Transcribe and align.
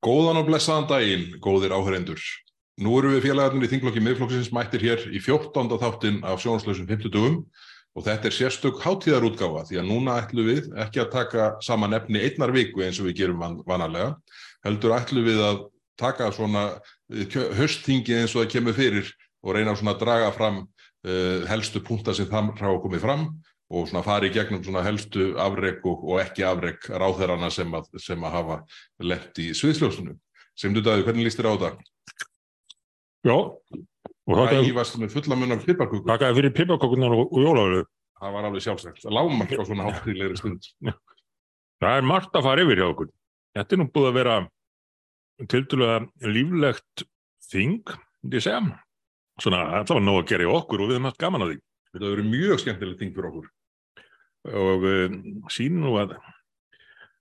Góðan 0.00 0.38
og 0.40 0.46
blessaðan 0.48 0.86
daginn, 0.88 1.24
góðir 1.44 1.74
áhörendur. 1.76 2.20
Nú 2.80 2.94
eru 2.96 3.10
við 3.12 3.26
félagarnir 3.26 3.66
í 3.66 3.68
þinglokki 3.68 4.00
miðflokksins 4.00 4.48
mættir 4.56 4.80
hér 4.80 5.02
í 5.12 5.20
14. 5.20 5.74
þáttin 5.82 6.22
af 6.24 6.40
sjónaslösum 6.40 6.86
50 6.88 7.12
dugum 7.12 7.34
og 7.92 8.06
þetta 8.06 8.30
er 8.30 8.36
sérstök 8.36 8.80
hátíðarútgáfa 8.80 9.66
því 9.68 9.80
að 9.82 9.90
núna 9.90 10.14
ætlum 10.22 10.48
við 10.48 10.70
ekki 10.80 11.02
að 11.02 11.10
taka 11.12 11.50
saman 11.66 11.98
efni 11.98 12.22
einnar 12.24 12.54
viku 12.54 12.80
eins 12.86 13.02
og 13.02 13.10
við 13.10 13.18
gerum 13.18 13.44
van 13.44 13.58
vanalega, 13.68 14.14
heldur 14.64 14.96
ætlum 14.96 15.28
við 15.28 15.44
að 15.44 15.60
taka 16.00 16.30
svona 16.32 16.64
hösttingi 17.60 18.22
eins 18.22 18.32
og 18.32 18.46
það 18.46 18.52
kemur 18.54 18.78
fyrir 18.80 19.12
og 19.44 19.58
reyna 19.58 19.76
svona 19.76 19.98
að 19.98 20.04
draga 20.06 20.32
fram 20.32 20.62
uh, 20.64 21.44
helstu 21.50 21.84
punta 21.84 22.16
sem 22.16 22.30
það 22.30 22.54
ráða 22.56 22.80
komið 22.86 23.04
fram 23.04 23.28
og 23.70 23.86
svona 23.86 24.02
fari 24.02 24.30
í 24.30 24.34
gegnum 24.34 24.62
svona 24.66 24.82
helstu 24.82 25.30
afreg 25.38 25.84
og, 25.86 26.02
og 26.10 26.20
ekki 26.24 26.42
afreg 26.46 26.88
ráðherrana 26.90 27.50
sem 27.54 27.70
að, 27.76 27.86
sem 28.02 28.24
að 28.26 28.34
hafa 28.34 28.58
lett 29.06 29.38
í 29.38 29.50
sviðsljósunum. 29.54 30.18
Sem 30.58 30.74
du 30.74 30.82
dæði, 30.84 31.06
hvernig 31.06 31.28
líst 31.28 31.38
þér 31.40 31.50
á 31.50 31.54
þetta? 31.54 31.70
Já, 33.30 33.36
Það 34.30 34.68
ívast 34.68 34.98
með 35.00 35.14
fulla 35.16 35.36
mun 35.38 35.54
af 35.56 35.64
piparkuku. 35.66 36.04
þakka 36.06 36.28
fyrir 36.36 36.52
pipakokunar 36.54 37.14
og, 37.16 37.32
og 37.34 37.40
jólafölu. 37.42 37.80
Það 38.20 38.34
var 38.36 38.46
alveg 38.46 38.62
sjálfsagt. 38.62 39.06
Lámark 39.10 39.54
á 39.58 39.64
svona 39.66 39.86
hátíðlegri 39.88 40.38
stund. 40.38 40.68
Það 41.80 41.96
er 41.96 42.06
margt 42.06 42.36
að 42.36 42.46
fara 42.46 42.62
yfir 42.62 42.78
hjá 42.82 42.86
okkur. 42.92 43.08
Þetta 43.56 43.74
er 43.74 43.80
nú 43.80 43.86
búið 43.90 44.10
að 44.10 44.18
vera 44.20 44.36
tildulega 45.50 45.96
líflegt 46.30 47.04
þing, 47.50 47.94
myndi 48.22 48.38
ég 48.38 48.44
segja. 48.44 48.60
Svona, 49.40 49.62
það 49.82 49.96
var 49.96 50.04
nóg 50.04 50.20
að 50.20 50.28
gera 50.30 50.46
í 50.46 50.52
okkur 50.52 50.84
og 50.84 50.90
við 50.90 50.98
höfum 50.98 51.08
haft 51.10 51.22
gaman 51.24 51.46
að 51.46 51.52
því. 51.54 51.58
Þetta 51.90 52.04
hefur 52.04 52.14
verið 52.14 52.30
mjög 52.36 52.62
skemmtilegt 52.62 53.00
þing 53.02 53.14
fyrir 53.16 53.30
okkur. 53.32 53.48
Og 54.48 54.84
uh, 54.88 55.16
sín 55.52 55.80
nú 55.82 55.96
að, 56.00 56.14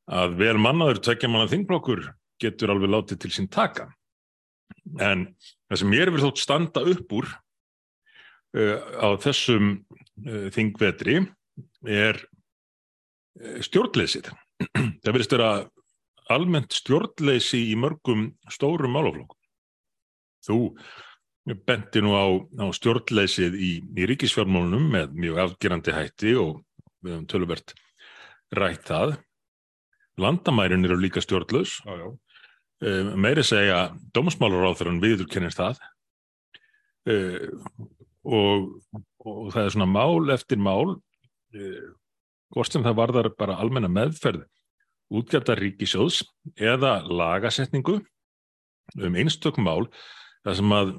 að 0.08 0.38
vel 0.40 0.55
mannaður 0.62 1.02
tvekja 1.04 1.32
manna 1.32 1.50
þingblokkur 1.52 2.05
getur 2.40 2.72
alveg 2.72 2.94
látið 2.94 3.23
til 3.26 3.34
sín 3.36 3.50
taka. 3.52 3.90
En 5.04 5.27
það 5.68 5.82
sem 5.82 5.91
mér 5.91 6.13
vil 6.13 6.24
þótt 6.24 6.41
standa 6.41 6.84
upp 6.88 7.16
úr 7.20 7.27
uh, 8.55 8.77
á 9.04 9.10
þessum 9.20 9.74
uh, 9.76 10.48
þingvetri 10.55 11.20
er 11.84 12.24
stjórnleysið. 13.63 14.32
það 15.04 15.12
verðist 15.12 15.36
vera 15.36 15.52
almennt 16.30 16.76
stjórnleysi 16.76 17.62
í 17.71 17.76
mörgum 17.80 18.30
stórum 18.54 18.96
málaflokkum. 18.96 19.38
Þú 20.46 20.60
benti 21.65 22.04
nú 22.04 22.13
á, 22.13 22.27
á 22.62 22.65
stjórnleysið 22.76 23.55
í, 23.58 23.71
í 23.82 24.08
ríkisfjármálunum 24.12 24.90
með 24.93 25.15
mjög 25.18 25.40
afgerandi 25.46 25.96
hætti 25.96 26.36
og 26.40 26.60
við 27.04 27.16
höfum 27.16 27.28
töluvert 27.32 27.76
rætt 28.55 28.88
það. 28.90 29.16
Landamærin 30.20 30.86
eru 30.88 30.98
líka 31.00 31.22
stjórnlaus 31.24 31.80
já. 31.86 32.08
uh, 32.10 33.14
meiri 33.16 33.46
segja 33.46 33.90
dómsmálaráþurann 34.16 35.02
viðurkennist 35.04 35.62
það 35.62 35.80
uh, 37.10 37.48
og, 38.27 38.70
og 39.24 39.52
það 39.54 39.64
er 39.64 39.76
svona 39.76 39.90
mál 39.90 40.34
eftir 40.36 40.60
mál 40.60 40.98
uh, 40.98 41.90
hvort 42.54 42.74
sem 42.74 42.84
það 42.86 43.00
varðar 43.00 43.32
bara 43.40 43.60
almenna 43.62 43.92
meðferð 43.92 44.44
útgjaldar 45.10 45.62
ríkisjóðs 45.62 46.22
eða 46.60 47.00
lagasetningu 47.08 48.00
um 49.00 49.18
einstök 49.18 49.58
mál 49.62 49.88
þar 50.44 50.58
sem 50.60 50.76
að 50.76 50.94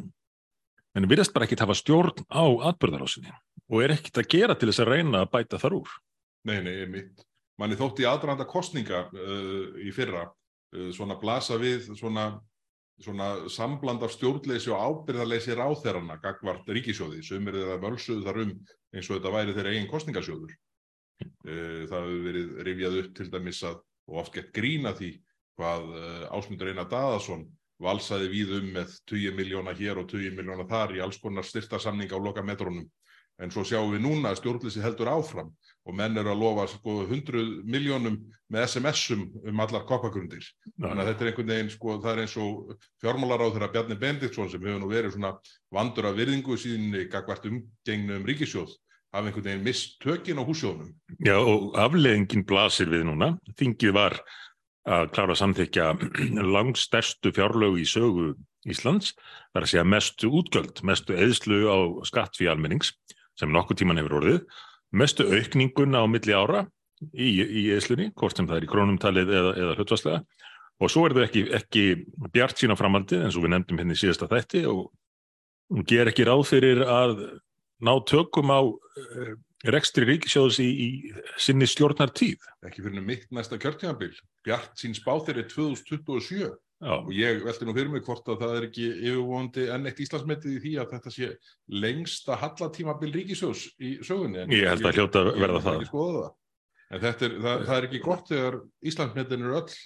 en 0.99 1.07
virðast 1.11 1.35
bara 1.35 1.47
ekki 1.47 1.59
hafa 1.61 1.77
stjórn 1.79 2.25
á 2.31 2.45
atbyrðarásinni 2.71 3.31
og 3.71 3.83
er 3.85 3.95
ekkit 3.97 4.23
að 4.23 4.31
gera 4.35 4.57
til 4.59 4.71
þess 4.71 4.85
að 4.85 4.93
reyna 4.95 5.25
að 5.25 5.33
bæta 5.35 5.61
þar 5.63 5.81
úr 5.81 5.97
Nei, 6.49 6.61
nei, 6.65 6.87
mitt. 6.89 7.27
Manni 7.61 7.77
þótti 7.77 8.07
í 8.07 8.09
aðranda 8.09 8.47
kostninga 8.49 9.03
uh, 9.13 9.75
í 9.85 9.91
fyrra 9.93 10.25
uh, 10.25 10.89
svona 10.97 11.19
blasa 11.21 11.59
við 11.61 11.91
svona, 11.99 12.31
svona 13.05 13.29
sambland 13.53 14.01
af 14.07 14.15
stjórnleysi 14.15 14.73
og 14.73 14.81
ábyrðarleysi 15.05 15.59
ráþerrana 15.59 16.17
gagvart 16.23 16.71
ríkisjóði 16.73 17.21
sem 17.27 17.53
er 17.53 17.59
þeirra 17.61 17.77
völsuð 17.83 18.25
þar 18.25 18.41
um 18.47 18.55
eins 18.97 19.11
og 19.11 19.19
þetta 19.19 19.35
væri 19.37 19.57
þeirra 19.59 19.75
eigin 19.75 19.93
kostningasjóður. 19.93 20.57
Uh, 21.21 21.85
það 21.91 21.99
hefur 22.01 22.27
verið 22.31 22.59
rifjað 22.71 23.01
upp 23.03 23.15
til 23.21 23.29
dæmis 23.37 23.63
að 23.69 23.79
og 24.11 24.23
oft 24.25 24.35
gett 24.35 24.53
grína 24.55 24.93
því 24.97 25.15
hvað 25.59 25.91
uh, 25.95 26.23
Ásmundur 26.35 26.71
Einar 26.73 26.89
Daðason 26.91 27.45
valsaði 27.81 28.31
við 28.33 28.55
um 28.59 28.73
með 28.75 28.97
20 29.09 29.37
miljóna 29.39 29.75
hér 29.77 30.01
og 30.03 30.09
20 30.11 30.37
miljóna 30.37 30.67
þar 30.69 30.97
í 30.97 31.03
alls 31.05 31.21
konar 31.21 31.47
styrtasamning 31.47 32.11
á 32.13 32.19
loka 32.21 32.45
metrónum. 32.45 32.89
En 33.41 33.53
svo 33.53 33.65
sjáum 33.65 33.95
við 33.95 34.03
núna 34.05 34.31
að 34.31 34.43
stjórnleysi 34.43 34.83
heldur 34.85 35.09
áfram 35.09 35.49
og 35.89 35.97
menn 35.97 36.19
eru 36.21 36.33
að 36.33 36.43
lofa 36.43 36.67
sko 36.69 36.99
100 37.07 37.65
miljónum 37.65 38.19
með 38.53 38.67
SMS-um 38.67 39.23
um 39.49 39.63
allar 39.65 39.87
koppagrundir. 39.89 40.45
Þannig 40.77 41.03
að 41.05 41.11
þetta 41.11 41.25
er 41.25 41.31
einhvern 41.31 41.53
veginn, 41.55 41.73
sko, 41.73 41.97
það 42.03 42.13
er 42.13 42.23
eins 42.27 42.37
og 42.43 42.75
fjármálaráð 43.01 43.55
þeirra 43.57 43.71
Bjarni 43.73 43.97
Bendiktsson 44.03 44.53
sem 44.53 44.67
hefur 44.67 44.83
nú 44.83 44.91
verið 44.93 45.17
svona 45.17 45.33
vandur 45.73 46.11
af 46.11 46.19
virðingu 46.21 46.59
síðan 46.61 47.01
gagvart 47.13 47.49
umgengnu 47.49 48.21
um 48.21 48.29
ríkisjóð 48.29 48.77
hafa 49.11 49.27
einhvern 49.27 49.47
veginn 49.47 49.65
mist 49.67 49.97
tökin 50.03 50.39
á 50.39 50.45
húsjónum. 50.47 50.93
Já, 51.19 51.37
og 51.39 51.75
afleðingin 51.79 52.47
blasir 52.47 52.91
við 52.93 53.09
núna. 53.09 53.33
Þingið 53.59 53.97
var 53.97 54.21
að 54.89 55.11
klára 55.15 55.35
að 55.35 55.41
samþykja 55.43 55.89
langstærstu 56.55 57.33
fjárlögu 57.35 57.83
í 57.83 57.89
sögu 57.89 58.35
Íslands, 58.69 59.15
þar 59.55 59.65
að 59.65 59.71
segja 59.73 59.87
mestu 59.89 60.29
útgjöld, 60.37 60.83
mestu 60.85 61.17
eðslu 61.17 61.63
á 61.65 61.79
skatt 62.05 62.37
fyrir 62.37 62.53
almennings, 62.53 62.93
sem 63.39 63.53
nokkuð 63.53 63.81
tíman 63.81 64.01
hefur 64.01 64.19
orðið, 64.21 64.41
mestu 64.91 65.27
aukningun 65.31 65.99
á 65.99 66.03
milli 66.11 66.35
ára 66.35 66.65
í, 67.13 67.29
í 67.41 67.67
eðslunni, 67.75 68.11
hvort 68.19 68.37
sem 68.37 68.49
það 68.49 68.61
er 68.61 68.67
í 68.67 68.71
krónumtalið 68.71 69.35
eða, 69.41 69.53
eða 69.65 69.77
hlutvarslega, 69.79 70.23
og 70.81 70.93
svo 70.93 71.05
er 71.07 71.17
það 71.17 71.27
ekki, 71.29 71.45
ekki 71.61 71.85
bjart 72.35 72.61
sína 72.61 72.77
framaldið, 72.79 73.27
eins 73.27 73.39
og 73.39 73.47
við 73.47 73.55
nefndum 73.55 73.83
henni 73.83 73.99
síðasta 73.99 74.29
þætti, 74.31 74.65
og 74.71 75.85
ger 75.89 76.11
ekki 76.11 76.27
ráð 76.27 76.47
fyrir 76.51 76.83
að 76.87 77.15
ná 77.85 77.93
tökum 78.09 78.53
á 78.53 78.61
uh, 78.65 79.31
rekstri 79.71 80.07
ríkisjóðs 80.09 80.59
í, 80.65 80.69
í 80.69 80.89
sinni 81.41 81.69
stjórnar 81.69 82.13
tíð. 82.17 82.43
Ekki 82.67 82.85
fyrir 82.85 83.05
mitt 83.05 83.29
næsta 83.35 83.61
kjörtímabil. 83.61 84.13
Bjart 84.47 84.73
sín 84.81 84.97
spá 84.97 85.13
þeirri 85.21 85.47
2027 85.53 86.51
Já, 86.81 86.93
og 86.97 87.11
ég 87.13 87.43
velti 87.45 87.67
nú 87.69 87.75
fyrir 87.77 87.91
mig 87.93 88.05
hvort 88.07 88.29
að 88.33 88.39
það 88.41 88.53
er 88.57 88.67
ekki 88.71 88.85
yfirvonandi 88.97 89.65
enn 89.75 89.89
eitt 89.91 89.99
Íslandsmetið 90.01 90.55
í 90.57 90.61
því 90.65 90.71
að 90.81 90.93
þetta 90.95 91.11
sé 91.13 91.27
lengsta 91.83 92.39
hallatímabil 92.41 93.11
ríkisjóðs 93.19 93.65
í 93.85 93.91
sögunni. 94.07 94.47
En 94.47 94.55
Ég 94.57 94.65
held 94.71 94.87
að 94.89 94.97
hljóta 94.97 95.25
verða 95.37 95.61
það. 95.67 95.85
En 96.91 97.03
þetta 97.05 97.27
er, 97.29 97.35
það, 97.45 97.67
það 97.69 97.77
er 97.77 97.89
ekki 97.91 98.01
gott 98.07 98.33
þegar 98.33 98.57
Íslandsmetin 98.93 99.45
eru 99.45 99.59
öll 99.61 99.77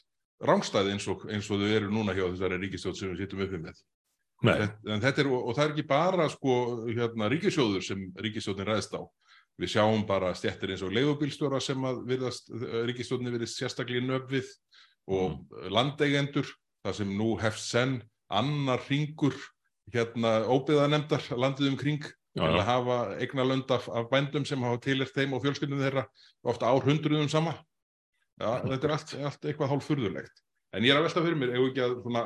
rángstæði 0.45 0.95
eins 0.95 1.09
og, 1.11 1.27
eins 1.35 1.51
og 1.51 1.61
þau 1.65 1.75
eru 1.81 1.91
núna 1.91 2.15
hjá 2.15 2.25
þessari 2.31 2.61
ríkisjóð 2.63 2.97
sem 3.01 3.11
við 3.13 3.25
sittum 3.25 3.43
uppi 3.45 3.61
með. 3.67 3.83
Þetta- 4.45 5.03
þetta 5.03 5.21
er, 5.25 5.29
og 5.35 5.53
það 5.57 5.65
er 5.67 5.75
ekki 5.75 5.87
bara 5.91 6.29
sko, 6.31 6.55
hérna, 6.95 7.29
ríkisjóður 7.33 7.85
sem 7.91 8.07
ríkisjóðin 8.23 8.67
ræðist 8.71 8.95
á. 8.95 9.03
Við 9.59 9.71
sjáum 9.75 10.07
bara 10.07 10.33
stjættir 10.35 10.71
eins 10.75 10.83
og 10.83 10.93
leigubílstjóra 10.95 11.61
sem 11.63 11.79
að 11.87 12.01
virðast, 12.11 12.51
ríkisjóðinni 12.91 13.35
virðist 13.35 13.59
sérstaklega 13.61 14.03
nöfn 14.07 14.31
við 14.35 14.51
og 15.07 15.71
landeigendur, 15.71 16.47
það 16.85 16.97
sem 17.01 17.15
nú 17.19 17.31
hefst 17.41 17.71
senn 17.73 17.97
annar 18.35 18.83
ringur 18.89 19.35
hérna 19.95 20.37
óbyðanemdar 20.51 21.27
landið 21.39 21.71
um 21.73 21.77
kring 21.81 22.05
til 22.35 22.45
að 22.49 22.65
hafa 22.67 22.97
eignalönd 23.23 23.71
af, 23.71 23.85
af 23.89 24.09
bændum 24.11 24.45
sem 24.49 24.63
hafa 24.67 24.81
tilert 24.83 25.13
þeim 25.15 25.37
og 25.37 25.45
fjölskyldum 25.45 25.83
þeirra 25.85 26.07
ofta 26.51 26.71
árhundruðum 26.73 27.29
sama. 27.31 27.53
Já, 28.41 28.49
þetta 28.65 28.89
er 28.89 28.95
allt, 28.97 29.13
allt 29.29 29.45
eitthvað 29.47 29.71
hálf 29.71 29.87
furðulegt. 29.87 30.41
En 30.75 30.83
ég 30.83 30.91
er 30.91 30.99
að 30.99 31.07
velta 31.07 31.23
fyrir 31.23 31.39
mér, 31.39 31.53
ef 31.55 31.69
ekki 31.69 31.85
að 31.85 31.93
svona 32.03 32.25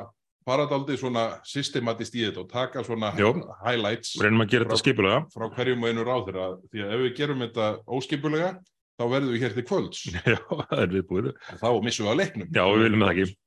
paradaldið 0.49 0.97
svona 1.03 1.23
systematist 1.45 2.15
í 2.17 2.23
þetta 2.25 2.41
og 2.41 2.47
taka 2.49 2.81
svona 2.87 3.11
Jó. 3.19 3.29
highlights 3.61 4.15
reynum 4.23 4.41
að 4.41 4.53
gera 4.55 4.65
þetta 4.65 4.79
skipulega. 4.81 5.19
frá 5.35 5.45
hverjum 5.53 5.83
og 5.85 5.91
einu 5.91 6.05
ráðherra 6.07 6.45
því 6.71 6.81
að 6.85 6.93
ef 6.95 7.03
við 7.03 7.11
gerum 7.19 7.43
þetta 7.43 7.67
óskipulega 7.99 8.49
þá 8.97 9.03
verðum 9.13 9.35
við 9.35 9.43
hér 9.45 9.55
til 9.59 9.65
kvölds 9.69 10.01
Já, 10.31 10.39
það 10.39 10.81
er 10.81 10.95
viðbúið. 10.95 11.29
þá 11.61 11.67
missum 11.85 12.07
við 12.07 12.13
að 12.15 12.19
leiknum. 12.23 12.49
Já, 12.55 12.63
við 12.71 12.83
viljum 12.87 13.05
það 13.05 13.13
ekki. 13.13 13.37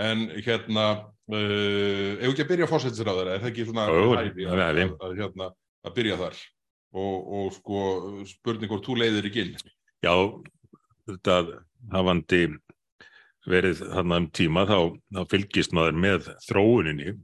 En 0.00 0.28
hérna, 0.38 0.86
uh, 1.32 2.12
ef 2.20 2.30
ekki 2.30 2.44
að 2.44 2.52
byrja 2.52 2.70
fórsættisráðara, 2.70 3.34
er 3.34 3.42
það 3.42 3.50
ekki 3.50 3.66
svona 3.68 3.86
Jú, 3.90 4.14
hæfi 4.14 4.46
að, 4.46 4.62
að, 4.62 4.80
að, 5.06 5.16
hérna, 5.18 5.50
að 5.86 5.96
byrja 5.98 6.18
þar 6.20 6.40
og, 6.90 7.16
og 7.40 7.50
sko 7.58 7.82
spurning 8.30 8.70
hvort 8.70 8.86
þú 8.86 8.96
leiðir 9.00 9.30
ekki 9.30 9.44
inn. 9.44 9.56
Já, 10.04 10.14
þetta 11.10 11.36
hafandi 11.92 12.44
verið 13.50 13.82
þarna 13.82 14.20
um 14.22 14.30
tíma 14.36 14.64
þá, 14.68 14.78
þá 15.16 15.20
fylgist 15.32 15.74
maður 15.76 16.00
með 16.06 16.30
þróuninni 16.46 17.14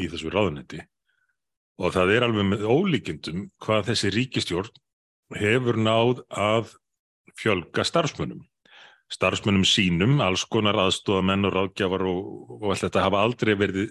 í 0.00 0.08
þessu 0.10 0.32
ráðunetti 0.32 0.82
og 1.80 1.94
það 1.94 2.14
er 2.14 2.26
alveg 2.26 2.48
með 2.50 2.64
ólíkindum 2.68 3.44
hvað 3.64 3.90
þessi 3.90 4.12
ríkistjórn 4.12 4.80
hefur 5.40 5.78
náð 5.80 6.22
að 6.28 6.74
fjölga 7.38 7.84
starfsmönnum. 7.86 8.42
Starfsmönnum 9.10 9.66
sínum, 9.66 10.20
alls 10.22 10.44
konar 10.46 10.78
aðstofamenn 10.84 11.48
og 11.48 11.54
ráðgjafar 11.56 12.04
og, 12.06 12.26
og 12.60 12.66
allt 12.70 12.84
þetta 12.86 13.06
hafa 13.08 13.22
aldrei 13.26 13.56
verið 13.58 13.88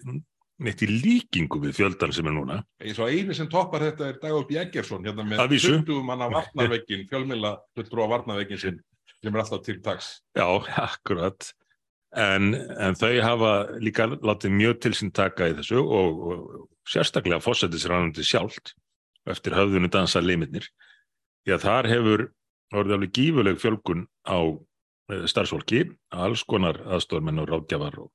neitt 0.64 0.84
í 0.84 0.90
líkingu 0.92 1.60
við 1.64 1.76
fjöldan 1.78 2.14
sem 2.16 2.28
er 2.28 2.36
núna. 2.36 2.60
Eins 2.84 3.00
og 3.00 3.12
eini 3.12 3.36
sem 3.36 3.50
toppar 3.52 3.84
þetta 3.90 4.10
er 4.12 4.20
Dagur 4.22 4.48
Bjeggersson 4.48 5.08
hérna 5.08 5.26
með 5.28 5.44
Að 5.44 5.54
vísu. 5.56 5.74
20 5.78 6.06
manna 6.08 6.30
varnarveikin, 6.32 7.06
fjölmila 7.12 7.54
fulltrúa 7.76 8.08
varnarveikin 8.12 8.62
sinn 8.62 8.80
sem 9.20 9.36
er 9.36 9.44
alltaf 9.44 9.64
til 9.66 9.80
taks. 9.84 10.12
Já, 10.38 10.48
akkurat. 10.80 11.52
En, 12.18 12.54
en 12.56 12.96
þau 12.98 13.12
hafa 13.22 13.54
líka 13.84 14.08
látið 14.10 14.56
mjög 14.56 14.80
til 14.84 14.94
sín 14.98 15.12
taka 15.16 15.52
í 15.52 15.56
þessu 15.60 15.84
og, 15.84 16.24
og 16.32 16.64
sérstaklega 16.90 17.44
fósættisránandi 17.44 18.26
sjálft 18.26 18.74
eftir 19.30 19.54
höfðunni 19.54 19.92
dansa 19.94 20.24
limitnir. 20.24 20.66
Því 21.46 21.56
að 21.56 21.66
þar 21.68 21.90
hefur 21.92 22.26
orðið 22.74 22.96
alveg 22.96 23.14
gífuleg 23.14 23.62
fjölgun 23.62 24.08
á 24.26 24.40
starfsfólki, 25.10 25.84
alls 26.14 26.44
konar 26.48 26.80
aðstofmenn 26.86 27.42
og 27.42 27.50
ráðgjafar 27.50 28.00
og, 28.04 28.10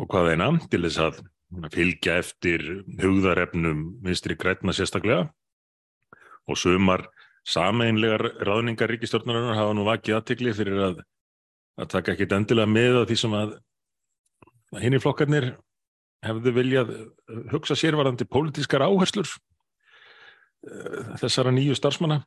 og 0.00 0.10
hvað 0.10 0.32
eina 0.34 0.50
til 0.70 0.82
þess 0.86 1.02
að 1.02 1.22
fylgja 1.74 2.18
eftir 2.22 2.62
hugðarefnum 3.00 3.82
vinstri 4.04 4.36
grætna 4.38 4.74
sérstaklega. 4.76 5.28
Og 6.48 6.58
sumar 6.58 7.08
sameinlegar 7.46 8.22
ráðningar 8.46 8.90
ríkistjórnarinnar 8.90 9.58
hafa 9.58 9.74
nú 9.74 9.86
vakið 9.88 10.18
aðtikli 10.18 10.54
fyrir 10.54 10.80
að, 10.86 11.02
að 11.80 11.90
taka 11.94 12.14
ekkit 12.14 12.34
endilega 12.36 12.70
með 12.70 13.00
að 13.00 13.06
því 13.10 13.18
sem 13.22 13.36
að, 13.38 13.54
að 14.74 14.84
hinn 14.84 14.96
í 14.96 15.02
flokkarnir 15.02 15.48
hefðu 16.26 16.52
viljað 16.56 16.90
hugsa 17.52 17.76
sérvarandi 17.78 18.26
pólitískar 18.28 18.84
áherslur 18.84 19.28
uh, 19.30 21.16
þessara 21.22 21.54
nýju 21.54 21.78
starfsmanna 21.78 22.20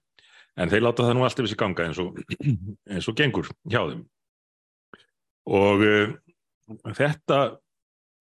en 0.58 0.72
þeir 0.72 0.86
láta 0.86 1.08
það 1.08 1.18
nú 1.18 1.26
allt 1.26 1.40
yfir 1.40 1.52
sig 1.52 1.62
ganga 1.62 1.88
eins 1.88 2.02
og, 2.02 2.20
eins 2.94 3.10
og 3.10 3.18
gengur 3.18 3.50
hjá 3.64 3.82
þeim 3.82 4.04
og 5.50 5.84
uh, 5.84 6.14
þetta 6.96 7.40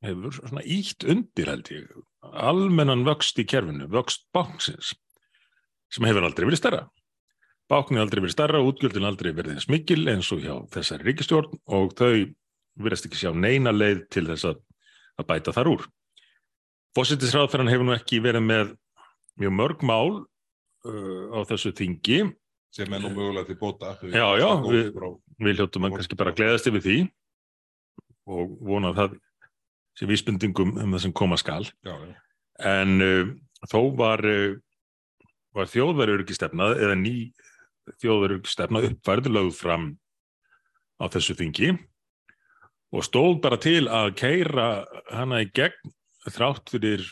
hefur 0.03 0.35
svona 0.35 0.65
ítt 0.67 1.07
undir 1.07 1.51
held 1.53 1.71
ég 1.71 1.93
almennan 2.23 3.05
vöxt 3.07 3.39
í 3.39 3.47
kerfinu, 3.47 3.87
vöxt 3.91 4.27
báksins 4.35 4.93
sem 5.93 6.07
hefur 6.09 6.25
aldrei 6.25 6.47
verið 6.49 6.61
starra. 6.61 6.83
Báknin 7.71 8.03
aldrei 8.03 8.23
verið 8.23 8.35
starra, 8.35 8.63
útgjöldin 8.65 9.07
aldrei 9.07 9.31
verið 9.37 9.59
þess 9.59 9.71
mikil 9.71 10.03
eins 10.11 10.31
og 10.35 10.43
hjá 10.45 10.55
þessari 10.75 11.07
ríkistjórn 11.09 11.59
og 11.77 11.95
þau 11.99 12.33
verðast 12.83 13.09
ekki 13.09 13.21
sjá 13.21 13.33
neina 13.37 13.73
leið 13.75 14.07
til 14.13 14.25
þess 14.31 14.49
að, 14.49 14.63
að 15.21 15.29
bæta 15.29 15.55
þar 15.57 15.71
úr. 15.75 15.87
Fósittisráðferðan 16.97 17.73
hefur 17.73 17.89
nú 17.89 17.95
ekki 17.97 18.21
verið 18.25 18.45
með 18.49 18.73
mjög 19.41 19.55
mörg 19.59 19.85
mál 19.89 20.09
á 20.83 21.39
þessu 21.49 21.73
þingi. 21.79 22.23
Sem 22.73 22.95
er 22.95 23.03
nú 23.03 23.11
mögulega 23.13 23.51
til 23.51 23.59
bóta. 23.61 23.97
Já, 24.01 24.27
já, 24.41 24.49
við, 24.65 24.95
við 25.45 25.59
hljóttum 25.61 25.87
að 25.87 25.99
kannski 25.99 26.19
bara 26.19 26.33
gleðast 26.37 26.71
yfir 26.71 26.85
því 26.87 26.97
og 28.33 28.57
vona 28.63 28.93
að 28.93 28.99
það 29.01 29.17
sem 29.99 30.11
vísbendingum 30.11 30.77
um 30.81 30.95
það 30.95 31.05
sem 31.05 31.15
koma 31.17 31.39
skal 31.41 31.65
já, 31.67 31.95
en 32.65 33.05
uh, 33.05 33.33
þó 33.69 33.81
var, 33.99 34.23
uh, 34.25 34.57
var 35.57 35.71
þjóðverðururkistefna 35.73 36.73
eða 36.79 36.99
ný 37.01 37.17
þjóðverðururkistefna 38.03 38.85
uppfærið 38.89 39.33
lögð 39.37 39.57
fram 39.59 39.89
á 41.03 41.05
þessu 41.13 41.37
þingi 41.39 41.75
og 42.93 43.05
stóð 43.09 43.41
bara 43.45 43.59
til 43.61 43.89
að 43.91 44.15
keira 44.21 44.69
hana 45.11 45.43
í 45.45 45.51
gegn 45.53 45.93
þrátt 46.31 46.71
fyrir 46.71 47.05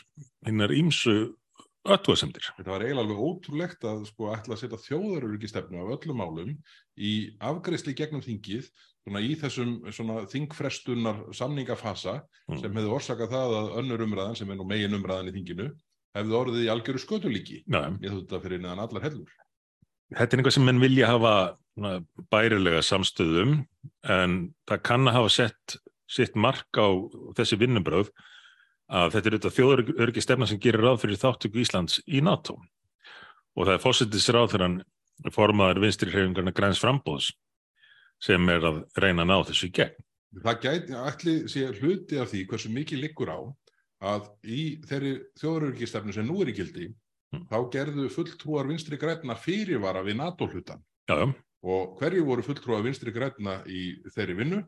hinnar 0.47 0.71
ímsu 0.73 1.33
öttuasemdir. 1.81 2.45
Þetta 2.57 2.73
var 2.73 2.83
eiginlega 2.85 3.03
alveg 3.07 3.21
ótrúlegt 3.25 3.85
að 3.89 4.03
sko 4.09 4.31
ætla 4.35 4.55
að 4.55 4.61
setja 4.61 4.79
þjóðverðururkistefna 4.85 5.81
af 5.81 5.93
öllum 5.97 6.19
málum 6.21 6.51
í 6.97 7.13
afgreysli 7.41 7.95
gegnum 7.97 8.21
þingið 8.25 8.67
svona 9.01 9.21
í 9.25 9.31
þessum 9.39 9.77
svona 9.89 10.25
þingfrestunar 10.29 11.23
samningafasa 11.33 12.19
mm. 12.21 12.59
sem 12.61 12.75
hefði 12.77 12.93
orsakað 12.97 13.33
það 13.33 13.55
að 13.59 13.71
önnur 13.81 14.05
umræðan 14.05 14.37
sem 14.37 14.51
er 14.53 14.59
nú 14.59 14.67
megin 14.69 14.97
umræðan 14.97 15.31
í 15.31 15.35
þinginu 15.39 15.69
hefði 16.17 16.37
orðið 16.41 16.65
í 16.65 16.71
algjöru 16.73 17.01
skötulíki 17.01 17.61
ég 17.65 18.05
þú 18.05 18.19
þetta 18.19 18.41
fyrir 18.43 18.61
neðan 18.61 18.83
allar 18.85 19.07
hellur 19.07 19.39
Þetta 20.11 20.35
er 20.35 20.41
einhvað 20.41 20.53
sem 20.57 20.65
menn 20.67 20.81
vilja 20.83 21.07
hafa 21.07 21.35
bærilega 22.33 22.81
samstöðum 22.83 23.61
en 24.11 24.33
það 24.67 24.81
kann 24.83 25.07
að 25.07 25.17
hafa 25.17 25.31
sett 25.31 25.77
sitt 26.11 26.35
mark 26.35 26.67
á 26.75 26.91
þessi 27.37 27.57
vinnubröð 27.61 28.11
að 28.91 29.13
þetta 29.15 29.29
er 29.29 29.35
auðvitað 29.35 29.57
þjóðurörgi 29.57 30.23
stefna 30.23 30.47
sem 30.49 30.59
gerir 30.61 30.83
ráð 30.83 31.01
fyrir 31.05 31.19
þáttöku 31.21 31.61
Íslands 31.63 32.01
í 32.07 32.21
NATO 32.23 32.57
og 33.55 33.67
það 33.67 33.73
er 33.75 33.83
fósittis 33.83 34.29
ráð 34.31 34.53
þegar 34.53 34.65
hann 34.67 34.77
formaður 35.35 35.81
vinstri 35.85 36.11
hrefingarna 36.11 36.53
græns 36.55 36.81
frambóðs 36.81 37.31
sem 38.21 38.49
er 38.53 38.65
að 38.67 38.81
reyna 39.01 39.23
að 39.25 39.31
ná 39.31 39.37
þessu 39.49 39.69
í 39.69 39.75
gegn. 39.75 40.07
Það 40.41 40.59
gæti 40.63 40.97
allir 40.97 41.47
sé 41.51 41.63
hluti 41.79 42.19
af 42.21 42.31
því 42.31 42.43
hversu 42.51 42.71
mikið 42.71 43.03
liggur 43.05 43.31
á 43.31 43.39
að 44.11 44.27
í 44.47 44.61
þeirri 44.87 45.13
þjóðurörgistefnu 45.39 46.15
sem 46.15 46.27
nú 46.27 46.41
er 46.41 46.51
í 46.51 46.57
gildi 46.57 46.87
mm. 46.89 47.47
þá 47.51 47.57
gerðu 47.73 48.07
fulltrúar 48.13 48.69
vinstri 48.69 48.99
græna 49.01 49.35
fyrirvara 49.37 50.03
við 50.05 50.17
NATO 50.21 50.47
hlutan 50.49 50.81
já, 51.09 51.15
já. 51.19 51.27
og 51.61 51.97
hverju 51.99 52.23
voru 52.25 52.45
fulltrúar 52.45 52.85
vinstri 52.85 53.13
græna 53.13 53.59
í 53.67 53.99
þeirri 54.15 54.37
vinnu? 54.39 54.61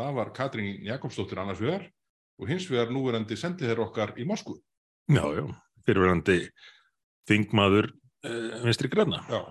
Það 0.00 0.16
var 0.16 0.32
Katrín 0.34 0.80
Jakobsdóttir 0.86 1.42
annars 1.42 1.60
vegar 1.60 1.84
og 2.40 2.50
hins 2.50 2.68
vegar 2.70 2.92
núverandi 2.94 3.38
sendið 3.38 3.72
þeir 3.72 3.82
okkar 3.86 4.14
í 4.20 4.26
Moskvu. 4.28 4.56
Já, 5.12 5.24
já, 5.36 5.44
fyrirverandi 5.86 6.38
þingmaður 7.28 7.90
eh, 8.26 8.62
vinstri 8.64 8.90
græna. 8.92 9.24
Já, 9.30 9.42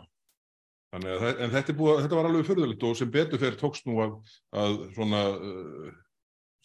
Að, 0.91 1.05
en 1.39 1.53
þetta, 1.53 1.73
búið, 1.79 2.01
þetta 2.03 2.17
var 2.17 2.27
alveg 2.27 2.47
förðulegt 2.49 2.81
og 2.83 2.97
sem 2.99 3.11
betur 3.11 3.39
fyrir 3.39 3.55
tókst 3.59 3.85
nú 3.87 4.01
að, 4.03 4.15
að 4.59 4.73
svona, 4.91 5.21
uh, 5.39 5.93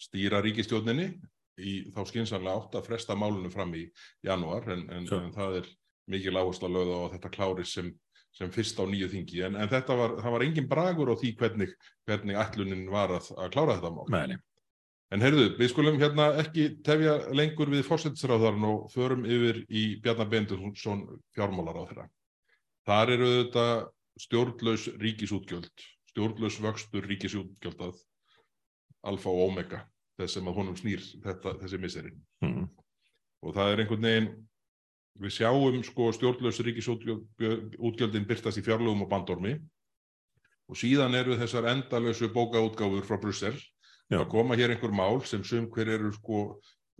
stýra 0.03 0.41
ríkistjóninni 0.43 1.05
í 1.57 1.75
þá 1.95 2.01
skynsanlega 2.09 2.59
átt 2.59 2.75
að 2.75 2.89
fresta 2.89 3.15
málunum 3.17 3.53
fram 3.53 3.71
í 3.79 3.85
janúar 4.27 4.67
en, 4.73 4.83
en, 4.93 5.07
en 5.07 5.31
það 5.33 5.61
er 5.61 5.69
mikið 6.11 6.35
lágast 6.35 6.65
að 6.67 6.75
lögða 6.75 6.99
á 6.99 7.11
þetta 7.15 7.31
klári 7.33 7.65
sem, 7.67 7.87
sem 8.35 8.51
fyrst 8.53 8.77
á 8.77 8.85
nýju 8.85 9.09
þingi 9.15 9.41
en, 9.47 9.55
en 9.63 9.71
þetta 9.71 9.97
var, 9.97 10.17
var 10.27 10.45
engin 10.45 10.67
bragur 10.69 11.11
á 11.11 11.15
því 11.17 11.31
hvernig, 11.39 11.71
hvernig 12.07 12.41
ætlunin 12.43 12.85
var 12.91 13.15
að, 13.15 13.31
að 13.39 13.55
klára 13.55 13.79
þetta 13.79 13.93
mál. 13.95 14.05
Nei. 14.11 14.37
En 15.15 15.23
heyrðu, 15.23 15.53
við 15.55 15.69
skulum 15.71 15.99
hérna 16.01 16.33
ekki 16.41 16.65
tefja 16.83 17.13
lengur 17.35 17.69
við 17.71 17.85
fórsættisráðarinn 17.87 18.65
og 18.67 18.89
förum 18.91 19.23
yfir 19.23 19.61
í 19.71 19.83
Bjarnar 20.03 20.27
Bendusson 20.33 21.05
fjármálar 21.35 21.79
á 21.79 21.83
þeirra. 21.87 22.07
Þar 22.87 23.13
eru 23.15 23.29
þetta 23.37 23.67
stjórnlaus 24.19 24.87
ríkisútgjöld, 24.99 25.85
stjórnlaus 26.11 26.57
vöxtur 26.63 27.07
ríkisútgjöldað 27.07 28.01
alfa 29.07 29.31
og 29.31 29.45
omega 29.45 29.85
þess 30.17 30.37
sem 30.37 30.49
að 30.49 30.59
honum 30.59 30.75
snýr 30.75 31.03
þetta, 31.23 31.55
þessi 31.61 31.79
miserinn. 31.79 32.19
Mm. 32.43 32.67
Og 33.45 33.55
það 33.55 33.71
er 33.71 33.83
einhvern 33.83 34.07
veginn, 34.09 34.29
við 35.23 35.35
sjáum 35.37 35.79
sko 35.85 36.11
stjórnlaus 36.17 36.59
ríkisútgjöldin 36.67 38.27
byrtast 38.27 38.59
í 38.59 38.65
fjárlögum 38.65 39.05
og 39.05 39.11
bandormi 39.13 39.55
og 40.67 40.77
síðan 40.77 41.15
eru 41.15 41.37
þessar 41.39 41.69
endalösu 41.71 42.27
bókaútgáfur 42.33 43.05
frá 43.07 43.21
Brussel 43.21 43.55
að 44.15 44.27
koma 44.31 44.55
hér 44.55 44.73
einhver 44.75 44.93
mál 44.95 45.21
sem 45.27 45.43
sum 45.43 45.67
hver 45.73 45.89
eru 45.97 46.13
sko 46.15 46.41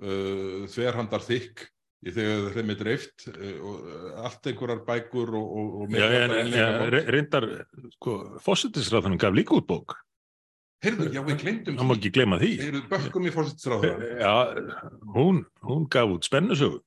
uh, 0.04 0.68
þverhandar 0.68 1.24
þykk 1.24 1.68
í 2.06 2.14
þegar 2.14 2.52
þeim 2.56 2.74
er 2.74 2.80
dreift 2.80 3.28
eh, 3.32 3.56
og 3.58 3.86
eh, 3.90 4.10
allt 4.28 4.50
einhverjar 4.52 4.84
bækur 4.88 5.32
og, 5.38 5.48
og, 5.48 5.72
og 5.82 5.96
já, 5.98 6.06
en, 6.26 6.52
ja, 6.54 6.68
reyndar 7.10 7.48
sko, 7.96 8.18
fósittisráðunum 8.46 9.22
gaf 9.22 9.34
líka 9.36 9.58
út 9.58 9.66
bók. 9.70 9.96
Heyrðu, 10.86 11.08
já 11.10 11.24
við 11.26 11.40
glemdum 11.42 11.80
Það 11.80 11.88
má 11.90 11.94
ekki 11.96 12.12
glema 12.14 12.38
því. 12.38 12.52
Heyrðu, 12.62 12.84
bökkum 12.92 13.26
í 13.26 13.34
fósittisráðunum 13.34 14.06
eh, 14.06 14.22
Já, 14.22 14.36
hún, 15.16 15.42
hún 15.66 15.90
gaf 15.94 16.14
út 16.14 16.30
spennusögu. 16.30 16.84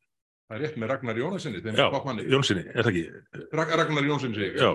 Það 0.50 0.56
er 0.56 0.64
rétt 0.66 0.78
með 0.82 0.92
Ragnar 0.94 1.18
Jónasinni 1.18 1.60
Já, 1.62 1.84
Jónasinni, 2.30 2.64
er 2.70 2.86
það 2.86 2.92
ekki? 2.92 3.02
Ragnar 3.54 4.06
Jónasinni 4.06 4.38
segi 4.38 4.62
Já. 4.62 4.70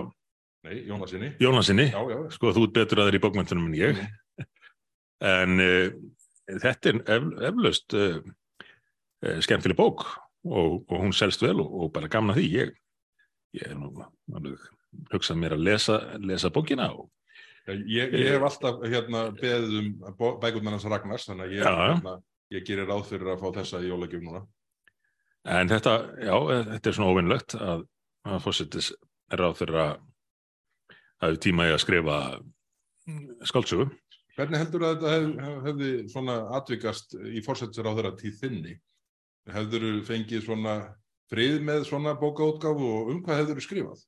Nei, 0.66 0.76
Jónasinni 0.88 1.32
Jónasinni, 1.40 1.90
já, 1.92 2.00
já. 2.10 2.20
sko 2.32 2.52
þú 2.56 2.68
ert 2.68 2.76
betur 2.76 3.02
aðeins 3.02 3.18
í 3.18 3.24
bókmöntunum 3.24 3.68
en 3.70 3.76
ég. 3.76 4.00
Mm. 4.00 4.14
En 5.24 5.60
uh, 5.62 5.90
þetta 6.50 6.92
er 6.92 7.02
ef, 7.16 7.28
eflaust 7.50 7.96
uh, 7.96 8.18
uh, 9.24 9.38
skemmtileg 9.44 9.78
bók 9.78 10.04
og, 10.46 10.82
og 10.86 10.96
hún 11.00 11.14
selst 11.16 11.42
vel 11.42 11.58
og, 11.62 11.70
og 11.70 11.92
bara 11.94 12.10
gamna 12.12 12.36
því 12.36 12.48
ég, 12.52 12.72
ég 13.56 13.70
hef 13.72 13.78
nú 13.80 14.56
hugsað 15.12 15.40
mér 15.40 15.56
að 15.56 15.64
lesa, 15.66 16.00
lesa 16.22 16.52
bókina 16.52 16.90
og 16.94 17.08
Ég, 17.66 18.12
ég 18.14 18.28
hef 18.30 18.44
alltaf 18.46 18.76
hérna, 18.86 19.24
beðið 19.34 19.72
um 19.80 19.86
bækundar 20.38 20.76
hans 20.76 20.84
Ragnars 20.86 21.24
þannig 21.26 21.48
að 21.48 21.54
ég, 21.56 21.64
hérna, 21.66 22.12
ég 22.54 22.66
gerir 22.68 22.86
ráð 22.86 23.08
fyrir 23.08 23.32
að 23.32 23.40
fá 23.42 23.48
þessa 23.56 23.80
í 23.82 23.88
jólagjöf 23.88 24.22
núna. 24.22 24.42
En 25.50 25.70
þetta, 25.70 25.94
já, 26.22 26.34
þetta 26.70 26.90
er 26.90 26.96
svona 26.98 27.10
óvinnlegt 27.10 27.56
að, 27.58 27.82
að 28.26 28.38
fórsettis 28.44 28.92
ráð 29.34 29.56
fyrir 29.58 29.80
að 29.82 29.90
hafa 31.24 31.40
tíma 31.42 31.66
í 31.66 31.74
að 31.74 31.82
skrifa 31.82 32.20
skáldsögu. 33.50 33.88
Hvernig 34.36 34.60
heldur 34.60 34.84
að 34.84 34.96
þetta 34.96 35.12
hef, 35.14 35.62
hefði 35.64 35.92
svona 36.12 36.40
atvikast 36.58 37.16
í 37.16 37.40
fórsettis 37.44 37.80
ráð 37.80 38.02
þeirra 38.02 38.16
tíð 38.20 38.40
þinni? 38.42 38.74
hefður 39.52 39.86
þú 39.86 40.02
fengið 40.06 40.44
svona 40.44 40.74
frið 41.30 41.56
með 41.66 41.86
svona 41.88 42.14
bókaútgáfu 42.18 42.90
og 43.00 43.10
um 43.12 43.22
hvað 43.24 43.42
hefður 43.42 43.60
þú 43.60 43.66
skrifað? 43.66 44.04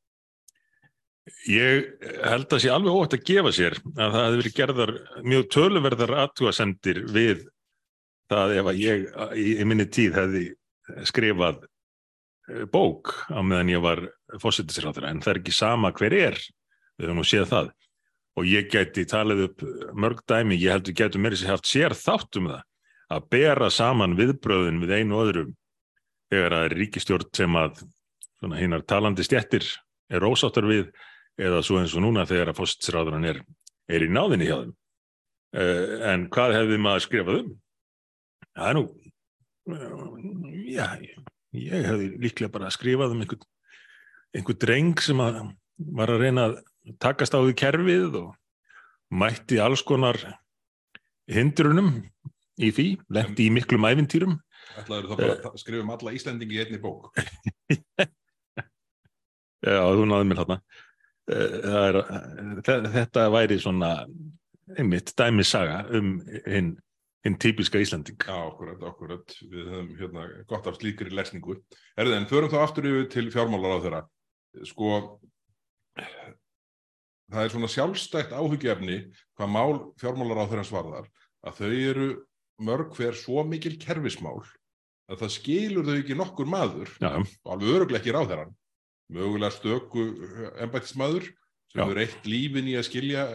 Ég 1.52 1.88
held 2.24 2.54
að 2.56 2.62
sé 2.64 2.70
alveg 2.72 2.94
óhægt 2.94 3.16
að 3.18 3.26
gefa 3.28 3.52
sér 3.52 3.74
að 3.84 4.14
það 4.14 4.22
hefði 4.22 4.38
verið 4.40 4.58
gerðar 4.58 4.92
mjög 5.28 5.48
töluverðar 5.54 6.14
aðtúasendir 6.24 7.02
við 7.12 7.42
það 8.32 8.54
ef 8.60 8.70
að 8.70 8.80
ég 8.80 9.04
í, 9.36 9.48
í 9.60 9.66
minni 9.68 9.88
tíð 9.92 10.16
hefði 10.16 10.44
skrifað 11.08 11.66
eh, 11.66 12.64
bók 12.72 13.12
á 13.28 13.40
meðan 13.44 13.74
ég 13.74 13.84
var 13.84 14.06
fósittisráður 14.40 15.10
en 15.10 15.20
það 15.24 15.34
er 15.34 15.42
ekki 15.42 15.56
sama 15.58 15.92
hver 15.96 16.16
er 16.16 16.40
við 16.40 17.10
höfum 17.10 17.20
nú 17.20 17.28
séð 17.28 17.50
það 17.52 17.70
og 18.38 18.46
ég 18.46 18.68
gæti 18.70 19.04
talið 19.08 19.44
upp 19.48 19.64
mörg 19.98 20.22
dæmi, 20.30 20.58
ég 20.58 20.76
heldur 20.76 20.94
getur 20.96 21.22
mér 21.22 21.36
sér 21.38 21.56
haft 21.56 21.68
sér 21.68 21.94
þátt 21.96 22.38
um 22.40 22.50
það 22.52 22.64
að 23.08 23.28
bera 23.32 23.70
saman 23.72 24.16
viðbröðin 24.18 24.82
við 24.82 24.94
einu 24.98 25.20
öðrum 25.22 25.54
þegar 26.30 26.56
að 26.58 26.74
ríkistjórn 26.76 27.30
sem 27.34 27.56
að 27.58 27.84
hinnar 28.58 28.84
talandi 28.86 29.24
stjettir 29.26 29.66
er 30.12 30.24
ósáttar 30.24 30.68
við 30.68 30.90
eða 31.38 31.62
svo 31.64 31.80
eins 31.80 31.94
og 31.96 32.04
núna 32.04 32.26
þegar 32.28 32.52
að 32.52 32.60
fósitsráðurann 32.60 33.28
er, 33.28 33.40
er 33.88 34.04
í 34.04 34.10
náðinni 34.12 34.48
hjá 34.48 34.58
þeim. 34.60 34.74
Uh, 35.48 35.92
en 36.10 36.26
hvað 36.28 36.54
hefði 36.58 36.78
maður 36.84 37.04
skrifað 37.06 37.38
um? 37.40 37.52
Það 38.58 38.68
er 38.68 38.76
nú, 38.76 38.82
uh, 39.72 40.18
já, 40.68 40.86
ég 41.56 41.86
hefði 41.88 42.08
líklega 42.20 42.52
bara 42.52 42.72
skrifað 42.74 43.14
um 43.14 43.22
einhvern 43.24 43.46
einhver 44.36 44.58
dreng 44.60 45.00
sem 45.00 45.22
að 45.24 45.38
var 45.96 46.12
að 46.12 46.24
reyna 46.26 46.48
að 46.50 46.58
takast 47.02 47.34
á 47.36 47.38
því 47.40 47.54
kerfið 47.58 48.18
og 48.22 48.28
mætti 49.14 49.60
alls 49.62 49.82
konar 49.86 50.18
hindrunum 51.28 51.92
í 52.58 52.70
því, 52.74 52.88
lendi 53.14 53.48
í 53.48 53.54
miklum 53.54 53.86
æfintýrum. 53.88 54.38
Ætlaður 54.78 55.10
það 55.10 55.22
bara 55.22 55.52
að 55.52 55.60
skrifa 55.62 55.84
um 55.84 55.94
alla 55.94 56.14
Íslandingi 56.16 56.58
í 56.58 56.62
einni 56.64 56.80
bók? 56.82 57.12
Já, 59.68 59.82
þú 59.82 60.04
náðum 60.06 60.28
mér 60.30 60.42
þarna. 60.42 60.58
Er, 61.28 61.98
þetta 62.64 63.24
væri 63.34 63.58
svona 63.60 63.92
einmitt 64.78 65.12
dæmisaga 65.18 65.82
um 65.96 66.18
hinn 66.46 66.76
hinn 67.26 67.38
típiska 67.38 67.80
Íslanding. 67.82 68.20
Já, 68.24 68.36
okkurat, 68.46 68.82
okkurat. 68.82 69.34
Við 69.42 69.70
höfum 69.72 69.88
hérna 69.98 70.26
gott 70.48 70.66
af 70.70 70.78
slíkri 70.78 71.10
lesningu. 71.12 71.58
Erðu 71.98 72.16
en 72.16 72.28
förum 72.30 72.52
þá 72.52 72.60
aftur 72.62 72.88
yfir 72.88 73.08
til 73.12 73.26
fjármálar 73.34 73.78
á 73.78 73.82
þeirra. 73.84 74.02
Sko, 74.68 74.92
það 77.32 77.44
er 77.44 77.54
svona 77.54 77.72
sjálfstætt 77.72 78.36
áhugjefni 78.36 79.00
hvað 79.38 79.52
mál 79.54 79.74
fjármálar 80.00 80.44
á 80.44 80.50
þeirra 80.50 80.68
svarðar 80.68 81.10
að 81.46 81.60
þau 81.60 81.72
eru 81.72 82.08
mörg 82.58 82.94
hver 82.96 83.18
svo 83.18 83.44
mikil 83.46 83.76
kerfismál 83.80 84.40
að 85.08 85.22
það 85.22 85.34
skilur 85.36 85.88
þau 85.88 85.98
ekki 85.98 86.16
nokkur 86.18 86.48
maður 86.48 86.90
Já. 87.00 87.12
og 87.20 87.52
alveg 87.54 87.74
öruglega 87.74 88.02
ekki 88.02 88.16
ráð 88.16 88.48
mögulega 89.08 89.50
stöku 89.54 90.04
embættismadur 90.60 91.28
sem 91.72 91.82
hefur 91.82 92.00
eitt 92.00 92.28
lífin 92.28 92.68
í 92.70 92.76
að 92.78 92.86
skilja 92.88 93.26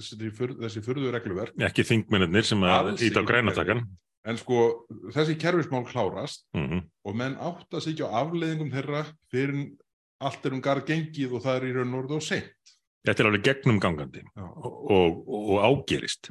þessi 0.00 0.82
fyrðu 0.84 1.12
regluverk. 1.12 1.56
Ekki 1.60 1.84
þingmennir 1.84 2.46
sem 2.46 2.64
að 2.64 2.94
íta 3.04 3.20
á 3.24 3.28
grænatakan. 3.28 3.84
En 4.24 4.38
sko 4.40 4.86
þessi 5.12 5.36
kerfismál 5.40 5.84
klárast 5.84 6.46
mm 6.56 6.68
-hmm. 6.68 6.84
og 7.04 7.16
menn 7.16 7.36
áttast 7.36 7.90
ekki 7.90 8.06
á 8.08 8.24
afleiðingum 8.24 8.72
þeirra 8.72 9.04
fyrir 9.28 9.74
allt 10.20 10.46
er 10.46 10.54
um 10.56 10.62
garð 10.64 10.86
gengið 10.88 11.34
og 11.36 11.44
það 11.44 11.56
er 11.56 11.68
í 11.68 11.74
raun 11.76 11.94
og 11.94 12.04
orðu 12.04 12.16
og 12.16 12.24
seint. 12.24 12.72
Þetta 13.04 13.22
er 13.22 13.28
alveg 13.28 13.44
gegnum 13.44 13.80
gangandi 13.82 14.22
og, 14.40 14.68
og, 14.90 15.18
og 15.28 15.58
ágerist. 15.68 16.30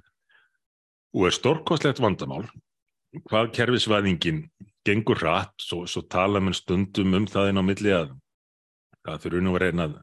Og 1.14 1.28
er 1.30 1.36
stórkostlegt 1.36 2.02
vandamál. 2.02 2.48
Hvað 3.30 3.52
kerfisvæðingin 3.54 4.48
gengur 4.86 5.22
rætt, 5.22 5.54
svo, 5.62 5.84
svo 5.86 6.02
tala 6.10 6.42
mann 6.42 6.58
stundum 6.58 7.14
um 7.14 7.28
það 7.30 7.52
inn 7.52 7.62
á 7.62 7.64
milli 7.66 7.94
að 7.94 8.16
það 9.06 9.22
þurfu 9.26 9.44
nú 9.44 9.54
að 9.54 9.62
reyna 9.68 9.86
að 9.90 10.00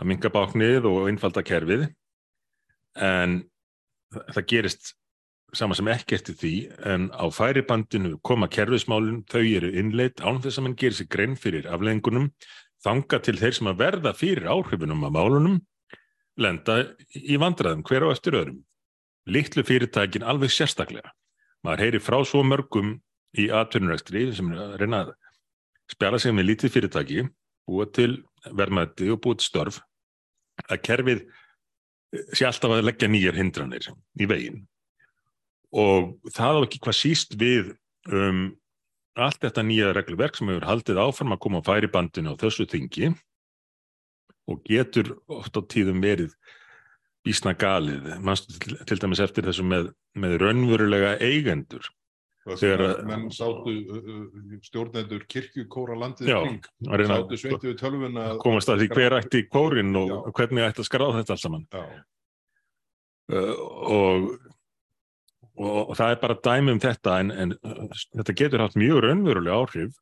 að 0.00 0.08
minga 0.08 0.32
báknið 0.32 0.88
og 0.88 1.06
einfalda 1.10 1.44
kerfið. 1.46 1.86
En 2.96 3.40
það 4.12 4.46
gerist 4.50 4.92
sama 5.56 5.76
sem 5.76 5.88
ekkert 5.92 6.30
í 6.32 6.36
því 6.40 6.54
en 6.88 7.08
á 7.12 7.28
færibandinu 7.32 8.16
koma 8.24 8.48
kerfismálinn, 8.52 9.22
þau 9.28 9.42
eru 9.44 9.72
innleitt 9.76 10.22
án 10.24 10.40
þess 10.40 10.60
að 10.60 10.66
mann 10.66 10.76
gerir 10.80 10.96
sig 10.96 11.10
grein 11.12 11.36
fyrir 11.36 11.68
aflengunum 11.68 12.30
þanga 12.84 13.20
til 13.22 13.36
þeir 13.38 13.56
sem 13.58 13.70
að 13.70 13.80
verða 13.82 14.12
fyrir 14.16 14.48
áhrifunum 14.50 15.06
af 15.06 15.14
málunum 15.14 15.60
lenda 16.40 16.78
í 17.14 17.36
vandraðum 17.40 17.84
hver 17.86 18.08
á 18.08 18.14
eftir 18.14 18.38
öðrum. 18.38 18.62
Litlu 19.28 19.62
fyrirtækin 19.66 20.24
alveg 20.26 20.50
sérstaklega. 20.50 21.12
Maður 21.62 21.84
heyri 21.84 22.00
frá 22.02 22.18
svo 22.26 22.42
mörgum 22.46 22.96
í 23.38 23.48
atvinnurækstri 23.54 24.26
sem 24.34 24.50
er 24.54 24.80
reyna 24.80 25.04
að 25.04 25.12
spjara 25.92 26.18
sig 26.18 26.34
með 26.34 26.48
lítið 26.50 26.74
fyrirtæki 26.76 27.22
búa 27.68 27.86
til 27.94 28.24
verðmætti 28.50 29.12
og 29.12 29.20
búa 29.22 29.38
til 29.38 29.46
störf 29.46 29.78
að 30.68 30.82
kerfið 30.88 31.22
sé 32.36 32.46
alltaf 32.48 32.74
að 32.74 32.86
leggja 32.88 33.08
nýjar 33.08 33.38
hindranir 33.38 33.88
í 34.20 34.28
veginn. 34.28 34.64
Og 35.72 36.18
það 36.34 36.58
á 36.60 36.64
ekki 36.66 36.82
hvað 36.82 36.98
síst 36.98 37.38
við 37.40 37.72
um 38.10 38.50
allt 39.20 39.42
þetta 39.44 39.64
nýja 39.66 39.92
regluverk 39.96 40.38
sem 40.38 40.50
hefur 40.50 40.68
haldið 40.68 41.00
áfram 41.02 41.34
að 41.34 41.42
koma 41.44 41.60
á 41.60 41.68
færibandinu 41.68 42.34
á 42.34 42.40
þessu 42.40 42.66
þingi 42.70 43.12
og 44.50 44.62
getur 44.66 45.14
oft 45.30 45.56
á 45.56 45.60
tíðum 45.62 46.02
verið 46.02 46.34
bísna 47.22 47.54
galið, 47.54 48.08
mannstu 48.24 48.58
til, 48.58 48.78
til 48.88 48.98
dæmis 48.98 49.22
eftir 49.22 49.46
þessu 49.46 49.64
með, 49.66 49.92
með 50.18 50.38
raunverulega 50.42 51.16
eigendur? 51.22 51.84
Þegar 52.42 52.80
að 52.88 53.02
menn 53.06 53.28
sátu 53.30 53.72
stjórnendur 54.66 55.22
kirkjukóra 55.30 55.94
landið 55.94 56.32
kring, 56.32 56.64
sátu 57.06 57.38
sveituðu 57.38 57.74
tölvuna 57.78 58.24
komast 58.42 58.72
að 58.72 58.82
því 58.82 58.88
hver 58.96 59.16
ætti 59.20 59.44
kórin 59.46 59.94
og 60.00 60.10
já. 60.10 60.16
hvernig 60.40 60.66
ætti 60.66 60.82
að 60.82 60.88
skráða 60.88 61.20
þetta 61.20 61.36
alls 61.36 61.44
saman. 61.46 61.68
Uh, 63.30 63.52
og, 63.94 64.26
og, 65.62 65.92
og 65.92 65.98
það 65.98 66.14
er 66.14 66.22
bara 66.22 66.38
dæmi 66.46 66.74
um 66.74 66.80
þetta 66.82 67.18
en, 67.22 67.34
en 67.44 67.54
uh, 67.58 68.00
þetta 68.16 68.38
getur 68.40 68.64
haft 68.64 68.80
mjög 68.80 69.04
raunverulega 69.06 69.60
áhrif 69.60 70.00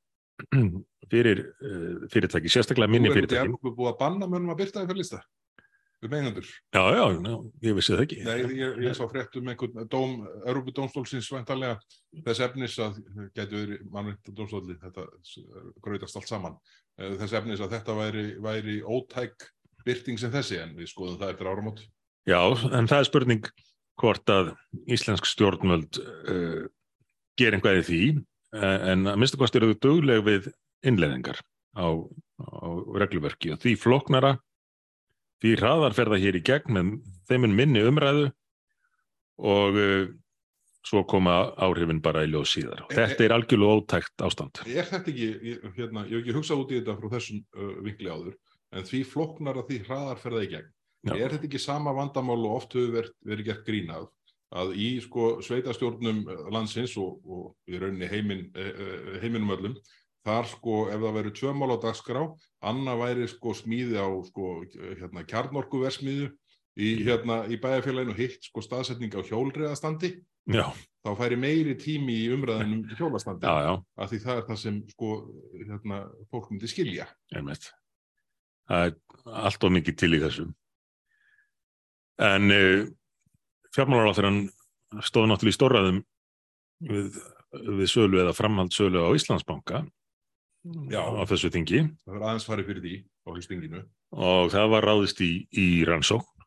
fyrir 1.12 1.44
uh, 1.44 2.08
fyrirtæki, 2.12 2.52
sérstaklega 2.52 2.90
minni 2.90 3.12
fyrirtæki. 3.12 3.52
Þú 3.60 3.72
er 3.72 3.76
búið 3.76 3.92
að 3.92 4.00
banna 4.00 4.30
mönnum 4.30 4.54
að 4.54 4.64
byrta 4.64 4.80
það 4.80 4.92
fyrir 4.92 5.02
lista 5.04 5.22
um 6.00 6.14
eigandur 6.16 6.46
Já, 6.72 6.82
já, 6.96 7.02
já, 7.12 7.34
ég 7.66 7.74
vissi 7.76 7.92
það 7.92 8.02
ekki. 8.06 8.18
Nei, 8.24 8.36
ég, 8.56 8.78
ég 8.86 8.96
sá 8.96 9.02
frétt 9.10 9.36
um 9.36 9.50
einhvern 9.52 9.88
dóm 9.92 10.14
Europudómstólsins 10.48 11.28
vantarlega 11.34 11.76
þess 12.24 12.44
efnis 12.46 12.76
að 12.80 13.00
getur 13.36 13.74
mannvindadómstóli 13.92 14.78
þetta 14.80 15.04
gröðast 15.84 16.16
allt 16.16 16.30
saman 16.30 16.56
þess 16.96 17.36
efnis 17.36 17.60
að 17.60 17.76
þetta 17.76 17.96
væri, 17.98 18.26
væri 18.40 18.78
ótæk 18.80 19.50
byrting 19.84 20.20
sem 20.20 20.32
þessi 20.32 20.60
en 20.60 20.72
við 20.78 20.90
skoðum 20.92 21.20
það 21.20 21.34
eftir 21.34 21.50
áramót. 21.52 21.84
Já, 22.28 22.40
en 22.48 22.88
það 22.88 22.98
er 22.98 23.08
spurning 23.08 23.52
hvort 24.00 24.32
að 24.32 24.52
íslensk 24.90 25.28
stjórnmöld 25.28 26.00
uh, 26.00 26.66
ger 27.40 27.56
einhverju 27.56 27.86
því 27.86 28.02
en 28.50 29.06
að 29.06 29.18
minnstu 29.20 29.38
hvort 29.38 29.54
eru 29.54 29.70
þau 29.70 29.82
dögleg 29.84 30.24
við 30.26 30.48
innleðingar 30.82 31.38
á, 31.78 31.86
á 32.42 32.68
regluverki 32.98 33.52
og 33.54 33.60
því 33.62 33.76
floknara 33.78 34.32
því 35.40 35.52
hraðar 35.60 35.94
fer 35.96 36.10
það 36.10 36.24
hér 36.24 36.38
í 36.38 36.42
gegn 36.48 36.74
með 36.76 36.90
þeimun 37.30 37.54
minni 37.56 37.84
umræðu 37.86 38.26
og 39.40 39.78
uh, 39.80 40.10
svo 40.86 41.02
koma 41.08 41.36
áhrifin 41.60 42.00
bara 42.02 42.24
í 42.24 42.30
ljóð 42.30 42.46
síðar. 42.54 42.84
Og 42.86 42.94
þetta 42.96 43.24
er 43.26 43.34
algjörlega 43.36 43.80
ótækt 43.80 44.24
ástand. 44.24 44.62
Er 44.66 44.88
þetta 44.88 45.12
ekki, 45.12 45.30
ég, 45.44 45.64
hérna, 45.76 46.04
ég 46.08 46.14
hef 46.16 46.22
ekki 46.24 46.36
hugsað 46.38 46.62
út 46.64 46.72
í 46.72 46.78
þetta 46.80 46.96
frá 46.98 47.10
þessum 47.16 47.40
uh, 47.56 47.72
vinkli 47.86 48.12
áður, 48.12 48.36
en 48.76 48.86
því 48.88 49.00
floknar 49.08 49.60
að 49.60 49.70
því 49.70 49.80
hraðar 49.88 50.22
fer 50.22 50.36
það 50.36 50.46
í 50.46 50.50
gegn. 50.54 50.70
Já. 51.00 51.14
Er 51.16 51.32
þetta 51.32 51.46
ekki 51.48 51.60
sama 51.62 51.94
vandamál 51.96 52.42
og 52.44 52.58
oft 52.58 52.74
hefur 52.76 52.90
verið, 52.98 53.14
verið 53.24 53.46
gert 53.46 53.62
grínað 53.64 54.08
að 54.50 54.74
í 54.74 54.88
sko 55.00 55.38
sveitastjórnum 55.46 56.24
landsins 56.50 56.96
og, 56.98 57.20
og 57.24 57.70
í 57.70 57.78
rauninni 57.78 58.08
heimin, 58.10 58.42
heiminum 59.22 59.54
öllum 59.54 59.76
þar 60.26 60.48
sko 60.50 60.76
ef 60.90 61.00
það 61.00 61.16
verið 61.16 61.36
tvö 61.38 61.52
mál 61.56 61.72
á 61.72 61.78
dagskrá 61.86 62.24
annað 62.70 63.02
væri 63.04 63.28
sko 63.30 63.54
smíði 63.56 63.96
á 63.96 64.08
sko 64.26 64.50
hérna 65.00 65.24
kjarnorkuversmiðu 65.30 66.28
í 66.80 66.90
hérna 67.06 67.44
í 67.50 67.58
bæjarfélaginu 67.62 68.16
hitt 68.18 68.50
sko 68.50 68.62
staðsetning 68.64 69.14
á 69.16 69.20
hjólriðastandi 69.24 70.12
já. 70.50 70.66
þá 71.06 71.10
færi 71.18 71.38
meiri 71.40 71.76
tími 71.80 72.18
í 72.26 72.28
umræðinum 72.34 72.84
hjólastandi 72.98 73.48
já, 73.48 73.70
já. 73.70 73.72
af 73.96 74.12
því 74.12 74.22
það 74.26 74.36
er 74.36 74.46
það 74.50 74.62
sem 74.64 74.80
sko 74.92 75.12
hérna 75.56 76.02
fólk 76.32 76.50
myndi 76.52 76.70
skilja 76.70 77.08
Einmitt. 77.32 77.70
það 78.68 78.90
er 78.90 78.96
allt 79.46 79.66
of 79.66 79.78
mikið 79.78 80.00
til 80.02 80.12
í 80.18 80.22
þessu 80.26 80.50
en 82.20 82.54
uh, 82.54 82.88
fjármálar 83.74 84.10
á 84.12 84.16
þeirra 84.18 85.04
stóð 85.06 85.30
náttúrulega 85.30 85.54
í 85.54 85.58
stóraðum 85.58 86.02
við, 86.90 87.20
við 87.80 87.88
sölu 87.92 88.20
eða 88.24 88.36
framhald 88.36 88.74
sölu 88.74 89.06
á 89.06 89.08
Íslandsbanka 89.16 89.84
Já. 90.90 91.00
á 91.00 91.22
þessu 91.24 91.48
þingi 91.54 91.86
það 92.04 92.16
var 92.16 92.26
aðeins 92.28 92.48
farið 92.48 92.70
fyrir 92.70 92.84
því 92.84 92.96
á 93.00 93.28
hlustinginu 93.32 93.84
og 94.10 94.50
það 94.52 94.72
var 94.74 94.88
ráðist 94.90 95.22
í, 95.24 95.32
í 95.54 95.66
rannsókn 95.88 96.40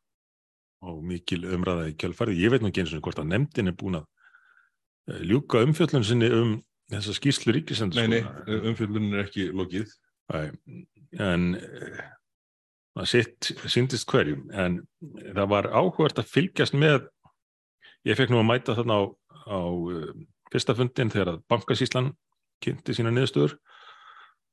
og 0.84 1.00
mikil 1.08 1.44
umræða 1.48 1.90
í 1.92 1.96
kjálfarið. 2.00 2.42
Ég 2.44 2.54
veit 2.54 2.64
nú 2.64 2.72
ekki 2.72 2.84
eins 2.84 2.94
og 2.96 3.04
hvort 3.06 3.22
að 3.22 3.30
nefndin 3.32 3.72
er 3.72 3.78
búin 3.80 4.00
að 4.02 4.08
eh, 5.12 5.22
ljúka 5.30 5.64
umfjöllun 5.64 6.06
sinni 6.08 6.30
um 6.36 6.58
þessa 6.92 7.16
skýrslu 7.18 7.56
ríkisendur. 7.56 8.04
Nei, 8.04 8.20
nei, 8.20 8.58
umfjöllun 8.72 9.14
er 9.14 9.24
ekki 9.24 9.48
lokið. 9.56 9.94
Æ, 10.34 10.52
en 11.24 11.48
það 12.94 13.08
sitt 13.10 13.52
syndist 13.74 14.08
hverjum 14.12 14.44
en 14.54 14.80
það 15.34 15.48
var 15.50 15.68
áhugart 15.74 16.20
að 16.22 16.30
fylgjast 16.34 16.76
með 16.78 17.08
ég 18.06 18.18
fekk 18.20 18.34
nú 18.34 18.42
að 18.42 18.50
mæta 18.52 18.76
þarna 18.78 19.00
á, 19.00 19.04
á 19.50 19.60
uh, 19.66 20.12
fyrsta 20.54 20.76
fundin 20.78 21.10
þegar 21.14 21.34
að 21.36 21.44
bankasíslan 21.50 22.12
kynnti 22.64 22.94
sína 22.96 23.12
niðurstöður 23.16 23.56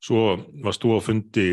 svo 0.01 0.23
varst 0.65 0.81
þú 0.81 0.95
á 0.97 0.99
fundi 1.05 1.49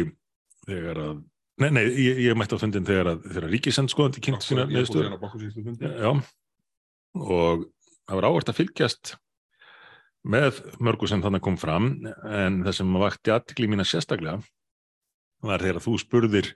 þegar 0.69 1.03
að 1.09 1.19
Nei, 1.59 1.73
nei, 1.75 1.81
ég, 1.91 2.19
ég 2.23 2.37
mætti 2.39 2.55
á 2.55 2.63
fundin 2.63 2.85
þegar, 2.87 3.09
að- 3.17 3.25
þegar 3.35 3.49
ríkisendskoðandi 3.51 4.21
kynnt 4.23 4.45
sína 4.47 4.63
neðstöður. 4.71 5.09
hérna. 5.11 5.89
Já, 5.99 6.11
og 7.19 7.65
það 8.07 8.15
var 8.21 8.27
áhvert 8.29 8.53
að 8.53 8.59
fylgjast 8.61 9.11
með 10.29 10.61
mörgu 10.87 11.09
sem 11.11 11.25
þannig 11.25 11.43
kom 11.43 11.57
fram 11.59 11.89
en 12.31 12.61
það 12.63 12.77
sem 12.79 12.95
vakti 13.03 13.35
aðtikli 13.35 13.69
mína 13.73 13.87
sérstaklega 13.91 14.39
var 15.49 15.65
þegar 15.67 15.83
þú 15.83 15.97
spurðir 16.05 16.53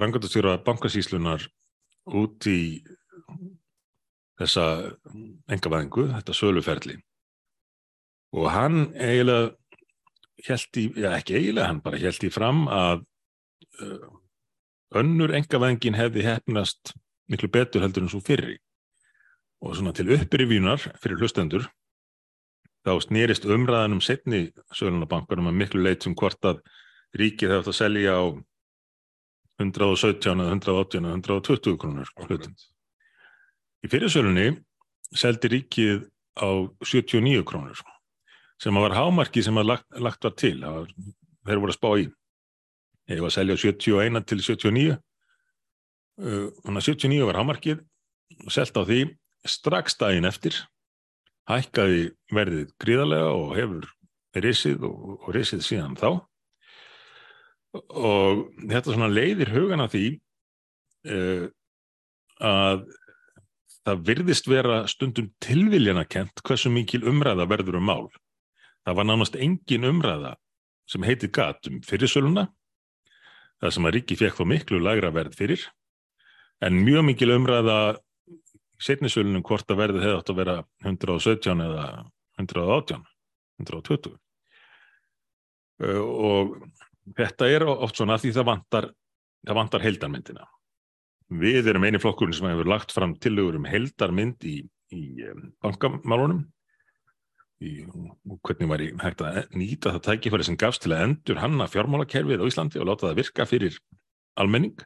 rangandastjóra 0.00 0.58
bankasýslunar 0.66 1.46
út 2.14 2.46
í 2.50 2.60
þessa 4.40 4.64
engavæðingu, 5.52 6.08
þetta 6.16 6.34
söluferli. 6.34 6.96
Og 8.34 8.48
hann 8.50 8.88
eiginlega 8.98 9.54
held 10.48 10.80
í, 10.80 10.88
já 10.98 11.12
ekki 11.14 11.38
eiginlega, 11.38 11.68
hann 11.70 11.82
bara 11.84 12.00
held 12.02 12.26
í 12.26 12.32
fram 12.34 12.64
að 12.66 13.04
uh, 13.80 14.08
önnur 14.98 15.34
engavæðingin 15.38 15.98
hefði 15.98 16.26
hefnast 16.26 16.94
miklu 17.30 17.48
betur 17.52 17.84
heldur 17.84 18.04
en 18.04 18.12
svo 18.12 18.20
fyrri. 18.24 18.58
Og 19.64 19.78
svona 19.78 19.94
til 19.96 20.10
upprivínar 20.12 20.82
fyrir 21.00 21.22
hlustendur 21.22 21.68
þá 22.84 22.98
snýrist 23.00 23.46
umræðan 23.48 23.96
um 23.96 24.02
setni 24.04 24.48
sölunabankarum 24.76 25.48
að 25.48 25.60
miklu 25.62 25.84
leit 25.86 26.04
um 26.08 26.16
hvort 26.18 26.42
að 26.44 26.60
ríkið 27.16 27.54
hefði 27.54 27.62
átt 27.62 27.70
að 27.70 27.78
selja 27.78 28.18
á 28.18 28.24
117 29.62 30.42
eða 30.42 30.56
118 30.56 31.04
eða 31.04 31.18
120 31.20 31.78
krónur. 31.80 32.10
Akkurat. 32.18 32.48
Í 33.84 33.90
fyrirsölunni 33.92 34.48
seldi 35.14 35.50
ríkið 35.52 36.06
á 36.40 36.48
79 36.82 37.44
krónur 37.46 37.82
sem 38.62 38.74
var 38.78 38.94
hámarki 38.96 39.42
sem 39.44 39.56
að 39.58 39.72
lagt, 39.72 39.86
lagt 39.98 40.24
var 40.24 40.34
til 40.38 40.56
að 40.64 40.86
þeir 41.44 41.60
voru 41.60 41.74
að 41.74 41.78
spá 41.78 41.90
í. 42.00 42.04
Ég 43.10 43.20
var 43.20 43.28
að 43.28 43.36
selja 43.36 43.56
á 43.58 43.62
71 43.62 44.24
til 44.30 44.40
79 44.40 44.94
Uh, 46.14 46.52
þannig 46.62 46.78
að 46.78 46.86
79 46.94 47.26
var 47.26 47.36
hámarkið 47.40 47.80
og 48.46 48.52
selt 48.54 48.76
á 48.78 48.86
því 48.86 48.98
strax 49.50 49.96
daginn 49.98 50.28
eftir 50.28 50.60
hækkaði 51.50 52.04
verðið 52.30 52.68
gríðarlega 52.78 53.32
og 53.34 53.48
hefur 53.58 53.88
risið 54.38 54.84
og, 54.86 55.16
og 55.18 55.32
risið 55.34 55.64
síðan 55.66 55.98
þá 55.98 56.22
og 57.74 58.44
þetta 58.62 58.94
svona 58.94 59.10
leiðir 59.10 59.50
hugan 59.54 59.82
að 59.84 59.94
því 59.94 60.04
uh, 61.10 61.46
að 62.44 62.84
það 63.84 64.04
virðist 64.08 64.48
vera 64.48 64.78
stundum 64.88 65.30
tilviljana 65.44 66.06
kent 66.08 66.40
hversu 66.46 66.70
mikil 66.72 67.02
umræða 67.10 67.48
verður 67.50 67.80
um 67.80 67.88
mál. 67.90 68.06
Það 68.84 68.98
var 68.98 69.08
nánast 69.08 69.36
engin 69.36 69.88
umræða 69.88 70.34
sem 70.88 71.04
heiti 71.04 71.30
gat 71.32 71.68
um 71.70 71.80
fyrirsöluna 71.84 72.46
það 73.62 73.74
sem 73.76 73.86
að 73.88 73.94
ríki 73.96 74.18
fekk 74.20 74.40
þó 74.40 74.44
miklu 74.48 74.80
lagra 74.82 75.12
verð 75.14 75.36
fyrir 75.38 75.62
en 76.64 76.82
mjög 76.84 77.06
mikil 77.08 77.30
umræða 77.36 77.78
setnisölunum 78.84 79.44
hvort 79.46 79.70
að 79.70 79.80
verðið 79.80 80.04
hefði 80.04 80.18
átt 80.18 80.32
að 80.32 80.40
vera 80.42 80.56
117 80.84 81.64
eða 81.64 81.86
118, 82.42 83.06
120 83.62 84.20
Uh, 85.82 85.98
og 85.98 86.52
þetta 87.18 87.48
er 87.50 87.66
oft 87.68 87.98
svona 87.98 88.18
því 88.20 88.32
það 88.38 88.48
vantar, 88.50 88.90
það 89.44 89.58
vantar 89.60 89.84
heldarmyndina. 89.84 90.46
Við 91.34 91.70
erum 91.72 91.86
eini 91.88 92.00
flokkurinn 92.00 92.36
sem 92.36 92.48
hefur 92.50 92.68
lagt 92.68 92.92
fram 92.94 93.14
tillögur 93.20 93.58
um 93.58 93.68
heldarmynd 93.68 94.44
í, 94.48 94.58
í 94.92 95.02
um, 95.30 95.46
bankamálunum 95.64 96.42
í, 97.64 97.84
og 97.88 98.40
hvernig 98.44 98.70
var 98.70 98.84
ég 98.84 98.98
hægt 99.00 99.24
að 99.24 99.44
nýta 99.56 99.94
það 99.94 100.04
tækifæri 100.08 100.48
sem 100.48 100.58
gafst 100.60 100.84
til 100.84 100.92
að 100.94 101.06
endur 101.08 101.40
hanna 101.40 101.68
fjármálakerfið 101.70 102.44
á 102.44 102.48
Íslandi 102.50 102.82
og 102.82 102.90
láta 102.90 103.08
það 103.08 103.22
virka 103.22 103.48
fyrir 103.48 103.78
almenning 104.40 104.76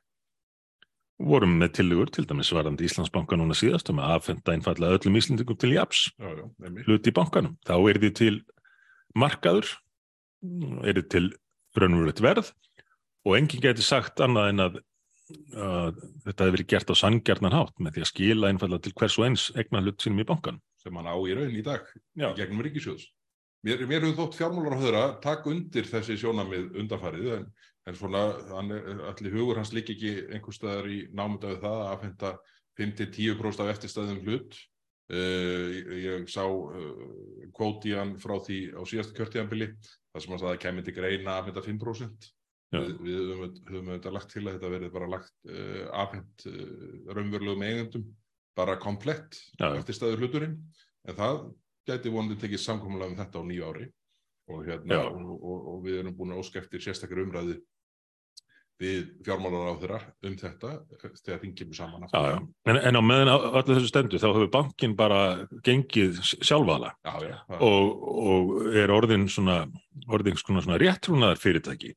vorum 1.18 1.56
með 1.58 1.72
tillögur 1.80 2.12
til 2.14 2.24
dæmis 2.30 2.52
varandi 2.54 2.86
Íslandsbanka 2.86 3.36
núna 3.38 3.56
síðast 3.58 3.90
um 3.90 3.98
að 3.98 4.14
aðfenda 4.14 4.54
einfallega 4.54 5.00
öllum 5.00 5.18
Íslandingum 5.18 5.58
til 5.58 5.72
japs 5.74 6.04
hluti 6.86 7.10
í 7.10 7.16
bankanum. 7.16 7.56
Þá 7.66 7.74
er 7.90 8.00
þið 8.04 8.14
til 8.20 8.34
markaður, 9.18 9.72
er 10.86 11.00
þið 11.00 11.08
til 11.14 11.26
raunverulegt 11.82 12.22
verð 12.24 12.52
og 13.26 13.36
enginn 13.38 13.64
geti 13.64 13.84
sagt 13.84 14.22
annað 14.24 14.50
en 14.52 14.64
að, 14.64 14.78
að 15.54 16.00
þetta 16.24 16.46
hefur 16.46 16.56
verið 16.56 16.70
gert 16.72 16.92
á 16.92 17.00
sanngjarnan 17.02 17.56
hátt 17.56 17.76
með 17.82 17.96
því 17.96 18.04
að 18.04 18.10
skila 18.12 18.50
einfallega 18.52 18.86
til 18.86 18.94
hvers 19.00 19.18
og 19.18 19.28
eins 19.28 19.46
egna 19.58 19.82
hlut 19.84 20.02
sínum 20.02 20.24
í 20.24 20.28
bankanum. 20.28 20.62
sem 20.78 20.94
hann 20.94 21.10
á 21.10 21.16
í 21.18 21.34
raun 21.34 21.56
í 21.58 21.64
dag 21.66 21.88
Já. 22.14 22.30
gegnum 22.38 22.62
ríkisjóðs. 22.62 23.08
Mér, 23.66 23.82
mér 23.90 24.04
hefur 24.06 24.20
þótt 24.20 24.38
fjármálar 24.38 24.94
að 24.94 25.16
taka 25.24 25.50
undir 25.50 25.88
þessi 25.88 26.14
sjónamið 26.20 26.76
undanfarið 26.78 27.32
en, 27.34 27.46
en 27.90 27.96
svona 27.98 28.22
hann 28.52 28.70
allir 29.10 29.34
hugur 29.34 29.58
hans 29.58 29.72
líka 29.74 29.92
ekki 29.96 30.12
einhver 30.30 30.54
staðar 30.54 30.86
í 30.86 31.00
námyndaðu 31.10 31.58
það 31.64 31.78
að 31.82 31.90
aðfenda 31.92 32.30
5-10% 32.78 33.64
af 33.64 33.72
eftirstæðum 33.74 34.20
hlut. 34.22 34.54
Ég, 35.08 35.86
ég 36.04 36.26
sá 36.28 36.42
kvóti 37.56 37.94
hann 37.96 38.18
frá 38.20 38.34
því 38.44 38.58
á 38.76 38.82
síðasta 38.84 39.16
kjörtíðanbili 39.16 39.70
þar 39.72 40.24
sem 40.24 40.34
hann 40.34 40.42
sagði 40.42 40.56
að 40.56 40.64
kemur 40.66 40.84
til 40.84 40.94
greina 40.98 41.32
að 41.32 41.38
aðfenda 41.38 41.62
5%. 41.64 42.26
Já. 42.68 42.80
Við, 42.82 42.90
við 43.00 43.20
höfum, 43.24 43.86
auðvitað 43.88 44.16
lagt 44.18 44.32
til 44.34 44.42
að 44.42 44.50
þetta 44.50 44.72
verði 44.74 44.90
bara 44.92 45.06
lagt 45.08 45.52
afhent 45.96 46.44
uh, 46.50 47.14
raunverulegum 47.16 47.64
eigendum 47.64 48.04
bara 48.58 48.76
komplett 48.82 49.38
eftir 49.56 49.96
staður 49.96 50.26
hluturinn 50.26 50.58
en 51.08 51.16
það 51.16 51.40
gæti 51.88 52.12
vonandi 52.12 52.36
tekið 52.42 52.60
samkomulega 52.60 53.14
um 53.14 53.18
þetta 53.22 53.40
á 53.40 53.48
nýju 53.48 53.70
ári 53.70 53.88
og, 54.48 54.62
hérna, 54.66 55.00
og, 55.08 55.32
og, 55.38 55.66
og 55.72 55.82
við 55.86 56.00
erum 56.02 56.16
búin 56.18 56.34
að 56.34 56.42
óska 56.42 56.60
eftir 56.60 56.84
sérstakar 56.84 57.22
umræði 57.24 57.58
við 58.78 59.08
fjármálar 59.26 59.72
á 59.74 59.80
þeirra 59.80 59.98
um 60.28 60.34
þetta 60.38 60.72
þegar 61.24 61.40
þingjum 61.42 61.72
saman 61.74 62.04
Já, 62.06 62.20
já. 62.30 62.36
En, 62.70 62.78
en 62.78 62.98
á 62.98 63.02
meðan 63.02 63.30
öllu 63.34 63.74
þessu 63.74 63.90
stendu 63.90 64.20
þá 64.22 64.28
hefur 64.28 64.50
bankin 64.54 64.94
bara 64.98 65.22
gengið 65.66 66.20
sjálfala. 66.22 66.92
Já, 67.02 67.40
og, 67.58 68.04
og 68.22 68.52
er 68.78 68.92
orðin 68.94 69.26
svona, 69.32 69.64
orðin 70.06 70.38
svona, 70.38 70.62
svona 70.62 70.78
réttrúnaðar 70.82 71.42
fyrirtæki. 71.42 71.96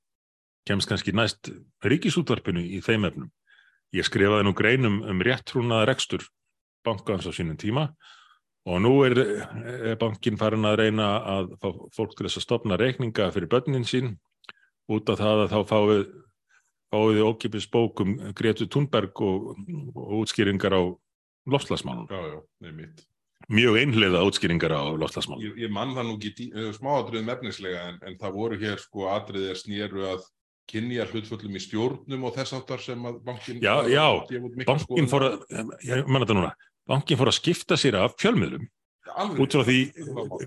Kemst 0.67 0.89
kannski 0.89 1.13
næst 1.17 1.51
ríkisútvarpinu 1.85 2.63
í 2.65 2.81
þeim 2.85 3.05
efnum. 3.09 3.29
Ég 3.93 4.07
skrifaði 4.07 4.47
nú 4.47 4.55
greinum 4.57 5.01
um 5.05 5.21
réttrúnaðar 5.25 5.91
rekstur 5.91 6.25
bankans 6.85 7.29
á 7.29 7.31
sínum 7.35 7.59
tíma. 7.61 7.91
Og 8.69 8.81
nú 8.81 8.91
er, 9.05 9.17
er 9.17 9.95
bankin 10.01 10.37
farin 10.37 10.67
að 10.69 10.83
reyna 10.83 11.13
að 11.37 11.55
fá 11.61 11.69
fólk 11.93 12.13
til 12.17 12.27
þess 12.27 12.41
að 12.41 12.45
stopna 12.45 12.77
reikninga 12.77 13.31
fyrir 13.33 13.49
börnin 13.49 13.85
sín. 13.89 14.15
Út 14.91 15.09
af 15.09 15.21
það 15.21 15.45
að 15.45 15.53
þá 15.53 15.59
fáið 15.69 16.03
fáið 16.91 17.15
þið 17.17 17.27
ókipis 17.29 17.67
bókum 17.71 18.17
Gretu 18.35 18.67
Thunberg 18.67 19.21
og, 19.23 19.53
og 19.95 20.11
útskýringar 20.21 20.75
á 20.75 20.81
lofslagsmálum. 21.49 22.07
já, 22.11 22.19
já, 22.35 22.41
nefnitt 22.67 23.07
Mjög 23.51 23.77
einhliða 23.81 24.21
útskýringar 24.27 24.71
á 24.77 24.81
lofslagsmálum. 25.01 25.41
ég, 25.43 25.55
ég 25.65 25.71
mann 25.73 25.95
það 25.95 26.05
nú 26.07 26.17
ekki 26.19 26.31
dí- 26.37 26.51
eh, 26.55 26.69
smáatriðum 26.77 27.31
efnislega 27.33 27.87
en, 27.89 27.97
en 28.07 28.17
það 28.21 28.35
voru 28.37 28.59
hér 28.61 28.77
sko 28.79 29.07
atriðir 29.11 29.57
snéru 29.59 30.05
að 30.11 30.27
kynja 30.71 31.07
hlutföllum 31.09 31.55
í 31.57 31.61
stjórnum 31.63 32.27
og 32.29 32.35
þess 32.37 32.53
áttar 32.59 32.79
sem 32.79 33.01
að 33.09 33.17
bankin 33.25 33.57
Já, 33.63 33.73
já, 33.91 34.05
bankin 34.67 35.09
fór 35.09 35.25
að, 35.25 35.39
ég 35.83 36.05
menna 36.07 36.21
þetta 36.27 36.37
núna, 36.37 36.51
bankin 36.87 37.17
fór 37.19 37.31
að 37.31 37.39
skipta 37.41 37.75
sér 37.81 37.97
af 37.99 38.13
fjölmiðlum. 38.21 38.69
Út 39.41 39.51
frá 39.57 39.65
því 39.67 39.79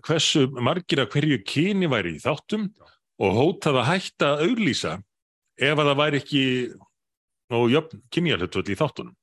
hversu 0.06 0.46
margir 0.64 1.02
að 1.02 1.10
hverju 1.12 1.40
kyni 1.44 1.90
væri 1.90 2.14
í 2.16 2.22
þáttum 2.22 2.70
og 3.20 3.36
hótað 3.36 3.82
að 3.82 3.88
hætta 3.90 4.30
að 4.36 4.44
auglýsa 4.46 4.94
ef 5.58 5.78
að 5.78 5.88
það 5.90 6.00
væri 6.02 6.20
ekki 6.22 6.44
og 7.54 7.66
jöfn 7.70 8.00
kynjarhlutvöld 8.14 8.70
í 8.72 8.78
þáttunum 8.80 9.16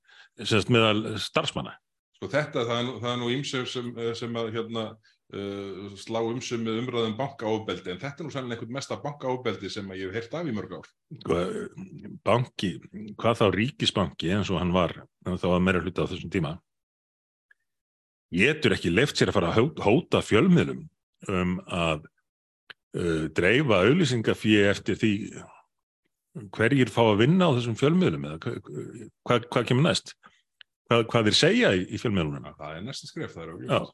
semst 0.47 0.69
meðal 0.71 1.17
starfsmanna. 1.19 1.73
Sko 2.15 2.29
þetta, 2.31 2.63
það 2.69 2.77
er 2.77 2.85
nú, 2.87 2.93
það 3.01 3.11
er 3.11 3.19
nú 3.19 3.31
ýmsum 3.33 3.65
sem, 3.67 3.89
eh, 3.97 4.13
sem 4.15 4.37
að 4.37 4.51
hérna, 4.55 4.83
uh, 5.33 5.91
slá 5.99 6.19
umsum 6.21 6.63
með 6.63 6.79
umræðum 6.83 7.15
bankaábeldi 7.19 7.91
en 7.93 7.99
þetta 8.01 8.21
er 8.21 8.27
nú 8.27 8.33
sannlega 8.33 8.59
einhvern 8.59 8.75
mesta 8.77 8.97
bankaábeldi 9.01 9.71
sem 9.73 9.89
ég 9.97 10.11
hef 10.11 10.19
heyrt 10.19 10.35
af 10.39 10.47
í 10.47 10.55
mörg 10.55 10.75
ár. 10.77 10.89
Sko, 11.19 11.39
Banki, 12.23 12.71
hvað 13.17 13.39
þá 13.41 13.45
ríkisbanki 13.57 14.31
eins 14.35 14.51
og 14.53 14.61
hann 14.61 14.73
var 14.75 14.95
þá 15.25 15.47
að 15.51 15.63
meira 15.65 15.81
hluta 15.83 16.05
á 16.05 16.09
þessum 16.11 16.31
tíma 16.33 16.55
getur 18.31 18.75
ekki 18.77 18.91
leift 18.93 19.19
sér 19.19 19.31
að 19.31 19.37
fara 19.39 19.49
að 19.51 19.57
hó- 19.59 19.83
hóta 19.83 20.21
fjölmiðlum 20.23 20.85
um 21.31 21.57
að 21.67 22.05
uh, 22.95 23.25
dreifa 23.35 23.81
auðlýsingafíi 23.83 24.61
eftir 24.71 24.95
því 25.01 25.11
hverjir 26.55 26.89
fá 26.91 27.01
að 27.11 27.19
vinna 27.25 27.47
á 27.49 27.55
þessum 27.57 27.77
fjölmiðlum 27.79 28.27
eða 28.29 28.37
hva- 28.39 29.09
hvað, 29.27 29.47
hvað 29.51 29.65
kemur 29.71 29.85
næst? 29.89 30.13
Hvað, 30.91 31.05
hvað 31.11 31.27
þeir 31.29 31.37
segja 31.39 31.71
í, 31.75 31.81
í 31.91 31.99
fjölmiðlunum? 32.01 32.53
Það 32.59 32.77
er 32.77 32.85
næsta 32.87 33.07
skref, 33.09 33.33
það 33.35 33.43
er 33.43 33.51
auðvitað. 33.55 33.89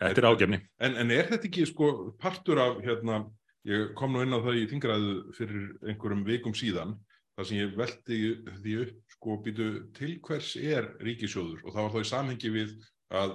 þetta 0.00 0.20
er 0.22 0.28
ágefni 0.30 0.58
En, 0.80 0.96
en 1.00 1.10
er 1.16 1.28
þetta 1.30 1.48
ekki 1.48 1.66
sko 1.70 1.90
partur 2.20 2.60
af, 2.60 2.80
hérna, 2.84 3.22
ég 3.68 3.92
kom 3.96 4.12
nú 4.12 4.24
inn 4.24 4.36
á 4.36 4.40
það 4.44 4.58
í 4.60 4.66
þingræðu 4.72 5.14
fyrir 5.36 5.62
einhverjum 5.88 6.24
vikum 6.28 6.56
síðan, 6.56 6.92
þar 7.36 7.48
sem 7.48 7.58
ég 7.62 7.72
velti 7.76 8.18
því 8.60 8.74
upp, 8.84 8.98
sko, 9.16 9.38
býtu 9.44 9.70
til 9.96 10.12
hvers 10.24 10.50
er 10.60 10.90
ríkisjóður 11.04 11.64
og 11.64 11.72
það 11.74 11.82
var 11.86 11.94
þá 11.96 12.00
í 12.04 12.10
samhengi 12.12 12.52
við 12.56 12.76
að 13.16 13.34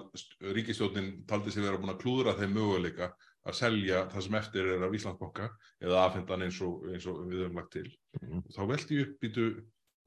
ríkisjóðin 0.58 1.12
taldi 1.30 1.52
sig 1.54 1.64
vera 1.66 1.78
búin 1.82 1.94
að 1.94 2.02
klúðra 2.04 2.34
þeim 2.38 2.54
möguleika 2.58 3.12
að 3.48 3.58
selja 3.58 4.06
það 4.12 4.26
sem 4.26 4.38
eftir 4.38 4.72
er 4.76 4.86
af 4.86 4.96
Íslandsbanka 4.98 5.50
eða 5.82 6.06
afhendan 6.06 6.46
eins 6.46 6.60
og, 6.66 6.86
eins 6.92 7.08
og 7.10 7.24
við 7.30 7.46
höfum 7.46 7.62
lagt 7.62 7.72
til. 7.74 7.88
Mhm. 8.22 8.44
Þá 8.54 8.62
velti 8.70 9.00
ég 9.00 9.08
upp, 9.08 9.16
býtu, 9.24 9.46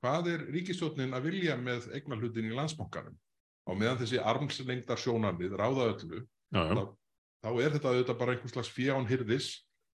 hvað 0.05 0.31
er 0.35 0.47
ríkistjórnin 0.55 1.17
að 1.17 1.31
vilja 1.31 1.57
með 1.57 1.89
eignarhlutin 1.97 2.51
í 2.51 2.55
landsbankanum 2.55 3.17
og 3.65 3.81
meðan 3.81 4.01
þessi 4.03 4.21
armslengdar 4.21 5.01
sjónarmið 5.01 5.57
ráða 5.57 5.89
öllu 5.95 6.21
já, 6.21 6.61
já, 6.61 6.75
þá, 6.77 6.85
þá 7.45 7.51
er 7.55 7.75
þetta 7.77 7.93
auðvitað 7.93 8.19
bara 8.21 8.35
einhvers 8.35 8.55
slags 8.55 8.73
fján 8.75 9.09
hyrðis 9.09 9.49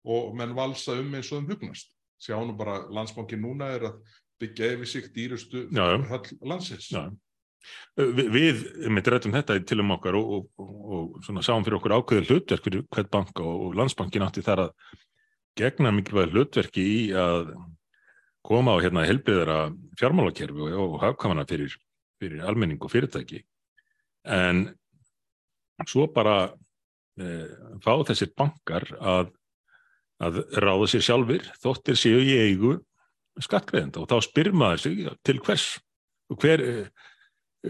og 0.06 0.36
menn 0.38 0.54
valsa 0.56 0.94
um 1.00 1.16
eins 1.18 1.32
og 1.32 1.42
um 1.42 1.50
hugnast 1.50 1.90
sjá 2.22 2.38
nú 2.38 2.54
bara 2.56 2.84
landsbankin 2.94 3.42
núna 3.42 3.72
er 3.74 3.88
að 3.90 3.98
byggja 4.40 4.72
yfir 4.76 4.90
sig 4.90 5.10
dýrustu 5.16 5.66
landsins 6.46 6.92
já. 6.92 7.10
Vi, 7.96 8.26
við 8.28 8.62
mitt 8.92 9.08
rættum 9.08 9.32
þetta 9.32 9.56
til 9.64 9.80
um 9.80 9.94
okkar 9.94 10.18
og, 10.18 10.32
og, 10.36 10.66
og, 10.66 11.14
og 11.16 11.44
sáum 11.44 11.64
fyrir 11.64 11.78
okkur 11.78 11.96
ákveðið 11.96 12.32
hlutverk 12.32 12.66
fyrir 12.66 12.84
hvert 12.92 13.10
bank 13.12 13.40
og, 13.40 13.70
landsbankin 13.78 14.26
átti 14.26 14.44
þar 14.44 14.66
að 14.66 14.96
gegna 15.56 15.92
mikilvæg 15.96 16.34
hlutverki 16.34 16.84
í 16.84 16.98
að 17.16 17.54
koma 18.46 18.76
á 18.76 18.82
hérna 18.84 19.06
helbriðara 19.08 19.60
fjármálakerfi 19.98 20.68
og, 20.76 20.98
hafkamana 21.02 21.46
fyrir, 21.48 21.72
fyrir 22.20 22.44
almenning 22.46 22.82
og 22.84 22.92
fyrirtæki. 22.92 23.40
En 24.26 24.68
svo 25.88 26.06
bara 26.12 26.36
e, 27.16 27.46
fá 27.82 27.94
þessir 28.06 28.30
bankar 28.36 28.86
að, 29.00 29.32
að 30.22 30.42
ráða 30.62 30.90
sér 30.92 31.08
sjálfur 31.08 31.48
þóttir 31.64 31.98
séu 31.98 32.20
í 32.22 32.36
eigu 32.44 32.76
skattgreðenda 33.42 34.02
og 34.02 34.10
þá 34.10 34.16
spyr 34.24 34.52
maður 34.56 34.84
sig 34.84 35.02
til 35.26 35.40
hvers? 35.44 35.66
Og 36.32 36.40
hver, 36.42 36.62
eh, 36.62 36.86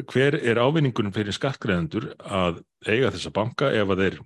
hver 0.04 0.36
er 0.38 0.60
ávinningunum 0.60 1.14
fyrir 1.14 1.34
skattgreðendur 1.34 2.10
að 2.20 2.62
eiga 2.86 3.12
þessa 3.14 3.32
banka 3.34 3.70
ef 3.72 3.92
að 3.92 4.02
þeir 4.02 4.18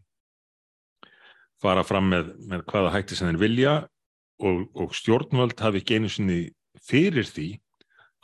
fara 1.61 1.85
fram 1.85 2.09
með, 2.11 2.33
með 2.49 2.65
hvaða 2.71 2.93
hætti 2.95 3.19
sem 3.19 3.31
þeir 3.31 3.41
vilja 3.41 3.75
og, 4.41 4.63
og 4.75 4.95
stjórnvöld 4.97 5.61
hafi 5.61 5.83
ekki 5.83 5.99
einu 5.99 6.11
sinni 6.13 6.41
fyrir 6.87 7.29
því 7.29 7.49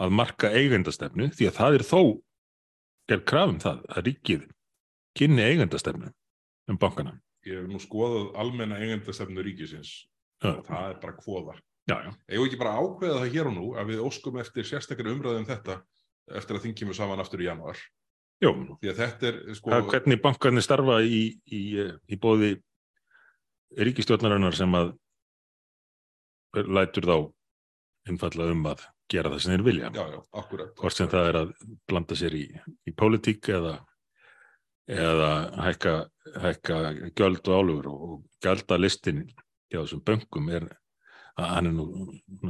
að 0.03 0.17
marka 0.17 0.51
eigendastefnu 0.53 1.31
því 1.37 1.51
að 1.51 1.59
það 1.61 1.79
er 1.79 1.87
þó 1.87 2.01
gerð 3.07 3.25
krafum 3.31 3.61
það 3.63 3.85
að 3.93 4.09
ríkið 4.11 4.47
kynni 5.17 5.47
eigendastefnu 5.47 6.11
um 6.67 6.81
bankana. 6.81 7.17
ég 7.47 7.61
hef 7.61 7.71
nú 7.71 7.81
skoðað 7.81 8.33
almenna 8.43 8.81
eigendastefnu 8.83 9.45
ríkisins 9.47 9.93
og 10.45 10.65
það 10.67 10.91
er 10.91 11.01
bara 11.03 11.17
já. 11.87 12.13
Ég 12.33 12.47
ekki 12.49 12.59
bara 12.61 12.79
ákveða 12.81 13.21
það 13.23 13.35
hér 13.37 13.51
og 13.51 13.55
nú 13.55 13.67
að 13.79 13.93
við 13.93 14.03
óskum 14.03 14.41
eftir 14.43 14.67
sérstaklega 14.67 15.15
umræðum 15.15 15.47
þetta 15.47 15.79
eftir 16.35 16.59
að 16.59 16.67
þing 16.67 16.79
kemur 16.81 16.99
saman 16.99 17.23
aftur 17.23 17.43
í 17.45 17.49
januar. 17.49 17.79
Jó, 18.43 18.51
er, 18.85 19.39
sko, 19.57 19.71
Hvað, 19.71 19.87
hvernig 19.95 20.21
bankarnir 20.21 20.65
starfa 20.65 20.99
í, 21.01 21.21
í, 21.49 21.61
í 22.13 22.19
bóði 22.21 22.57
ríkistjórnarinnar 23.77 24.57
sem 24.57 24.75
að 24.77 24.93
lætur 26.57 27.09
þá 27.09 27.17
einfalla 28.11 28.51
um 28.53 28.69
að 28.71 28.85
gera 29.11 29.33
það 29.33 29.43
sem 29.43 29.55
þeir 29.55 29.65
vilja. 29.67 29.91
já, 29.95 30.05
já, 30.13 30.21
akkurat. 30.41 30.73
Hvort 30.79 30.97
sem 30.97 31.11
það 31.11 31.29
er 31.31 31.39
að 31.41 31.53
blanda 31.89 32.19
sér 32.19 32.37
í, 32.37 32.45
í 32.87 32.95
pólitík 32.97 33.51
eða, 33.55 33.75
eða 34.91 35.33
hækka, 35.67 35.95
hækka 36.45 36.81
gjöld 37.17 37.43
og 37.49 37.61
álugur 37.61 37.91
og, 37.93 38.07
og 38.07 38.45
gælda 38.45 38.79
listin 38.81 39.25
hjá 39.71 39.81
þessum 39.81 40.03
böngum 40.07 40.51
er 40.55 40.69
að 41.37 41.51
hann 41.53 41.69
er 41.69 41.75
nú 41.77 41.87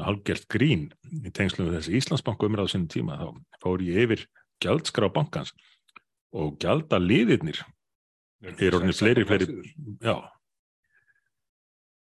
halgjert 0.02 0.46
grín 0.52 0.88
í 1.26 1.32
tengslum 1.34 1.68
við 1.68 1.80
þessi 1.80 1.96
Íslandsbanku 2.00 2.46
umræðu 2.46 2.72
sinni 2.72 2.90
tíma 2.92 3.18
þá 3.18 3.28
fór 3.62 3.82
ég 3.86 4.04
yfir 4.06 4.26
gjaldskrá 4.62 5.08
bankans 5.12 5.52
og 6.36 6.54
gjalda 6.62 7.00
liðirnir 7.02 7.62
er 8.46 8.76
orðinni 8.76 8.94
fleiri, 8.94 9.24
fleiri, 9.26 9.48
já. 10.04 10.16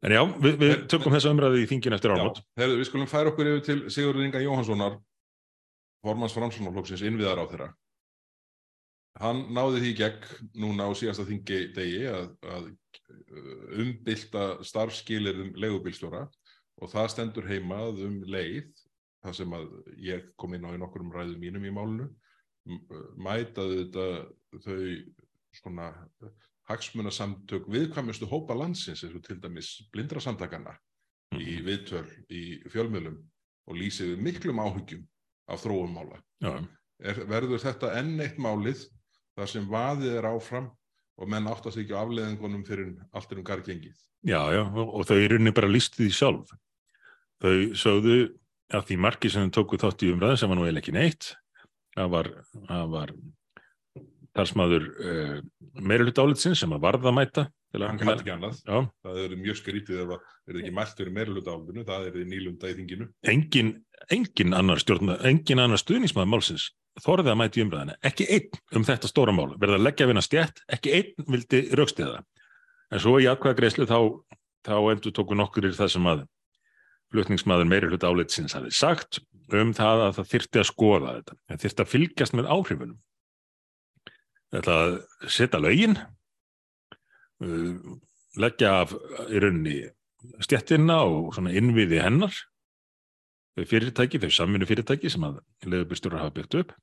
En 0.05 0.15
já, 0.15 0.21
við, 0.39 0.55
við 0.61 0.73
tökum 0.91 1.11
þessa 1.11 1.33
umræðu 1.33 1.59
í 1.59 1.67
þingin 1.67 1.97
eftir 1.97 2.13
herðu, 2.15 2.77
við 2.79 2.87
skulum 2.87 3.09
færa 3.11 3.33
okkur 3.33 3.49
yfir 3.51 3.65
til 3.65 3.79
Sigurður 3.91 4.27
Inga 4.29 4.43
Jóhanssonar, 4.45 4.95
formans 6.05 6.35
framsvonarflokksins 6.37 7.03
innviðar 7.09 7.41
á 7.43 7.45
þeirra. 7.51 7.69
Hann 9.19 9.41
náði 9.51 9.81
því 9.83 9.91
gegn 9.97 10.51
núna 10.63 10.87
á 10.87 10.91
síðasta 10.95 11.25
þingi 11.27 11.57
degi 11.75 12.05
að, 12.07 12.29
að 12.47 12.69
uh, 12.69 13.63
umbylta 13.83 14.45
starfskilirðum 14.63 15.51
leigubílstjóra 15.59 16.29
og 16.79 16.91
það 16.93 17.07
stendur 17.13 17.47
heima 17.49 17.77
að 17.89 18.03
um 18.07 18.17
leið, 18.31 18.69
það 19.23 19.33
sem 19.41 19.55
að 19.57 19.65
ég 19.99 20.29
kom 20.39 20.53
inn 20.55 20.63
á 20.67 20.71
í 20.75 20.79
nokkurum 20.79 21.11
ræðum 21.11 21.41
mínum 21.43 21.65
í 21.67 21.73
málinu, 21.75 22.05
m- 22.69 22.83
uh, 22.91 23.07
mætaði 23.19 23.81
þetta 23.83 24.05
þau 24.63 24.79
svona 25.59 25.89
hagsmunasamtök 26.69 27.65
viðkvæmustu 27.73 28.27
hópa 28.29 28.55
landsins 28.57 29.01
eins 29.03 29.15
og 29.17 29.23
til 29.25 29.39
dæmis 29.41 29.69
blindrasamtakana 29.93 30.75
í 31.39 31.59
viðtöl 31.65 32.05
í 32.33 32.43
fjölmiðlum 32.69 33.17
og 33.69 33.77
lýsið 33.77 34.13
við 34.15 34.23
miklum 34.27 34.61
áhyggjum 34.63 35.03
af 35.49 35.63
þróum 35.63 35.95
mála. 35.97 36.19
Já, 36.43 36.59
Er, 36.99 37.15
verður 37.31 37.61
þetta 37.63 37.93
enn 37.95 38.17
eitt 38.19 38.35
málið 38.43 38.81
þar 39.37 39.47
sem 39.47 39.67
vaðið 39.71 40.17
er 40.19 40.25
áfram 40.27 40.65
og 41.19 41.29
menn 41.31 41.45
áttast 41.47 41.79
ekki 41.79 41.95
á 41.95 42.03
afleðingunum 42.03 42.65
fyrir 42.67 42.89
allt 43.15 43.31
er 43.31 43.39
um 43.39 43.45
gargengið. 43.47 43.95
já, 44.27 44.41
já, 44.51 44.63
og, 44.67 45.05
þau 45.07 45.15
í 45.15 45.29
rauninni 45.31 45.53
bara 45.55 45.69
lístu 45.71 46.03
því 46.03 46.09
sjálf. 46.11 46.51
Þau 47.39 47.75
sögðu 47.79 48.17
að 48.75 48.87
því 48.89 48.97
marki 49.05 49.31
sem 49.33 49.51
tóku 49.53 49.79
þátt 49.81 50.05
í 50.05 50.13
umræðu 50.13 50.39
sem 50.39 50.51
var 50.51 50.59
nú 50.59 50.65
eiginlega 50.65 50.83
ekki 50.83 50.95
neitt, 50.95 51.29
það 51.95 52.09
var, 52.15 52.31
það 52.67 52.91
var 52.95 53.13
talsmaður 54.37 54.89
uh, 55.03 55.37
meiruluta 55.79 56.25
álitsins 56.25 56.61
sem 56.61 56.75
að 56.75 56.83
varða 56.85 57.09
að 57.11 57.17
mæta. 57.17 57.45
Hann 57.69 57.99
kann 58.01 58.15
ekki 58.15 58.33
annað. 58.33 58.59
Já, 58.65 58.77
Það 59.05 59.17
er 59.23 59.33
mjög 59.37 59.57
skrítið 59.59 60.01
ef 60.01 60.11
það 60.11 60.53
er 60.53 60.59
ekki 60.63 60.73
mælt 60.73 60.93
fyrir 60.97 61.13
meiruluta 61.13 61.53
álfinu, 61.53 61.83
það 61.85 62.07
er 62.09 62.19
nýlunda 62.25 62.69
í 62.71 62.75
þinginu. 62.79 63.07
engin, 63.29 63.71
engin 64.09 64.55
annar 64.57 64.81
stjórna, 64.81 65.19
engin 65.29 65.61
annar 65.61 65.81
stuðningsmaður 65.81 66.31
málsins 66.33 66.71
þorði 67.03 67.31
að 67.31 67.39
mæti 67.39 67.63
umræðina, 67.63 67.95
ekki 68.05 68.27
einn 68.33 68.59
um 68.79 68.85
þetta 68.87 69.09
stóra 69.09 69.35
mál, 69.35 69.53
verða 69.61 69.77
að 69.77 69.85
leggja 69.85 70.07
vinna 70.09 70.23
stjætt 70.25 70.63
ekki 70.73 70.95
einn 70.97 71.29
vildi 71.29 71.61
raukstiða 71.77 72.23
en 72.89 73.03
svo 73.03 73.19
í 73.21 73.27
atkvæða 73.29 73.59
greiðslu 73.59 73.87
þá, 73.89 73.99
þá 74.65 74.75
endur 74.93 75.15
tóku 75.15 75.37
nokkur 75.37 75.69
í 75.69 75.73
það 75.77 75.93
sem 75.95 76.09
að 76.09 76.25
flutningsmaður 77.13 77.69
meiri 77.69 77.89
hluta 77.89 78.09
álitsins 78.09 78.55
hafi 78.57 78.71
sagt 78.75 79.21
um 79.55 79.71
það 79.73 80.03
að 80.05 80.17
það 80.19 80.31
þyrfti 80.33 80.61
að 80.61 80.67
skoða 80.69 81.13
þetta, 81.17 81.37
það 81.49 81.63
þyrfti 81.63 81.83
að 81.83 81.93
fylgjast 81.93 82.35
með 82.37 82.49
áhrifunum 82.53 82.99
þetta 84.53 84.75
að 84.83 84.93
setja 85.37 85.61
lögin 85.61 85.95
uh, 87.45 87.95
leggja 88.39 88.75
af 88.83 88.93
í 89.29 89.41
rauninni 89.41 89.79
stjættina 90.43 90.99
og 91.07 91.33
svona 91.35 91.53
innviði 91.55 92.01
hennar 92.03 92.35
þau 93.57 93.65
fyrirtæki, 93.69 94.21
þau 94.21 94.31
samvinnu 94.35 94.67
fyrirtæki 94.69 95.11
sem 95.11 95.25
að 95.25 95.41
leðubyrstjórar 95.65 96.25
hafa 96.25 96.35
byggt 96.37 96.61
upp 96.61 96.77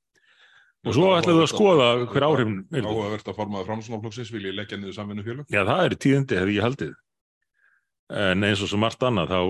og 0.87 0.95
svo 0.95 1.09
ætlaðu 1.17 1.43
að 1.43 1.51
skoða 1.51 1.87
hver 2.13 2.25
áhrifin 2.29 2.59
yrðu. 2.71 2.91
Áhugavert 2.93 3.31
að 3.31 3.39
formaður 3.41 3.71
framsunarflokksins 3.73 4.31
vil 4.35 4.45
ég 4.47 4.55
leggja 4.55 4.79
niður 4.79 4.95
samvinnu 4.95 5.25
félög. 5.27 5.49
Já, 5.51 5.65
það 5.67 5.81
er 5.83 5.97
tíðindi 6.05 6.39
hefði 6.39 6.55
ég 6.59 6.67
haldið 6.67 6.93
en 8.23 8.47
eins 8.47 8.63
og 8.63 8.71
svo 8.71 8.79
margt 8.79 9.03
annað 9.03 9.33
þá, 9.33 9.41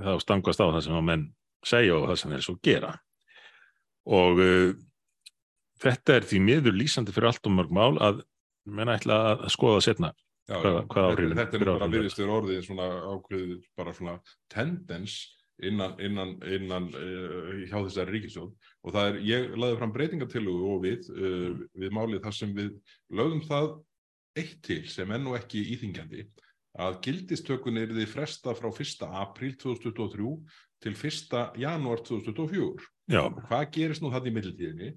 þá 0.00 0.12
stangast 0.22 0.60
á 0.62 0.66
það 0.72 0.80
sem 0.86 0.96
að 0.98 1.06
menn 1.10 1.24
segja 1.66 1.96
og 1.98 2.08
það 2.10 2.18
sem 2.22 2.32
þeir 2.34 2.44
svo 2.46 2.54
gera. 2.64 2.92
Og 4.12 4.40
uh, 4.42 4.72
þetta 5.82 6.16
er 6.18 6.26
því 6.26 6.40
miður 6.48 6.76
lýsandi 6.78 7.14
fyrir 7.14 7.30
allt 7.32 7.46
og 7.50 7.54
mörg 7.58 7.70
mál 7.74 7.94
að 8.02 8.22
menn 8.66 8.90
ætla 8.92 9.20
að 9.36 9.48
skoða 9.54 9.82
setna 9.84 10.12
Já, 10.50 10.56
Hvað- 10.58 10.86
hvað 10.90 11.06
Þetta- 11.16 11.36
Þetta 11.38 11.56
er 11.56 11.60
nú 11.62 11.78
bara 11.78 11.86
þér 12.18 12.30
orðið 12.36 12.64
svona 12.66 12.86
ákveðið 13.12 13.60
bara 13.78 13.92
svona 13.94 14.14
tendens 14.50 15.14
innan, 15.62 15.92
innan, 16.02 16.32
innan 16.42 16.88
uh, 16.98 17.52
hjá 17.70 17.76
þessari 17.86 18.16
ríkisjóð 18.16 18.48
og 18.82 18.92
það 18.96 19.06
er, 19.12 19.18
ég 19.28 19.52
laði 19.62 19.76
fram 19.78 19.92
breytingatillugu 19.94 20.72
og 20.74 20.80
við, 20.82 21.06
uh, 21.14 21.62
við 21.78 21.94
málið 21.94 22.24
þar 22.24 22.34
sem 22.40 22.54
við 22.56 22.72
lögum 23.14 23.42
það 23.46 23.68
eitt 24.42 24.58
til 24.66 24.80
sem 24.90 25.10
er 25.14 25.22
nú 25.22 25.36
ekki 25.38 25.62
íþingjandi 25.76 26.24
að 26.80 26.98
gildistökun 27.04 27.80
er 27.80 27.92
þið 27.92 28.10
fresta 28.10 28.54
frá 28.56 28.68
1. 28.70 29.06
apríl 29.22 29.56
2023 29.60 30.34
til 30.82 30.94
1. 30.96 31.40
janúar 31.60 32.04
2024 32.06 32.86
Já, 33.12 33.26
hvað 33.48 33.64
gerist 33.74 34.04
nú 34.04 34.12
það 34.12 34.30
í 34.30 34.34
millitíðinni? 34.38 34.92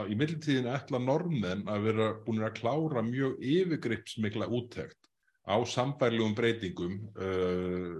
Að 0.00 0.12
Í 0.14 0.16
millitíðinni 0.16 0.70
ætla 0.70 1.00
normenn 1.02 1.66
að 1.68 1.88
vera 1.88 2.12
búin 2.24 2.44
að 2.46 2.60
klára 2.60 3.02
mjög 3.02 3.40
yfirgripsmikla 3.42 4.46
úttekt 4.46 5.10
á 5.44 5.58
sambærlegum 5.66 6.36
breytingum 6.38 7.00
uh, 7.18 7.98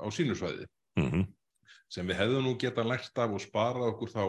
á 0.00 0.08
sínu 0.08 0.38
svæði 0.38 0.66
mm 0.96 1.28
sem 1.90 2.06
við 2.06 2.20
hefðum 2.22 2.46
nú 2.46 2.56
geta 2.58 2.84
lært 2.86 3.18
af 3.18 3.34
og 3.34 3.42
sparað 3.42 3.88
okkur 3.92 4.12
þá 4.12 4.24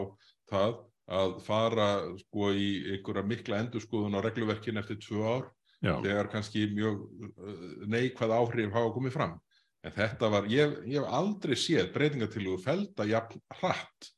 það 0.50 0.78
að 1.12 1.34
fara 1.46 1.88
sko 2.20 2.50
í 2.54 2.68
einhverja 2.94 3.24
mikla 3.26 3.60
endurskoðun 3.62 4.18
á 4.18 4.20
regluverkin 4.24 4.80
eftir 4.80 4.98
tvö 5.02 5.22
ár 5.22 5.48
já, 5.82 5.94
þegar 6.04 6.30
kannski 6.32 6.66
mjög 6.72 7.02
uh, 7.02 7.64
neikvæð 7.90 8.36
áhrif 8.38 8.72
hafa 8.74 8.94
komið 8.94 9.16
fram. 9.16 9.36
En 9.82 9.94
þetta 9.96 10.30
var, 10.30 10.46
ég, 10.50 10.76
ég 10.86 11.02
hef 11.02 11.14
aldrei 11.18 11.56
séð 11.58 11.90
breytingatillugu 11.94 12.62
felda 12.62 13.06
jafn 13.10 13.40
hratt, 13.58 14.12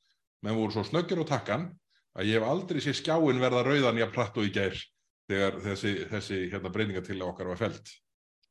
menn 0.45 0.59
voru 0.59 0.75
svo 0.75 0.85
snöggir 0.85 1.23
á 1.25 1.27
takkan 1.29 1.71
að 2.15 2.29
ég 2.29 2.37
hef 2.39 2.49
aldrei 2.49 2.83
séð 2.85 2.99
skjáin 3.01 3.41
verða 3.41 3.65
rauðan 3.65 4.01
jafn 4.03 4.19
hratt 4.19 4.37
og 4.41 4.49
í 4.49 4.53
gær 4.53 4.77
þegar 5.31 5.57
þessi, 5.65 5.95
þessi 6.11 6.41
hérna, 6.53 6.73
breytingatillugu 6.75 7.33
okkar 7.33 7.49
var 7.55 7.63
feld. 7.63 7.95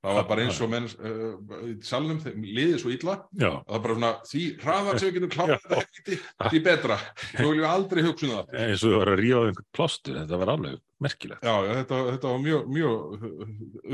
Það 0.04 0.18
var 0.18 0.26
bara 0.28 0.44
eins 0.44 0.60
og 0.64 0.72
menn 0.72 0.88
uh, 0.92 1.60
í 1.70 1.74
salnum 1.88 2.20
þeim 2.24 2.44
liðið 2.44 2.80
svo 2.82 2.92
illa 2.94 3.16
Já, 3.40 3.50
að 3.50 3.70
það 3.70 3.84
bara 3.86 3.96
svona 3.98 4.12
því 4.30 4.44
hraðar 4.64 5.00
sem 5.00 5.08
við 5.08 5.18
getum 5.18 5.34
klátt 5.34 5.54
þetta 5.54 5.80
helviti, 5.80 6.18
því 6.44 6.62
betra. 6.68 6.98
Svo 7.30 7.48
viljum 7.48 7.64
við 7.64 7.70
aldrei 7.70 8.04
hugsa 8.08 8.28
um 8.28 8.34
það. 8.34 8.54
Eins 8.66 8.84
og 8.84 8.94
þú 8.94 9.00
var 9.00 9.12
að 9.14 9.20
rífa 9.22 9.40
á 9.40 9.44
einhvern 9.48 9.70
plástur, 9.78 10.20
þetta 10.20 10.40
var 10.42 10.52
alveg 10.54 10.78
merkilegt. 11.04 11.48
Já, 11.48 11.56
þetta, 11.80 12.00
þetta 12.10 12.34
var 12.34 12.44
mjög, 12.44 12.70
mjög 12.78 13.28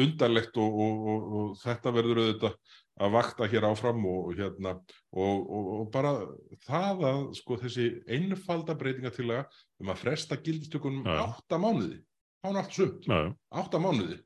undarlegt 0.05 0.61
og, 0.63 0.79
og, 0.85 1.09
og, 1.13 1.27
og 1.39 1.57
þetta 1.63 1.93
verður 1.99 2.23
auðvitað 2.23 2.77
að 2.99 3.13
vakta 3.15 3.47
hér 3.47 3.67
áfram 3.69 4.07
og 4.11 4.31
hérna 4.35 4.73
og, 5.15 5.43
og 5.55 5.85
bara 5.93 6.17
það 6.65 7.05
að 7.07 7.21
sko 7.37 7.57
þessi 7.61 7.85
einfalda 8.11 8.75
breytingartillaga 8.79 9.45
um 9.79 9.93
að 9.93 10.01
fresta 10.01 10.39
gildistökunum 10.43 11.07
átta 11.07 11.61
mánuði, 11.61 12.01
er 12.43 12.59
allt 12.59 12.75
sumt. 12.75 13.07
Átta 13.07 13.79
mánuði 13.79 14.19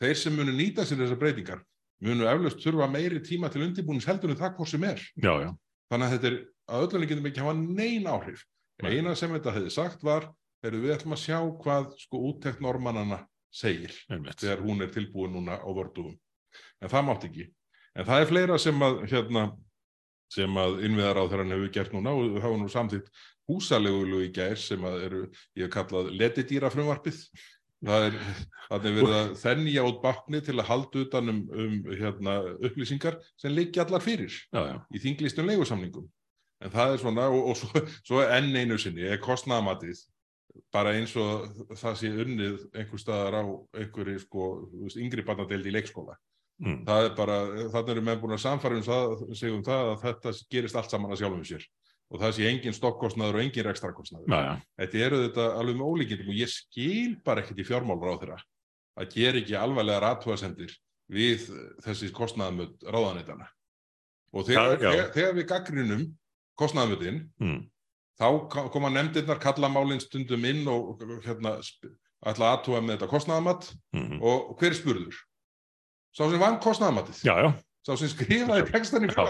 þeir 0.00 0.16
sem 0.18 0.36
munu 0.36 0.54
nýta 0.56 0.86
sér 0.86 1.02
þessar 1.02 1.20
breytingar 1.20 1.60
munu 2.04 2.28
eflaust 2.28 2.62
þurfa 2.64 2.88
meiri 2.90 3.20
tíma 3.24 3.50
til 3.52 3.64
undirbúnings 3.66 4.08
heldur 4.08 4.32
en 4.32 4.40
það 4.40 4.56
hvort 4.56 4.72
sem 4.72 4.86
er. 4.88 5.02
Já, 5.20 5.32
já, 5.44 5.50
þannig 5.92 6.06
að 6.06 6.14
þetta 6.14 6.30
er 6.30 6.38
að 6.70 6.86
öllunni 6.86 7.08
getum 7.10 7.30
ekki 7.30 7.44
hafa 7.44 7.56
nein 7.60 8.08
áhrif. 8.08 8.44
Nei. 8.80 8.94
eina 8.96 9.12
sem 9.18 9.32
þetta 9.34 9.52
hefði 9.52 9.70
sagt 9.74 10.04
var 10.06 10.30
þegar 10.62 10.80
við 10.80 10.94
ætlum 10.94 11.12
að 11.16 11.22
sjá 11.24 11.38
hvað 11.60 11.88
sko 12.00 12.20
úttekt 12.30 12.62
normannana 12.64 13.18
segir 13.52 13.92
einmitt. 14.08 14.38
þegar 14.40 14.62
hún 14.64 14.80
er 14.80 14.92
tilbúin 14.94 15.34
núna 15.34 15.58
á 15.60 15.68
vördugum 15.68 16.14
en 16.80 16.92
það 16.92 17.04
mátt 17.08 17.26
ekki. 17.28 17.50
En 17.98 18.06
það 18.08 18.22
er 18.22 18.30
fleira 18.30 18.56
sem 18.62 18.86
að 18.86 19.02
hérna, 19.10 19.42
sem 20.32 20.60
að 20.62 20.78
innviðar 20.86 21.20
á 21.20 21.24
þeirra 21.28 21.46
hefur 21.50 21.72
gert 21.74 21.94
núna 21.96 22.14
og 22.16 22.38
það 22.38 22.48
var 22.48 22.60
nú 22.62 22.70
samþýtt 22.72 23.12
húsalegulu 23.50 24.22
í 24.24 24.32
gær 24.32 24.60
sem 24.62 24.84
að 24.86 25.04
eru, 25.08 25.22
ég 25.58 25.66
hef 25.66 25.74
kallað 25.74 26.12
letidýra 26.14 26.70
frumvarpið 26.72 27.18
það 27.86 28.06
er, 28.08 28.16
það 28.68 28.86
er 28.86 28.96
verið 28.98 29.16
að 29.16 29.34
þennja 29.40 29.84
út 29.88 30.00
bakni 30.04 30.40
til 30.44 30.56
að 30.58 30.68
halda 30.68 31.02
utan 31.04 31.32
um, 31.32 31.42
um 31.64 31.76
hérna, 31.90 32.36
upplýsingar 32.68 33.18
sem 33.40 33.54
liggja 33.54 33.86
allar 33.86 34.04
fyrir 34.04 34.32
Já, 34.32 34.62
já, 34.68 34.76
í 34.92 35.02
þinglistum 35.02 35.48
leigusamningum. 35.50 36.08
En 36.60 36.72
það 36.74 36.94
er 36.94 37.02
svona 37.02 37.28
og, 37.32 37.52
og 37.52 37.60
svo, 37.60 37.84
svo 38.04 38.24
enn 38.26 38.52
einu 38.56 38.76
sinni 38.80 39.06
er 39.08 39.22
kostnaðamatið 39.24 40.02
bara 40.74 40.92
eins 40.98 41.14
og 41.18 41.46
það 41.78 42.00
sé 42.00 42.10
unnið 42.24 42.64
einhver 42.74 43.00
staðar 43.00 43.38
á 43.40 43.44
einhverju 43.80 44.24
sko, 44.24 44.48
yngri 44.98 45.24
barnadeild 45.26 45.68
í 45.70 45.74
leikskóla. 45.74 46.16
Mm, 46.60 46.82
það 46.84 47.06
er 47.06 47.14
bara, 47.16 47.36
þannig 47.72 47.92
eru 47.94 48.02
menn 48.04 48.18
búin 48.20 48.36
að 48.36 48.42
samfæra 48.42 48.76
um 48.76 48.84
það, 48.84 49.22
um 49.48 49.62
það 49.64 49.92
að 49.92 50.02
þetta 50.02 50.32
gerist 50.52 50.76
allt 50.76 50.92
saman 50.92 51.14
að 51.14 51.22
sjálfum 51.22 51.46
sér 51.48 51.64
og 52.10 52.20
það 52.22 52.36
sé 52.36 52.48
engin 52.50 52.76
stokkostnaður 52.76 53.38
og 53.38 53.44
engin 53.44 53.66
rekstrakostnaður 53.66 54.34
já, 54.34 54.52
þetta 54.82 55.02
eru 55.06 55.20
þetta 55.24 55.46
alveg 55.60 55.78
með 55.78 55.90
ólíkindum 55.94 56.32
og 56.32 56.40
ég 56.40 56.52
skil 56.52 57.16
bara 57.26 57.44
ekkert 57.44 57.62
í 57.62 57.66
fjármálur 57.68 58.14
á 58.14 58.20
þeirra 58.22 58.38
að 59.00 59.14
gera 59.14 59.40
ekki 59.40 59.58
alvarlega 59.58 60.02
ratúasendir 60.04 60.74
við 61.10 61.46
þessi 61.84 62.10
kostnaðamöld 62.14 62.82
ráðanetana 62.86 63.46
og 64.34 64.46
þegar, 64.46 64.76
já. 64.78 64.90
þegar, 64.90 65.12
þegar 65.14 65.36
við 65.38 65.48
gaggrinum 65.52 66.04
kostnaðamöldin 66.60 67.22
mm, 67.40 67.62
þá 68.20 68.28
koma 68.74 68.92
nefndirnar 68.94 69.40
kalla 69.42 69.70
málinn 69.72 70.02
stundum 70.02 70.44
inn 70.50 70.66
og 70.70 71.02
hérna 71.24 71.56
ætla 72.26 72.54
aðtúa 72.54 72.82
með 72.84 72.98
þetta 72.98 73.10
kostnaðamat 73.14 73.70
mm, 73.96 74.20
og 74.20 74.54
hver 74.60 74.74
er 74.74 74.78
spurður? 74.78 75.18
Sá 76.10 76.24
sem 76.26 76.40
vann 76.42 76.58
kostnaðamatið 76.62 77.22
já, 77.26 77.34
já, 77.38 77.50
sá 77.86 77.94
sem 77.96 78.10
skrifaði 78.12 78.66
textan 78.68 79.06
í 79.06 79.10
já, 79.10 79.26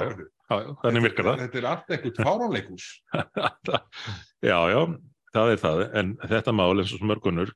þannig 0.83 1.05
virkar 1.07 1.29
það. 1.29 1.43
Þetta 1.45 1.61
er 1.61 1.69
allt 1.71 1.93
eitthvað 1.95 2.23
fáránleikus 2.27 2.87
já, 4.51 4.59
já, 4.73 4.81
það 5.37 5.53
er 5.53 5.61
það, 5.65 5.83
en 6.01 6.15
þetta 6.33 6.57
mál 6.57 6.73
eins 6.75 6.95
og 6.95 7.03
svo 7.03 7.11
mörgunur 7.11 7.53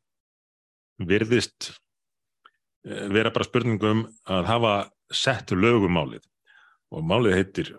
virðist 1.10 1.72
eh, 2.86 3.08
vera 3.10 3.32
bara 3.34 3.48
spurningum 3.48 4.04
að 4.30 4.50
hafa 4.50 4.74
sett 5.14 5.50
lögum 5.54 5.96
málið. 5.98 6.22
Og 6.94 7.02
málið 7.02 7.38
heitir 7.40 7.72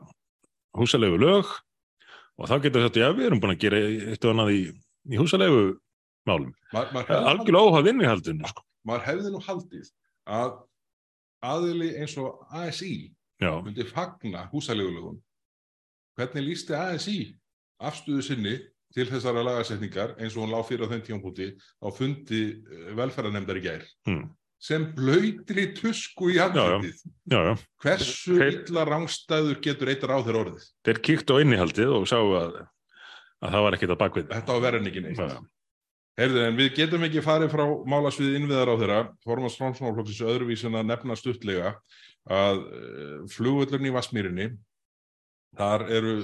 húsalegu 0.76 1.20
lög. 1.22 1.52
Og 2.36 2.50
þá 2.52 2.58
getur 2.66 2.84
þetta, 2.84 3.00
já, 3.06 3.10
við 3.16 3.30
erum 3.30 3.40
búin 3.40 3.56
að 3.56 3.62
gera 3.64 3.80
eitt 4.12 4.26
og 4.28 4.34
annað 4.34 4.52
í, 4.52 4.62
í 5.08 5.20
húsalegu 5.20 5.62
málum. 6.28 6.52
Algjörlega 6.76 7.62
óhað 7.64 7.92
innihaldinu, 7.94 8.50
sko. 8.50 8.66
maður 8.88 9.06
hefði 9.08 9.32
nú 9.32 9.40
haldið 9.46 9.92
að 10.36 10.58
aðili 11.52 11.92
eins 12.02 12.16
og 12.22 12.46
ASI 12.52 12.94
myndi 13.42 13.84
fagna 13.90 14.46
húsalegulögum 14.54 15.18
hvernig 16.18 16.46
lísti 16.50 16.74
ASI 16.78 17.18
afstöðu 17.84 18.24
sinni 18.24 18.56
til 18.96 19.10
þessara 19.10 19.42
lagasetningar 19.44 20.14
eins 20.22 20.38
og 20.38 20.46
hún 20.46 20.54
lág 20.56 20.64
fyrir 20.70 20.88
á 20.88 20.92
þeim 20.94 21.02
tímapunkti 21.04 21.48
á 21.84 21.88
fundi 21.92 22.42
velferðarnemdar 22.96 23.60
í 23.60 23.64
gær? 23.66 23.84
Mm, 24.08 24.30
sem 24.66 24.86
blöytri 24.96 25.66
tusku 25.76 26.30
í 26.32 26.38
andlitið. 26.40 27.02
Hversu 27.84 28.38
Þeir- 28.40 28.54
illa 28.70 28.86
rángstæður 28.88 29.60
getur 29.66 29.92
eitt 29.92 30.06
ráð 30.08 30.24
þeirra 30.30 30.44
orðið? 30.46 30.70
Þeir 30.88 31.02
kíktu 31.10 31.36
á 31.36 31.42
innihaldið 31.44 31.92
og 31.98 32.08
sáu 32.08 32.32
að, 32.40 32.56
að 33.44 33.52
það 33.58 33.66
var 33.68 33.78
ekkit 33.78 33.94
að 33.98 34.02
bakvið. 34.06 34.32
þetta 34.32 34.56
á 34.56 34.58
en 34.80 34.88
ekki 34.94 35.04
neitt 35.04 35.22
Heyrðu, 36.16 36.42
en 36.48 36.56
við 36.56 36.70
getum 36.78 37.04
ekki 37.04 37.24
farið 37.24 37.52
frá 37.52 37.66
málasvið 37.92 38.38
innviðar 38.38 38.72
á 38.72 38.76
þeirra, 38.80 39.00
Formans 39.26 39.58
Framsmálflokksins 39.60 40.24
öðruvísin 40.24 40.78
að 40.80 40.88
nefna 40.94 41.18
stuttlega 41.20 41.74
að 42.32 42.62
uh, 42.64 43.18
flugullurinn 43.34 43.90
í 43.90 43.94
Vassmýrinni, 43.94 44.48
þar 45.60 45.86
eru 45.92 46.16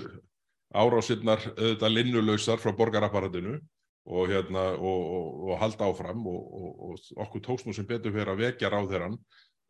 árásirnar 0.71 1.43
auðvitað 1.57 1.95
linnulausar 1.97 2.63
frá 2.63 2.71
borgarapparatinu 2.77 3.57
og, 3.59 4.31
hérna, 4.31 4.71
og, 4.79 5.01
og, 5.17 5.27
og 5.51 5.61
halda 5.61 5.91
áfram 5.91 6.23
og, 6.31 6.39
og, 6.39 6.71
og 6.87 7.23
okkur 7.25 7.43
tókst 7.45 7.67
nú 7.67 7.75
sem 7.75 7.87
betur 7.87 8.15
fyrir 8.15 8.31
að 8.31 8.45
vekja 8.45 8.71
ráðherran 8.71 9.19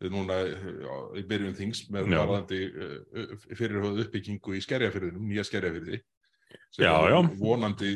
núna 0.02 0.38
já, 0.46 0.94
í 1.18 1.26
byrjun 1.30 1.58
þings 1.58 1.84
með 1.94 2.14
varðandi 2.14 2.62
uh, 2.70 3.34
fyrirhóðu 3.58 4.06
uppbyggingu 4.06 4.56
í 4.58 4.62
skerjafyrðinum, 4.66 5.26
nýja 5.30 5.46
skerjafyrði 5.50 6.02
sem 6.72 6.86
Já, 6.86 6.94
já. 7.10 7.20
vonandi 7.40 7.92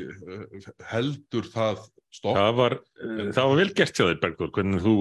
heldur 0.92 1.48
það 1.52 1.86
stopp. 2.16 2.38
Það 2.40 2.56
var, 2.60 2.76
eh, 3.04 3.22
það 3.36 3.52
var 3.52 3.62
vel 3.62 3.70
gert 3.78 4.00
hjá 4.00 4.06
þér, 4.08 4.20
Bergþór, 4.24 4.52
hvernig 4.58 4.84
þú, 4.86 4.96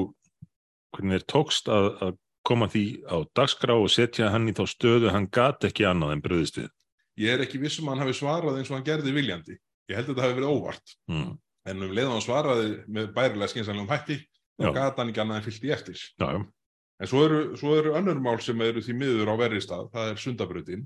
hvernig 0.95 1.19
þér 1.19 1.27
tókst 1.35 1.71
að, 1.73 1.89
að 2.07 2.17
koma 2.45 2.69
því 2.69 2.85
á 3.09 3.17
dagskrá 3.39 3.75
og 3.81 3.89
setja 3.93 4.29
hann 4.35 4.51
í 4.51 4.55
þá 4.57 4.65
stöðu, 4.69 5.13
hann 5.15 5.31
gat 5.33 5.65
ekki 5.65 5.87
annað 5.89 6.13
en 6.17 6.25
bröðist 6.27 6.59
við. 6.61 6.69
ég 7.17 7.31
er 7.37 7.45
ekki 7.47 7.61
vissum 7.63 7.87
að 7.89 7.95
hann 7.95 8.05
hafi 8.05 8.19
svarað 8.19 8.59
eins 8.59 8.71
og 8.71 8.77
hann 8.77 8.87
gerði 8.87 9.15
viljandi. 9.15 9.57
Ég 9.89 9.97
held 9.97 10.09
að 10.09 10.15
þetta 10.15 10.25
hafi 10.27 10.37
verið 10.41 10.53
óvart. 10.53 10.95
Mm. 11.09 11.39
en 11.65 11.81
um 11.81 11.93
leið 11.97 12.09
og 12.11 12.13
hann 12.13 12.25
svaraði 12.27 12.73
með 12.93 13.07
bærilega 13.17 13.49
skynsanlegum 13.49 13.89
hætti 13.89 14.19
þá 14.61 14.67
Já. 14.67 14.73
gata 14.75 15.01
hann 15.01 15.13
ekki 15.13 15.21
annað 15.23 15.39
en 15.39 15.45
fyllt 15.47 15.65
í 15.65 15.71
eftir. 15.73 16.01
Já, 16.21 16.27
já, 16.35 16.41
en 17.01 17.09
svo 17.09 17.23
eru, 17.25 17.39
svo 17.57 17.77
eru 17.79 17.95
önnur 17.97 18.21
mál 18.21 18.37
sem 18.45 18.61
eru 18.61 18.83
því 18.85 18.97
miður 19.01 19.33
á 19.33 19.35
verri 19.41 19.63
stað, 19.65 19.87
það 19.95 20.11
er 20.11 20.21
sundabrautin 20.21 20.83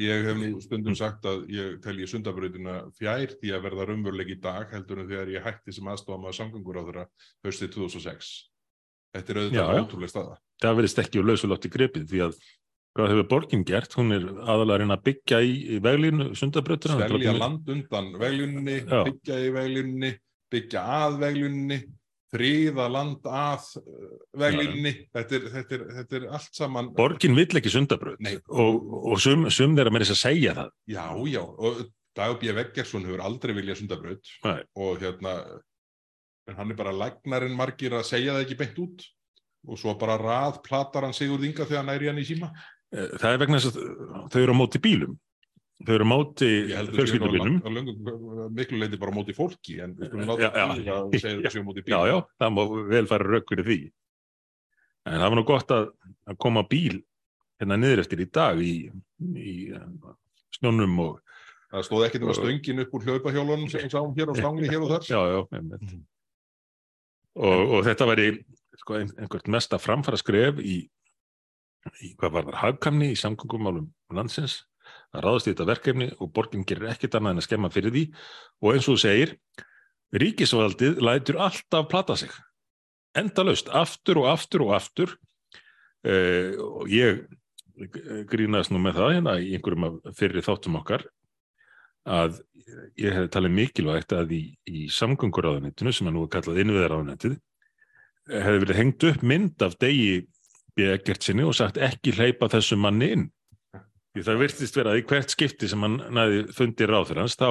ég 0.00 0.28
hef 0.28 0.38
nú 0.38 0.60
stundum 0.62 0.96
sagt 0.98 1.26
að 1.28 1.42
ég 1.52 1.80
telji 1.84 2.06
sundabrautina 2.08 2.76
fjær 2.98 3.34
því 3.40 3.54
að 3.56 3.66
verða 3.66 3.88
raunveruleik 3.90 4.30
í 4.36 4.38
dag 4.40 4.70
heldur 4.74 5.02
en 5.02 5.10
þegar 5.10 5.34
ég 5.34 5.44
hætti 5.44 5.74
sem 5.74 5.90
aðstofa 5.90 6.20
maður 6.22 6.38
samgangur 6.38 6.80
á 6.80 6.82
þeirra 6.86 7.04
höstið 7.46 7.74
2006 7.76 8.30
þetta 9.16 9.34
er 9.34 9.42
auðvitað 9.42 9.82
ótrúlega 9.82 10.14
staða 10.14 10.40
það 10.62 10.80
verðist 10.80 11.02
ekki 11.04 11.20
úr 11.20 11.30
lausulátt 11.32 11.66
í 11.66 11.74
gripið 11.74 12.08
því 12.10 12.24
að 12.28 12.40
hvað 12.96 13.12
hefur 13.12 13.28
borgin 13.30 13.62
gert? 13.66 13.94
Hún 13.98 14.14
er 14.14 14.26
aðalega 14.50 14.88
að 14.96 15.04
byggja 15.06 15.40
í, 15.46 15.78
veglínu 15.82 16.30
sundabrautina. 16.38 16.98
selja 17.06 17.34
land 17.36 17.68
undan 17.70 18.12
veglunni, 18.18 18.80
Já. 18.82 19.04
byggja 19.06 19.38
í 19.38 19.50
veglunni, 19.54 20.12
byggja 20.50 20.84
að 20.96 21.18
veglunni, 21.24 21.78
þrýða 22.34 22.84
land 22.94 23.24
að 23.26 23.64
uh, 23.80 24.10
veglunni, 24.38 24.92
þetta 25.14 25.40
þetta, 25.54 25.78
þetta 26.00 26.18
er 26.20 26.26
allt 26.38 26.54
saman, 26.54 26.90
Borgin 26.96 27.34
vill 27.38 27.48
ekki 27.60 27.72
sundabraut 27.74 28.20
Nei. 28.22 28.36
og, 28.48 28.82
og 29.12 29.18
sum, 29.22 29.48
sum 29.50 29.74
þeirra 29.78 29.90
með 29.94 30.04
þess 30.06 30.16
að 30.16 30.22
segja 30.24 30.54
það. 30.60 30.70
já, 30.94 31.06
já, 31.34 31.42
og 31.46 31.80
Dagur 32.18 32.40
B. 32.42 32.50
Veggersson 32.56 33.04
hefur 33.06 33.20
aldrei 33.22 33.54
viljað 33.54 33.80
sundabraut 33.82 34.30
Nei. 34.44 34.58
og 34.82 34.98
hérna, 35.02 35.34
en 36.50 36.56
hann 36.58 36.72
er 36.74 36.78
bara 36.78 36.94
lægnarinn 36.94 37.54
margir 37.58 37.94
að 37.94 38.08
segja 38.08 38.34
það 38.34 38.44
ekki 38.46 38.58
beint 38.62 38.78
út 38.82 39.04
og 39.70 39.78
svo 39.78 39.92
bara 40.00 40.16
raðplatar 40.18 41.04
hann 41.06 41.14
Sigurð 41.16 41.44
Inga 41.50 41.66
þegar 41.68 41.82
hann 41.84 41.92
er 41.94 42.02
í 42.06 42.08
hann 42.10 42.18
í 42.22 42.26
síma. 42.26 42.48
Eh, 42.94 43.10
Það 43.20 43.34
er 43.34 43.40
vegna 43.42 43.58
þess 43.60 43.76
að 43.76 44.30
þau 44.32 44.40
eru 44.40 44.54
á 44.56 44.60
móti 44.62 44.80
bílum. 44.82 45.12
Þau 45.80 45.94
eru 45.96 46.04
móti 46.04 46.48
fjölskyldubílum. 46.92 47.54
miklu 48.52 48.80
leiti 48.82 48.98
bara 49.00 49.14
móti 49.16 49.32
fólki, 49.36 49.78
en 49.80 49.94
við 49.96 50.10
skulum 50.10 50.28
láta 50.28 50.50
Já, 50.50 50.50
já. 50.84 50.96
því 51.08 51.20
að 51.20 51.38
þetta 51.40 51.52
sé 51.54 51.62
á 51.62 51.64
móti 51.64 51.80
Já, 51.80 51.86
bíl. 51.86 52.10
já, 52.10 52.16
það 52.42 52.52
má 52.56 52.62
vel 52.90 53.06
fara 53.08 53.30
rauk 53.30 53.48
fyrir 53.48 53.68
því. 53.68 53.78
En 55.08 55.16
það 55.22 55.28
var 55.32 55.38
nú 55.40 55.44
gott 55.48 55.72
að, 55.72 55.86
að 56.28 56.38
koma 56.44 56.64
bíl 56.68 56.98
hérna 57.60 57.80
niður 57.80 58.02
eftir 58.04 58.20
í 58.20 58.28
dag 58.28 58.60
í, 58.60 58.74
í 59.40 59.54
uh, 59.72 60.14
snjónum 60.58 61.00
og 61.06 61.18
Það 61.70 61.84
stóð 61.86 62.04
ekkert 62.08 62.24
um 62.26 62.30
að 62.32 62.38
stöngin 62.40 62.82
upp 62.82 62.94
úr 62.98 63.04
hlaupahjólunum 63.06 63.68
sem 63.70 63.84
við 63.84 63.92
sáum 63.94 64.14
hér 64.16 64.32
á 64.32 64.34
stangli 64.34 64.70
hér 64.72 64.82
og 64.82 64.88
þar. 64.90 65.04
já, 65.06 65.20
já, 65.30 65.40
og, 67.38 67.60
og 67.76 67.84
þetta 67.86 68.08
væri 68.10 68.24
sko, 68.80 68.96
ein, 68.98 69.12
einhvert 69.20 69.50
mesta 69.54 69.78
framfara 69.78 70.18
skref 70.18 70.58
í, 70.58 70.80
í 72.02 72.10
hvað 72.18 72.34
var 72.34 72.48
það, 72.48 72.58
hagkamni 72.64 73.12
í 73.14 73.20
samgöngumálum 73.20 73.86
landsins 74.18 74.64
að 75.14 75.24
ráðast 75.24 75.48
í 75.48 75.52
þetta 75.52 75.68
verkefni 75.68 76.08
og 76.18 76.30
borgin 76.34 76.66
gerir 76.68 76.92
ekkert 76.92 77.16
annað 77.18 77.34
en 77.34 77.42
að 77.42 77.46
skemma 77.48 77.72
fyrir 77.74 77.94
því. 77.94 78.04
Og 78.62 78.74
eins 78.74 78.86
og 78.86 78.96
þú 78.96 79.02
segir, 79.02 79.34
ríkisvaldið 80.22 81.02
lætur 81.04 81.40
alltaf 81.46 81.88
plata 81.90 82.16
sig. 82.20 82.32
Endalaust, 83.18 83.70
aftur 83.74 84.22
og 84.22 84.30
aftur 84.30 84.66
og 84.68 84.74
aftur. 84.78 85.16
Uh, 86.06 86.56
og 86.80 86.92
ég 86.92 87.26
grínast 88.30 88.72
nú 88.72 88.80
með 88.80 89.00
það 89.00 89.14
hérna 89.16 89.34
í 89.40 89.54
einhverjum 89.56 90.00
fyrir 90.16 90.44
þáttum 90.44 90.78
okkar 90.80 91.04
að 92.08 92.40
ég 93.00 93.14
hef 93.16 93.28
talið 93.32 93.54
mikilvægt 93.56 94.12
að 94.16 94.34
í, 94.36 94.40
í 94.68 94.86
samgönguráðunitinu 94.92 95.92
sem 95.92 96.08
er 96.08 96.14
nú 96.14 96.26
kallað 96.32 96.60
innviðaráðunitið 96.62 97.38
hefði 98.30 98.62
verið 98.64 98.80
hengt 98.80 99.06
upp 99.10 99.24
mynd 99.26 99.64
af 99.64 99.76
degi 99.80 100.26
Begert 100.78 101.24
sinni 101.24 101.44
og 101.44 101.56
sagt 101.56 101.80
ekki 101.82 102.12
hleypa 102.14 102.48
þessu 102.50 102.78
manni 102.78 103.10
inn. 103.14 103.24
Því 104.10 104.24
það 104.26 104.40
virtist 104.42 104.78
vera 104.78 104.94
að 104.94 105.02
í 105.02 105.04
hvert 105.06 105.34
skipti 105.34 105.68
sem 105.70 105.84
hann 105.86 106.00
næði 106.10 106.40
fundir 106.54 106.90
ráð 106.90 107.12
fyrir 107.12 107.22
hans 107.22 107.38
þá, 107.38 107.50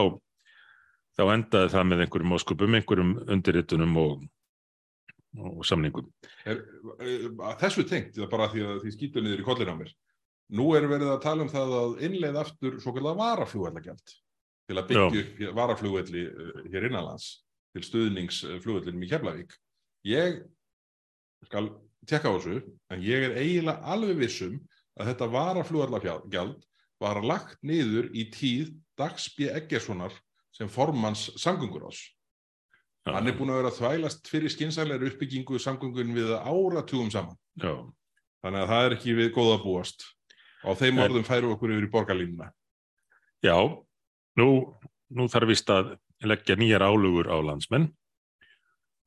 þá 1.15 1.23
endaði 1.35 1.71
það 1.75 1.87
með 1.87 2.03
einhverjum 2.03 2.35
óskupum, 2.35 2.75
einhverjum 2.75 3.13
undirritunum 3.35 3.99
og, 4.01 4.25
og 5.39 5.61
samningum. 5.67 6.09
Er, 6.43 6.59
þessu 7.61 7.85
tengt, 7.87 8.19
bara 8.31 8.49
því 8.51 8.65
að 8.67 8.81
því 8.83 8.95
skýtur 8.95 9.23
niður 9.23 9.43
í 9.43 9.47
kollin 9.47 9.71
á 9.71 9.75
mér. 9.79 9.93
Nú 10.59 10.71
er 10.75 10.87
verið 10.89 11.13
að 11.13 11.21
tala 11.23 11.45
um 11.45 11.51
það 11.51 11.75
að 11.77 11.99
innleið 12.07 12.39
aftur 12.41 12.79
svo 12.83 12.93
kallar 12.95 13.19
varaflugvellagjald 13.19 14.15
til 14.69 14.77
að 14.77 14.89
byggja 14.89 15.49
upp 15.49 15.57
varaflugvelli 15.57 16.23
hér 16.73 16.87
innanlands 16.89 17.29
til 17.73 17.85
stuðningsflugvellinum 17.85 19.05
í 19.05 19.09
Keflavík. 19.11 19.53
Ég 20.09 20.41
skal 21.47 21.69
tekka 22.09 22.33
á 22.33 22.35
þessu, 22.35 22.59
en 22.91 23.05
ég 23.05 23.29
er 23.29 23.37
eiginlega 23.39 23.93
alveg 23.93 24.19
vissum 24.19 24.57
að 24.99 25.11
þetta 25.11 25.29
varaflugvellagjald 25.33 26.63
var 26.99 27.21
lagt 27.23 27.59
niður 27.63 28.09
í 28.11 28.27
tíð 28.33 28.73
Dagsbjö 28.99 29.53
Eggerssonar 29.55 30.15
sem 30.55 30.69
formans 30.71 31.29
samgöngur 31.39 31.87
ás. 31.87 32.01
Já. 33.07 33.13
Hann 33.15 33.31
er 33.31 33.37
búin 33.37 33.53
að 33.53 33.61
vera 33.61 33.75
þvælast 33.77 34.27
fyrir 34.27 34.51
skynsælega 34.51 35.07
uppbyggingu 35.07 35.59
samgöngun 35.61 36.11
við 36.17 36.33
áratugum 36.35 37.11
saman. 37.13 37.37
Já, 37.61 37.87
Þannig 38.43 38.63
að 38.63 38.71
það 38.71 38.85
er 38.85 38.95
ekki 38.95 39.15
við 39.17 39.31
góða 39.35 39.59
búast. 39.63 40.03
Á 40.63 40.71
þeim 40.75 40.99
orðum 41.03 41.25
færu 41.27 41.53
okkur 41.55 41.73
yfir 41.75 41.87
í 41.87 41.91
borgarlínuna. 41.91 42.51
já 43.43 43.55
nú, 44.35 44.47
nú 45.15 45.27
þarf 45.31 45.47
vist 45.47 45.69
að 45.71 45.95
leggja 46.27 46.57
nýjar 46.59 46.83
álugur 46.83 47.31
á 47.31 47.39
landsmenn 47.39 47.87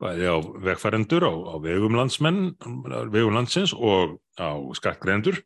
bæði 0.03 0.27
á 0.27 0.37
vegfærendur, 0.41 1.23
á, 1.29 1.33
á 1.53 1.57
vegum 1.63 1.95
landsmenn, 1.95 2.57
vegum 3.13 3.37
landsins 3.37 3.75
og 3.77 4.19
á 4.41 4.57
skattgreðendur 4.75 5.39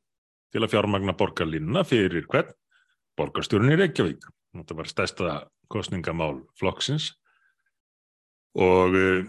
til 0.56 0.64
að 0.64 0.72
fjármagna 0.72 1.12
borgarlínuna 1.16 1.84
fyrir 1.84 2.24
hvern? 2.32 2.54
Borgarstjórun 3.16 3.74
í 3.74 3.78
Reykjavík. 3.80 4.24
Þetta 4.56 4.76
var 4.76 4.88
stærsta 4.88 5.32
kostningamál 5.72 6.40
flokksins. 6.56 7.10
Og, 8.56 8.96
eh, 8.96 9.26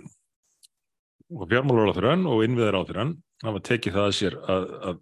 og 1.35 1.49
fjármálur 1.51 1.91
á 1.91 1.97
þrann 1.97 2.23
og 2.31 2.45
innviðar 2.45 2.79
á 2.79 2.83
þrann 2.87 3.17
hafa 3.43 3.59
tekið 3.59 3.97
það 3.97 4.07
að 4.07 4.15
sér 4.15 4.37
að, 4.39 4.69
að 4.87 5.01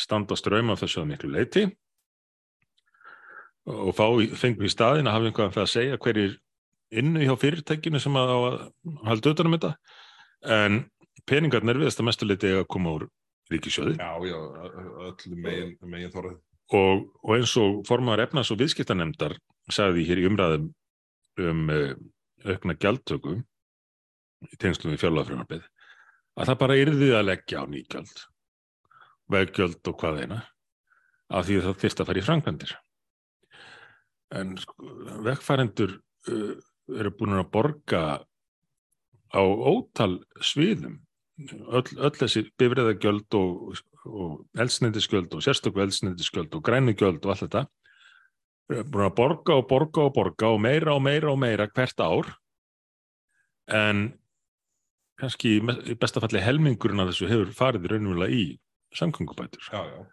standa 0.00 0.36
ströym 0.36 0.72
af 0.72 0.80
þessu 0.80 1.02
að 1.02 1.10
miklu 1.10 1.30
leiti 1.32 1.66
og 3.66 3.92
fá, 3.96 4.06
fengum 4.38 4.64
í 4.64 4.72
staðin 4.72 5.10
að 5.10 5.16
hafa 5.16 5.28
einhvað 5.28 5.48
um 5.48 5.54
það 5.56 5.64
að 5.66 5.72
segja 5.74 6.00
hverjir 6.00 6.34
innu 6.96 7.24
hjá 7.26 7.34
fyrirtækinu 7.42 8.00
sem 8.00 8.16
að, 8.16 8.32
að 8.32 8.58
halda 9.10 9.32
utan 9.34 9.50
um 9.50 9.56
þetta. 9.58 9.72
En 10.56 10.80
peningarnir 11.26 11.80
viðast 11.82 12.00
að 12.00 12.08
mestu 12.08 12.28
leiti 12.28 12.52
að 12.54 12.68
koma 12.70 12.96
úr 12.96 13.08
ríkisjóði 13.52 13.96
Já, 13.98 14.10
já, 14.26 14.38
öllum 15.10 15.42
megin, 15.44 15.74
megin 15.86 16.12
þorrið. 16.14 16.38
og, 16.78 17.04
og 17.22 17.34
eins 17.36 17.54
og 17.62 17.82
formaður 17.88 18.24
efnas 18.26 18.50
og 18.54 18.60
viðskiptanemndar 18.62 19.36
sagði 19.72 20.06
hér 20.08 20.22
í 20.22 20.26
umræðum 20.30 20.70
um 21.46 21.66
uh, 21.70 21.92
aukna 22.46 22.76
gjaldtöku 22.78 23.36
í 24.46 24.58
tengslum 24.62 24.94
við 24.94 25.02
fjárlagafrumarbið 25.04 25.64
að 26.36 26.50
það 26.50 26.60
bara 26.62 26.80
yrði 26.80 27.12
að 27.16 27.28
leggja 27.30 27.62
á 27.62 27.64
nýgjöld 27.70 28.24
veggjöld 29.32 29.90
og 29.90 29.98
hvað 30.00 30.20
eina 30.24 30.42
af 31.34 31.46
því 31.48 31.58
að 31.58 31.64
það 31.66 31.80
þyrst 31.82 32.00
að 32.00 32.08
fara 32.08 32.20
í 32.20 32.24
framkvæmdir. 32.26 32.72
En 34.38 34.52
sko, 34.62 34.90
vegfærendur 35.26 35.96
uh, 36.30 36.52
eru 36.94 37.12
búin 37.18 37.34
að 37.40 37.48
borga 37.54 38.02
á 39.34 39.42
ótal 39.42 40.20
sviðum 40.38 41.00
öll, 41.36 41.88
öll 42.00 42.14
þessi 42.16 42.44
bifriðagjöld 42.60 43.36
og, 43.36 43.80
og 44.08 44.60
eldsneytisgjöld 44.62 45.34
og 45.36 45.44
sérstöku 45.44 45.82
eldsneytisgjöld 45.84 46.54
og 46.56 46.64
grænugjöld 46.64 47.24
og 47.24 47.32
allt 47.34 47.44
þetta 47.46 47.64
eru 48.72 48.84
búin 48.90 49.06
að 49.10 49.16
borga 49.20 49.56
og 49.60 49.66
borga 49.70 50.06
og 50.08 50.14
borga 50.16 50.52
og 50.54 50.60
meira 50.64 50.94
og 50.96 51.02
meira 51.04 51.30
og 51.32 51.38
meira 51.38 51.68
hvert 51.70 52.00
ár 52.02 52.32
en 53.76 54.06
kannski 55.20 55.56
í 55.58 55.62
me- 55.64 55.78
í 55.86 55.96
besta 55.98 56.20
falli 56.22 56.40
helmingurinn 56.42 57.00
af 57.02 57.10
þessu 57.12 57.28
hefur 57.30 57.52
farið 57.56 57.90
raunverulega 57.92 58.32
í 58.32 58.46
já. 59.92 60.06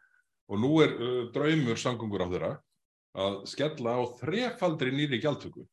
Og 0.52 0.60
nú 0.60 0.72
er 0.84 0.92
uh, 1.00 1.32
draumur 1.34 1.80
samgöngur 1.80 2.24
á 2.26 2.28
þeirra 2.34 2.52
að 3.16 3.36
skella 3.48 3.94
á 3.96 4.02
þrefaldri 4.20 4.92
nýri 4.92 5.22
gjaldtöku. 5.24 5.64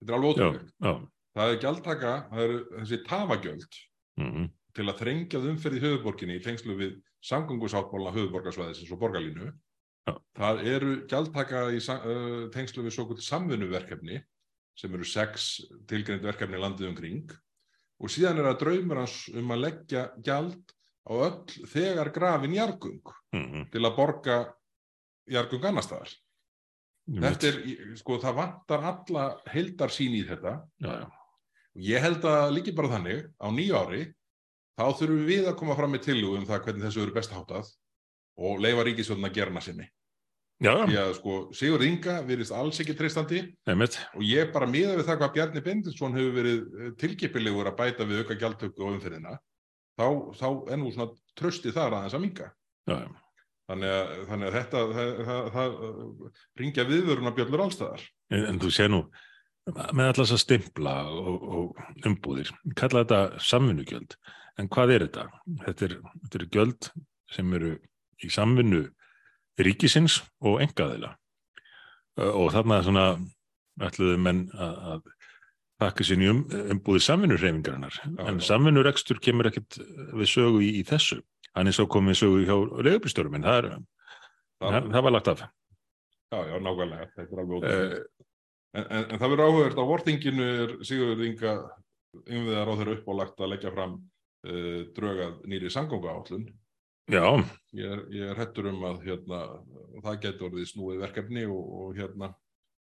Þetta 0.00 0.12
er 0.12 0.16
alveg 0.18 0.38
já. 0.82 0.92
Það 1.38 1.52
er 1.52 1.60
gjaldtaka, 1.62 2.12
það 2.32 2.42
eru 2.44 2.58
þessi 2.80 2.98
tafagjöld 3.06 3.76
Mm 4.18 4.48
til 4.78 4.86
að 4.86 5.00
þrengjað 5.02 5.48
umferð 5.52 5.78
í 5.78 5.82
höfuborginni 5.82 6.38
í 6.38 6.44
tengslu 6.44 6.76
við 6.78 6.98
samgöngusáttmálna 7.28 8.14
höfuborgarsvæðisins 8.14 8.92
og 8.94 9.00
borgarlínu. 9.02 9.50
Já. 10.08 10.14
Það 10.38 10.62
eru 10.72 10.92
gjaldtaka 11.10 11.64
í 11.74 11.80
uh, 11.82 12.46
tengslu 12.54 12.84
við 12.86 12.94
svo 12.94 13.08
kvöld 13.08 13.24
samvinnuverkefni 13.26 14.20
sem 14.78 14.94
eru 14.94 15.08
sex 15.08 15.50
tilgreind 15.90 16.24
verkefni 16.24 16.60
landið 16.60 16.92
umkring 16.92 17.34
og 17.98 18.12
síðan 18.14 18.38
er 18.38 18.52
það 18.52 18.60
draumur 18.62 19.02
hans 19.02 19.16
um 19.34 19.50
að 19.52 19.64
leggja 19.64 20.04
gjald 20.24 20.72
á 21.08 21.12
öll 21.26 21.66
þegar 21.72 22.12
grafin 22.14 22.54
jargung 22.54 23.02
-hmm. 23.34 23.68
til 23.72 23.82
að 23.82 23.96
borga 23.96 24.38
jargung 25.28 25.64
annar 25.64 25.84
staðar. 25.84 26.14
Þetta 27.08 27.48
er, 27.48 27.56
sko, 27.96 28.18
það 28.20 28.34
vantar 28.36 28.82
alla 28.84 29.22
heildarsýn 29.48 30.14
í 30.14 30.26
þetta. 30.28 30.60
Já, 30.84 30.92
já. 31.02 31.17
Ég 31.78 32.02
held 32.02 32.24
að 32.26 32.56
líki 32.56 32.74
bara 32.74 32.90
þannig 32.96 33.28
á 33.38 33.46
nýju 33.54 33.76
ári, 33.78 34.00
þá 34.78 34.86
þurfum 34.98 35.28
við 35.28 35.46
að 35.46 35.58
koma 35.60 35.76
fram 35.78 35.94
með 35.94 36.08
tillögu 36.08 36.40
um 36.40 36.48
það 36.48 36.64
hvernig 36.64 36.86
þessu 36.86 37.04
eru 37.04 37.14
best 37.14 37.34
háttað 37.34 37.70
og 38.38 38.60
leifa 38.62 38.86
ríkisvöldin 38.86 39.28
að 39.28 39.38
gera 39.38 39.52
hana 39.52 39.62
sinni. 39.62 39.86
Já, 40.58 40.72
Því 40.88 40.96
að 40.98 41.12
sko, 41.20 41.34
Sigur 41.54 41.84
Inga 41.86 42.16
virðist 42.26 42.54
alls 42.54 42.80
ekki 42.82 42.96
treystandi 42.98 43.44
og 43.70 44.24
ég 44.26 44.48
bara 44.50 44.66
miða 44.66 44.96
við 44.98 45.06
það 45.06 45.20
hvað 45.20 45.36
Bjarni 45.36 45.62
Benditsson 45.62 46.16
hefur 46.18 46.34
verið 46.34 46.64
eh, 46.64 46.88
tilkipilegur 46.98 47.70
að 47.70 47.76
bæta 47.78 48.06
við 48.08 48.24
auka 48.24 48.36
gjaldtöku 48.40 48.82
og 48.82 48.96
umferðina, 48.96 49.36
þá, 49.94 50.06
þá 50.40 50.48
er 50.74 50.80
nú 50.82 50.90
svona 50.90 51.14
trösti 51.38 51.70
þar 51.76 52.00
aðeins 52.00 52.18
að 52.18 52.24
minga. 52.24 52.50
Já, 52.90 52.96
já. 53.04 53.08
Þannig 53.68 53.94
að, 53.94 54.12
þannig 54.32 54.48
að 54.48 54.54
þetta, 54.56 54.82
það, 54.96 55.08
það, 55.28 55.48
það 55.54 56.52
ringja 56.62 56.88
viðvöruna 56.88 57.34
bjöllur 57.36 57.64
allstæðar. 57.66 58.04
En, 58.32 58.44
en 58.48 58.60
þú 58.62 58.70
sé 58.74 58.86
nú, 58.90 59.02
með 59.68 60.04
allar 60.10 60.18
þess 60.24 60.36
að 60.36 60.42
stimpla 60.44 60.94
og, 61.12 61.46
og 61.58 62.06
umbúðir, 62.08 62.52
kalla 62.78 63.04
þetta 63.04 63.42
samvinnugjöld. 63.48 64.16
En 64.58 64.68
hvað 64.72 64.94
er 64.94 65.04
þetta? 65.06 65.26
Þetta 65.66 65.86
er, 65.88 65.96
þetta 66.24 66.40
er 66.40 66.46
gjöld 66.56 66.88
sem 67.34 67.52
eru 67.58 67.74
í 68.24 68.30
samvinnu 68.32 68.82
ríkisins 69.60 70.20
og 70.42 70.62
engaðila. 70.64 71.12
Og 72.18 72.48
þarna 72.54 72.80
svona 72.82 73.04
ætluðu 73.86 74.16
menn 74.22 74.46
að, 74.58 74.78
að 74.92 75.02
pakka 75.78 76.06
sér 76.06 76.24
í 76.24 76.30
um, 76.32 76.40
umbúðir 76.74 77.04
samvinnurreifingarinnar. 77.06 78.00
En 78.26 78.40
samvinnurekstur 78.42 79.20
kemur 79.22 79.50
ekkert 79.50 79.78
við 80.18 80.30
sögu 80.32 80.64
í, 80.66 80.72
í 80.80 80.82
þessu. 80.88 81.20
Hann 81.54 81.70
er 81.70 81.76
svo 81.76 81.86
komið 81.90 82.18
sögu 82.22 82.42
hjá 82.46 82.56
leigubýrstörum, 82.88 83.38
en 83.38 83.46
það, 83.46 83.60
er, 83.60 83.78
Það, 84.58 84.88
það, 84.90 85.02
var 85.06 85.14
lagt 85.14 85.28
af. 85.30 85.44
já, 86.34 86.38
já, 86.50 86.56
nákvæmlega. 86.66 87.04
Þetta 87.14 87.28
er 87.36 87.42
alveg 87.44 87.58
ótrúlega. 87.60 88.00
En, 88.78 88.86
en, 88.86 89.04
en 89.04 89.20
það 89.20 89.32
verður 89.34 89.44
áhugavert 89.48 89.82
á 89.82 89.90
vortinginu 89.90 90.48
er 90.62 90.74
Sigurður 90.86 91.26
Inga 91.26 91.54
yngviðar 92.24 92.70
á 92.70 92.74
þeirra 92.78 92.96
uppálagt 92.98 93.42
að 93.42 93.52
leggja 93.54 93.74
fram 93.74 93.94
uh, 93.98 94.80
drögað 94.96 95.38
nýri 95.50 95.70
samgöngu 95.72 96.10
áallun. 96.10 96.48
já, 97.08 97.24
Ég 97.76 97.94
er, 97.94 98.04
ég 98.12 98.30
er 98.32 98.38
hættur 98.38 98.68
um 98.70 98.84
að 98.84 99.02
hérna, 99.08 99.40
það 100.04 100.20
getur 100.24 100.50
orðið 100.50 100.70
snúið 100.72 101.02
verkefni 101.06 101.46
og, 101.48 101.72
og 101.80 101.98
hérna 101.98 102.32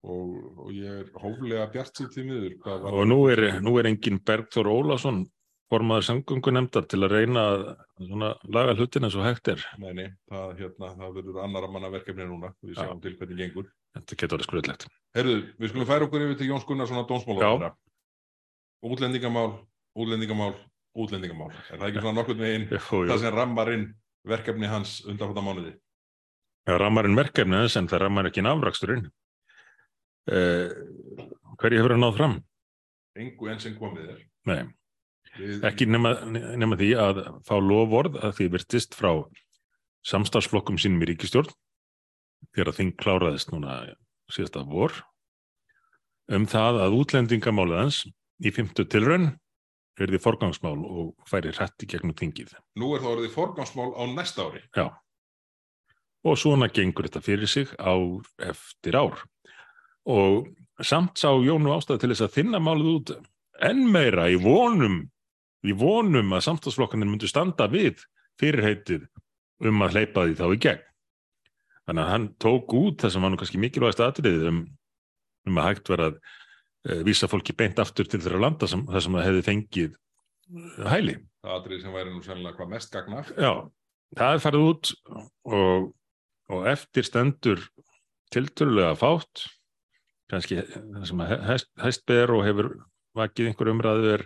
og, 0.06 0.36
og 0.66 0.74
ég 0.76 1.02
er 1.02 1.08
hóflega 1.20 1.70
bjart 1.74 2.00
sér 2.00 2.12
til 2.14 2.28
miður. 2.30 2.58
og 2.66 3.08
nú 3.10 3.20
er, 3.32 3.46
nú 3.62 3.76
er 3.80 3.90
engin 3.92 4.22
Bergþór 4.26 4.70
Ólafsson 4.72 5.26
formaður 5.72 6.06
samgöngunemndar 6.10 6.86
til 6.90 7.02
að 7.04 7.16
reyna 7.16 7.46
að 7.52 7.64
svona, 7.98 8.30
laga 8.54 8.76
hlutin 8.78 9.08
eins 9.08 9.18
og 9.18 9.26
hægt 9.26 9.50
er. 9.56 9.64
Nei, 9.82 9.94
nei, 9.98 10.08
það, 10.30 10.52
hérna, 10.60 10.92
það 11.00 11.16
verður 11.20 11.42
annara 11.42 11.72
manna 11.74 11.90
verkefni 11.94 12.28
núna. 12.30 12.52
Við 12.62 12.76
Já. 12.76 12.84
sjáum 12.84 13.02
til 13.02 13.16
hvernig 13.18 13.42
gengur. 13.42 13.72
Þetta 13.96 14.18
getur 14.20 14.38
orðið 14.38 14.48
skröðlegt. 14.50 14.86
Herðu, 15.16 15.36
við 15.62 15.72
skulum 15.72 15.88
færa 15.88 16.08
okkur 16.08 16.24
yfir 16.26 16.40
til 16.42 16.50
Jóns 16.50 16.66
Gunnarsson 16.68 17.00
að 17.00 17.08
dómsmála. 17.14 17.70
Útlendingamál, 18.86 19.54
útlendingamál, 19.98 20.54
útlendingamál. 21.00 21.54
Er 21.72 21.80
það 21.80 21.88
ekki 21.90 22.04
svona 22.04 22.18
nokkurn 22.20 22.44
veginn 22.44 22.66
Jú, 22.70 22.82
jú. 22.82 23.08
það 23.10 23.22
sem 23.24 23.34
rammar 23.36 23.72
inn 23.74 23.86
verkefni 24.28 24.70
hans 24.70 24.98
undanfóta 25.08 25.44
mánuði? 25.46 25.74
Það 26.68 26.80
rammar 26.82 27.08
inn 27.10 27.18
verkefni 27.18 27.62
þess 27.64 27.80
en 27.80 27.90
það 27.92 28.04
rammar 28.04 28.30
ekki 28.30 28.44
náfraksturinn. 28.46 29.08
Uh, 30.26 30.70
hverju 31.62 31.80
hefur 31.82 31.96
hann 31.96 32.04
náð 32.04 32.16
fram? 32.20 32.38
Engu 33.16 33.50
enn 33.54 33.62
sem 33.64 33.76
komið 33.80 34.12
er. 34.16 34.24
Nei. 34.50 34.62
Við, 35.40 35.60
ekki 35.68 35.88
nema, 35.90 36.14
nema 36.60 36.78
því 36.80 36.92
að 37.00 37.22
fá 37.48 37.56
lofvorð 37.60 38.20
að 38.24 38.38
því 38.38 38.52
virtist 38.54 38.96
frá 38.98 39.12
samstarfsflokkum 40.06 40.78
sínum 40.80 41.04
í 41.04 41.10
ríkistjórn 41.12 41.50
þegar 42.54 42.78
þing 42.78 42.96
kláraðist 43.02 43.52
núna 43.54 43.80
síðasta 44.34 44.66
vor 44.68 44.94
um 46.34 46.46
það 46.50 46.82
að 46.86 47.00
útlendingamálið 47.00 47.82
hans 47.82 48.04
í 48.42 48.52
fymtu 48.54 48.86
tilraun 48.90 49.34
verði 49.96 50.20
forgangsmál 50.20 50.78
og 50.84 51.30
færi 51.30 51.54
hrætti 51.56 51.88
gegnum 51.88 52.16
þingið. 52.18 52.56
Nú 52.80 52.92
er 52.96 53.04
það 53.04 53.12
orðið 53.14 53.36
forgangsmál 53.36 53.92
á 53.96 54.04
næsta 54.12 54.48
ári. 54.50 54.64
Já. 54.76 54.90
Og 56.26 56.40
svona 56.42 56.68
gengur 56.74 57.08
þetta 57.08 57.22
fyrir 57.24 57.50
sig 57.50 57.72
ár 57.80 58.26
eftir 58.44 58.98
ár. 58.98 59.22
Og 60.10 60.50
samt 60.84 61.22
sá 61.22 61.30
Jónu 61.32 61.72
ástæði 61.76 62.04
til 62.04 62.12
þess 62.12 62.26
að 62.26 62.36
þinna 62.40 62.62
málið 62.64 62.92
út 62.92 63.14
enn 63.64 63.86
meira 63.92 64.28
í 64.28 64.36
vonum, 64.42 65.06
í 65.64 65.72
vonum 65.78 66.34
að 66.36 66.48
samstagsflokkanir 66.50 67.08
myndu 67.08 67.30
standa 67.32 67.70
við 67.72 68.04
fyrirheitið 68.42 69.06
um 69.64 69.86
að 69.86 69.96
hleypa 69.96 70.26
því 70.26 70.36
þá 70.42 70.46
í 70.50 70.60
gegn. 70.66 70.84
Þannig 71.86 72.02
að 72.02 72.12
hann 72.12 72.26
tók 72.42 72.74
út 72.74 73.04
það 73.04 73.14
sem 73.14 73.26
var 73.26 73.32
nú 73.32 73.40
kannski 73.40 73.62
mikilvægast 73.62 74.02
aðriðið 74.02 74.48
um, 74.50 74.62
um 75.46 75.60
að 75.62 75.68
hægt 75.70 75.92
vera 75.92 76.08
að 76.10 76.16
uh, 76.18 77.02
vísa 77.06 77.30
fólki 77.30 77.54
beint 77.58 77.82
aftur 77.82 78.10
til 78.10 78.22
þeirra 78.24 78.42
landa 78.48 78.70
sem, 78.70 78.82
það 78.90 79.06
sem 79.06 79.18
að 79.20 79.26
hefði 79.28 79.44
fengið 79.46 79.92
uh, 79.94 80.88
hæli. 80.90 81.18
Það 81.46 81.60
atrið 81.60 81.84
sem 81.84 81.98
væri 82.00 82.14
nú 82.14 82.24
sennilega 82.26 82.58
hvað 82.58 82.72
mest 82.72 82.96
gagna. 82.96 83.22
Já, 83.38 83.52
það 84.18 84.38
er 84.38 84.42
farið 84.48 84.66
út 84.72 84.94
og, 85.60 85.92
og 86.56 86.72
eftir 86.74 87.06
stendur 87.06 87.62
tilturlega 88.34 88.96
fátt, 88.98 89.46
kannski 90.34 90.64
það 90.66 91.06
sem 91.12 91.22
að 91.22 91.36
hæst, 91.52 91.70
hæst 91.84 92.06
ber 92.10 92.34
og 92.34 92.44
hefur 92.48 92.72
vakið 93.16 93.52
einhver 93.52 93.72
umræðu 93.72 94.10
er 94.16 94.26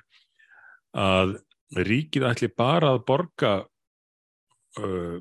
að 0.97 1.35
ríkið 1.75 2.25
ætli 2.31 2.49
bara 2.55 2.95
að 2.95 3.03
borga 3.05 3.51
uh, 4.79 5.19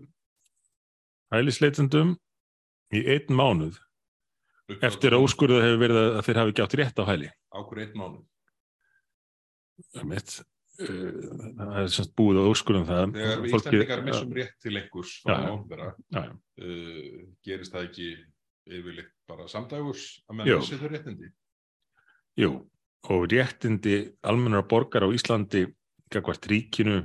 hælisleitendum 1.34 2.14
í 2.94 3.02
einn 3.14 3.36
mánuð 3.36 3.78
eftir 4.84 5.16
að 5.16 5.24
úrskurða 5.24 5.64
hefur 5.64 5.80
verið 5.82 5.98
að 6.04 6.22
þeir 6.26 6.40
hafi 6.42 6.54
gjátt 6.58 6.76
rétt 6.80 7.00
á 7.00 7.04
hæli. 7.08 7.30
Ákur 7.56 7.82
einn 7.82 7.96
mánuð. 7.96 8.24
Mitt, 10.08 10.34
uh, 10.82 10.88
það 11.58 11.76
er 11.82 11.92
semst 11.94 12.14
búið 12.18 12.40
að 12.42 12.50
úrskurðum 12.52 12.88
það. 12.88 13.12
Þegar 13.16 13.44
við 13.44 13.52
Íslandingar 13.52 14.02
missum 14.08 14.34
rétt 14.36 14.56
til 14.64 14.74
einhvers 14.74 15.14
frá 15.22 15.36
já. 15.38 16.24
uh, 16.24 17.20
gerist 17.46 17.76
það 17.76 17.86
ekki 17.88 18.08
yfirleitt 18.68 19.14
bara 19.28 19.46
samdægurs 19.48 20.08
að 20.28 20.34
Jú. 20.34 20.40
menn 20.40 20.64
missi 20.64 20.80
þau 20.80 20.90
réttindi. 20.92 21.30
Jú, 22.38 22.50
og 23.08 23.28
réttindi 23.32 23.96
almennar 24.26 24.66
borgar 24.68 25.06
á 25.06 25.14
Íslandi 25.14 25.64
gagvart 26.12 26.44
ríkinu 26.50 27.00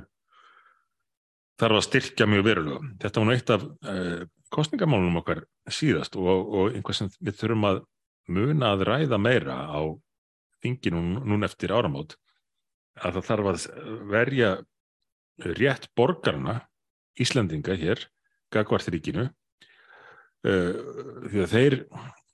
þarf 1.60 1.78
að 1.78 1.86
styrkja 1.86 2.28
mjög 2.28 2.46
verulega. 2.48 2.92
Þetta 3.00 3.20
var 3.20 3.28
nú 3.28 3.34
eitt 3.34 3.52
af 3.54 3.64
uh, 3.64 4.24
kostningamálunum 4.54 5.20
okkar 5.22 5.44
síðast 5.70 6.16
og, 6.20 6.28
og 6.28 6.76
einhvað 6.76 7.00
sem 7.00 7.12
við 7.20 7.38
þurfum 7.40 7.68
að 7.70 7.80
muna 8.34 8.72
að 8.74 8.86
ræða 8.88 9.18
meira 9.20 9.56
á 9.68 9.80
þinginu 10.64 11.02
núna 11.20 11.48
eftir 11.50 11.74
áramót 11.74 12.16
að 13.02 13.18
það 13.18 13.28
þarf 13.28 13.50
að 13.50 13.64
verja 14.12 14.50
rétt 15.58 15.88
borgarna 15.98 16.60
Íslandinga 17.20 17.76
hér 17.78 18.06
gagvart 18.54 18.88
ríkinu 18.90 19.26
uh, 19.26 20.74
því 21.30 21.42
að 21.44 21.52
þeir 21.54 21.78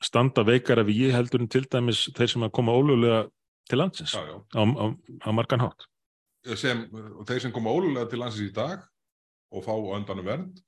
standa 0.04 0.44
veikara 0.46 0.84
við 0.86 1.06
ég 1.08 1.16
heldur 1.16 1.44
en 1.44 1.50
til 1.52 1.66
dæmis 1.68 2.06
þeir 2.16 2.34
sem 2.34 2.46
að 2.46 2.54
koma 2.56 2.76
ólögulega 2.76 3.24
til 3.70 3.80
landsins 3.80 4.14
Já, 4.16 4.22
já. 4.26 4.36
á, 4.56 4.62
á, 4.64 4.84
á 5.24 5.30
margan 5.36 5.62
hátt. 5.64 5.86
Sem, 6.56 6.86
þeir 7.28 7.44
sem 7.44 7.52
koma 7.52 7.72
ólulega 7.72 8.08
til 8.10 8.20
landsins 8.22 8.48
í 8.48 8.54
dag 8.56 8.82
og 9.52 9.64
fá 9.66 9.72
á 9.76 9.96
endanum 9.98 10.26
vernd, 10.26 10.60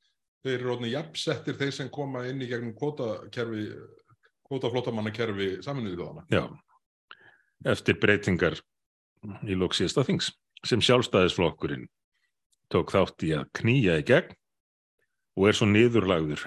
þeir 0.42 0.54
eru 0.56 0.68
rótni 0.70 0.92
jafnsettir 0.92 1.56
þeir 1.58 1.74
sem 1.76 1.90
koma 1.92 2.24
inn 2.28 2.42
í 2.42 2.48
gegnum 2.50 2.74
kvótakerfi, 2.78 3.68
kvótaflótamannakerfi 4.48 5.48
saminuðu 5.64 5.98
þjóðana. 6.00 6.26
Já, 6.32 6.44
eftir 7.72 7.98
breytingar 8.02 8.58
í 9.46 9.58
lók 9.58 9.76
síðasta 9.78 10.04
þings 10.08 10.32
sem 10.66 10.82
sjálfstæðisflokkurinn 10.82 11.88
tók 12.72 12.92
þátt 12.94 13.26
í 13.26 13.32
að 13.36 13.48
knýja 13.58 13.98
í 14.00 14.06
gegn 14.08 14.36
og 15.38 15.48
er 15.48 15.56
svo 15.56 15.68
niðurlagður 15.70 16.46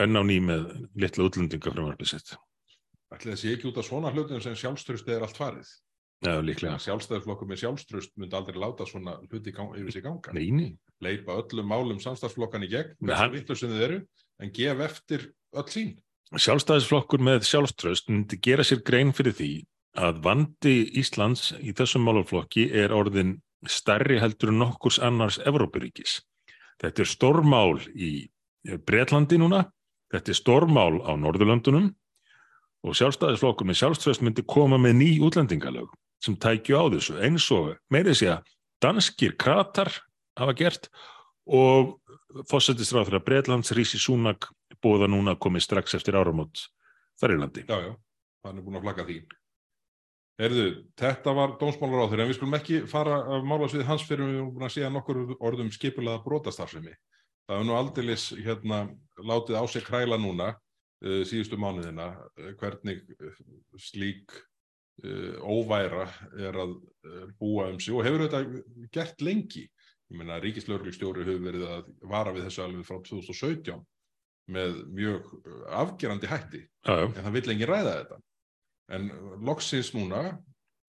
enn 0.00 0.18
á 0.18 0.22
ný 0.26 0.38
með 0.44 0.66
litla 0.98 1.26
útlendinga 1.26 1.72
frumvarpið 1.74 2.12
sitt. 2.12 2.34
Ætli 3.10 3.32
það 3.32 3.40
sé 3.40 3.54
ekki 3.56 3.70
út 3.70 3.80
af 3.80 3.86
svona 3.88 4.12
hlutum 4.14 4.42
sem 4.42 4.58
sjálfströst 4.58 5.08
er 5.10 5.24
allt 5.26 5.38
farið. 5.38 5.70
Já, 6.20 6.36
líklega. 6.44 6.76
Sjálfstæðisflokkur 6.84 7.48
með 7.48 7.62
sjálfströst 7.62 8.12
myndi 8.20 8.36
aldrei 8.36 8.60
láta 8.60 8.86
svona 8.86 9.16
hluti 9.24 9.54
yfir 9.54 9.94
sig 9.94 10.04
ganga. 10.04 10.34
Neini, 10.36 10.68
Leipa 11.00 11.32
öllum 11.40 11.66
málum 11.70 12.00
samstagsflokkan 12.02 12.64
í 12.66 12.70
gegn, 12.70 12.94
hann- 13.00 13.30
hversu 13.30 13.32
vitlu 13.38 13.56
sem 13.56 13.70
þið 13.70 13.84
eru, 13.88 14.00
en 14.40 14.50
gef 14.52 14.80
eftir 14.80 15.32
öll 15.56 15.68
sín. 15.72 15.98
sjálfstæðisflokkur 16.36 17.18
með 17.18 17.42
sjálfströst 17.48 18.08
myndi 18.08 18.38
gera 18.40 18.62
sér 18.62 18.84
grein 18.84 19.12
fyrir 19.12 19.34
því 19.34 19.66
að 19.98 20.20
vandi 20.22 20.74
Íslands 21.00 21.52
í 21.58 21.72
þessum 21.74 22.04
málaflokki 22.06 22.68
er 22.72 22.92
orðin 22.94 23.40
stærri 23.66 24.20
heldur 24.20 24.52
en 24.52 24.60
nokkurs 24.62 25.00
annars 25.02 25.40
Evrópuríkis. 25.42 26.20
Þetta 26.80 27.02
er 27.02 27.10
stórmál 27.10 27.80
í 27.92 28.28
Bretlandi 28.86 29.40
núna, 29.40 29.64
þetta 30.12 30.30
er 30.30 30.38
stórmál 30.38 31.00
á 31.02 31.12
Norðurlöndunum 31.18 31.90
og 32.84 32.94
sjálfstæðisflokkur 32.94 33.66
með 33.66 33.80
sjálfströst 33.82 34.22
myndi 34.22 34.44
koma 34.46 34.78
með 34.78 34.94
ný 35.00 35.10
útlendingalög 35.26 35.90
sem 36.22 36.36
tækju 36.36 36.78
á 36.78 36.84
þessu 36.94 37.18
eins 37.24 37.50
og 37.50 37.74
meiri 37.90 38.14
sé 38.14 38.30
að 38.36 38.46
danskir 38.80 39.34
kratar 39.36 39.90
hafa 40.40 40.56
gert 40.58 40.88
og 41.50 41.96
fósættisráð 42.50 43.08
fyrir 43.08 43.20
að 43.20 43.26
Bretlands 43.26 43.74
Rísi 43.76 44.00
Súnak 44.00 44.50
búða 44.82 45.08
núna 45.10 45.36
komið 45.38 45.66
strax 45.66 45.96
eftir 45.98 46.18
áramót 46.18 46.68
þar 47.20 47.34
í 47.34 47.38
landi. 47.40 47.66
Já, 47.68 47.78
já, 47.84 47.92
hann 48.46 48.58
er 48.58 48.66
búin 48.66 48.80
að 48.80 48.86
flagga 48.86 49.06
því. 49.08 49.20
Erðu, 50.40 50.66
þetta 50.96 51.32
var 51.36 51.56
dómsmálar 51.60 52.06
á 52.06 52.10
þeirra, 52.10 52.24
en 52.24 52.30
við 52.30 52.38
skulum 52.38 52.56
ekki 52.56 52.76
fara 52.88 53.18
að 53.34 53.42
mála 53.50 53.66
svið 53.68 53.88
hans 53.90 54.04
fyrir 54.08 54.24
við 54.24 54.38
erum 54.38 54.52
búin 54.54 54.66
að 54.70 54.74
segja 54.76 54.92
nokkur 54.94 55.18
orðum 55.36 55.72
skipulaða 55.74 56.22
brotastarfsemi. 56.24 56.94
Það 57.50 57.60
er 57.60 57.66
nú 57.68 57.76
aldeilis 57.76 58.24
hérna 58.38 58.78
látið 59.26 59.58
á 59.60 59.64
sig 59.68 59.84
kræla 59.84 60.16
núna 60.20 60.54
uh, 60.54 61.20
síðustu 61.28 61.58
mánuðina 61.60 62.14
uh, 62.14 62.54
hvernig 62.60 63.04
uh, 63.18 63.42
slík 63.90 64.38
óværa 65.00 66.10
er 66.36 66.56
að 66.60 66.74
búa 67.40 67.70
um 67.70 67.78
sig 67.80 67.94
og 67.96 68.02
hefur 68.04 68.26
þetta 68.26 68.40
gert 68.92 69.22
lengi. 69.24 69.62
Ég 70.10 70.18
meina, 70.18 70.40
ríkislauglustjóri 70.42 71.22
hefur 71.22 71.42
verið 71.44 71.66
að 71.70 71.90
vara 72.10 72.34
við 72.34 72.48
þessu 72.48 72.64
alveg 72.64 72.86
frá 72.88 72.96
2017 73.06 73.82
með 74.50 74.78
mjög 74.90 75.26
uh, 75.38 75.58
afgerandi 75.84 76.30
hætti 76.30 76.62
Já, 76.64 76.94
já, 76.96 77.04
en 77.06 77.18
það 77.20 77.34
vill 77.36 77.50
engin 77.54 77.70
ræða 77.70 77.92
þetta. 77.98 78.20
En 78.96 79.10
loksins 79.46 79.92
núna 79.94 80.22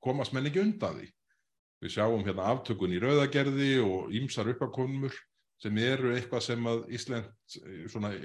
komast 0.02 0.34
menn 0.34 0.50
ekki 0.50 0.64
undan 0.64 0.98
því. 0.98 1.10
Við 1.82 1.94
sjáum 1.96 2.24
hérna 2.26 2.48
aftökun 2.54 2.96
í 2.96 3.02
rauðagerði 3.02 3.76
og 3.86 4.16
ýmsar 4.18 4.50
uppakomur 4.56 5.14
sem 5.62 5.78
eru 5.82 6.16
eitthvað 6.16 6.46
sem 6.48 6.72
að 6.72 6.82
Ísland, 6.98 7.30
svona 7.94 8.16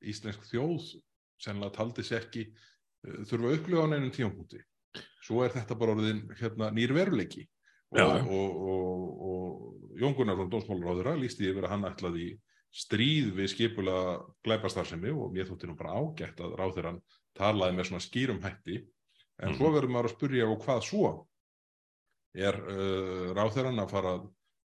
íslensk 0.00 0.48
þjóð 0.48 0.94
sennilega 1.42 1.76
taldi 1.76 2.04
sér 2.06 2.24
ekki 2.24 2.46
uh, 2.48 3.20
þurfa 3.28 3.50
að 3.50 3.58
upplifa 3.58 3.84
á 3.84 3.90
neinum 3.92 4.14
tímapunkti. 4.14 4.62
Svo 5.26 5.42
er 5.44 5.52
þetta 5.52 5.76
bara 5.76 5.96
orðin 5.98 6.24
hérna, 6.38 6.70
nýr 6.72 6.94
veruleiki. 6.96 7.44
Og, 7.94 8.30
og, 8.34 8.56
og, 8.66 9.26
og 9.30 10.00
Jón 10.00 10.16
Gunnar 10.16 10.36
frá 10.36 10.48
Dómsmálaráðura 10.50 11.14
lísti 11.20 11.46
yfir 11.46 11.64
að 11.68 11.72
hann 11.76 11.86
ætlaði 11.88 12.26
stríð 12.76 13.30
við 13.38 13.52
skipula 13.52 13.98
glæpastarsemi 14.44 15.12
og 15.14 15.30
mér 15.32 15.46
þótti 15.48 15.68
nú 15.70 15.76
bara 15.78 15.94
ágætt 15.96 16.42
að 16.44 16.56
ráðherran 16.58 16.98
talaði 17.38 17.76
með 17.78 17.88
svona 17.90 18.04
skýrum 18.04 18.42
hætti. 18.42 18.82
En 19.40 19.52
Mhm. 19.52 19.56
svo 19.58 19.70
verður 19.70 19.92
maður 19.92 20.10
að 20.10 20.16
spyrja 20.16 20.48
og 20.50 20.64
hvað 20.64 20.82
svo? 20.82 21.28
Er 22.34 22.56
uh, 22.56 23.32
ráðherran 23.36 23.80
að 23.80 23.90
fara 23.94 24.12
að 24.18 24.26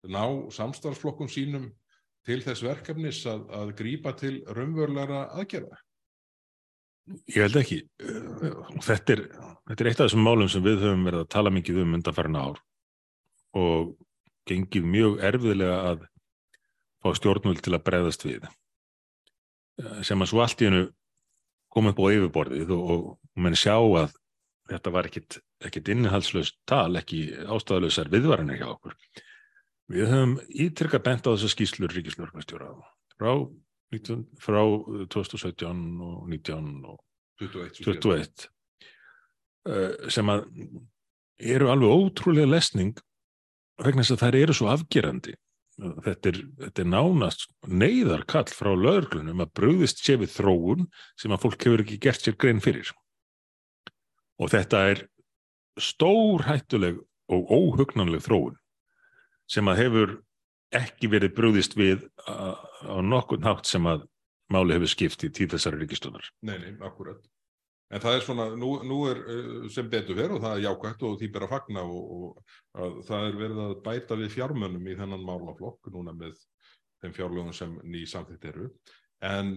ná 0.09 0.25
samstarfsflokkum 0.55 1.29
sínum 1.29 1.73
til 2.25 2.41
þess 2.41 2.62
verkefnis 2.62 3.27
að, 3.27 3.45
að 3.51 3.75
grípa 3.77 4.14
til 4.16 4.45
raunverulegra 4.47 5.27
aðgerða? 5.35 5.77
Ég 7.33 7.41
held 7.41 7.57
ekki. 7.57 7.79
Þetta 8.85 9.12
er, 9.14 9.23
þetta 9.69 9.85
er 9.85 9.89
eitt 9.91 10.01
af 10.01 10.09
þessum 10.09 10.25
málum 10.25 10.49
sem 10.53 10.64
við 10.64 10.83
höfum 10.85 11.07
verið 11.09 11.23
að 11.25 11.31
tala 11.33 11.53
mikið 11.53 11.83
um 11.83 11.95
undanfærin 11.99 12.37
ár 12.37 12.61
og 13.57 13.94
gengið 14.49 14.86
mjög 14.88 15.18
erfiðlega 15.28 15.78
að 15.92 16.07
fá 17.03 17.11
stjórnvöld 17.16 17.62
til 17.64 17.74
að 17.76 17.84
breyðast 17.86 18.24
við. 18.26 18.49
Eh, 19.80 20.01
Sem 20.07 20.22
að 20.22 20.32
svo 20.32 20.42
allt 20.44 20.62
í 20.62 20.68
hennu 20.68 20.86
kom 21.72 21.90
upp 21.90 22.01
á 22.01 22.12
yfirborðið 22.16 22.72
og, 22.74 22.88
og 22.88 23.42
menn 23.42 23.57
sjá 23.59 23.76
að 23.76 24.16
þetta 24.68 24.92
var 24.92 25.09
ekkit, 25.09 25.38
ekkit 25.64 25.90
innihalslaust 25.94 26.59
tal, 26.68 26.90
ekki 27.01 27.28
ástæðalausar 27.49 28.11
viðvaranir 28.12 28.61
hjá 28.61 28.68
okkur. 28.72 28.96
Við 29.88 30.11
höfum 30.12 30.36
ítrykkað 30.49 31.05
bent 31.07 31.28
á 31.28 31.32
þessa 31.32 31.49
skýslur 31.55 31.94
ríkislörgumstjóra 31.96 32.74
frá, 33.16 33.32
19 33.94 34.26
frá 34.42 34.61
2017 35.09 35.84
og 36.05 36.28
19 36.28 36.72
og 36.84 36.99
21, 37.40 37.80
svo 37.80 37.94
séð. 37.96 38.03
21 38.05 38.49
uh, 39.68 40.09
sem 40.12 40.32
að 40.32 40.44
eru 41.38 41.70
alveg 41.72 41.94
ótrúlega 41.94 42.51
lesning 42.51 42.99
vegna 43.83 44.05
þess 44.05 44.16
að 44.16 44.24
þær 44.24 44.39
eru 44.43 44.57
svo 44.57 44.70
afgerandi. 44.72 45.35
Þetta 45.79 46.31
er, 46.33 46.39
þetta 46.64 46.83
er 46.83 46.89
nánast 46.91 47.45
neyðarkall 47.70 48.49
frá 48.51 48.72
lögurglunum 48.74 49.45
að 49.45 49.53
brugðist 49.55 50.01
sé 50.03 50.16
við 50.18 50.33
þróun 50.35 50.89
sem 51.20 51.35
að 51.35 51.45
fólk 51.45 51.66
hefur 51.68 51.85
ekki 51.85 52.01
gert 52.03 52.24
sér 52.24 52.35
grein 52.35 52.62
fyrir. 52.62 52.91
Og 54.43 54.51
þetta 54.51 54.81
er 54.91 55.05
stór 55.79 56.49
hættuleg 56.49 56.99
og 57.31 57.53
óhugnanleg 57.53 58.24
þróun 58.24 58.59
sem 59.49 59.70
að 59.70 59.83
hefur 59.85 60.16
ekki 60.74 61.09
verið 61.12 61.37
brúðist 61.37 61.79
við 61.79 62.03
á, 62.26 62.59
nokkurn 63.01 63.47
hátt 63.47 63.70
sem 63.70 63.87
að 63.89 64.05
máli 64.53 64.74
hefur 64.76 64.91
skipt 64.91 65.24
í 65.24 65.31
tíð 65.33 65.55
þessari 65.55 65.81
ríkistöndar. 65.85 66.26
Nei, 66.43 66.59
nei, 66.59 66.72
akkurat. 66.85 67.22
En 67.89 68.03
það 68.05 68.18
er 68.18 68.24
svona, 68.26 68.47
nú, 68.61 68.74
nú 68.84 68.99
er 69.09 69.20
sem 69.72 69.86
betur 69.89 70.18
verið 70.18 70.36
og 70.36 70.43
það 70.45 70.59
er 70.59 70.64
jákvægt 70.66 71.05
og 71.09 71.14
því 71.20 71.28
ber 71.32 71.47
að 71.47 71.53
fagna 71.55 71.84
og, 71.89 72.41
og 72.76 72.99
það 73.09 73.28
er 73.30 73.39
verið 73.41 73.61
að 73.64 73.74
bæta 73.86 74.18
við 74.20 74.34
fjármönnum 74.34 74.91
í 74.93 74.97
þennan 74.99 75.24
málaflokk 75.24 75.89
núna 75.95 76.12
með 76.16 76.36
þeim 77.01 77.14
fjárlögum 77.16 77.55
sem 77.57 77.78
ný 77.89 78.03
samþitt 78.11 78.45
eru. 78.51 78.68
En, 79.24 79.57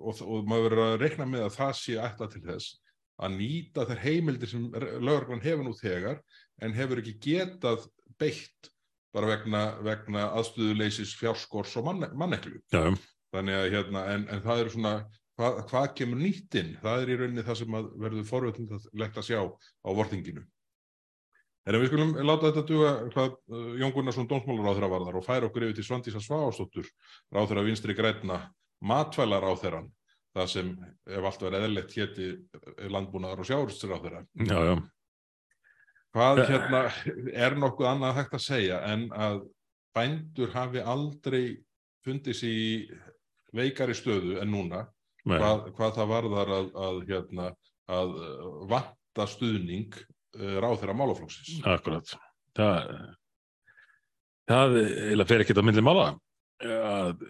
og, 0.00 0.18
og 0.18 0.50
maður 0.50 0.66
verður 0.66 0.82
að 0.88 0.98
rekna 1.04 1.28
með 1.30 1.46
að 1.46 1.54
það 1.60 1.72
sé 1.78 1.96
ætla 2.02 2.28
til 2.32 2.42
þess 2.48 2.74
að 3.20 3.36
nýta 3.36 3.86
þær 3.88 4.02
heimildir 4.04 4.50
sem 4.50 4.66
lögurglann 4.74 5.44
hefur 5.44 5.64
nú 5.66 5.76
þegar 5.76 6.20
en 6.64 6.76
hefur 6.76 7.00
ekki 7.02 7.16
getað 7.22 7.86
beitt 8.20 8.70
bara 9.14 9.30
vegna, 9.32 9.62
vegna 9.84 10.26
aðstöðuleysis 10.38 11.14
fjárskors 11.18 11.74
og 11.80 11.88
manne, 11.88 12.10
manneklu. 12.18 12.60
Þannig 13.34 13.56
að 13.56 13.72
hérna, 13.74 14.04
en, 14.14 14.26
en 14.30 14.42
það 14.44 14.62
eru 14.64 14.74
svona, 14.74 14.94
hva, 15.40 15.50
hvað 15.70 15.90
kemur 15.98 16.20
nýttinn? 16.20 16.74
Það 16.82 17.02
er 17.02 17.12
í 17.12 17.18
rauninni 17.20 17.44
það 17.46 17.60
sem 17.60 17.76
verður 17.76 18.26
forvöldilegt 18.28 19.20
að 19.20 19.26
sjá 19.26 19.40
á 19.40 19.88
vortinginu. 19.96 20.44
En 21.68 21.76
við 21.76 21.90
skulum 21.90 22.12
láta 22.24 22.48
þetta 22.48 22.66
duga 22.68 22.92
hvað 23.12 23.34
uh, 23.52 23.72
Jón 23.80 23.94
Gunnarsson 23.94 24.28
dómsmálaráþra 24.30 24.90
varðar 24.90 25.18
og 25.20 25.26
færa 25.26 25.48
okkur 25.50 25.66
yfir 25.66 25.76
til 25.78 25.86
Svandísa 25.86 26.22
Sváástóttur, 26.24 26.88
ráþra 27.34 27.64
vinstri 27.66 27.96
græna, 27.96 28.40
matvælar 28.80 29.44
á 29.44 29.52
þeirran, 29.60 29.90
það 30.36 30.48
sem 30.54 30.70
ef 31.10 31.28
allt 31.28 31.44
verið 31.44 31.66
eðlert 31.68 31.96
hétti 31.98 32.30
landbúnaðar 32.90 33.44
og 33.44 33.50
sjáurstur 33.50 33.92
á 33.92 33.98
þeirra. 34.00 34.24
Já, 34.48 34.58
já. 34.70 34.74
Hvað 36.10 36.40
hérna 36.48 36.80
er 37.46 37.54
nokkuð 37.60 37.86
annað 37.86 38.16
hægt 38.18 38.32
að 38.34 38.46
segja 38.48 38.80
en 38.88 39.04
að 39.14 39.44
bændur 39.94 40.50
hafi 40.54 40.80
aldrei 40.82 41.44
fundið 42.02 42.38
sér 42.40 42.56
í 42.56 42.72
veikari 43.54 43.94
stöðu 43.94 44.40
en 44.42 44.50
núna 44.50 44.80
hvað, 45.26 45.66
hvað 45.76 45.94
það 45.98 46.10
varðar 46.14 46.54
að, 46.56 46.70
að, 46.86 47.00
hérna, 47.10 47.48
að 47.90 48.14
vanta 48.70 49.26
stuðning 49.30 49.98
uh, 49.98 50.56
ráð 50.62 50.78
þeirra 50.82 50.96
málaflóksins. 51.00 51.60
Akkurat. 51.68 52.14
Það, 52.58 52.94
það 54.50 54.78
eða 54.84 55.28
fer 55.30 55.44
ekki 55.44 55.56
á 55.58 55.66
myndli 55.66 55.84
mála. 55.86 56.08
Að, 56.60 57.26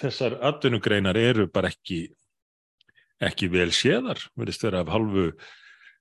þessar 0.00 0.36
atvinnugreinar 0.50 1.18
eru 1.18 1.48
bara 1.50 1.70
ekki, 1.72 2.04
ekki 3.24 3.48
vel 3.50 3.70
séðar, 3.74 4.20
verðist 4.38 4.66
vera 4.66 4.84
af 4.84 4.92
halvu 4.92 5.30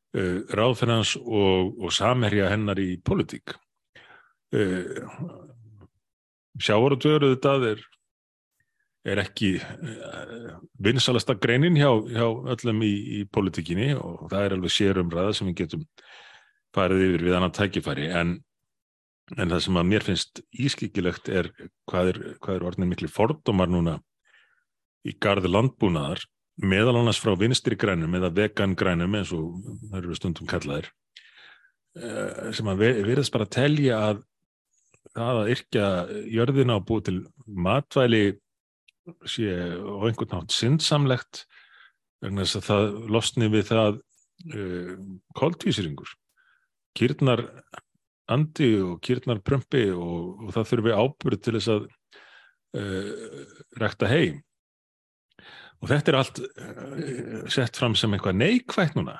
Uh, 0.09 0.41
ráðfennans 0.57 1.11
og, 1.21 1.75
og 1.77 1.91
samherja 1.93 2.47
hennar 2.49 2.79
í 2.81 2.95
politík. 3.05 3.51
Uh, 4.49 5.05
Sjávarutöruðu 6.57 7.37
það 7.43 7.65
er, 7.67 7.83
er 9.07 9.21
ekki 9.21 9.53
uh, 9.61 10.57
vinsalasta 10.83 11.37
greinin 11.39 11.77
hjá, 11.79 11.89
hjá 12.09 12.25
öllum 12.55 12.83
í, 12.83 12.93
í 13.19 13.23
politíkinni 13.31 13.93
og 13.95 14.27
það 14.31 14.45
er 14.45 14.55
alveg 14.57 14.75
sérumræða 14.75 15.37
sem 15.37 15.49
við 15.51 15.61
getum 15.63 15.85
farið 16.75 17.05
yfir 17.07 17.25
við 17.27 17.37
annan 17.37 17.55
tækifæri. 17.55 18.09
En, 18.13 18.35
en 19.37 19.53
það 19.53 19.63
sem 19.65 19.79
að 19.79 19.89
mér 19.93 20.05
finnst 20.05 20.43
ískikilegt 20.51 21.31
er 21.31 21.51
hvað 21.89 22.13
er, 22.13 22.21
hvað 22.43 22.59
er 22.59 22.67
orðin 22.71 22.91
miklu 22.91 23.11
fordómar 23.11 23.71
núna 23.71 23.99
í 25.07 25.15
gardi 25.21 25.49
landbúnaðar 25.49 26.25
meðal 26.59 26.97
annars 26.99 27.19
frá 27.21 27.35
vinstri 27.39 27.77
grænum 27.79 28.15
eða 28.19 28.31
vegan 28.35 28.75
grænum 28.75 29.15
eins 29.15 29.31
og 29.35 29.61
það 29.89 29.99
eru 30.01 30.17
stundum 30.17 30.49
kallaðir 30.49 30.89
eh, 31.95 32.49
sem 32.55 32.67
að 32.67 32.83
verðast 32.83 33.33
bara 33.33 33.47
að 33.47 33.55
telja 33.55 34.01
að 34.09 34.23
það 35.15 35.41
að 35.41 35.51
yrkja 35.55 35.87
jörðina 36.35 36.77
og 36.79 36.85
búið 36.89 37.05
til 37.07 37.17
matvæli 37.47 38.23
sé 39.27 39.49
á 39.49 39.93
einhvern 40.07 40.33
nátt 40.33 40.55
syndsamlegt 40.55 41.43
vegna 42.23 42.45
þess 42.45 42.59
að 42.59 42.67
það 42.69 42.97
losni 43.15 43.51
við 43.51 43.69
það 43.69 43.99
uh, 43.99 44.01
eh, 44.55 44.91
koldvísiringur 45.39 46.11
kýrnar 46.97 47.45
andi 48.29 48.73
og 48.83 48.99
kýrnar 49.05 49.41
prömpi 49.45 49.87
og, 49.93 50.43
og 50.45 50.53
það 50.55 50.69
þurfi 50.73 50.99
ábyrð 50.99 51.41
til 51.45 51.55
þess 51.57 51.71
að 51.73 51.87
uh, 52.77 53.41
rekta 53.81 54.09
heim. 54.11 54.43
Og 55.79 55.89
þetta 55.89 56.11
er 56.11 56.19
allt 56.19 56.41
uh, 56.43 57.49
sett 57.51 57.79
fram 57.79 57.97
sem 57.97 58.13
eitthvað 58.13 58.39
neikvægt 58.41 58.99
núna. 58.99 59.17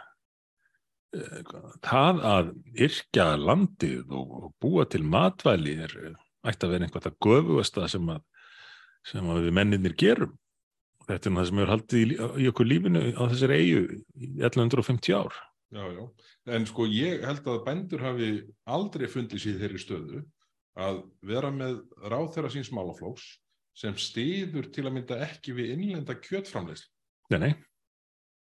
Það 1.82 2.20
að 2.30 2.50
yrkja 2.86 3.32
landið 3.42 4.12
og, 4.14 4.34
og 4.44 4.50
búa 4.62 4.84
til 4.86 5.02
matvæli 5.10 5.80
er 5.88 5.96
ætti 6.46 6.68
að 6.68 6.76
vera 6.76 6.86
einhvað 6.86 7.08
það 7.08 7.16
göfugasta 7.26 7.88
sem 7.90 8.12
að, 8.14 8.20
sem 9.08 9.30
að 9.32 9.46
við 9.48 9.56
menninir 9.60 9.96
gerum 10.00 10.34
og 11.00 11.08
þetta 11.08 11.30
er 11.30 11.38
það 11.38 11.48
sem 11.50 11.62
hefur 11.62 11.74
haldið 11.76 12.02
í, 12.02 12.18
í 12.44 12.50
okkur 12.52 12.70
lífinu 12.70 13.06
á 13.16 13.24
þessari 13.32 13.62
eigu 13.62 13.86
í 14.20 14.32
1150 14.42 15.16
ár 15.20 15.38
Já, 15.70 15.84
já, 15.94 16.02
en 16.56 16.66
sko 16.66 16.88
ég 16.90 17.22
held 17.30 17.46
að 17.46 17.60
bændur 17.68 18.02
hafi 18.02 18.30
aldrei 18.66 19.06
fundið 19.12 19.44
sér 19.44 19.60
þeirri 19.62 19.82
stöðu 19.84 20.22
að 20.80 21.04
vera 21.30 21.52
með 21.54 21.84
ráð 22.10 22.32
þeirra 22.36 22.52
síns 22.56 22.72
málaflóks 22.74 23.28
sem 23.78 23.94
stiður 24.00 24.72
til 24.74 24.88
að 24.88 24.96
mynda 24.98 25.20
ekki 25.28 25.54
við 25.56 25.76
innlenda 25.76 26.16
kjötframleyslu. 26.20 26.90
Nei, 27.30 27.40
nei. 27.44 27.52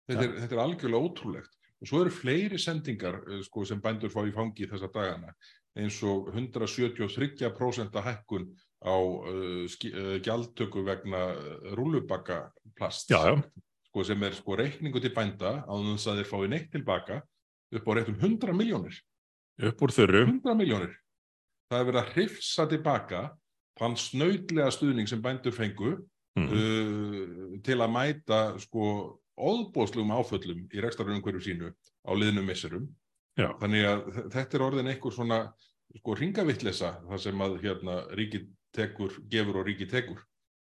Þetta 0.08 0.24
er, 0.24 0.34
þetta 0.40 0.56
er 0.56 0.62
algjörlega 0.62 1.04
ótrúlegt. 1.04 1.54
Og 1.78 1.90
svo 1.90 2.00
eru 2.02 2.14
fleiri 2.14 2.58
sendingar 2.58 3.20
eh, 3.28 3.42
sko, 3.46 3.66
sem 3.68 3.82
bændur 3.82 4.10
fá 4.10 4.22
í 4.26 4.32
fangi 4.34 4.66
þessa 4.70 4.88
dagana 4.94 5.34
eins 5.78 6.00
og 6.02 6.32
173% 6.32 8.00
hækkun 8.02 8.48
á 8.78 8.94
uh, 8.94 9.64
uh, 9.66 10.16
gjaldtöku 10.22 10.84
vegna 10.86 11.22
rúlubakkaplast 11.74 13.10
sko, 13.88 14.04
sem 14.04 14.22
er 14.22 14.36
sko, 14.36 14.54
reikningu 14.58 15.02
til 15.02 15.14
bænda 15.14 15.64
á 15.66 15.74
þess 15.74 16.10
að 16.10 16.20
þeir 16.20 16.30
fái 16.30 16.48
neitt 16.52 16.70
tilbaka 16.74 17.20
upp 17.74 17.88
á 17.88 17.92
réttum 17.98 18.18
100 18.20 18.54
miljónir. 18.56 19.00
Upp 19.58 19.82
úr 19.82 19.92
þurru. 19.92 20.24
100 20.28 20.54
miljónir. 20.56 20.94
Það 21.68 21.80
er 21.80 21.88
verið 21.88 22.02
að 22.02 22.12
hrifsa 22.14 22.66
tilbaka 22.70 23.22
þann 23.78 23.96
snautlega 23.98 24.70
stuðning 24.74 25.10
sem 25.10 25.22
bændur 25.22 25.54
fengu 25.54 25.96
mm. 26.38 26.46
uh, 26.46 27.58
til 27.66 27.78
að 27.80 27.92
mæta 27.94 28.40
sko 28.62 28.84
óðbóðslugum 29.38 30.14
áföllum 30.18 30.64
í 30.74 30.82
rekstarunumhverju 30.82 31.42
sínu 31.44 31.72
á 32.06 32.10
liðnum 32.14 32.46
misserum. 32.48 32.88
Já. 33.38 33.52
Þannig 33.60 33.84
að 33.86 34.06
þetta 34.34 34.56
er 34.56 34.64
orðin 34.66 34.90
einhver 34.90 35.14
svona 35.14 35.42
sko 35.96 36.14
ringavittlesa 36.18 36.96
þar 37.06 37.20
sem 37.22 37.44
að 37.44 37.60
hérna 37.62 38.00
ríki 38.18 38.42
tekur, 38.78 39.20
gefur 39.30 39.60
og 39.60 39.68
ríki 39.68 39.88
tekur 39.90 40.24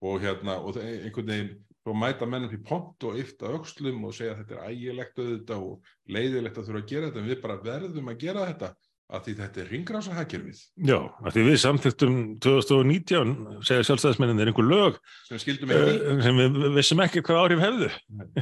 og 0.05 0.19
hérna 0.21 0.59
og 0.61 0.77
einhvern 0.81 1.31
veginn 1.31 1.55
þá 1.87 1.93
mæta 1.95 2.27
mennum 2.27 2.53
í 2.53 2.59
pont 2.67 3.07
og 3.07 3.19
yfta 3.21 3.53
aukslum 3.55 4.03
og 4.07 4.15
segja 4.15 4.35
að 4.35 4.43
þetta 4.43 4.57
er 4.57 4.73
ægilegt 4.73 5.21
auðvitað 5.21 5.63
og 5.69 5.93
leiðilegt 6.11 6.59
að 6.59 6.67
þurfa 6.67 6.83
að 6.83 6.91
gera 6.91 7.09
þetta 7.09 7.23
en 7.23 7.31
við 7.31 7.41
bara 7.45 7.63
verðum 7.63 8.11
að 8.11 8.21
gera 8.25 8.45
þetta 8.49 8.73
að 9.07 9.21
því 9.23 9.33
þetta 9.37 9.61
er 9.61 9.69
ringráðsahækjörfið. 9.71 10.61
Já, 10.89 10.97
að 11.23 11.35
því 11.35 11.43
við 11.45 11.57
samþýttum 11.61 12.15
2019, 12.43 13.29
segja 13.69 13.85
sjálfstæðismennin 13.87 14.43
er 14.43 14.51
einhver 14.51 14.67
lög 14.67 14.97
sem 15.29 15.37
uh, 15.39 16.17
sem 16.25 16.41
við 16.41 16.57
vissum 16.75 17.03
ekki 17.05 17.23
hvað 17.23 17.39
áhrif 17.45 17.63
hefðu. 17.63 17.87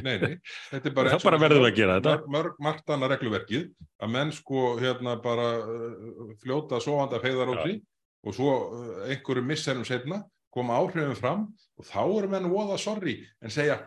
Nei, 0.00 0.16
nei, 0.24 0.32
þetta 0.72 0.90
er 0.90 0.96
bara 0.96 1.12
það 1.14 1.26
bara 1.28 1.40
verðum 1.44 1.62
við 1.62 1.70
að 1.70 1.78
gera 1.78 1.98
þetta. 2.00 2.16
Mörg 2.34 2.58
margtana 2.66 3.10
regluverkið 3.14 3.68
að 4.02 4.14
menn 4.16 4.34
sko 4.34 4.64
hérna 4.82 5.14
bara 5.22 5.52
uh, 5.62 6.32
fljóta 6.42 6.82
sovanda 6.82 7.22
feyðarótri 7.22 7.78
og 8.26 8.34
svo 8.34 8.50
uh, 8.50 9.04
einhverju 9.06 9.44
misserum 9.46 9.86
setna 9.86 10.24
koma 10.56 10.80
áhrifum 10.80 11.16
fram 11.18 11.46
og 11.76 11.86
þá 11.86 12.02
eru 12.04 12.32
menn 12.32 12.50
voða 12.50 12.78
sorgi 12.80 13.20
en 13.44 13.52
segja 13.52 13.80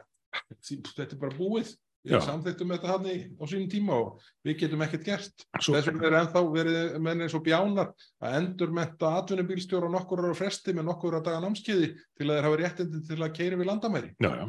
þetta 0.55 1.15
er 1.15 1.21
bara 1.21 1.37
búið. 1.37 1.75
Við 2.07 2.21
samþýttum 2.23 2.69
þetta 2.71 2.87
hann 2.93 3.07
í 3.11 3.15
á 3.35 3.43
sínum 3.51 3.67
tíma 3.67 3.95
og 3.99 4.27
við 4.47 4.61
getum 4.61 4.83
ekkert 4.85 5.03
gert. 5.03 5.43
Svo... 5.59 5.73
þess 5.75 5.89
vegna 5.89 6.05
er 6.07 6.15
ennþá 6.21 6.43
verið 6.53 6.93
menn 7.03 7.23
eins 7.25 7.33
og 7.35 7.43
bjánar 7.43 7.89
að 8.23 8.37
endur 8.37 8.71
metta 8.77 9.09
atvinnubílstjóra 9.19 9.89
nokkur 9.91 10.21
ára 10.23 10.37
fresti 10.37 10.71
með 10.77 10.87
nokkur 10.87 11.17
ára 11.17 11.25
daga 11.25 11.41
námskiði 11.43 11.89
til 11.99 12.29
að 12.29 12.31
þeir 12.31 12.47
hafa 12.47 12.59
réttindi 12.61 13.01
til 13.09 13.17
að 13.19 13.33
keira 13.35 13.59
við 13.59 13.67
landamæri. 13.67 14.13
Já, 14.15 14.29
já, 14.31 14.45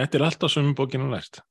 þetta 0.00 0.18
er 0.18 0.26
alltaf 0.26 0.54
sem 0.56 0.72
bókinu 0.74 1.06
lært. 1.12 1.44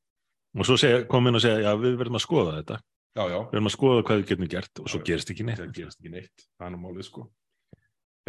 Og 0.60 0.68
svo 0.68 0.92
kom 1.10 1.32
inn 1.32 1.40
og 1.40 1.46
segja 1.46 1.70
já, 1.70 1.72
við 1.80 1.96
verðum 2.02 2.20
að 2.20 2.26
skoða 2.26 2.58
þetta. 2.58 2.82
Já, 3.14 3.24
já. 3.24 3.38
við 3.40 3.56
verðum 3.56 3.72
að 3.72 3.76
skoða 3.78 4.04
hvað 4.10 4.20
við 4.20 4.28
getum 4.34 4.52
gert 4.58 4.84
og 4.84 4.92
svo 4.92 5.00
já, 5.00 5.06
gerist 5.08 5.32
ekki 5.32 5.48
neitt. 5.48 5.64
Það 5.64 5.74
gerist 5.80 6.04
ekki 6.04 6.14
neitt, 6.18 6.48
það 6.60 6.68
er 6.68 6.84
málið 6.84 7.08
sko 7.08 7.30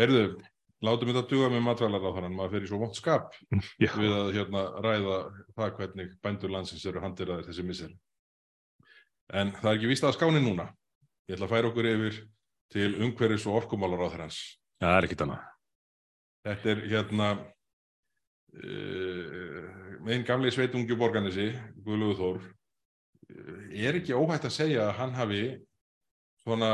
Herðu, 0.01 0.22
látum 0.84 1.09
við 1.09 1.18
þetta 1.18 1.30
duga 1.30 1.51
með 1.53 1.62
matvælaráðarann, 1.68 2.34
maður 2.34 2.55
fer 2.57 2.66
í 2.66 2.70
svo 2.70 2.80
vond 2.82 2.97
skap 2.99 3.36
Já. 3.82 3.92
við 3.95 4.12
að 4.16 4.30
hérna, 4.38 4.64
ræða 4.84 5.18
það 5.55 5.74
hvernig 5.78 6.14
bændur 6.24 6.55
landsins 6.55 6.86
eru 6.90 7.03
handiraðir 7.05 7.47
þessi 7.49 7.66
missel. 7.66 7.92
En 9.32 9.55
það 9.61 9.70
er 9.70 9.78
ekki 9.78 9.92
vist 9.95 10.05
að 10.05 10.16
skáni 10.18 10.42
núna. 10.42 10.68
Ég 11.28 11.38
ætla 11.38 11.47
að 11.49 11.55
færa 11.55 11.70
okkur 11.70 11.88
yfir 11.88 12.18
til 12.74 12.90
umhverfis 13.07 13.47
og 13.49 13.61
orkumálar 13.62 14.03
á 14.05 14.09
þess. 14.18 14.38
Það 14.82 14.97
er 14.99 15.07
ekkit 15.07 15.24
annað. 15.24 15.47
Þetta 16.45 16.70
er 16.74 16.82
hérna 16.90 17.28
uh, 18.59 19.62
einn 20.11 20.26
gamli 20.28 20.51
sveitungi 20.53 20.99
borganissi, 21.01 21.47
Guðlugur 21.86 22.18
Þór, 22.18 22.42
uh, 23.30 23.62
er 23.72 24.01
ekki 24.03 24.18
óhætt 24.18 24.51
að 24.51 24.57
segja 24.59 24.90
að 24.90 24.97
hann 24.99 25.14
hafi 25.16 25.45
svona 26.45 26.72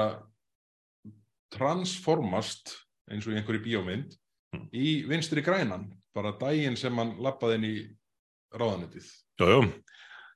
transformast 1.55 2.75
eins 3.11 3.27
og 3.27 3.35
í 3.35 3.41
einhverju 3.41 3.65
bíómynd 3.67 4.19
Mm. 4.51 4.67
í 4.75 5.07
vinstri 5.07 5.45
grænan, 5.47 5.85
bara 6.15 6.33
daginn 6.35 6.75
sem 6.75 6.97
hann 6.99 7.13
lappaði 7.23 7.55
inn 7.55 7.67
í 7.69 7.75
ráðanetið. 8.51 9.07
Jú, 9.39 9.47
jú. 9.47 9.61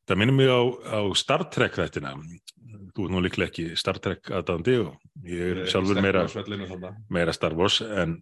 Það 0.06 0.20
minnir 0.20 0.36
mig 0.36 0.50
á, 0.54 0.62
á 0.86 1.00
Star 1.18 1.42
Trek 1.50 1.74
þættina. 1.74 2.12
Þú 2.94 3.08
er 3.08 3.10
nú 3.10 3.22
líklega 3.24 3.50
ekki 3.50 3.64
Star 3.76 3.98
Trek 3.98 4.30
aðdandi 4.30 4.76
og 4.84 4.94
ég 5.26 5.64
er 5.64 5.66
sjálfur 5.66 5.98
meira, 5.98 6.22
meira 7.10 7.34
Star 7.34 7.56
Wars 7.58 7.80
en, 7.82 8.20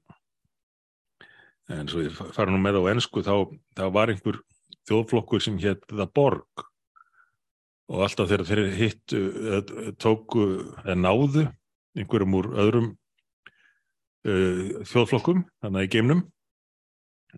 en 1.68 1.92
svo 1.92 2.06
ég 2.06 2.16
fara 2.16 2.48
nú 2.48 2.62
með 2.62 2.80
á 2.80 2.82
ennsku 2.94 3.20
þá, 3.26 3.52
þá 3.76 3.84
var 3.92 4.14
einhver 4.14 4.40
þjóðflokkur 4.88 5.44
sem 5.44 5.60
hétt 5.60 5.84
The 5.92 6.06
Borg 6.08 6.64
og 7.92 8.06
alltaf 8.06 8.30
þegar 8.32 8.48
þeir 8.48 8.64
hittu 8.80 9.22
eh, 9.58 9.92
tóku 10.00 10.46
eða 10.86 10.96
náðu 10.96 11.50
einhverjum 11.98 12.40
úr 12.40 12.52
öðrum 12.64 12.92
uh, 14.28 14.82
þjóðflokkum 14.88 15.44
þannig 15.62 15.88
í 15.88 15.92
geimnum. 15.96 16.22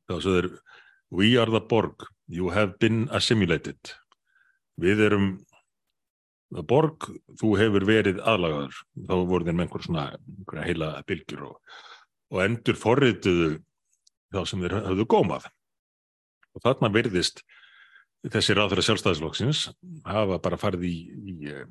Þá 0.08 0.14
svo 0.18 0.36
þeir 0.36 0.50
We 1.14 1.36
are 1.38 1.50
the 1.50 1.60
Borg, 1.60 2.06
you 2.26 2.50
have 2.50 2.78
been 2.82 3.08
assimilated. 3.14 3.78
Við 4.80 5.04
erum 5.06 5.28
Borg, 6.66 7.06
þú 7.38 7.52
hefur 7.58 7.86
verið 7.86 8.18
aðlagaður, 8.22 8.80
þá 9.06 9.14
voru 9.26 9.46
þeir 9.46 9.56
með 9.56 9.64
einhver 9.66 9.84
svona 9.84 10.06
einhverja 10.14 10.66
heila 10.68 10.88
bylgjur 11.06 11.44
og, 11.48 11.76
og 12.34 12.40
endur 12.44 12.78
forrituðu 12.78 13.48
þá 14.34 14.40
sem 14.50 14.64
þeir 14.64 14.76
höfðu 14.88 15.06
gómað. 15.14 15.48
Og 16.54 16.62
þarna 16.66 16.90
virðist 16.94 17.42
þessi 18.30 18.56
ráðfæra 18.56 18.84
sjálfstæðisflokksins 18.86 19.64
hafa 20.08 20.38
bara 20.42 20.58
farið 20.60 20.86
í, 20.88 20.94
í 21.14 21.34
eh, 21.52 21.64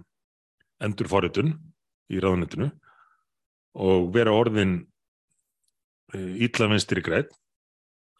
endur 0.84 1.10
forritun 1.10 1.56
í 2.12 2.20
ráðunetinu 2.22 2.70
og 3.84 4.12
vera 4.14 4.36
orðin 4.36 4.84
ítla 6.14 6.70
vinstri 6.72 7.02
græn 7.06 7.30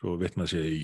svo 0.04 0.18
vitna 0.20 0.48
sé 0.50 0.60
í 0.68 0.84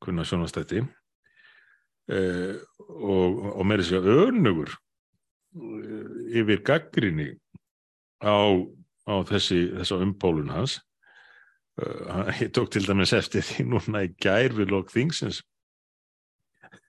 kunna 0.00 0.24
sjónastætti 0.24 0.80
eh, 0.80 2.54
og, 2.78 3.42
og 3.52 3.66
meiri 3.68 3.84
sé 3.84 4.00
önugur 4.00 4.72
eh, 4.72 6.40
yfir 6.40 6.62
gaggrinni 6.64 7.34
á, 8.24 8.36
á 9.04 9.14
þessi 9.28 9.68
umpólun 10.00 10.52
hans. 10.54 10.80
Uh, 11.74 12.30
ég 12.38 12.52
tók 12.54 12.70
til 12.70 12.84
dæmis 12.86 13.10
eftir 13.16 13.42
því 13.42 13.64
núna 13.66 14.04
í 14.06 14.12
gær 14.22 14.52
við 14.54 14.70
lók 14.70 14.92
þingsins. 14.94 15.40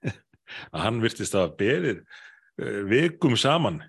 Að 0.05 0.81
hann 0.83 0.99
virtist 1.01 1.33
að 1.33 1.55
berið 1.57 2.03
uh, 2.03 2.83
vikum 2.85 3.33
saman 3.33 3.81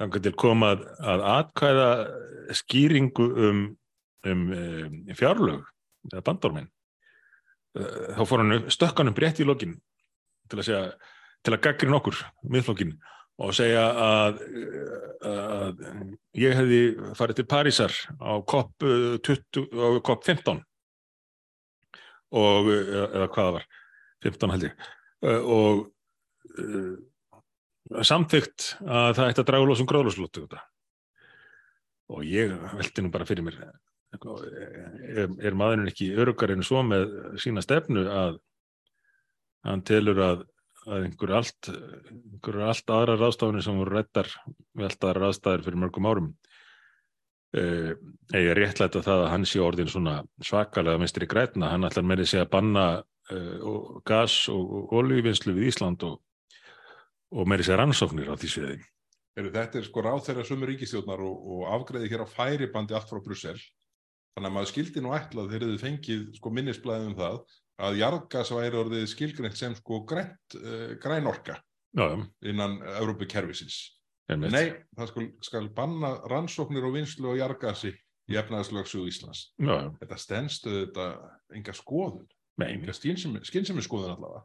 þannig 0.00 0.24
til 0.24 0.34
koma 0.42 0.72
að, 0.74 0.82
að 1.12 1.22
atkvæða 1.36 1.90
skýringu 2.58 3.28
um, 3.46 3.62
um, 4.28 4.44
um 4.52 5.14
fjárlög 5.16 5.64
eða 6.10 6.24
bandormin 6.26 6.68
uh, 7.78 8.16
þá 8.18 8.22
fór 8.28 8.44
hann 8.44 8.68
stökkanum 8.72 9.16
breytt 9.16 9.40
í 9.40 9.48
lokin 9.48 9.78
til 10.50 10.60
að 10.60 10.68
segja 10.68 10.84
til 11.40 11.54
að 11.56 11.62
gaggri 11.64 11.88
nokkur 11.90 12.18
miðflokkin 12.52 12.96
og 13.40 13.54
segja 13.56 13.84
að, 13.96 14.40
að 15.24 15.78
ég 16.36 16.56
hefði 16.58 16.80
farið 17.16 17.38
til 17.38 17.46
Parísar 17.48 17.94
á 18.20 18.36
COP, 18.44 18.84
20, 19.24 19.70
á 19.72 19.88
COP 20.04 20.26
15 20.28 20.60
og 22.40 22.68
eða 22.70 23.28
hvað 23.32 23.46
það 23.46 23.54
var 23.56 23.64
15 24.26 24.52
held 24.54 24.66
ég 24.68 24.74
og 25.40 25.88
samþygt 28.06 28.74
að 28.84 29.14
það 29.16 29.30
ætti 29.30 29.42
að 29.42 29.48
draga 29.50 29.70
losum 29.70 29.88
gróðlóslóttu 29.90 30.44
og 32.10 32.20
ég 32.26 32.52
veldi 32.76 33.04
nú 33.04 33.10
bara 33.14 33.26
fyrir 33.28 33.46
mér 33.46 33.56
er, 34.14 35.28
er 35.28 35.58
maðurinn 35.58 35.90
ekki 35.90 36.12
örugar 36.18 36.54
en 36.54 36.66
svo 36.66 36.82
með 36.86 37.12
sína 37.42 37.62
stefnu 37.64 38.06
að 38.10 38.40
hann 39.66 39.84
telur 39.86 40.18
að 40.24 40.46
að 40.88 41.06
einhverju 41.06 41.36
allt, 41.36 41.68
einhverju 41.68 42.62
allt 42.64 42.92
aðra 42.94 43.16
ráðstafunir 43.20 43.64
sem 43.64 43.76
voru 43.76 43.98
réttar 43.98 44.30
aðra 44.80 45.26
ráðstafir 45.26 45.64
fyrir 45.66 45.82
mörgum 45.82 46.08
árum 46.08 46.30
eða 47.52 48.54
réttlæta 48.54 49.02
það 49.02 49.24
að 49.24 49.30
hann 49.32 49.46
sé 49.48 49.60
orðin 49.62 49.90
svona 49.90 50.20
svakalega 50.46 51.00
mistri 51.02 51.26
grætna, 51.26 51.72
hann 51.72 51.86
ætlar 51.88 52.06
með 52.06 52.22
þessi 52.22 52.38
að 52.44 52.52
banna 52.52 52.84
uh, 53.00 53.98
gas 54.06 54.44
og, 54.52 54.62
og 54.78 54.94
oljuvinnslu 55.00 55.56
við 55.56 55.72
Ísland 55.72 56.06
og, 56.06 56.20
og 57.34 57.50
með 57.50 57.64
þessi 57.64 57.80
rannsóknir 57.80 58.30
á 58.30 58.38
því 58.38 58.52
sviði. 58.54 58.78
Þetta 59.40 59.80
er 59.80 59.86
sko 59.86 60.04
ráð 60.04 60.22
þeirra 60.28 60.46
sumur 60.46 60.70
ríkistjórnar 60.70 61.20
og, 61.26 61.50
og 61.56 61.66
afgreði 61.74 62.10
hér 62.12 62.22
á 62.22 62.28
færibandi 62.30 62.94
allt 62.94 63.10
frá 63.10 63.22
Brussel 63.24 63.58
þannig 64.34 64.50
að 64.50 64.54
maður 64.56 64.70
skildi 64.72 65.02
nú 65.04 65.14
ætlað 65.16 65.50
þegar 65.52 65.70
þið 65.72 65.80
fengið 65.84 66.26
sko 66.38 66.52
minnisblæðum 66.58 67.10
um 67.12 67.16
það 67.18 67.40
að 67.80 67.98
jarðgas 68.02 68.50
væri 68.52 68.78
orðið 68.82 69.06
skilgreint 69.14 69.56
sem 69.56 69.74
sko 69.78 70.02
grænt, 70.08 70.56
uh, 70.60 70.92
grænorka 71.02 71.56
Já, 71.96 72.06
innan 72.46 72.76
Európa-kerfisins. 73.00 73.78
einmitt. 74.30 74.52
Nei, 74.54 74.68
það 74.94 75.08
skal, 75.10 75.24
skal 75.42 75.68
banna 75.74 76.12
rannsóknir 76.30 76.84
og 76.86 76.94
vinslu 76.94 77.32
á 77.34 77.40
jarðgasi 77.40 77.90
í 78.30 78.36
efnaðarslöksu 78.38 79.00
Íslands. 79.10 79.48
Já, 79.58 79.90
Þetta 79.98 80.18
stendstu 80.22 80.70
þetta 80.84 81.06
enga 81.58 81.72
skoðun, 81.74 82.28
enga 82.62 82.94
skynsemi 82.94 83.82
skoðun 83.82 84.12
allavega. 84.14 84.44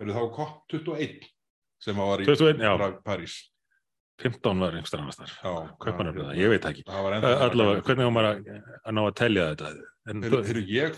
Eru 0.00 0.14
þá 0.16 0.22
COP21 0.38 1.26
sem 1.84 1.98
var 2.00 2.22
í 2.22 2.24
21, 2.30 2.62
já. 2.64 2.72
Pra- 2.80 3.02
París. 3.04 3.34
15 4.22 4.60
var 4.62 4.76
einhverstað 4.76 5.00
annars 5.02 5.18
þar 5.18 6.12
það, 6.14 6.36
ég 6.38 6.52
veit 6.52 6.66
ekki 6.68 6.84
var 6.86 7.16
allavega, 7.18 7.82
hvernig 7.88 8.06
á 8.06 8.12
maður 8.14 8.28
að, 8.30 8.92
ná 8.94 9.00
að 9.02 9.16
telja 9.18 9.46
þetta 9.50 9.72
en 10.12 10.22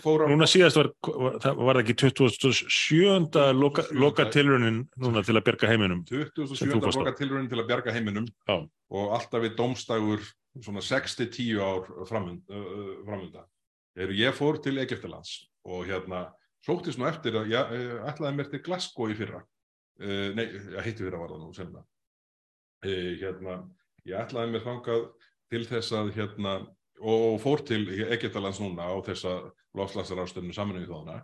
fór 0.03 0.23
á... 0.23 0.25
núna 0.29 0.47
síðast 0.49 0.77
var, 0.77 0.89
var 1.01 1.79
það 1.79 1.81
ekki 1.81 1.95
27. 2.03 3.41
loka, 3.57 3.87
27. 3.87 3.99
loka 4.03 4.27
tilraunin 4.35 4.79
núna 5.01 5.23
til 5.25 5.37
að 5.37 5.45
bjerga 5.49 5.71
heiminum 5.71 6.03
27. 6.11 6.59
Sem 6.59 6.73
þú 6.75 6.81
fórst 6.85 6.99
á. 6.99 7.01
loka 7.01 7.15
tilraunin 7.17 7.49
til 7.49 7.61
að 7.61 7.69
bjarga 7.71 7.97
heiminum 7.97 8.29
Já. 8.29 8.57
og 8.99 9.17
alltaf 9.17 9.45
við 9.47 9.57
domstægur 9.57 10.25
svona 10.61 10.85
6-10 10.85 11.61
ár 11.61 11.89
framund, 12.09 12.45
uh, 12.53 14.13
ég 14.13 14.37
fór 14.37 14.61
til 14.61 14.77
Egyptalands 14.81 15.39
og 15.65 15.89
hérna 15.89 16.27
sóttist 16.65 16.99
nú 17.01 17.07
eftir 17.09 17.37
að 17.39 17.53
ég 17.53 17.77
ætlaði 18.09 18.37
mér 18.37 18.49
til 18.51 18.61
Glasgow 18.65 19.09
í 19.09 19.17
fyrra. 19.17 19.41
Uh, 20.01 20.33
nei, 20.37 20.49
ég 20.51 20.81
heitti 20.85 21.05
fyrra 21.05 21.21
var 21.21 21.33
það 21.33 21.45
nú. 21.45 21.51
Uh, 21.53 21.85
hérna, 22.85 23.61
ég 24.07 24.19
ætlaði 24.19 24.53
mér 24.53 24.65
þangað 24.65 25.07
til 25.51 25.63
þess 25.67 25.95
að 25.95 26.11
hérna 26.17 26.59
og, 26.99 27.17
og 27.33 27.39
fór 27.43 27.63
til 27.67 27.83
Egyptalands 28.07 28.61
núna 28.61 28.89
á 28.89 28.95
þessa 29.05 29.39
lofslagsarástöfnu 29.77 30.55
saminuðu 30.55 30.91
þóðana 30.91 31.21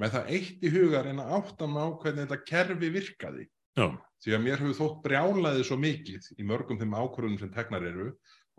með 0.00 0.14
það 0.16 0.30
eitt 0.36 0.62
í 0.64 0.70
huga 0.72 1.00
að 1.00 1.08
reyna 1.08 1.26
að 1.26 1.34
átta 1.38 1.68
mig 1.68 1.82
á 1.84 1.88
hvernig 2.02 2.24
þetta 2.24 2.46
kerfi 2.48 2.92
virkaði. 2.94 3.48
Já, 3.72 3.86
því 4.24 4.36
að 4.36 4.44
mér 4.44 4.62
hefur 4.62 4.78
þótt 4.78 5.02
brjálaði 5.06 5.66
svo 5.66 5.78
mikið 5.80 6.30
í 6.36 6.46
mörgum 6.48 6.80
þeim 6.80 6.96
ákvörðunum 6.96 7.40
sem 7.40 7.52
teknar 7.52 7.86
eru 7.88 8.08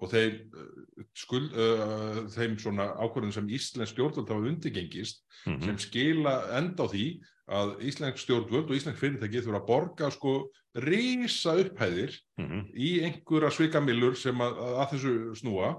og 0.02 0.10
þeir, 0.10 0.39
uh, 0.58 1.04
skuld, 1.18 1.54
uh, 1.54 2.24
þeim 2.34 2.56
svona 2.62 2.88
ákvörðunum 2.98 3.36
sem 3.36 3.52
Íslensk 3.54 3.94
stjórnvöld 3.94 4.32
hafa 4.34 4.50
undirgengist 4.50 5.22
mhm, 5.46 5.62
sem 5.68 5.78
skila 5.86 6.34
enda 6.58 6.88
á 6.89 6.91
því 6.91 7.06
að 7.52 7.74
Íslensk 7.89 8.22
stjórnvöld 8.24 8.70
og 8.72 8.76
Íslensk 8.78 9.00
fyrirtæki 9.02 9.41
þurfa 9.44 9.60
að 9.62 9.68
borga 9.68 10.10
sko 10.16 10.36
rísa 10.80 11.56
upphæðir 11.62 12.14
mhm, 12.39 12.62
í 12.74 12.91
einhverja 13.06 13.52
svikamillur 13.54 14.16
sem 14.18 14.39
að, 14.41 14.62
að 14.80 14.86
þessu 14.94 15.16
snúa. 15.41 15.74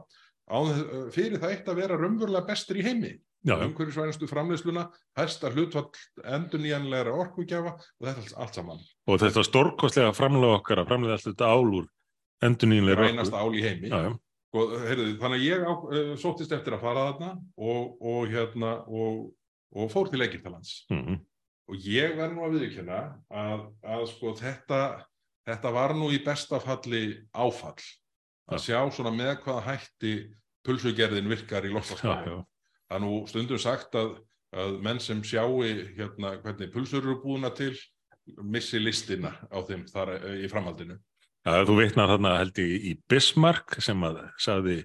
Á, 0.45 0.57
þess- 0.61 1.15
fyrir 1.17 1.41
það 1.41 1.55
eitt 1.55 1.69
að 1.73 1.79
vera 1.81 1.97
raunverulega 1.97 2.47
bestur 2.51 2.77
í 2.77 2.85
heimi. 2.85 3.15
Umhverfisvænastu 3.45 4.25
framleiðsluna, 4.29 4.87
hæsta 5.19 5.51
hlutfall 5.53 5.91
endur 6.25 6.61
nýjanlegra 6.65 7.13
orkugjafa 7.13 7.75
og 7.77 8.07
þetta 8.07 8.23
allt, 8.23 8.37
allt 8.41 8.55
saman. 8.57 8.79
og 9.09 9.19
þetta 9.21 9.41
var 9.43 9.49
stórkostlega 9.51 10.15
framlega 10.17 10.59
okkar 10.61 10.81
að 10.81 10.89
framlega 10.89 11.17
alltaf 11.19 11.35
þetta 11.35 11.51
ál 11.53 11.75
úr 11.81 11.89
endurnýjanlega 12.45 13.03
Rænasta 13.03 13.43
ál 13.45 13.53
í 13.59 13.65
heimi. 13.67 13.91
Já, 13.93 13.99
já, 14.09 14.15
Og, 14.55 14.71
heyrðu, 14.87 15.05
þannig 15.19 15.41
að 15.41 15.45
ég 15.49 15.65
á, 15.67 15.73
uh, 15.75 16.11
sóttist 16.23 16.53
eftir 16.55 16.77
að 16.77 16.85
fara 16.87 17.05
þarna 17.11 17.31
og, 17.59 17.97
og, 18.01 18.29
hérna, 18.31 18.73
og, 18.87 19.33
og 19.75 19.89
fór 19.93 20.09
til 20.13 20.23
Egyptalands. 20.25 20.85
mhm, 20.95 21.19
Og 21.71 21.87
ég 21.89 22.17
verð 22.19 22.37
nú 22.37 22.45
að 22.45 22.59
viðkjöna 22.59 23.01
að, 23.33 23.67
að 23.97 24.07
sko, 24.11 24.35
þetta, 24.37 24.81
þetta 25.49 25.73
var 25.73 25.95
nú 25.97 26.11
í 26.13 26.21
besta 26.25 26.61
falli 26.61 27.05
áfall. 27.33 27.79
Að 28.53 28.67
sjá 28.67 28.79
svona 28.93 29.15
með 29.15 29.39
hvaða 29.47 29.65
hætti 29.71 30.15
pulsugerðin 30.65 31.31
virkar 31.31 31.65
í 31.65 31.73
já, 31.73 32.45
Það 32.85 32.97
er 32.99 33.01
nú 33.01 33.15
stundum 33.29 33.61
sagt 33.61 33.97
að, 33.97 34.19
að 34.53 34.77
menn 34.85 35.01
sem 35.01 35.23
sjáu 35.25 35.65
hérna, 35.65 36.37
hvernig 36.45 36.73
pulsur 36.75 37.01
eru 37.01 37.17
búina 37.23 37.51
til 37.57 37.73
missi 38.45 38.81
listina 38.81 39.33
á 39.49 39.59
þeim 39.65 39.87
þar 39.89 40.15
eh, 40.19 40.45
í 40.45 40.51
framhaldinu. 40.53 40.99
Ja, 41.45 41.65
þú 41.65 41.79
veitnar 41.81 42.13
þarna 42.13 42.37
held 42.41 42.61
ég 42.61 42.87
í 42.89 42.93
Bismarck 43.09 43.77
sem 43.85 44.05
að 44.07 44.21
sagði 44.41 44.79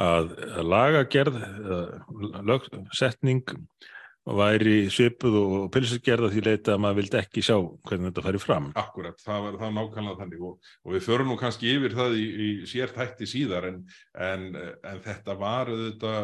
að 0.00 0.30
lagagerð, 0.64 1.40
lögsetning 2.46 3.42
væri 4.26 4.74
svipuð 4.92 5.36
og 5.40 5.66
pilsugerð 5.72 6.28
að 6.28 6.34
því 6.34 6.42
leita 6.44 6.74
að 6.74 6.82
maður 6.84 6.98
vildi 7.00 7.18
ekki 7.20 7.44
sjá 7.44 7.56
hvernig 7.88 8.10
þetta 8.10 8.24
færi 8.26 8.40
fram. 8.42 8.68
Akkurat, 8.78 9.18
það 9.24 9.46
var 9.46 9.58
það 9.62 9.74
nákvæmlega 9.78 10.20
þannig 10.20 10.44
og, 10.46 10.70
og 10.84 10.94
við 10.94 11.04
förum 11.06 11.32
nú 11.32 11.36
kannski 11.40 11.72
yfir 11.72 11.96
það 11.96 12.16
í, 12.20 12.26
í 12.28 12.48
sér 12.68 12.94
þætti 12.94 13.28
síðar 13.30 13.70
en, 13.70 13.82
en, 14.28 14.46
en 14.92 15.02
þetta 15.06 15.36
var 15.40 15.72
þetta 15.72 16.14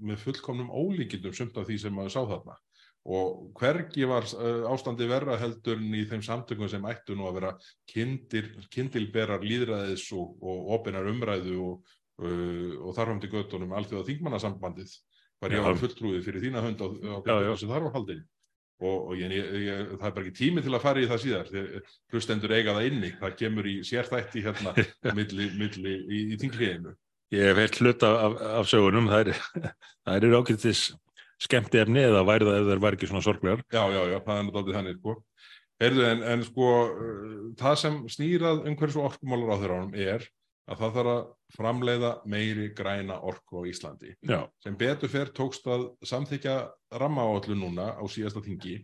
með 0.00 0.22
fullkomnum 0.24 0.72
ólíkindum 0.72 1.36
sumt 1.36 1.60
af 1.60 1.68
því 1.68 1.78
sem 1.84 1.96
maður 1.96 2.16
sá 2.16 2.22
þarna 2.24 2.58
og 3.02 3.50
hvergi 3.58 4.06
var 4.06 4.28
ástandi 4.70 5.08
verra 5.10 5.34
heldur 5.40 5.80
í 5.82 6.04
þeim 6.06 6.22
samtökum 6.22 6.68
sem 6.70 6.84
ættu 6.86 7.16
nú 7.18 7.26
að 7.26 7.38
vera 7.40 7.52
kindir, 7.90 8.52
kindilberar 8.70 9.42
líðræðis 9.42 10.06
og, 10.14 10.36
og 10.38 10.70
opinar 10.78 11.08
umræðu 11.10 11.56
og, 11.66 11.94
uh, 12.22 12.78
og 12.78 12.94
þarfum 12.94 13.22
til 13.22 13.32
göttunum 13.32 13.74
alþjóða 13.74 14.06
þingmannasambandið 14.06 14.94
var 15.42 15.56
ég 15.56 15.66
að 15.66 15.82
fulltrúið 15.82 16.22
fyrir 16.26 16.46
þína 16.46 16.62
hönd 16.64 16.82
á, 16.82 16.86
á 16.86 17.34
þessu 17.50 17.70
þarfahaldin 17.70 18.24
og, 18.82 18.96
og 19.12 19.14
ég, 19.18 19.32
ég, 19.32 19.92
það 19.98 20.08
er 20.08 20.14
bara 20.16 20.24
ekki 20.26 20.38
tími 20.38 20.64
til 20.64 20.74
að 20.74 20.82
fara 20.82 21.02
í 21.02 21.08
það 21.10 21.22
síðar. 21.22 21.52
Hlustendur 22.10 22.54
eiga 22.56 22.74
það 22.74 22.88
inni, 22.88 23.12
það 23.20 23.36
kemur 23.38 23.68
í 23.70 23.76
sérþætti 23.86 24.42
hérna 24.46 24.74
milli, 25.18 25.48
milli 25.58 25.96
í, 26.02 26.22
í 26.34 26.38
þingliðinu 26.40 26.96
Ég 27.32 27.48
hef 27.48 27.60
heilt 27.62 27.78
hlut 27.80 28.02
af, 28.04 28.34
af 28.60 28.66
sögunum, 28.68 29.06
það 29.08 29.30
er, 29.32 29.38
er 30.12 30.34
ákveðtis 30.36 30.90
skemmti 31.40 31.80
efni 31.80 32.02
eða 32.04 32.26
væri 32.28 32.44
það 32.44 32.58
ef 32.58 32.66
það 32.68 32.82
var 32.84 32.96
ekki 32.96 33.08
svona 33.08 33.24
sorglegar. 33.24 33.62
Já, 33.72 33.82
já, 33.88 34.00
já, 34.10 34.18
það 34.26 34.34
er 34.34 34.44
náttúrulega 34.48 34.78
þannig, 34.78 34.98
sko. 34.98 35.14
Heyrðu, 35.82 36.02
en, 36.10 36.20
en 36.28 36.44
sko, 36.46 36.66
það 37.58 37.78
sem 37.80 37.96
snýrað 38.12 38.60
um 38.68 38.76
hversu 38.78 39.00
orkumálur 39.02 39.54
á 39.56 39.56
þeirra 39.62 39.78
ánum 39.80 39.96
er 39.96 40.28
að 40.70 40.78
það 40.78 40.96
þarf 40.96 41.12
að 41.12 41.22
framleiða 41.56 42.10
meiri 42.30 42.68
græna 42.76 43.18
orku 43.26 43.62
á 43.62 43.68
Íslandi. 43.68 44.14
Já. 44.22 44.46
Sem 44.62 44.76
betur 44.78 45.10
fer 45.10 45.32
tókst 45.34 45.66
að 45.66 45.88
samþykja 46.06 46.56
rammaáallu 47.02 47.56
núna 47.58 47.92
á 47.98 48.04
síðasta 48.06 48.44
þingi 48.44 48.76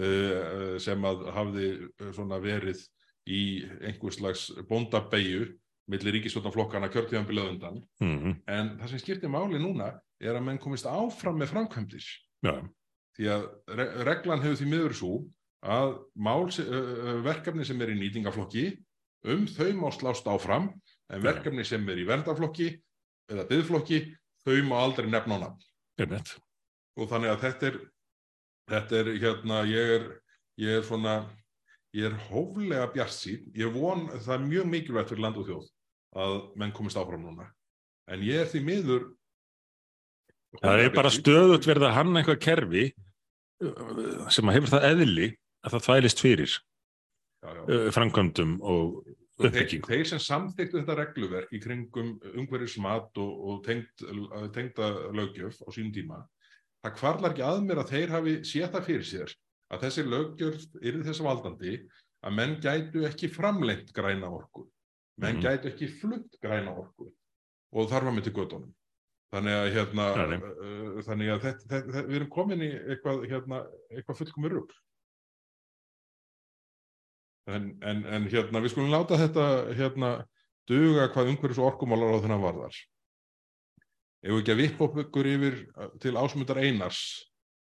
uh, 0.00 0.78
sem 0.82 1.04
að 1.08 1.26
hafði 1.36 1.68
svona 2.16 2.40
verið 2.42 2.80
í 3.28 3.42
einhvers 3.84 4.18
slags 4.18 4.48
bóndabæju 4.68 5.50
millir 5.90 6.16
ríkisvöldnaflokkana 6.16 6.90
kjörtíðanbilið 6.92 7.50
undan 7.52 7.82
mm 8.00 8.16
-hmm. 8.18 8.34
en 8.46 8.72
það 8.80 8.88
sem 8.90 9.02
skiptir 9.02 9.30
máli 9.30 9.58
núna 9.58 9.92
er 10.20 10.36
að 10.36 10.44
menn 10.46 10.58
komist 10.58 10.86
áfram 10.86 11.38
með 11.38 11.52
framkvæmdir 11.52 12.06
Já. 12.46 12.54
því 13.18 13.28
að 13.34 13.46
re 13.78 13.86
reglan 14.08 14.42
hefur 14.42 14.58
því 14.58 14.68
miður 14.70 14.94
svo 14.94 15.12
að 15.62 15.92
mál, 16.14 16.50
verkefni 17.22 17.64
sem 17.64 17.80
er 17.80 17.92
í 17.94 17.98
nýtingaflokki 17.98 18.64
um 19.24 19.46
þau 19.46 19.72
má 19.78 19.90
slást 19.94 20.26
áfram 20.26 20.72
en 21.12 21.24
verkefni 21.24 21.64
sem 21.66 21.84
er 21.92 22.00
í 22.00 22.08
verndaflokki 22.08 22.70
eða 23.32 23.46
byggflokki 23.50 24.00
þau 24.44 24.56
má 24.68 24.76
aldrei 24.80 25.10
nefna 25.10 25.38
á 25.38 25.42
nafn 25.46 26.18
og 26.96 27.08
þannig 27.10 27.32
að 27.32 27.44
þetta 27.46 27.70
er 27.70 27.78
þetta 28.72 28.98
er 29.00 29.12
hérna 29.22 29.62
ég 29.68 29.94
er, 29.98 30.04
ég 30.60 30.80
er 30.80 30.86
svona 30.86 31.16
ég 31.96 32.08
er 32.08 32.18
hóflega 32.30 32.88
bjart 32.94 33.14
sín 33.14 33.48
ég 33.56 33.72
von 33.74 34.06
það 34.14 34.34
er 34.38 34.46
mjög 34.46 34.70
mikilvægt 34.74 35.12
fyrir 35.12 35.24
land 35.26 35.40
og 35.40 35.48
þjóð 35.48 35.66
að 36.22 36.36
menn 36.60 36.74
komist 36.76 37.00
áfram 37.00 37.24
núna 37.24 37.48
en 38.12 38.24
ég 38.24 38.44
er 38.44 38.50
því 38.52 38.64
miður 38.68 39.10
Það 40.60 40.82
er 40.82 40.90
bara 40.92 41.08
stöðut 41.08 41.64
verið 41.64 41.86
að 41.88 41.94
hanna 41.96 42.20
einhvað 42.20 42.42
kerfi 42.44 42.82
sem 44.32 44.48
að 44.50 44.58
hefur 44.58 44.72
það 44.74 44.86
eðli 44.90 45.28
að 45.62 45.74
það 45.74 45.84
þvælist 45.86 46.20
fyrir 46.20 46.52
já. 46.52 47.90
framkvæmdum 47.96 48.58
og. 48.60 49.02
Þeir, 49.40 49.78
þeir 49.86 50.04
sem 50.06 50.20
samþyktu 50.20 50.82
þetta 50.82 50.96
regluverk 50.98 51.54
í 51.56 51.60
kringum 51.62 52.10
umhverjusmat 52.34 53.16
og, 53.22 53.30
og 53.48 53.62
tengd, 53.64 54.04
tengda 54.52 54.90
lögjöf 55.16 55.56
á 55.64 55.68
sínum 55.72 55.94
tíma, 55.94 56.18
það 56.84 56.98
kvarlar 56.98 57.32
ekki 57.32 57.46
að 57.46 57.62
mér 57.64 57.80
að 57.80 57.94
þeir 57.94 58.12
hafi 58.12 58.34
séð 58.44 58.68
það 58.74 58.86
fyrir 58.90 59.08
sér 59.08 59.34
að 59.72 59.86
þessi 59.86 60.04
lögjöf 60.04 60.66
er 60.82 61.00
þess 61.08 61.24
valdandi 61.24 61.78
að 62.22 62.36
menn 62.36 62.54
gætu 62.62 63.06
ekki 63.08 63.32
framlengt 63.32 63.90
græna 63.96 64.30
orku, 64.30 64.66
menn 65.22 65.40
mm. 65.40 65.42
gætu 65.46 65.72
ekki 65.72 65.88
flutt 65.96 66.38
græna 66.44 66.76
orku 66.84 67.08
og 67.72 67.90
þarfa 67.90 68.12
með 68.12 68.28
til 68.28 68.36
gödunum. 68.36 68.70
Þannig 69.32 69.54
að, 69.56 69.66
hérna, 69.72 70.06
uh, 70.12 70.96
þannig 71.06 71.30
að 71.32 71.44
þetta, 71.46 71.68
þetta, 71.70 72.00
við 72.04 72.16
erum 72.18 72.32
komin 72.34 72.64
í 72.66 72.68
eitthvað, 72.92 73.22
hérna, 73.30 73.60
eitthvað 73.94 74.18
fullkomur 74.18 74.54
rugg. 74.58 74.74
En, 77.50 77.72
en, 77.82 78.04
en 78.06 78.26
hérna, 78.30 78.60
við 78.62 78.74
skulum 78.74 78.92
láta 78.92 79.18
þetta 79.18 79.46
hérna, 79.74 80.10
duga 80.70 81.08
hvað 81.10 81.32
umhverjus 81.32 81.62
orkumálar 81.62 82.14
á 82.14 82.22
þennan 82.22 82.44
varðar. 82.44 82.76
Ef 84.22 84.30
við 84.30 84.42
ekki 84.42 84.54
að 84.54 84.60
vippa 84.60 84.86
upp 84.86 85.00
ykkur 85.02 85.28
yfir 85.32 85.56
til 86.02 86.14
ásmundar 86.20 86.60
einars, 86.62 87.00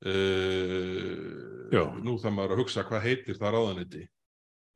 uh, 0.04 1.70
nú 2.04 2.18
það 2.20 2.36
maður 2.36 2.56
að 2.56 2.60
hugsa 2.60 2.84
hvað 2.84 3.06
heitir 3.08 3.40
það 3.40 3.56
ráðanetti. 3.56 4.02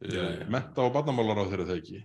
Uh, 0.09 0.47
menta 0.49 0.87
og 0.87 0.95
barnamálar 0.97 1.43
á 1.45 1.49
þeirra 1.51 1.69
þegar 1.69 1.83
ekki. 1.83 2.01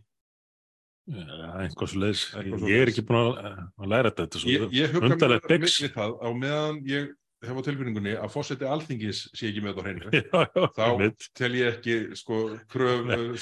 einhvers 1.64 1.94
leis, 2.00 2.22
ég 2.64 2.78
er 2.80 2.92
ekki 2.92 3.04
búin 3.08 3.36
að 3.36 3.90
læra 3.92 4.12
þetta 4.12 4.40
við 4.44 5.92
það 5.92 6.14
á 6.20 6.30
meðan 6.32 6.78
ég 6.88 7.10
hef 7.44 7.60
á 7.60 7.62
tilfinningunni 7.66 8.14
að 8.18 8.32
fósetti 8.34 8.68
alþingis 8.70 9.22
sé 9.36 9.50
ekki 9.50 9.64
með 9.64 9.80
þetta 9.80 9.86
hreinu. 9.88 10.72
Þá 10.78 10.86
mitt. 11.00 11.28
tel 11.38 11.52
ég 11.58 11.78
ekki 11.78 11.96
sko 12.20 12.40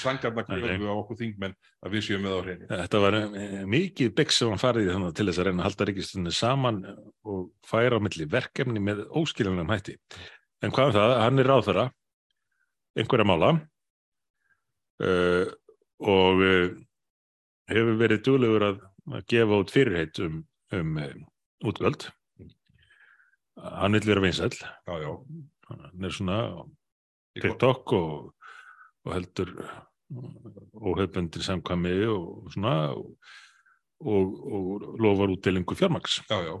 sangarna 0.00 0.44
kröfu 0.48 0.90
á 0.90 0.94
okkur 0.94 1.20
þingmenn 1.20 1.56
að 1.82 1.96
við 1.96 2.06
séum 2.08 2.26
með 2.26 2.36
á 2.36 2.40
hreinu. 2.42 2.68
Þetta 2.72 3.02
var 3.06 3.18
mikið 3.72 4.14
bygg 4.18 4.36
sem 4.36 4.52
hann 4.52 4.62
farið 4.62 4.92
til 5.18 5.26
þess 5.28 5.42
að 5.42 5.48
reyna 5.48 5.62
að 5.62 5.68
halda 5.68 5.88
ríkistunni 5.88 6.34
saman 6.36 6.84
og 7.22 7.42
færa 7.68 7.98
á 7.98 8.04
milli 8.04 8.28
verkefni 8.30 8.82
með 8.82 9.04
óskiljanum 9.22 9.72
hætti. 9.72 9.98
En 10.62 10.74
hvað 10.74 10.92
er 10.92 10.98
það, 10.98 11.18
hann 11.24 11.42
er 11.42 11.50
ráð 11.50 11.66
þeirra 11.68 11.88
einhverja 12.98 13.26
mála 13.26 13.52
uh, 15.02 15.46
og 16.02 16.42
uh, 16.44 16.72
hefur 17.72 18.00
verið 18.00 18.24
dúlegur 18.26 18.66
að, 18.66 18.82
að 19.12 19.28
gefa 19.32 19.60
út 19.62 19.72
fyrirheit 19.72 20.20
um, 20.24 20.42
um, 20.76 20.98
um 20.98 21.24
útvöld 21.70 22.10
hann 23.56 23.96
vil 23.98 24.08
vera 24.08 24.24
vinsæl 24.24 24.54
hann 24.86 26.04
er 26.04 26.14
svona 26.14 26.38
TikTok 27.38 27.92
og, 27.96 28.34
og 29.04 29.14
heldur 29.14 29.52
óhefbundir 30.76 31.44
samkvæmi 31.44 31.96
og 32.12 32.52
svona 32.52 32.92
og, 32.92 33.16
og, 34.00 34.38
og 34.52 35.00
lofar 35.00 35.32
útdelingu 35.32 35.74
fjármaks 35.74 36.20
Já, 36.30 36.38
já, 36.44 36.54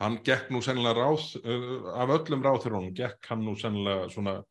hann 0.00 0.18
gekk 0.24 0.50
nú 0.50 0.62
sennilega 0.62 1.06
ráð 1.06 1.36
uh, 1.42 1.94
af 1.94 2.14
öllum 2.18 2.42
ráþurunum 2.42 2.94
gekk 2.94 3.30
hann 3.30 3.44
nú 3.46 3.56
sennilega 3.58 4.10
svona 4.10 4.42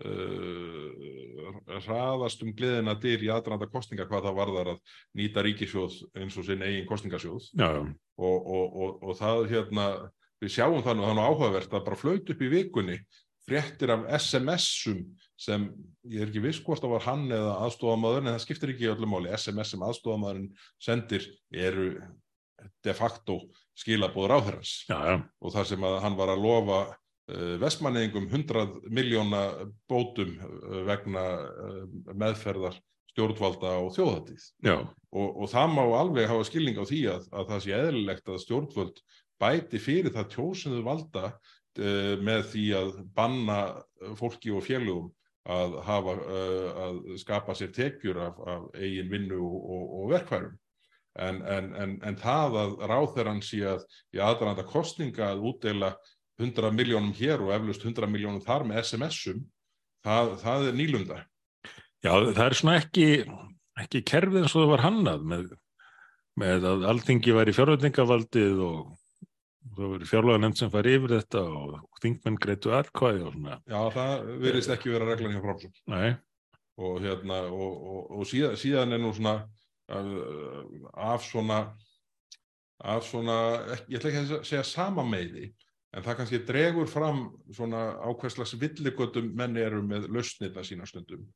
Uh, 0.00 1.50
hraðast 1.84 2.40
um 2.40 2.54
gleðina 2.56 2.94
dyr 2.96 3.20
í 3.20 3.28
aðranda 3.28 3.66
kostninga 3.68 4.06
hvað 4.08 4.28
það 4.28 4.38
varðar 4.38 4.70
að 4.72 4.78
nýta 5.18 5.42
ríkisjóð 5.44 5.98
eins 6.16 6.38
og 6.40 6.46
sinn 6.46 6.64
eigin 6.64 6.86
kostningasjóð. 6.88 7.50
Og, 7.60 8.38
og, 8.38 8.78
og, 8.80 8.94
og 9.04 9.18
það 9.18 9.42
hérna 9.50 9.84
við 10.40 10.54
sjáum 10.56 10.84
það 10.84 10.98
nú 10.98 11.08
þannig 11.08 11.28
áhugavert 11.30 11.74
að 11.74 11.84
bara 11.88 12.00
flöut 12.00 12.32
upp 12.32 12.44
í 12.44 12.52
vikunni 12.52 13.00
fréttir 13.48 13.92
af 13.94 14.06
SMS-um 14.18 15.02
sem 15.40 15.66
ég 16.12 16.22
er 16.22 16.30
ekki 16.30 16.42
viss 16.44 16.60
hvort 16.64 16.82
það 16.82 16.94
var 16.94 17.06
hann 17.08 17.26
eða 17.32 17.58
aðstofamöður 17.66 18.24
en 18.24 18.32
það 18.34 18.42
skiptir 18.44 18.74
ekki 18.74 18.90
öllum 18.92 19.14
máli. 19.14 19.32
SMS 19.32 19.72
sem 19.74 19.84
aðstofamöðurinn 19.86 20.50
sendir 20.82 21.26
eru 21.50 21.92
de 22.84 22.94
facto 22.94 23.40
skilabóður 23.80 24.36
á 24.36 24.38
þeirras 24.44 24.74
og 24.90 25.54
þar 25.54 25.70
sem 25.70 25.86
að 25.88 26.00
hann 26.04 26.18
var 26.18 26.34
að 26.34 26.44
lofa 26.44 26.80
Eh, 27.30 27.56
vestmanningum 27.60 28.26
100 28.28 28.80
miljóna 28.90 29.40
bótum 29.88 30.32
eh, 30.40 30.78
vegna 30.88 31.24
eh, 31.38 31.82
meðferðar 32.16 32.78
stjórnvalda 33.12 33.74
og 33.84 33.92
þjóðatíð 33.94 34.46
og, 34.70 35.28
og 35.28 35.50
það 35.50 35.74
má 35.76 35.82
alveg 35.98 36.30
hafa 36.30 36.46
skilning 36.48 36.80
á 36.80 36.84
því 36.88 37.00
að, 37.12 37.28
að 37.34 37.52
það 37.52 37.62
sé 37.64 37.74
eðlilegt 37.76 38.30
að 38.32 38.40
stjórnvald 38.44 39.02
bæti 39.40 39.80
fyrir 39.82 40.12
það 40.14 40.30
tjósunuð 40.34 40.84
valda 40.86 41.24
uh, 41.30 42.14
með 42.20 42.44
því 42.52 42.66
að 42.80 42.92
banna 43.16 43.60
fólki 44.18 44.52
og 44.54 44.64
félugum 44.66 45.10
að, 45.50 45.78
hafa, 45.86 46.16
uh, 46.20 46.80
að 46.86 46.98
skapa 47.22 47.56
sér 47.56 47.72
tekjur 47.74 48.20
af, 48.28 48.40
af 48.44 48.66
eigin 48.76 49.10
vinnu 49.12 49.40
og, 49.40 49.60
og, 49.76 49.86
og 50.00 50.10
verkværum 50.14 50.58
en, 51.18 51.40
en, 51.42 51.70
en, 51.74 51.96
en 52.06 52.18
það 52.20 52.56
að 52.60 52.74
ráþeran 52.90 53.42
sé 53.44 53.62
að 53.66 53.84
í 54.14 54.20
aðranda 54.22 54.64
kostninga 54.68 55.32
að 55.32 55.46
útdeila 55.50 55.94
100 56.40 56.72
miljónum 56.72 57.12
hér 57.16 57.42
og 57.44 57.52
eflust 57.54 57.84
100 57.84 58.08
miljónum 58.10 58.42
þar 58.44 58.64
með 58.68 58.84
SMS-um, 58.84 59.42
það, 60.06 60.36
það 60.44 60.68
er 60.68 60.78
nýlunda. 60.78 61.18
Já, 62.00 62.12
það 62.14 62.44
er 62.46 62.56
svona 62.56 62.76
ekki, 62.80 63.08
ekki 63.82 64.04
kerfið 64.08 64.44
eins 64.44 64.54
og 64.54 64.64
það 64.64 64.72
var 64.72 64.84
hannað 64.86 65.26
með, 65.32 65.50
með 66.40 66.68
að 66.70 66.86
alltingi 66.94 67.36
væri 67.36 67.56
fjárvætningavaldið 67.58 68.64
og 68.64 68.80
það 69.76 69.94
verið 69.94 70.10
fjárvæðanemnd 70.10 70.58
sem 70.60 70.72
fær 70.72 70.88
yfir 70.90 71.14
þetta 71.18 71.44
og 71.60 72.00
þingmenn 72.02 72.40
greitu 72.40 72.74
aðkvæði 72.76 73.22
og 73.26 73.36
svona. 73.36 73.60
Já, 73.68 73.80
það 73.96 74.26
verist 74.46 74.74
ekki 74.74 74.94
vera 74.94 75.08
reglan 75.10 75.36
hjá 75.36 75.44
frámsum. 75.44 75.76
Nei. 75.92 76.10
Og 76.80 77.00
hérna, 77.04 77.42
og, 77.52 77.72
og, 77.92 78.02
og 78.18 78.28
síðan, 78.28 78.56
síðan 78.60 78.96
er 78.96 79.02
nú 79.02 79.12
svona 79.16 79.36
af 79.90 81.24
svona 81.26 81.64
af 82.80 83.04
svona, 83.04 83.36
ég 83.90 83.98
ætla 83.98 84.10
ekki 84.10 84.20
að 84.22 84.44
segja 84.48 84.64
sama 84.64 85.04
meði, 85.04 85.50
en 85.92 86.04
það 86.04 86.18
kannski 86.20 86.42
dregur 86.48 86.88
fram 86.88 87.24
svona 87.52 87.90
ákveðslags 88.08 88.54
villigötum 88.60 89.32
menni 89.36 89.60
eru 89.64 89.82
með 89.84 90.08
lausnirna 90.14 90.64
sína 90.64 90.88
stundum. 90.88 91.26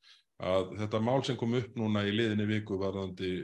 Að 0.40 0.74
þetta 0.80 1.00
mál 1.04 1.20
sem 1.26 1.36
kom 1.38 1.54
upp 1.58 1.76
núna 1.78 2.04
í 2.06 2.14
liðinni 2.14 2.46
viku 2.48 2.78
varðandi 2.80 3.34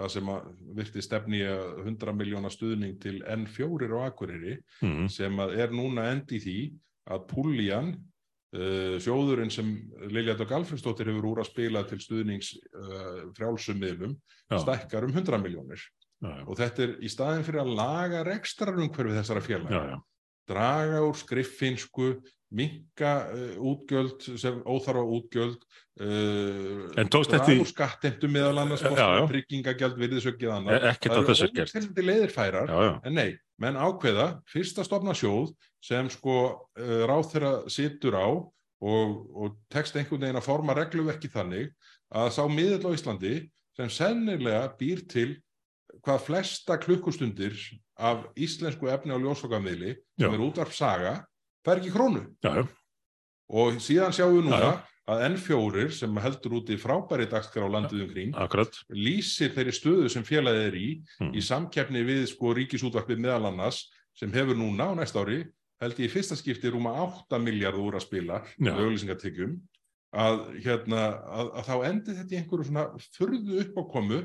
það 0.00 0.12
sem 0.14 0.30
virti 0.78 1.02
stefni 1.04 1.40
að 1.46 1.82
100 1.84 2.14
miljóna 2.16 2.52
stuðning 2.52 2.96
til 3.02 3.18
N4 3.22 3.90
á 3.92 3.98
Akureyri 4.08 4.56
mm. 4.84 5.08
sem 5.12 5.42
að 5.42 5.56
er 5.64 5.74
núna 5.74 6.08
endi 6.14 6.40
því 6.42 6.58
að 7.10 7.24
Púljan, 7.30 7.94
uh, 8.56 8.96
sjóðurinn 9.02 9.52
sem 9.52 9.72
Lilja 10.12 10.36
Dögg 10.38 10.54
Alfredsdóttir 10.60 11.10
hefur 11.10 11.32
úr 11.32 11.42
að 11.44 11.50
spila 11.50 11.84
til 11.88 12.00
stuðnings 12.02 12.52
uh, 12.72 13.26
frjálsummiðlum, 13.36 14.14
stækkar 14.50 15.08
um 15.08 15.14
100 15.14 15.42
miljónir. 15.42 15.84
Og 16.20 16.52
þetta 16.58 16.84
er 16.84 16.90
í 17.00 17.08
staðin 17.08 17.46
fyrir 17.46 17.62
að 17.62 17.70
laga 17.78 18.20
rekstrarumhverfi 18.26 19.16
þessara 19.16 19.40
félaga 19.40 19.72
Já, 19.72 19.94
já. 19.94 20.00
draga 20.50 20.98
úr 21.06 21.16
skriffinsku, 21.16 22.10
minka 22.50 23.10
uh, 23.30 23.56
útgjöld, 23.70 24.24
sem 24.42 24.60
óþarfa 24.66 25.02
útgjöld, 25.06 25.60
uh, 26.02 26.88
En 26.98 27.08
tókst 27.12 27.30
þetta 27.34 27.52
í- 27.54 27.60
úr 27.62 27.68
skattemtu 27.70 28.30
meðal 28.32 28.58
annars, 28.64 28.82
tryggingagjald, 29.30 29.98
virðisökið 30.00 30.48
E- 30.50 30.74
er 30.74 30.86
gert. 30.90 31.04
Það 31.04 31.20
eru 31.20 31.50
óteljandi 31.70 32.06
leiðir 32.06 32.34
færar, 32.34 32.66
Já, 32.72 32.80
já. 32.88 32.92
en 33.06 33.14
nei, 33.14 33.36
menn 33.60 33.76
ákveða, 33.78 34.26
fyrst 34.50 34.78
að 34.82 34.88
stopna 34.90 35.14
sjóð 35.14 35.52
sem 35.84 36.08
sko 36.10 36.36
uh, 36.76 37.04
ráþeira 37.06 37.52
situr 37.70 38.18
á 38.18 38.26
og, 38.26 39.14
og 39.36 39.56
tekst 39.70 39.94
einhvern 39.96 40.20
veginn 40.24 40.40
að 40.40 40.46
forma 40.48 40.74
regluverki 40.74 41.28
þannig 41.30 41.70
að 42.10 42.30
sá 42.34 42.42
miðill 42.48 42.90
á 42.90 42.96
Íslandi 42.96 43.34
sem 43.76 43.88
sennilega 43.92 44.66
býr 44.80 45.04
til 45.08 45.36
hvað 46.02 46.22
flesta 46.26 46.78
klukkustundir 46.80 47.54
af 48.00 48.24
íslensku 48.40 48.88
efni 48.88 49.12
á 49.12 49.18
ljósokamiðli 49.20 49.92
Já. 50.16 50.24
sem 50.26 50.34
er 50.34 50.40
útvarp 50.46 50.72
saga, 50.72 51.12
er 51.66 51.80
ekki 51.80 51.92
krónu 51.92 52.22
Já, 52.44 52.62
og 53.50 53.80
síðan 53.82 54.14
sjáum 54.14 54.36
við 54.38 54.46
núna 54.48 54.70
að 55.10 55.22
N4 55.26 55.88
sem 55.90 56.16
heldur 56.22 56.52
úti 56.60 56.76
frábæri 56.78 57.26
dagskrá 57.30 57.66
landið 57.68 58.04
umkring 58.06 58.34
Akkurat. 58.38 58.70
lýsir 58.94 59.50
þeirri 59.56 59.72
stöðu 59.74 60.10
sem 60.12 60.22
félagið 60.22 60.66
er 60.68 60.76
í 60.78 60.90
Mm. 61.20 61.32
í 61.34 61.40
samkeppni 61.42 62.04
við 62.06 62.26
sko 62.30 62.54
ríkisútvarpið 62.54 63.18
meðal 63.18 63.48
annars 63.50 63.90
sem 64.14 64.30
hefur 64.32 64.54
núna 64.56 64.86
á 64.88 64.94
næsta 64.94 65.20
ári 65.24 65.44
held 65.80 65.96
ég 65.98 66.06
í 66.08 66.12
fyrsta 66.12 66.36
skipti 66.36 66.70
rúma 66.70 66.92
8 66.94 67.38
miljard 67.42 67.74
úr 67.76 67.94
að 67.98 68.06
spila 68.06 68.42
Já. 68.60 68.72
auglýsingatekjum 68.76 69.58
að, 70.14 70.38
hérna, 70.64 71.02
að, 71.26 71.50
að 71.58 71.66
þá 71.66 71.74
endi 71.90 72.14
þetta 72.18 72.34
í 72.34 72.38
einhverju 72.40 72.64
svona 72.66 72.86
furðu 73.16 73.60
uppákomu 73.64 74.20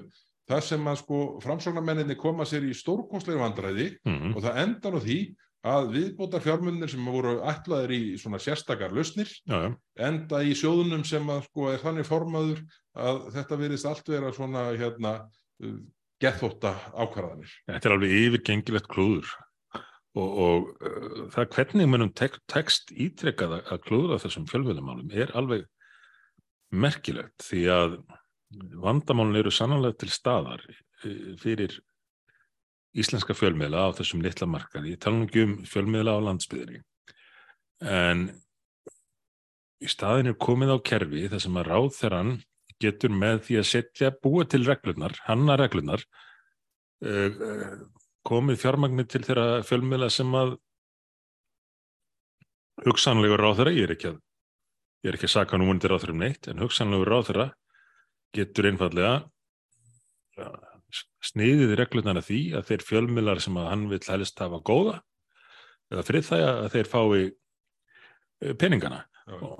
þar 0.49 0.61
sem 0.61 0.85
að 0.87 0.97
sko 1.01 1.39
framsóknarmenninni 1.41 2.15
koma 2.17 2.45
sér 2.45 2.61
í 2.69 2.73
stórkostlega 2.77 3.41
vandræði 3.41 3.97
Mm. 4.05 4.35
og 4.35 4.43
það 4.43 4.61
endar 4.63 4.93
á 4.97 4.99
því 5.01 5.17
að 5.65 5.87
viðbótar 5.95 6.43
fjármunir 6.45 6.91
sem 6.91 7.05
voru 7.09 7.39
ætlaðir 7.49 7.93
í 7.95 8.01
svona 8.21 8.37
sérstakar 8.43 8.93
lausnir 8.93 9.31
Já, 9.49 9.55
já. 9.65 9.69
enda 10.07 10.41
í 10.45 10.53
sjóðunum 10.57 11.05
sem 11.07 11.25
að 11.33 11.47
sko 11.47 11.71
er 11.73 11.81
þannig 11.81 12.05
formaður 12.09 12.61
að 12.95 13.21
þetta 13.33 13.57
virðist 13.63 13.87
allt 13.89 14.11
vera 14.13 14.29
svona 14.35 14.67
hérna 14.77 15.13
uh, 15.25 15.79
gethótta 16.21 16.75
ákvarðanir. 16.93 17.51
Þetta 17.67 17.89
er 17.89 17.95
alveg 17.97 18.13
yfirgengilegt 18.19 18.91
klúður 18.93 19.31
og, 20.15 20.29
og 20.45 20.69
uh, 20.85 21.25
það 21.33 21.49
hvernig 21.57 21.89
munum 21.91 22.13
tek, 22.15 22.37
tekst 22.51 22.93
ítrekkað 22.93 23.57
að- 23.63 23.81
klúðra 23.87 24.21
þessum 24.23 24.45
fjölmiðlumálum 24.51 25.09
er 25.17 25.33
alveg 25.35 25.65
merkilegt 26.75 27.43
því 27.49 27.65
að 27.73 27.97
vandamálun 28.85 29.37
eru 29.41 29.51
sannanlega 29.53 29.97
til 30.03 30.13
staðar 30.13 30.61
uh, 30.69 31.33
fyrir 31.41 31.75
íslenska 32.95 33.35
fjölmiðla 33.35 33.87
á 33.91 33.95
þessum 33.97 34.23
litla 34.23 34.47
markaði, 34.49 34.95
ég 34.95 35.01
tala 35.03 35.19
nú 35.19 35.27
ekki 35.27 35.45
um 35.45 35.55
fjölmiðla 35.67 36.15
á 36.15 36.25
landsbyðinni 36.29 36.81
en 37.91 38.27
í 39.83 39.89
staðin 39.91 40.31
er 40.31 40.37
komið 40.39 40.75
á 40.75 40.77
kerfi 40.91 41.25
þar 41.31 41.43
sem 41.43 41.59
að 41.59 41.67
ráðherran 41.71 42.35
getur 42.81 43.11
með 43.15 43.41
því 43.47 43.57
að 43.59 43.67
setja 43.69 44.11
búa 44.23 44.45
til 44.47 44.63
reglurnar, 44.67 45.15
hanna 45.27 45.57
reglurnar 45.59 46.03
uh, 47.05 47.31
uh, 47.31 47.75
komið 48.27 48.61
fjármagnir 48.63 49.09
til 49.11 49.23
þeirra 49.27 49.63
fjölmiðla 49.67 50.09
sem 50.11 50.31
að 50.35 50.55
hugsanlegur 52.85 53.39
ráðherra, 53.39 53.75
ég 53.75 53.87
er 53.87 53.95
ekki 53.95 54.11
að 54.11 54.21
ég 55.05 55.11
er 55.11 55.19
ekki 55.19 55.29
að 55.29 55.35
saka 55.35 55.59
nú 55.59 55.69
undir 55.71 55.93
ráðherra 55.93 56.15
um 56.15 56.23
neitt 56.23 56.47
en 56.49 56.63
hugsanlegur 56.63 57.11
ráðherra 57.11 57.49
getur 58.35 58.71
einfallega 58.71 59.19
sniðið 61.25 61.75
reglurnar 61.79 62.19
að 62.21 62.29
því 62.29 62.39
að 62.57 62.69
þeir 62.69 62.85
fjölmiðlar 62.89 63.41
sem 63.43 63.57
að 63.59 63.69
hann 63.71 63.85
vil 63.91 64.01
helst 64.07 64.41
hafa 64.43 64.61
góða 64.65 64.99
eða 65.93 66.05
friðþæja 66.07 66.51
að 66.61 66.69
þeir 66.75 66.89
fái 66.91 67.05
eh, 67.25 68.53
peningana. 68.59 69.03
Og, 69.35 69.53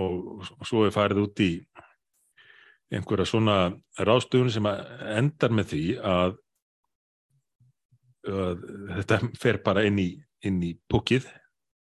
og, 0.00 0.46
og 0.58 0.66
svo 0.66 0.86
er 0.86 0.94
farið 0.94 1.22
út 1.22 1.42
í 1.44 1.50
einhverja 2.94 3.26
svona 3.28 3.58
ráðstöfun 3.98 4.52
sem 4.52 4.66
endar 4.66 5.54
með 5.54 5.70
því 5.72 5.84
að, 6.04 6.36
að 8.30 8.66
þetta 8.98 9.20
fer 9.40 9.60
bara 9.66 9.84
inn 9.88 9.98
í, 10.02 10.10
inn 10.46 10.60
í 10.62 10.74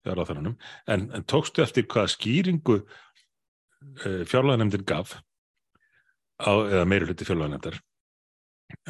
ráðherranum. 0.02 0.58
En, 0.90 1.10
en 1.14 1.26
tókstu 1.30 1.64
eftir 1.64 1.88
hvaða 1.92 2.14
skýringu 2.16 2.80
uh, 2.82 4.22
fjárlæðanemndin 4.28 4.88
gaf 4.88 5.20
á, 6.42 6.52
eða 6.68 6.88
meiri 6.90 7.10
hluti 7.10 7.28
fjárlæðanemndar 7.28 7.80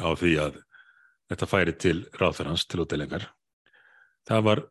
á 0.00 0.08
því 0.18 0.32
að 0.46 0.58
þetta 1.32 1.48
færi 1.48 1.76
til 1.80 1.98
ráðherrans 2.20 2.66
til 2.68 2.82
útilegar 2.84 3.30
það 4.28 4.44
var 4.48 4.62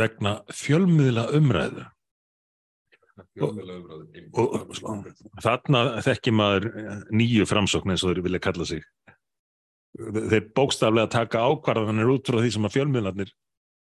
vegna 0.00 0.34
fjölmiðla 0.54 1.26
umræðu. 1.36 1.86
Fjölmiðlaumræður. 3.36 4.28
og 4.32 4.54
og 4.72 5.42
þarna 5.44 5.82
þekki 6.04 6.32
maður 6.32 6.68
eh, 6.70 7.02
nýju 7.12 7.46
framsókn 7.50 7.92
eins 7.92 8.04
og 8.04 8.14
þeir 8.14 8.24
vilja 8.24 8.42
kalla 8.46 8.66
sig. 8.68 8.84
Þeir 9.98 10.46
bókstaflega 10.56 11.10
taka 11.12 11.42
ákvarðanir 11.50 12.12
út 12.14 12.30
frá 12.30 12.38
því 12.40 12.52
sem 12.54 12.68
að 12.68 12.76
fjölmiðlarnir 12.78 13.32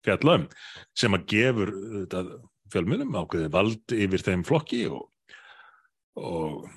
fjalla 0.07 0.37
um 0.39 0.45
sem 0.97 1.17
að 1.17 1.27
gefur 1.35 1.73
þetta, 1.75 2.23
fjölmiðlum 2.73 3.19
ákveði 3.19 3.51
vald 3.53 3.97
yfir 3.99 4.25
þeim 4.25 4.45
flokki 4.47 4.85
og, 4.95 5.09
og 6.23 6.69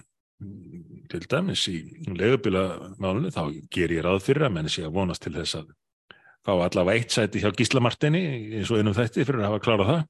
til 1.12 1.22
dæmis 1.30 1.68
í 1.70 1.78
legubíla 2.08 2.94
málunni 3.02 3.34
þá 3.34 3.44
ger 3.74 3.94
ég 3.94 4.06
ráð 4.06 4.24
fyrir 4.26 4.48
að 4.48 4.56
menn 4.58 4.72
sé 4.72 4.86
að 4.88 4.96
vonast 4.96 5.24
til 5.26 5.36
þess 5.36 5.60
að 5.60 5.74
fá 6.42 6.54
allavega 6.56 6.98
eitt 6.98 7.14
sæti 7.14 7.44
hjá 7.44 7.52
Gísla 7.54 7.84
Martini 7.84 8.24
eins 8.58 8.72
og 8.72 8.82
einum 8.82 8.96
þætti 8.98 9.28
fyrir 9.28 9.44
að 9.44 9.52
hafa 9.52 9.64
klárað 9.66 9.92
það 9.92 10.02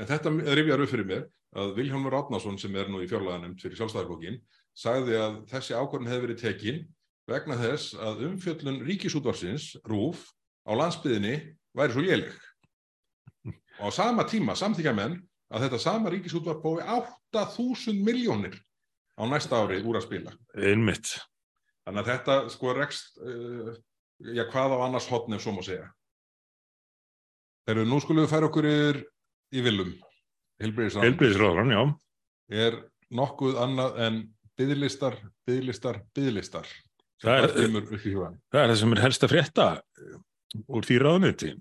En 0.00 0.08
þetta 0.08 0.32
rifjar 0.56 0.82
upp 0.82 0.90
fyrir 0.90 1.08
mér 1.08 1.24
að 1.62 1.74
Vilhjálmur 1.76 2.16
Átnason 2.16 2.56
sem 2.60 2.76
er 2.80 2.88
nú 2.90 3.02
í 3.04 3.08
fjárlæðanemnd 3.10 3.60
fyrir 3.60 3.78
sjálfstæðarflokkin 3.78 4.38
sagði 4.72 5.18
að 5.20 5.34
þessi 5.50 5.76
ákvörðin 5.76 6.08
hefði 6.08 6.24
verið 6.26 6.40
tekin 6.40 6.78
vegna 7.28 7.58
þess 7.60 7.92
að 8.00 8.24
umfjöllun 8.30 8.80
ríkisútvarsins, 8.86 9.68
RÚF, 9.86 10.24
á 10.64 10.72
landsbyðinni 10.80 11.34
væri 11.76 11.94
svo 11.94 12.04
léleg. 12.04 12.32
Og 13.78 13.92
á 13.92 13.94
sama 13.94 14.24
tíma 14.28 14.56
samþykja 14.58 14.94
menn 14.96 15.18
að 15.52 15.66
þetta 15.66 15.82
sama 15.84 16.12
ríkisútvarp 16.12 16.64
bói 16.64 16.80
8000 16.82 18.00
miljónir 18.02 18.56
á 19.18 19.22
næsta 19.28 19.60
ári 19.62 19.82
úr 19.84 19.98
að 20.00 20.06
spila. 20.06 20.32
einmitt 20.56 21.16
Þannig 21.82 22.04
að 22.04 22.10
þetta 22.12 22.34
sko 22.54 22.72
rekst, 22.78 23.16
uh, 23.18 23.72
já 24.22 24.44
hvað 24.46 24.76
á 24.78 24.78
annars 24.86 25.08
hotn 25.10 25.34
ef 25.34 25.42
svo 25.42 25.50
má 25.56 25.64
segja. 25.66 25.88
Þegar 27.66 27.88
nú 27.90 27.98
skulum 28.02 28.22
við 28.22 28.30
færa 28.30 28.48
okkur 28.50 28.68
yfir 28.70 29.00
í. 29.58 29.96
Heilbriðisráðan, 30.62 31.74
já 31.74 31.82
er 32.52 32.78
nokkuð 33.10 33.58
annað 33.64 33.98
en 34.06 34.16
byðlistar, 34.58 35.18
byðlistar 35.48 36.00
sem 36.14 36.68
Það 37.22 37.32
er- 37.38 37.52
það 37.56 38.62
er 38.62 38.68
það 38.72 38.78
sem 38.78 38.92
er 38.92 39.02
helst 39.02 39.24
að 39.26 39.32
frétta 39.32 39.66
eh, 39.98 40.16
úr 40.68 40.86
því 40.86 40.96
ráðnöti. 41.02 41.52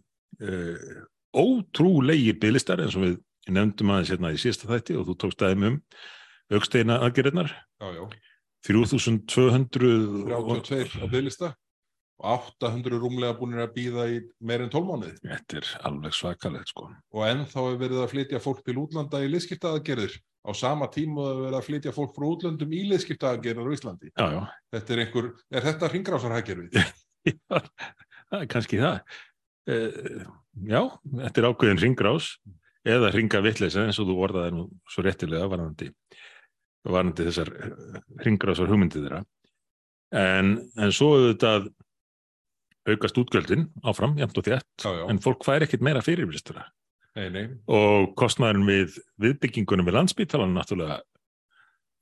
Uh, 0.42 1.04
ótrúlegir 1.38 2.40
bygglistar 2.42 2.82
eins 2.82 2.96
og 2.98 3.06
við 3.06 3.20
nefndum 3.52 3.92
aðeins 3.94 4.10
hérna 4.14 4.32
í 4.34 4.40
síðasta 4.42 4.70
þætti 4.70 4.98
og 5.00 5.06
þú 5.10 5.18
tókst 5.22 5.46
aðeim 5.46 5.68
um 5.70 5.78
auksteina 6.52 7.00
aðgerðirnar. 7.06 7.52
Já, 7.82 7.88
já, 7.98 8.04
3200 8.68 9.70
32 10.30 11.02
á 11.02 11.06
byðlista 11.10 11.52
og 12.22 12.44
800 12.62 13.00
rúmlega 13.02 13.34
búinir 13.40 13.64
að 13.64 13.72
býða 13.78 14.04
í 14.14 14.18
meir 14.46 14.62
en 14.62 14.70
12 14.70 14.86
mánuði 14.86 15.16
Þetta 15.24 15.58
er 15.58 15.70
alveg 15.90 16.14
svakalegt 16.14 16.70
sko. 16.70 16.90
og 16.92 17.24
ennþá 17.26 17.64
er 17.72 17.80
verið 17.82 18.04
að 18.04 18.12
flytja 18.12 18.42
fólk 18.44 18.62
til 18.68 18.78
útlanda 18.78 19.24
í 19.26 19.32
liðskiptaðagerðir 19.34 20.20
á 20.22 20.52
sama 20.58 20.88
tíma 20.94 21.26
er 21.32 21.42
verið 21.48 21.58
að 21.58 21.66
flytja 21.70 21.96
fólk 21.96 22.14
frá 22.18 22.28
útlöndum 22.30 22.72
í 22.74 22.84
liðskiptaðagerðir 22.92 23.66
á 23.70 23.76
Íslandi. 23.78 24.12
Já, 24.14 24.26
já, 24.34 24.42
Þetta 24.76 24.94
er 24.94 25.02
einhver, 25.04 25.28
er 25.52 25.66
þetta 25.68 25.90
ringrásarhækjörfið? 25.96 26.94
það 28.30 28.40
er 28.40 28.48
kannski 28.54 28.80
það. 28.82 29.18
Uh, 29.70 30.24
já, 30.66 30.82
þetta 31.22 31.42
er 31.42 31.50
ákveðin 31.52 31.82
ringrás 31.84 32.32
eða 32.82 33.12
ringa 33.14 33.42
vitleysa 33.46 33.86
eins 33.86 34.00
og 34.02 34.10
þú 34.10 34.16
orðaði 34.26 34.56
nú 34.58 34.64
svo 34.90 35.06
réttilega 35.06 35.50
varandi, 35.50 35.92
varandi 36.88 37.28
þessar 37.28 37.52
ringrásar 38.26 38.70
hugmyndið 38.72 39.06
þeirra. 39.06 39.22
en, 40.18 40.54
en 40.82 40.92
svo 40.96 41.12
auðvitað 41.18 41.70
aukast 42.90 43.18
útgjöldin 43.22 43.68
áfram, 43.86 44.16
jæmt 44.18 44.38
og 44.42 44.48
þétt, 44.48 44.66
Já, 44.82 44.90
já. 44.98 45.04
en 45.14 45.20
fólk 45.22 45.46
fær 45.46 45.62
ekkit 45.68 45.84
meira 45.86 46.02
nei. 47.30 47.44
og 47.68 48.16
kostnæðurinn 48.18 48.66
við 48.68 48.96
viðbyggingunum 49.22 49.86
við 49.86 49.98
landsbítalan 50.00 50.54
náttúrulega 50.56 50.98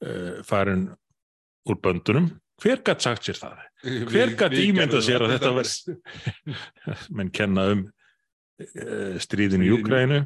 uh, 0.05 0.39
farin 0.47 0.87
úr 1.69 1.79
böndunum. 1.83 2.29
Hver 2.63 2.81
gætt 2.85 3.01
sagt 3.03 3.23
sér 3.27 3.39
það? 3.39 3.59
Hver 4.11 4.33
gat 4.39 4.55
ímyndað 4.55 5.03
sér 5.05 5.23
að 5.25 5.33
þetta 5.35 5.51
væri- 5.57 5.97
Menn 7.19 7.31
kenna 7.35 7.67
um 7.73 7.83
uh, 7.87 9.15
stríðin 9.23 9.63
í 9.67 9.71
Úgrænu 9.75 10.23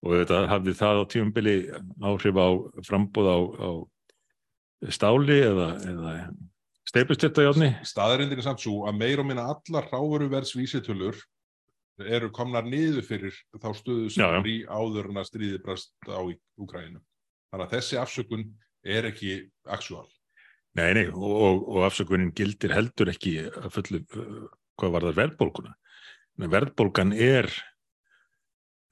og 0.00 0.14
þetta 0.16 0.44
hafði 0.50 0.76
það 0.78 1.00
á 1.00 1.04
tímubili 1.12 1.56
áhrif 2.00 2.38
á 2.40 2.48
frambúð 2.86 3.28
á, 3.28 3.38
á 3.60 3.70
stáli 4.88 5.40
eða, 5.44 5.68
eða 5.90 6.14
steipustjöttajáðni. 6.88 7.74
Staðarindin 7.86 8.40
er 8.40 8.46
samt 8.46 8.64
svo 8.64 8.86
að 8.88 9.00
meir 9.02 9.20
og 9.20 9.28
minna 9.28 9.50
allar 9.52 9.90
ráveruverðsvísitölur 9.92 11.20
eru 12.00 12.30
komnar 12.32 12.64
niður 12.64 13.04
fyrir 13.04 13.36
þá 13.60 13.68
stöðu 13.76 14.08
sem 14.14 14.24
er 14.24 14.48
í 14.48 14.56
áður 14.64 15.10
en 15.10 15.20
að 15.20 15.28
stríði 15.28 15.60
brast 15.60 15.92
á 16.08 16.20
í 16.24 16.36
Úkræninu. 16.60 17.02
Þannig 17.50 17.66
að 17.66 17.74
þessi 17.76 18.00
afsökun 18.00 18.46
er 18.86 19.10
ekki 19.10 19.34
actual. 19.68 20.06
Nei, 20.78 20.94
nei, 20.96 21.06
og, 21.10 21.30
og, 21.34 21.64
og 21.68 21.84
afsökunin 21.88 22.32
gildir 22.36 22.72
heldur 22.72 23.10
ekki 23.12 23.36
að 23.50 23.68
fullu 23.74 24.00
uh, 24.16 24.46
hvað 24.78 24.94
var 24.94 25.06
það 25.08 25.18
verðbólguna. 25.20 25.74
Men 26.40 26.52
verðbólgan 26.54 27.12
er 27.12 27.50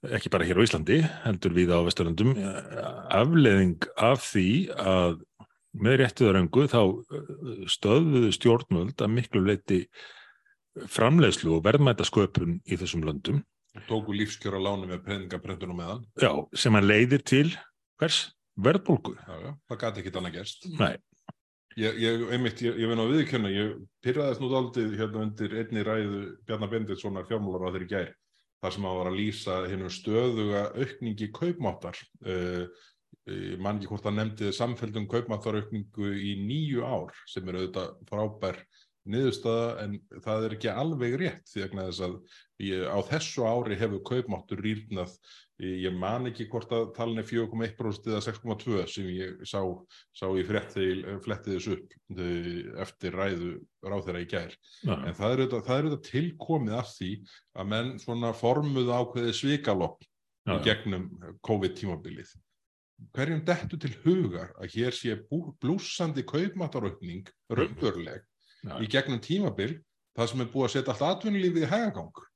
ekki 0.07 0.31
bara 0.31 0.47
hér 0.47 0.61
á 0.61 0.67
Íslandi, 0.67 0.99
heldur 1.25 1.55
við 1.57 1.73
á 1.75 1.79
Vesturlandum, 1.87 2.37
afleðing 3.11 3.89
af 3.97 4.23
því 4.31 4.47
að 4.79 5.19
með 5.79 5.99
réttuðaröngu 6.03 6.65
þá 6.71 6.81
uh, 6.81 7.65
stöðuðu 7.71 8.31
stjórnvöld 8.35 9.03
að 9.05 9.13
miklu 9.15 9.43
leiti 9.45 9.81
framleiðslu 10.89 11.57
og 11.59 11.65
verðmætasköpun 11.67 12.61
í 12.67 12.79
þessum 12.81 13.05
löndum, 13.07 13.43
Tóku 13.87 14.15
lífskjöra 14.17 14.59
láni 14.59 14.89
með 14.91 15.05
peningaprentunum 15.05 15.77
meðan. 15.79 16.01
já, 16.19 16.31
sem 16.57 16.75
að 16.75 16.87
leiðir 16.89 17.23
til 17.23 17.51
hvers? 18.01 18.33
Verðbólgu. 18.59 19.13
Já, 19.23 19.35
já. 19.45 19.51
Það 19.71 19.79
gæti 19.85 20.01
ekki 20.03 20.13
annað 20.19 20.39
gerst. 20.39 20.65
Nei, 20.81 20.97
Ég, 21.79 21.95
ég, 22.03 22.23
einmitt, 22.35 22.59
ég, 22.65 22.75
ég 22.81 22.91
veit 22.91 22.99
á 22.99 23.07
viðkjörna, 23.07 23.51
ég 23.55 23.75
pyrraðist 24.03 24.41
nú 24.43 24.49
daldið 24.51 24.97
hérna 24.99 25.21
undir 25.23 25.53
einni 25.61 25.85
ræðu 25.87 26.23
Bjarnar 26.49 26.73
Benditssonar 26.73 27.29
fjármálar 27.29 27.69
á 27.69 27.75
þeirri 27.77 27.87
gær, 27.93 28.09
þar 28.63 28.75
sem 28.75 28.87
hann 28.89 28.99
var 28.99 29.11
að 29.11 29.19
lýsa 29.21 29.57
hennum 29.71 29.93
stöðuga 29.93 30.65
aukningi 30.75 31.31
kaupmáttar. 31.35 32.01
Uh, 32.25 32.67
ég 33.29 33.61
man 33.63 33.79
ekki 33.79 33.91
hvort 33.93 34.09
hann 34.09 34.19
nefndi 34.19 34.51
samfelldum 34.57 35.09
kaupmáttaraukningu 35.11 36.13
í 36.17 36.35
nýju 36.43 36.85
ár, 36.87 37.15
sem 37.29 37.49
er 37.49 37.61
auðvitað 37.61 37.97
frábær 38.09 38.63
niðurstaða, 39.09 39.69
en 39.85 39.99
það 40.25 40.47
er 40.47 40.57
ekki 40.57 40.73
alveg 40.73 41.17
rétt, 41.21 41.45
því 41.53 41.65
að 41.65 42.19
ég, 42.63 42.87
á 42.87 42.99
þessu 43.11 43.47
ári 43.49 43.79
hefur 43.79 44.05
kaupmáttur 44.07 44.63
rýrnað 44.65 45.15
Ég 45.59 45.91
man 45.91 46.29
ekki 46.29 46.45
hvort 46.53 46.71
að 46.71 46.93
talin 46.95 47.19
er 47.19 47.27
4,1% 47.27 48.05
eða 48.13 48.21
6,2 48.23 48.83
sem 48.93 49.09
ég 49.11 49.41
sá, 49.43 49.59
sá 50.15 50.29
í 50.31 50.45
frétt 50.47 50.77
þegar 50.77 51.01
ég 51.01 51.25
fletti 51.25 51.57
þessu 51.57 51.73
upp 51.75 51.97
eh, 52.15 52.61
eftir 52.85 53.17
ræðu 53.19 53.49
ráþeira 53.83 54.23
í 54.23 54.29
gær. 54.31 54.55
já, 54.85 54.93
En 54.95 55.17
það 55.19 55.35
er 55.35 55.43
auðvitað, 55.43 55.73
er 55.91 56.05
tilkomið 56.07 56.77
af 56.79 56.93
því 56.93 57.11
að 57.59 57.73
menn 57.75 57.91
svona 57.99 58.31
formuðu 58.39 58.95
ákveðið 59.01 59.35
svikalokk 59.41 60.07
já, 60.07 60.55
í 60.55 60.61
gegnum 60.69 61.11
COVID-tímabilið. 61.51 62.33
Hverjum 63.19 63.45
dettu 63.51 63.83
til 63.83 63.95
hugar 64.07 64.55
að 64.63 64.79
hér 64.79 64.95
sé 64.95 65.19
blússandi 65.59 66.23
kaupmáttaraukning 66.23 67.27
raunveruleg 67.51 68.23
já, 68.63 68.79
í 68.79 68.87
gegnum 68.95 69.19
tímabil 69.27 69.81
það 70.15 70.31
sem 70.31 70.47
er 70.47 70.55
búið 70.55 70.71
að 70.71 70.75
setja 70.77 70.95
allt 70.95 71.09
atvinnulífið 71.11 71.67
í 71.67 71.75
hægagang. 71.75 72.27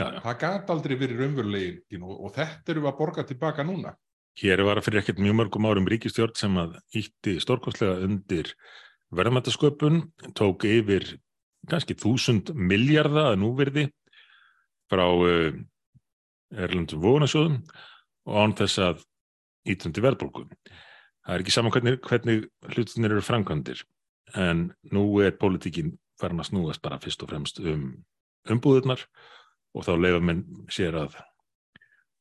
Já, 0.00 0.06
já. 0.06 0.20
Það 0.24 0.38
gat 0.44 0.72
aldrei 0.74 0.96
verið 1.00 1.22
raunverulegin 1.22 2.06
og, 2.06 2.14
og 2.26 2.34
þetta 2.36 2.74
eru 2.74 2.84
við 2.84 2.92
að 2.92 2.98
borga 3.00 3.26
tilbaka 3.28 3.66
núna. 3.66 3.94
Hér 4.40 4.62
var 4.64 4.80
fyrir 4.84 5.02
ekkert 5.02 5.20
mjög 5.20 5.36
mörgum 5.40 5.68
árum 5.68 5.88
ríkistjórn 5.90 6.36
sem 6.38 6.54
að 6.60 6.78
ítti 6.96 7.36
stórkostlega 7.42 8.00
undir 8.06 8.54
verðmættasköpun, 9.12 10.06
tók 10.38 10.64
yfir 10.64 11.04
kannski 11.68 11.96
þúsund 11.98 12.54
miljarda 12.56 13.28
að 13.32 13.42
núverði 13.42 13.84
frá 14.90 15.04
uh, 15.04 15.52
erlendum 16.52 17.02
vónasjóðum 17.02 17.60
og 18.28 18.38
án 18.40 18.56
þess 18.56 18.80
að 18.82 19.04
ítundi 19.68 20.02
verðbólgu. 20.04 20.46
Það 21.22 21.34
er 21.36 21.44
ekki 21.44 21.54
saman 21.54 21.74
hvernig, 21.74 22.00
hvernig 22.02 22.46
hlutinir 22.72 23.14
eru 23.14 23.24
framkvæmdir 23.24 23.84
en 24.38 24.70
nú 24.94 25.04
er 25.22 25.36
pólitíkin 25.38 25.92
farin 26.20 26.40
að 26.40 26.50
snúast 26.50 26.82
bara 26.82 27.00
fyrst 27.02 27.22
og 27.22 27.30
fremst 27.30 27.60
um 27.60 27.84
umbúðurnar 28.50 29.04
og 29.04 29.41
þá 29.80 29.92
leifa 29.96 30.20
menn 30.20 30.42
sér 30.68 30.98
að 31.00 31.16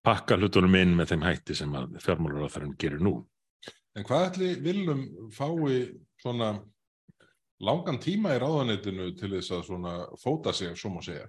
pakka 0.05 0.37
hlutunum 0.39 0.77
inn 0.79 0.95
með 0.97 1.13
þeim 1.13 1.25
hætti 1.27 1.57
sem 1.57 1.73
að 1.77 1.97
fjármálaráþarinn 2.05 2.77
gerir 2.79 3.03
nú. 3.03 3.19
En 3.97 4.07
hvað 4.07 4.27
ætli 4.29 4.53
viljum 4.63 5.03
fái 5.35 5.91
svona 6.21 6.53
langan 7.61 7.99
tíma 8.01 8.33
í 8.35 8.39
ráðanetinu 8.41 9.11
til 9.19 9.33
þess 9.35 9.53
að 9.57 9.67
svona 9.67 9.93
fóta 10.21 10.53
sig, 10.55 10.73
svo 10.79 10.93
má 10.95 11.01
segja? 11.05 11.27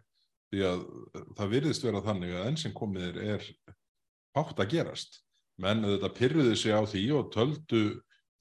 Því 0.52 0.64
að 0.68 0.80
það 1.36 1.52
virðist 1.56 1.84
vera 1.84 2.04
þannig 2.04 2.32
að 2.36 2.48
enn 2.48 2.58
sem 2.60 2.74
komið 2.76 3.20
er, 3.24 3.44
hátt 4.36 4.62
að 4.62 4.72
gerast. 4.76 5.20
Menn 5.60 5.84
þetta 5.84 6.12
pyrruðu 6.16 6.56
sig 6.56 6.72
á 6.72 6.80
því 6.88 7.04
og 7.18 7.30
töldu 7.34 7.82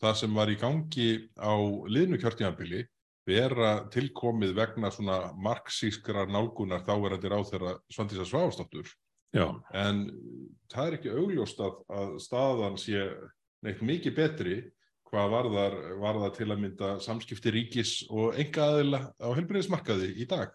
það 0.02 0.18
sem 0.22 0.38
var 0.38 0.52
í 0.52 0.58
gangi 0.60 1.10
á 1.36 1.54
liðnu 1.92 2.20
kjörtíðanbili 2.22 2.86
vera 3.28 3.72
tilkomið 3.94 4.56
vegna 4.58 4.92
svona 4.94 5.20
marxískrar 5.38 6.30
nálgunar 6.32 6.84
þáverandi 6.86 7.32
ráð 7.32 7.50
þeirra 7.52 7.74
Svandísa 7.94 8.28
Svávastóttur. 8.28 8.90
Já, 9.32 9.48
En 9.72 10.08
það 10.72 10.88
er 10.88 10.96
ekki 10.98 11.12
augljóst 11.16 11.62
að, 11.64 11.76
að 11.88 12.16
staðan 12.20 12.78
sé 12.82 13.06
neitt 13.64 13.84
mikið 13.86 14.16
betri 14.18 14.56
hvað 15.12 15.36
varðar, 15.36 15.78
varðar 16.02 16.34
til 16.36 16.50
að 16.50 16.64
mynda 16.64 16.90
samskipti 17.04 17.54
ríkis 17.54 17.94
og 18.10 18.36
enga 18.40 18.68
aðila 18.72 19.02
á 19.20 19.28
helbriðismarkaði 19.38 20.12
í 20.24 20.28
dag. 20.28 20.52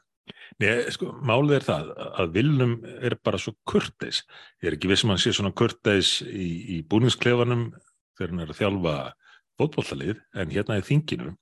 Nei, 0.61 0.89
sko, 0.91 1.13
málið 1.23 1.59
er 1.59 1.67
það 1.67 1.91
að 2.23 2.33
Vilnum 2.35 2.73
er 3.05 3.17
bara 3.25 3.39
svo 3.41 3.55
kurteis. 3.69 4.25
Ég 4.61 4.71
er 4.71 4.77
ekki 4.77 4.91
viss 4.91 5.05
um 5.05 5.13
að 5.13 5.19
hann 5.19 5.25
sé 5.25 5.35
svona 5.37 5.55
kurteis 5.57 6.17
í, 6.25 6.49
í 6.77 6.79
búningsklefanum 6.89 7.69
þegar 8.17 8.33
hann 8.33 8.45
er 8.45 8.53
að 8.53 8.61
þjálfa 8.61 8.97
fótbollalið 9.61 10.21
en 10.37 10.53
hérna 10.53 10.81
í 10.81 10.87
þinginu 10.89 11.37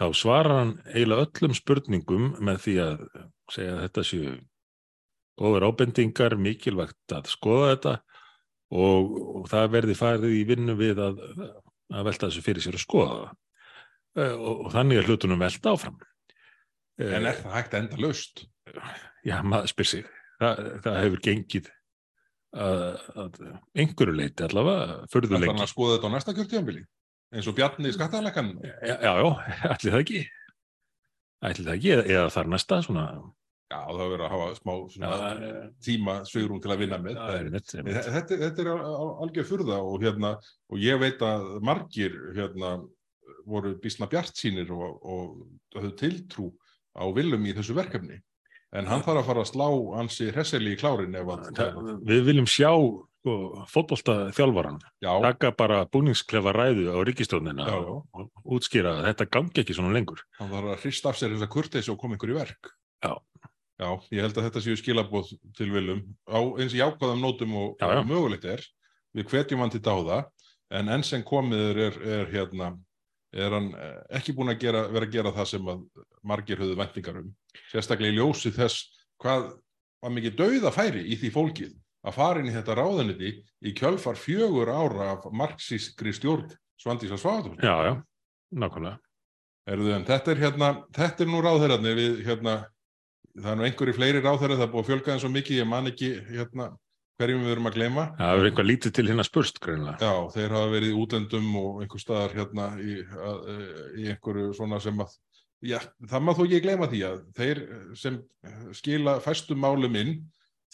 þá 0.00 0.06
svarar 0.18 0.56
hann 0.58 0.72
eiginlega 0.90 1.28
öllum 1.28 1.54
spurningum 1.56 2.32
með 2.44 2.60
því 2.64 2.74
að 2.84 3.04
segja 3.54 3.76
að 3.76 3.82
þetta 3.84 4.04
séu 4.08 4.34
góður 5.40 5.66
ábendingar, 5.68 6.36
mikilvægt 6.38 7.14
að 7.14 7.30
skoða 7.32 7.70
þetta 7.74 7.94
og, 8.74 9.14
og 9.40 9.48
það 9.50 9.70
verði 9.74 9.96
farið 9.98 10.34
í 10.38 10.42
vinnu 10.48 10.76
við 10.78 11.00
að, 11.02 11.22
að 11.94 12.08
velta 12.08 12.28
þessu 12.30 12.44
fyrir 12.46 12.64
sér 12.64 12.78
að 12.78 12.84
skoða 12.86 13.16
það. 13.20 13.32
Eh, 14.14 14.34
Og, 14.34 14.60
og 14.66 14.68
þannig 14.70 15.00
er 15.00 15.08
hlutunum 15.08 15.40
velta 15.42 15.72
áfram. 15.74 15.96
En 17.02 17.26
er 17.26 17.40
það 17.40 17.54
hægt 17.56 17.72
enda 17.74 17.96
laust? 17.98 18.44
Já, 19.26 19.40
maður 19.42 19.72
spyr 19.72 19.88
sig. 19.90 20.04
Það, 20.38 20.60
það 20.84 20.98
hefur 21.00 21.22
gengið 21.24 21.70
að, 22.54 22.84
að 23.24 23.40
einhverju 23.82 24.14
leiti 24.14 24.46
allavega, 24.46 25.00
förðu 25.10 25.34
er 25.34 25.42
lengi. 25.42 25.64
að 25.64 25.72
skoða 25.72 25.96
þetta 25.96 26.10
á 26.10 26.14
næsta 26.14 26.34
kjörtíðanbili? 26.36 26.84
Eins 27.34 27.46
og 27.50 27.54
Bjarni 27.56 27.88
í 27.90 27.94
skattalækan? 27.94 28.50
Já, 28.62 28.96
já, 29.00 29.12
já, 29.16 29.30
ætli 29.74 29.90
það 29.94 30.02
ekki. 30.04 30.20
Ætli 31.44 31.64
það 31.66 31.74
ekki, 31.78 31.94
eða, 31.96 32.04
eða 32.16 32.28
þar 32.34 32.50
næsta 32.52 32.78
svona. 32.84 33.04
Já, 33.72 33.78
það 33.88 34.02
verður 34.12 34.24
að 34.26 34.32
hafa 34.34 34.48
smá 34.58 34.72
svona, 34.92 35.08
Já, 35.14 35.54
tíma 35.82 36.14
svigrum 36.28 36.60
til 36.62 36.70
að 36.74 36.82
vinna 36.84 36.98
með. 37.02 37.16
það 37.18 37.38
er 37.40 37.48
mitt. 37.54 37.72
Nei, 37.80 37.94
Þetta, 37.96 38.36
þetta 38.44 38.62
er 38.62 38.68
al- 38.74 38.84
al- 38.90 39.14
algjör 39.24 39.48
furða 39.48 39.78
og, 39.82 39.96
hérna, 40.04 40.34
og 40.70 40.78
ég 40.84 41.00
veit 41.00 41.24
að 41.26 41.48
margir 41.64 42.14
hérna, 42.36 42.74
voru 43.48 43.72
bísna 43.82 44.06
bjart 44.08 44.36
sínir 44.38 44.70
og, 44.72 45.00
og 45.02 45.80
höfðu 45.80 45.94
tiltrú 46.00 46.46
á 46.94 47.04
viljum 47.16 47.44
í 47.50 47.56
þessu 47.56 47.74
verkefni. 47.76 48.20
En 48.74 48.86
hann 48.90 49.02
þarf 49.06 49.20
að 49.24 49.26
fara 49.32 49.42
að 49.44 49.50
slá 49.50 49.66
ansi 50.00 50.28
hresseli 50.34 50.72
í 50.74 50.78
klárin. 50.80 51.14
Það, 51.56 51.76
við 52.08 52.22
viljum 52.30 52.46
sjá 52.50 52.70
sko, 53.24 53.64
fótbolta 53.72 54.14
þjálfaran, 54.36 54.76
Já, 55.00 55.10
taka 55.24 55.50
bara 55.56 55.84
búningsklefa 55.88 56.52
ræðu 56.52 56.92
á 56.92 56.98
ríkistjónina 57.08 57.64
og, 57.80 58.04
og 58.12 58.28
útskýra 58.58 58.98
að 59.00 59.06
þetta 59.08 59.26
gangi 59.32 59.62
ekki 59.64 59.76
svona 59.76 59.94
lengur. 59.96 60.20
hann 60.38 60.50
þarf 60.52 60.74
að 60.74 60.82
hrista 60.84 61.08
af 61.08 61.16
sér 61.18 61.32
þess 61.32 61.46
að 61.46 61.52
kurteisi 61.56 61.90
og 61.92 61.98
koma 62.02 62.18
ykkur 62.18 62.34
í 62.34 62.36
verk. 62.36 62.70
Já. 63.04 63.14
Já, 63.80 63.88
ég 64.14 64.22
held 64.22 64.36
að 64.38 64.44
þetta 64.46 64.60
séu 64.62 64.76
skilabóð 64.78 65.32
til 65.56 65.70
viljum 65.72 66.02
á 66.30 66.38
eins 66.62 66.76
jákvæðum 66.76 67.24
nótum 67.24 67.54
og, 67.58 67.72
Já, 67.80 67.88
já. 67.90 68.00
og 68.04 68.06
mögulegt 68.06 68.44
er. 68.44 68.62
Við 69.16 69.30
hvetjum 69.32 69.62
hann 69.64 69.72
til 69.72 69.80
dáða, 69.82 70.20
en 70.70 70.88
enn 70.92 71.02
sem 71.06 71.24
komið 71.26 71.80
er, 71.80 71.96
er, 72.04 72.28
hérna, 72.30 72.68
er 73.34 73.50
hann 73.56 73.72
eh, 73.74 73.98
ekki 74.20 74.34
búin 74.36 74.52
að 74.52 74.60
gera, 74.62 74.84
vera 74.94 75.08
að 75.08 75.16
gera 75.16 75.32
það 75.34 75.48
sem 75.50 75.70
að 75.72 75.82
margir 76.22 76.60
höfðu 76.60 76.76
væntingar 76.78 77.18
um. 77.22 77.32
Sérstaklega 77.72 78.12
í 78.14 78.18
ljósi 78.20 78.52
þess 78.54 78.84
hvað 79.22 79.48
var 80.04 80.14
mikið 80.14 80.36
dauða 80.38 80.70
færi 80.74 81.02
í 81.08 81.16
því 81.18 81.32
fólkið 81.34 81.72
að 82.04 82.18
fara 82.18 82.42
inn 82.42 82.50
í 82.50 82.54
þetta 82.54 82.76
ráðuniti 82.78 83.32
í 83.64 83.72
kjölfar 83.76 84.18
fjögur 84.20 84.70
ára 84.72 85.14
af 85.14 85.26
marxískri 85.32 86.12
stjórn 86.14 86.52
Svandísa 86.80 87.16
Sváðum. 87.20 87.56
Já, 87.62 87.74
já, 87.86 87.92
nákvæmlega. 88.52 88.98
Erðu, 89.70 89.92
en 89.96 90.04
þetta 90.04 90.32
er 90.34 90.40
hérna, 90.42 90.70
þetta 90.92 91.24
er 91.24 91.30
nú 91.32 91.40
ráðherrarnir 91.40 91.94
við 91.96 92.16
hérna, 92.26 92.56
það 93.32 93.52
er 93.52 93.60
nú 93.60 93.68
einhverju 93.68 93.94
fleiri 93.96 94.20
ráðherrar, 94.20 94.58
það 94.58 94.66
er 94.66 94.72
búið 94.74 94.82
að 94.82 94.90
fjölga 94.90 95.12
þeim 95.12 95.22
svo 95.22 95.30
mikið, 95.32 95.60
ég 95.62 95.70
man 95.70 95.88
ekki 95.88 96.10
hérna 96.28 96.66
hverjum 97.20 97.44
við 97.46 97.54
erum 97.54 97.70
að 97.70 97.78
gleyma. 97.78 98.04
Það 98.18 98.40
er 98.40 98.48
eitthvað 98.48 98.68
lítið 98.68 98.94
til 98.96 99.06
hérna 99.08 99.26
spurst 99.26 99.60
greinlega. 99.62 99.96
Já, 100.02 100.30
þeir 100.34 100.56
hafa 100.58 100.72
verið 100.74 100.90
í 100.90 100.98
útlendum 100.98 101.50
og 101.60 101.82
einhver 101.84 102.02
staðar 102.02 102.36
hérna 102.36 102.68
í, 102.82 102.96
að, 103.30 103.50
í 104.02 104.08
einhverju 104.12 104.54
svona 104.58 104.80
sem 104.82 105.00
að, 105.04 105.14
já, 105.64 105.78
það 106.10 106.26
maður 106.26 106.40
þó 106.40 106.44
ekki 106.48 106.62
gleyma 106.66 106.90
því 106.90 107.02
að 107.08 107.20
þeir 107.38 107.62
sem 108.02 108.18
skila 108.76 109.16
fæstum 109.24 109.62
málum 109.62 110.00
inn, 110.02 110.16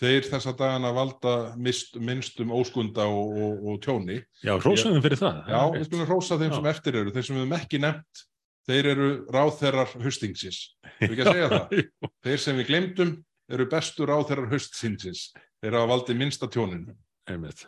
þeir 0.01 0.27
þessa 0.31 0.55
dagana 0.57 0.91
valda 0.97 1.35
mist, 1.61 1.97
minnstum 2.01 2.53
óskunda 2.57 3.05
og, 3.11 3.35
og, 3.37 3.65
og 3.73 3.81
tjóni. 3.85 4.21
Já, 4.45 4.55
hrósaðum 4.63 5.05
fyrir 5.05 5.21
það. 5.21 5.41
Já, 5.53 5.61
við 5.77 5.87
skulum 5.89 6.09
hrósa 6.09 6.39
þeim 6.41 6.53
Já. 6.53 6.57
sem 6.57 6.69
eftir 6.73 7.01
eru, 7.03 7.15
þeir 7.15 7.27
sem 7.27 7.37
við 7.37 7.45
hefum 7.45 7.57
ekki 7.59 7.83
nefnt, 7.85 8.23
þeir 8.71 8.91
eru 8.95 9.11
ráðherrar 9.37 9.95
hustingsins. 10.05 10.63
Við 11.03 11.11
ekki 11.11 11.27
að 11.27 11.33
segja 11.35 11.51
það. 11.53 11.77
Þeir 12.27 12.43
sem 12.47 12.61
við 12.61 12.71
glemdum 12.71 13.13
eru 13.51 13.69
bestu 13.71 14.09
ráðherrar 14.09 14.51
hustsinsins. 14.55 15.29
Þeir 15.61 15.77
hafa 15.77 15.93
valdið 15.93 16.21
minnsta 16.21 16.49
tjóninu. 16.51 16.97
Einmitt. 17.29 17.67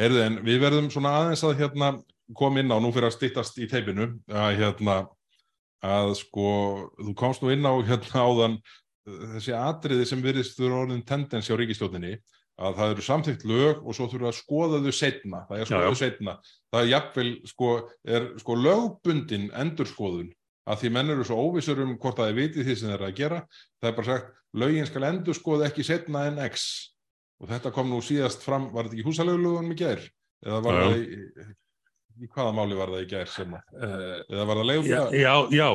Heyrðu, 0.00 0.22
en 0.24 0.38
við 0.46 0.62
verðum 0.62 0.92
svona 0.92 1.16
aðeins 1.18 1.42
að 1.44 1.58
hérna 1.60 1.90
koma 2.38 2.62
inn 2.62 2.72
á, 2.72 2.80
nú 2.80 2.92
fyrir 2.94 3.10
að 3.10 3.18
styttast 3.18 3.58
í 3.60 3.68
teipinu, 3.68 4.08
að 4.32 4.62
hérna, 4.62 5.02
að 5.84 6.14
sko, 6.22 6.46
þú 6.96 7.12
komst 7.18 7.42
nú 7.44 7.52
inn 7.52 7.66
á 7.66 7.74
hérna 7.84 8.24
áðan 8.24 8.56
þessi 9.06 9.54
atriði 9.58 10.06
sem 10.08 10.22
virðist 10.24 10.58
þurfa 10.58 10.82
orðin 10.84 11.04
tendens 11.08 11.48
hjá 11.50 11.56
ríkistjóninni, 11.58 12.12
að 12.62 12.76
það 12.78 12.92
eru 12.94 13.04
samþykkt 13.06 13.44
lög 13.48 13.80
og 13.88 13.96
svo 13.96 14.06
þurfa 14.12 14.28
að 14.30 14.36
skoða 14.38 14.80
þau 14.84 14.92
setna, 14.94 15.40
það 15.48 15.56
er 15.56 15.64
að 15.64 15.70
skoða 15.70 15.80
Já, 15.80 15.82
já. 15.82 15.88
þau 15.88 16.00
setna. 16.02 16.34
Það 16.72 16.82
er 16.84 16.90
jafnvel, 16.92 17.30
sko, 17.50 17.70
er 18.18 18.28
sko 18.42 18.56
lögbundin 18.60 19.48
endurskoðun 19.64 20.30
að 20.70 20.78
því 20.82 20.90
menn 20.94 21.10
eru 21.10 21.24
svo 21.26 21.38
óvissur 21.48 21.80
um 21.82 21.96
hvort 21.98 22.20
það 22.20 22.28
er 22.30 22.36
vitið 22.38 22.68
því 22.68 22.74
sem 22.78 22.90
þeir 22.92 22.98
eru 23.00 23.08
að 23.08 23.16
gera, 23.18 23.40
það 23.82 23.88
er 23.90 23.96
bara 23.96 24.10
sagt, 24.12 24.28
lögin 24.62 24.86
skal 24.86 25.06
endurskoða 25.08 25.66
ekki 25.72 25.86
setna 25.88 26.26
en 26.28 26.38
x 26.44 26.66
og 27.42 27.48
þetta 27.50 27.72
kom 27.74 27.90
nú 27.90 27.98
síðast 28.04 28.44
fram, 28.46 28.68
var 28.70 28.86
þetta 28.86 29.00
ekki 29.00 29.08
húsalegulegunum 29.08 29.74
í 29.74 29.78
gær? 29.80 30.04
Eða 30.46 30.60
var 30.62 30.76
Já, 30.76 30.82
já. 30.82 30.86
það 30.86 31.00
í, 31.02 31.46
í 32.22 32.28
hvaða 32.36 32.52
máli 32.60 32.78
var 32.78 32.92
það 32.94 33.02
í 33.02 33.08
gær 33.10 33.32
sem 33.32 33.56
að, 33.58 33.74
eða 33.82 34.46
var 34.46 34.60
það 34.60 34.62
já, 34.62 34.70
leigulega? 34.70 35.08
já, 35.18 35.34
já, 35.58 35.68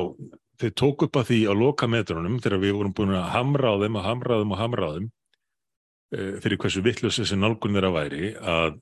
þeir 0.58 0.74
tók 0.78 1.04
upp 1.06 1.18
að 1.20 1.30
því 1.30 1.38
á 1.50 1.52
loka 1.54 1.88
metrunum 1.90 2.40
þegar 2.42 2.62
við 2.62 2.74
vorum 2.78 2.94
búin 2.96 3.14
að 3.16 3.30
hamra 3.34 3.72
á 3.74 3.76
þeim 3.82 3.98
og 4.00 4.06
hamra 4.06 4.34
á 4.34 4.40
þeim 4.42 4.54
og 4.54 4.60
hamra 4.62 4.88
á 4.88 4.90
þeim 4.96 5.06
uh, 5.08 6.34
fyrir 6.42 6.60
hversu 6.62 6.84
vittlösa 6.86 7.24
þessi 7.24 7.38
nálgun 7.38 7.78
þeirra 7.78 7.94
væri 7.94 8.32
að 8.38 8.80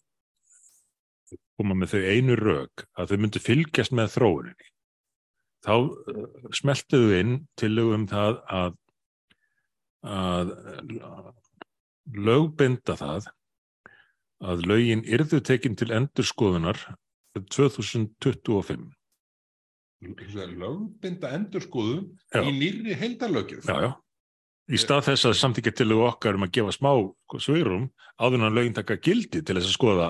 koma 1.57 1.77
með 1.77 1.95
þau 1.95 2.03
einu 2.13 2.39
rök 2.41 2.87
að 2.97 3.13
þau 3.13 3.21
myndu 3.23 3.43
fylgjast 3.43 3.95
með 3.97 4.13
þróuninni. 4.17 4.73
Þá 5.67 5.75
uh, 5.77 6.27
smeltuðu 6.57 7.21
inn 7.21 7.39
tillögum 7.61 8.09
það 8.11 8.41
að, 8.61 8.77
að 10.17 10.55
lögbinda 12.17 12.97
það 12.97 13.33
að 14.45 14.67
lögin 14.69 15.05
yrðu 15.09 15.41
tekin 15.45 15.77
til 15.79 15.93
endurskoðunar 15.97 16.79
2025. 17.37 18.96
Lögbinda 20.05 21.31
endurskoðun 21.37 22.03
Já. 22.35 22.43
í 22.43 22.53
nýrri 22.53 22.97
heildarlögjöf? 23.01 23.65
Já, 23.65 23.87
já. 23.87 23.93
Í 24.67 24.81
stað 24.83 25.05
þess 25.13 25.29
að 25.29 25.37
samþykja 25.39 25.73
til 25.79 25.93
okkar 25.95 26.37
um 26.37 26.45
að 26.47 26.57
gefa 26.59 26.73
smá 26.75 26.91
en 28.35 28.47
að 28.49 28.57
lögin 28.59 28.75
taka 28.75 28.97
gildi 28.99 29.43
til 29.43 29.55
þess 29.55 29.71
að 29.71 29.77
skoða 29.77 30.09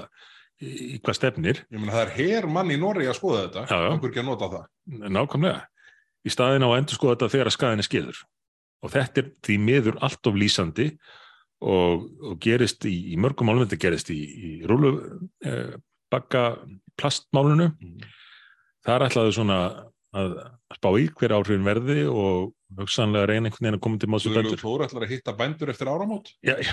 í, 0.65 0.97
hvað 1.05 1.19
stefnir, 1.19 1.61
Ég 1.69 1.81
meina 1.81 1.93
það 1.93 2.05
er 2.07 2.15
her 2.17 2.49
mann 2.49 2.73
í 2.73 2.79
Noregi 2.81 3.11
að 3.13 3.19
skoða 3.19 3.43
þetta, 3.45 3.81
okkur 3.93 4.13
ekki 4.13 4.23
að 4.23 4.29
nota 4.31 4.49
það. 4.55 4.65
nákvæmlega, 5.13 5.61
í 6.25 6.33
staðin 6.33 6.65
á 6.65 6.69
að 6.71 6.79
endur 6.81 6.99
skoða 6.99 7.17
þetta 7.17 7.33
þegar 7.35 7.51
að 7.51 7.57
skaðin 7.59 7.85
er 7.85 7.89
skeður. 7.91 8.23
Og 8.85 8.93
þetta 8.93 9.23
er 9.23 9.31
því 9.47 9.59
miður 9.67 10.01
allt 10.09 10.31
of 10.31 10.41
lýsandi 10.41 10.89
og, 11.61 12.09
og 12.25 12.41
gerist 12.45 12.89
í, 12.89 12.97
í 13.13 13.21
mörgum 13.21 13.51
málum, 13.51 13.67
þetta 13.67 13.83
gerist 13.85 14.13
í, 14.15 14.19
í 14.25 14.51
rúlu 14.69 14.95
eh, 15.45 15.77
bakka 16.13 16.47
plastmálunu. 16.97 17.73
Það 18.87 18.95
er 18.97 19.07
ætlaðu 19.09 19.35
svona 19.35 19.59
að 20.17 20.37
spá 20.77 20.89
í 20.99 21.09
hver 21.19 21.35
áhrifin 21.37 21.67
verði 21.67 22.05
og 22.09 22.53
hugsanlega 22.77 23.29
reyna 23.31 23.51
einhvern 23.51 23.67
veginn 23.67 23.79
að 23.79 23.83
koma 23.85 24.01
til 24.01 24.09
Guðlaugur 24.11 24.47
bændur. 24.47 24.63
Þór 24.63 24.85
ætlar 24.87 25.05
að 25.07 25.13
hitta 25.13 25.35
bændur 25.39 25.73
eftir 25.73 25.91
áramót. 25.91 26.31
Já, 26.47 26.55
já, 26.63 26.73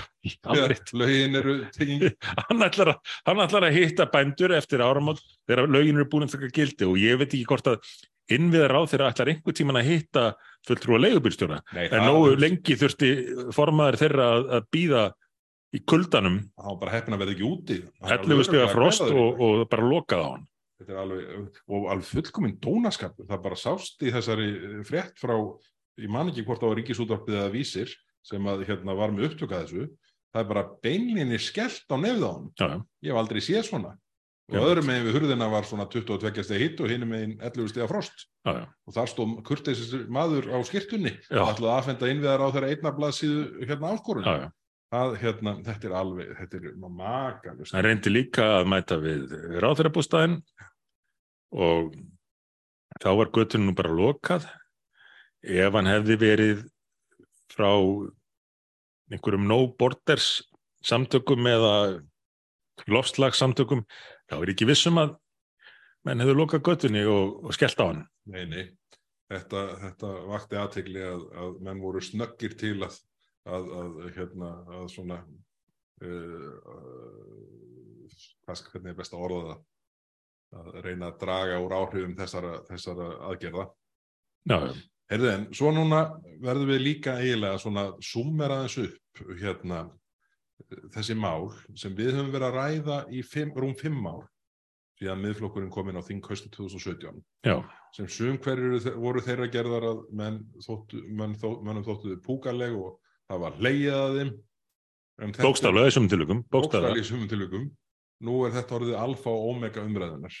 rétt. 0.70 0.94
Lögin 0.96 1.38
eru 1.38 1.54
tekin 1.74 2.02
hann 2.48 2.66
ætlar, 2.66 2.94
að, 2.94 3.12
hann 3.28 3.44
ætlar 3.44 3.68
að 3.68 3.78
hitta 3.78 4.08
bændur 4.14 4.56
eftir 4.56 4.84
áramót 4.84 5.22
þegar 5.48 5.70
lögin 5.70 6.00
eru 6.00 6.08
búin 6.10 6.26
að 6.26 6.36
taka 6.36 6.50
gildi 6.56 6.88
og 6.88 6.98
ég 7.00 7.20
veit 7.20 7.30
ekki 7.30 7.46
hvort 7.50 7.70
að 7.74 7.92
innviðar 8.34 8.74
á 8.74 8.80
þeirra 8.88 9.10
ætlar 9.12 9.30
einhver 9.34 9.58
tíman 9.58 9.80
að 9.80 9.90
hitta 9.90 10.24
fulltrúa 10.64 11.02
leigubýrstjóra 11.04 11.60
Nei, 11.76 11.84
en 11.90 12.06
nógu 12.08 12.38
lengi 12.40 12.78
þurfti 12.80 13.10
formaður 13.52 14.00
þeirra 14.00 14.30
að, 14.38 14.48
að 14.56 14.70
býða 14.72 15.04
í 15.74 15.82
kuldanum 15.84 16.40
Það 16.54 16.70
var 16.70 16.80
bara 16.80 16.94
heppin 16.94 17.16
að 17.16 17.22
verða 17.24 17.36
ekki 17.36 17.46
úti. 17.50 17.78
Það 18.00 18.16
11 18.16 18.34
alveg 18.34 18.48
stiga 18.48 18.64
örugglega 18.64 18.74
frost 18.78 19.06
og, 19.10 19.44
og 19.44 19.64
bara 19.68 19.88
lokað 19.92 20.24
á 20.24 20.28
hann 20.32 20.50
Þetta 20.80 20.92
er 20.92 21.00
alveg, 21.04 21.58
og 21.70 21.84
alveg 21.92 22.08
fullkominn 22.10 22.56
dónaskapur, 22.62 23.26
það 23.30 23.42
bara 23.44 23.58
sást 23.60 24.02
í 24.02 24.10
þessari 24.14 24.48
eh, 24.52 24.80
frétt 24.88 25.20
frá, 25.22 25.36
ég 26.02 26.10
man 26.10 26.32
ekki 26.32 26.42
hvort 26.48 26.64
á 26.66 26.68
ríkisútvarpið 26.74 27.36
eða 27.38 27.52
vísir, 27.54 27.92
sem 28.26 28.48
að 28.50 28.64
hérna 28.66 28.96
var 28.98 29.12
með 29.14 29.28
upptöka 29.30 29.60
þessu, 29.62 29.84
það 30.34 30.40
er 30.42 30.48
bara 30.50 30.64
beinlinni 30.82 31.38
skellt 31.38 31.86
á 31.92 31.96
nefð 32.00 32.24
á 32.26 32.30
hann. 32.32 32.48
já, 32.58 32.66
já, 32.72 32.80
Ég 33.06 33.12
hef 33.12 33.20
aldrei 33.22 33.40
séð 33.44 33.68
svona. 33.68 33.92
Og 34.50 34.58
Já. 34.58 34.60
öðrum 34.60 34.84
megin 34.90 35.06
við 35.06 35.14
hurðina 35.16 35.46
var 35.48 35.64
svona 35.64 35.86
22 35.88 36.42
steg 36.44 36.60
hitt 36.60 36.80
og 36.84 36.90
hinum 36.92 37.08
megin 37.14 37.30
11 37.40 37.70
steg 37.70 37.86
frost. 37.88 38.26
já, 38.44 38.52
já, 38.58 38.64
Og 38.84 38.92
þar 38.92 39.08
stóð 39.08 39.30
kurteisir 39.46 40.02
maður 40.12 40.50
á 40.52 40.58
skirtunni, 40.68 41.14
Já. 41.30 41.40
ætlaði 41.48 41.70
að 41.70 41.76
aðfenda 41.78 42.10
innviðar 42.12 42.44
á 42.44 42.48
þeirra 42.52 42.72
einnarblaðsíðu 42.74 43.40
hérna 43.70 43.94
áskorun. 43.94 44.26
Það, 44.94 45.14
hérna, 45.18 45.52
þetta 45.66 45.88
er 45.88 45.94
alveg, 45.98 46.28
þetta 46.38 46.58
er 46.60 46.74
makalust. 46.78 47.74
hann 47.74 47.82
reyndi 47.82 48.12
líka 48.12 48.44
að 48.60 48.68
mæta 48.70 48.98
við 49.02 49.32
ráþurabústæðin 49.64 50.36
og 51.54 51.96
þá 53.02 53.08
var 53.18 53.32
göttunum 53.34 53.72
nú 53.72 53.74
bara 53.74 53.90
lokað. 53.90 54.46
Ef 55.42 55.74
hann 55.74 55.90
hefði 55.90 56.18
verið 56.20 56.62
frá 57.50 57.72
einhverjum 59.10 59.48
no 59.50 59.58
borders 59.78 60.44
samtökum 60.84 61.46
eða 61.48 61.74
lofslagssamtökum 62.90 63.84
þá 64.30 64.38
er 64.38 64.52
ekki 64.54 64.68
vissum 64.68 65.00
að 65.00 65.16
menn 66.04 66.22
hefðu 66.22 66.36
lokað 66.38 66.64
göttunni 66.68 67.04
og, 67.08 67.40
og 67.48 67.56
skellt 67.56 67.80
á 67.80 67.84
hann. 67.86 68.02
Nei, 68.30 68.44
nei, 68.48 68.64
þetta, 69.32 69.64
þetta 69.82 70.12
vakti 70.30 70.60
aðtegli 70.60 71.04
að, 71.04 71.26
að 71.40 71.58
menn 71.66 71.82
voru 71.82 72.02
snöggir 72.04 72.56
til 72.60 72.76
að, 72.84 72.98
að, 73.44 73.68
að 73.80 74.00
hérna, 74.16 74.50
að 74.78 74.88
svona, 74.92 75.20
uh, 76.04 76.56
uh, 76.74 78.18
hvað 78.44 78.66
hvernig 78.72 78.94
er 78.94 78.98
best 78.98 79.14
að 79.16 79.26
orða 79.28 79.44
það, 79.44 79.62
að 80.54 80.72
reyna 80.86 81.10
að 81.10 81.20
draga 81.24 81.60
úr 81.64 81.76
áhrifum 81.80 82.18
þessara, 82.18 82.56
þessara 82.68 83.08
aðgerða. 83.30 83.68
Herðu 85.10 85.28
en, 85.30 85.48
svo 85.52 85.70
núna 85.74 86.04
verðum 86.40 86.70
við 86.72 86.80
líka 86.80 87.18
eiginlega 87.20 87.60
svona 87.60 87.88
summera 88.04 88.62
þessu 88.64 88.86
upp 88.88 89.24
hérna 89.40 89.84
þessi 90.94 91.16
mál 91.18 91.50
sem 91.78 91.94
við 91.96 92.14
höfum 92.16 92.32
verið 92.32 92.46
að 92.48 92.56
ræða 92.58 92.98
í 93.12 93.22
fimm, 93.26 93.52
rúm 93.58 93.74
fimm 93.78 94.06
ár 94.08 94.24
síðan 94.98 95.22
miðflokkurinn 95.24 95.72
kom 95.74 95.90
inn 95.90 95.98
á 95.98 96.06
þing 96.06 96.24
höstu 96.30 96.50
2017 96.54 97.18
já, 97.46 97.56
sem 97.96 98.08
sum 98.08 98.38
hverjur 98.42 98.94
voru 99.02 99.22
þeirra 99.24 99.48
gerðar 99.50 99.88
að 99.90 100.02
menn 100.14 100.38
þóttu, 100.62 101.02
menn 101.10 101.34
þó, 101.38 101.48
mennum 101.66 101.86
þóttuðu 101.86 102.20
púkaleg 102.24 102.76
og 102.78 103.00
það 103.30 103.42
var 103.44 103.58
hleyið 103.60 103.96
að 103.98 104.18
þeim. 104.18 104.32
Bókstaflega 105.38 105.88
þessum 105.88 106.06
tilugum 106.10 106.40
Bókstaflega 106.50 106.98
í 106.98 107.06
sumum 107.06 107.28
tilugum. 107.30 107.68
Nú 108.24 108.40
er 108.46 108.54
þetta 108.56 108.78
orðið 108.78 108.96
alfa 108.98 109.30
og 109.30 109.50
omega 109.52 109.84
umræðunar. 109.84 110.38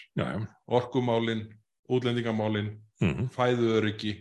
Orkumálin, 0.66 1.44
útlendingamálin, 1.90 2.72
mhm. 3.02 3.28
fæðuöryggi, 3.34 4.16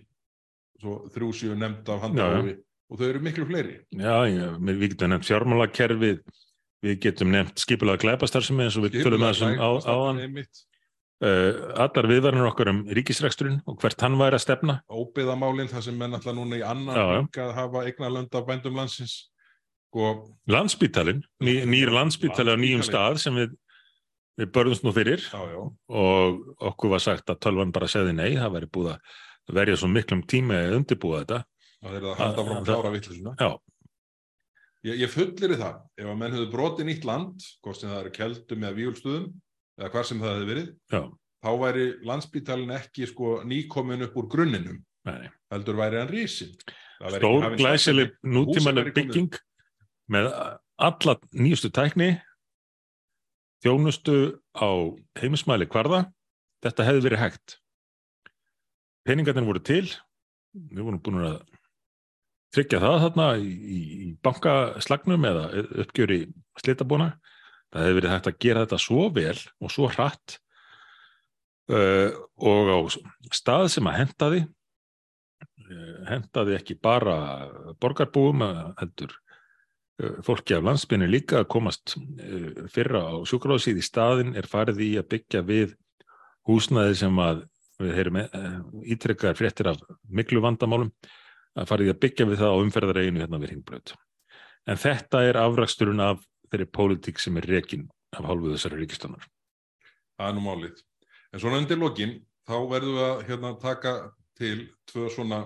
svo 0.81 1.03
þrjú 1.14 1.31
séu 1.40 1.57
nefnd 1.57 1.90
af 1.90 2.02
Já, 2.02 2.03
handahófi 2.07 2.57
og 2.94 2.99
þau 2.99 3.06
eru 3.07 3.22
miklu 3.26 3.45
fleiri. 3.49 3.77
já, 3.90 4.18
já 4.30 4.48
við 4.60 4.84
getum 4.91 5.14
nefnt 5.14 5.27
fjármálakerfið 5.30 6.19
við 6.84 6.99
getum 7.02 7.31
nefnt 7.31 7.64
skipulega 7.64 8.02
glæpastarfsemi 8.03 8.68
eins 8.68 8.77
og 8.77 8.85
við 8.88 8.99
tölum 9.02 9.23
að 9.23 9.34
þessum 9.34 9.56
áðan 9.64 10.19
allar 11.24 12.08
viðvarnir 12.10 12.48
okkar 12.50 12.72
um 12.72 12.80
ríkisreksturinn 12.98 13.62
og 13.70 13.78
hvert 13.82 14.02
hann 14.04 14.18
væri 14.20 14.38
að 14.38 14.44
stefna. 14.44 14.76
Óbyðamálin, 14.91 15.70
það 15.72 15.86
sem 15.88 16.00
menn 16.00 16.18
alltaf 16.18 16.36
núna 16.36 16.60
í 16.60 16.64
annan 16.68 17.30
að 17.30 17.54
hafa 17.58 17.84
eignarlönd 17.88 18.36
af 18.36 18.48
bændum 18.50 18.80
landsins. 18.80 19.18
Og 19.94 20.26
landsbítalinn, 20.50 21.22
ný, 21.45 21.60
nýr 21.70 21.91
landsbítali 21.94 22.50
á 22.50 22.58
nýjum 22.58 22.82
stað 22.86 23.20
sem 23.22 23.36
við, 23.38 23.52
við 24.41 24.50
börðumst 24.56 24.88
nú 24.88 24.94
fyrir. 24.95 25.22
Já, 25.22 25.44
já, 25.54 25.60
og 25.94 26.40
okkur 26.72 26.95
var 26.95 27.04
sagt 27.06 27.30
að 27.30 27.44
tölvan 27.45 27.74
bara 27.76 27.91
segði 27.91 28.16
nei, 28.18 28.32
það 28.40 28.56
væri 28.58 28.72
búið 28.74 28.95
að 28.95 29.54
verja 29.60 29.78
svo 29.78 29.91
miklum 29.94 30.26
tími 30.26 30.58
að 30.58 30.80
undirbúa 30.80 31.22
þetta. 31.22 31.44
Það 31.84 32.00
er 32.00 32.10
að 32.10 32.20
halda 32.24 32.48
frá 32.48 32.58
klára 32.66 32.94
vittlisuna. 32.95 33.36
já, 33.38 33.52
Ég, 34.84 34.98
ég 35.00 35.12
fullir 35.14 35.54
það, 35.56 35.76
ef 35.95 36.08
að 36.12 36.18
menn 36.20 36.34
hefur 36.36 36.50
brotið 36.52 36.88
nýtt 36.90 37.06
land, 37.08 37.44
hvort 37.64 37.80
sem 37.80 37.88
það 37.88 38.02
eru 38.02 38.10
keldum 38.18 38.66
eða 38.66 38.76
vígulstuðum, 38.76 39.30
eða 39.80 39.91
hvar 39.94 40.08
sem 40.08 40.22
það 40.22 40.36
hefur 40.36 40.50
verið, 40.52 40.68
já, 40.94 41.02
þá 41.44 41.52
væri 41.64 41.86
landsbítalinn 42.08 42.76
ekki 42.78 43.08
sko 43.10 43.36
nýkomin 43.48 44.06
upp 44.08 44.20
úr 44.22 44.30
grunninum, 44.32 44.82
Nei. 45.10 45.32
heldur 45.54 45.80
væri 45.80 46.02
hann 46.02 46.12
rísin. 46.12 46.54
Stór 47.18 47.50
glæsileg 47.60 48.14
nútímaleg 48.24 48.94
bygging 48.95 49.34
með 50.14 50.30
alla 50.80 51.18
nýjustu 51.36 51.72
tækni, 51.74 52.14
þjónustu 53.64 54.40
á 54.56 54.70
heimismæli 55.20 55.68
kvarða, 55.72 56.06
þetta 56.64 56.88
hefði 56.88 57.06
verið 57.08 57.24
hægt. 57.24 57.58
Peningarnir 59.04 59.48
voru 59.48 59.60
til, 59.64 59.86
við 60.54 60.86
vorum 60.86 61.02
búin 61.04 61.26
að 61.28 61.41
tryggja 62.54 62.80
það 62.84 63.00
þarna 63.08 63.28
í, 63.41 63.52
í, 63.52 64.10
bankaslagnum 64.24 65.28
eða 65.28 65.45
uppgjöri 65.84 66.20
slitabúna. 66.62 67.14
Það 67.74 67.88
hefði 67.88 67.98
verið 67.98 68.14
hægt 68.14 68.30
að 68.30 68.40
gera 68.45 68.64
þetta 68.66 68.82
svo 68.82 69.06
vel 69.14 69.38
og 69.41 69.72
svo 69.74 69.88
hratt 69.90 70.38
uh, 71.74 72.10
og 72.38 72.70
á 72.70 72.80
stað 73.34 73.70
sem 73.74 73.90
að 73.90 74.00
henda 74.02 74.30
því, 74.34 74.41
uh, 75.66 76.00
henda 76.12 76.44
því 76.45 76.58
ekki 76.60 76.78
bara 76.78 77.16
borgarbúum, 77.82 78.44
heldur 78.78 79.16
uh, 79.16 80.20
fólki 80.28 80.58
af 80.58 80.68
landsbyrnu 80.68 81.10
líka 81.10 81.41
að 81.41 81.50
komast 81.56 81.95
uh, 81.98 82.68
fyrra 82.74 83.08
á 83.10 83.14
sjúkráðsíð 83.26 83.82
í 83.82 83.88
staðin 83.88 84.38
er 84.38 84.50
farið 84.50 84.84
í 84.86 84.91
að 85.02 85.10
byggja 85.16 85.41
við 85.48 85.74
húsnaði 86.45 87.00
sem 87.02 87.26
að 87.26 87.41
við 87.82 87.98
heyrum 87.98 88.22
uh, 88.22 88.60
ítrekkaðar 88.86 89.40
fréttir 89.40 89.72
af 89.72 89.82
miklu 90.14 90.44
vandamálum 90.45 90.94
að 91.58 91.70
farið 91.70 91.94
að 91.94 92.02
byggja 92.06 92.30
við 92.30 92.44
það 92.44 92.54
á 92.54 92.62
umferðareginu 92.62 93.24
hérna 93.24 93.41
við 93.41 93.54
Ringbröð. 93.54 93.95
En 94.70 94.80
þetta 94.80 95.24
er 95.28 95.41
afraksturinn 95.41 96.02
af 96.02 96.22
þeirri 96.54 96.70
pólitík 96.70 97.22
sem 97.22 97.38
er 97.42 97.50
rekin 97.50 97.88
af 98.14 98.28
hálfuð 98.30 98.54
þessari 98.56 98.84
ríkistannar. 98.84 99.26
Það 100.20 100.30
er 100.30 100.38
nú 100.38 100.46
málið. 100.46 100.84
En 101.34 101.42
svona 101.42 101.60
undir 101.64 101.80
lokin, 101.82 102.20
þá 102.46 102.56
verðum 102.70 103.00
við 103.00 103.08
að 103.08 103.24
hérna, 103.30 103.54
taka 103.62 103.94
til 104.38 104.58
tvö 104.92 105.10
svona 105.10 105.40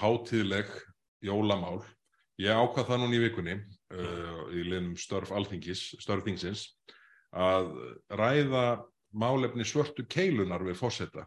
hátíðleg 0.00 0.68
jólamál. 1.24 1.80
Ég 2.40 2.56
ákvað 2.56 2.88
það 2.88 3.02
núna 3.02 3.16
í 3.16 3.22
vikunni 3.24 3.56
uh, 3.56 4.44
í 4.52 4.64
liðnum 4.64 4.96
störf 5.00 5.32
alþingis, 5.36 5.90
störfþingsins, 6.00 6.66
að 7.32 7.72
ræða 8.16 8.64
málefni 9.12 9.64
svörtu 9.66 10.04
keilunar 10.08 10.64
við 10.64 10.78
fósetta. 10.80 11.26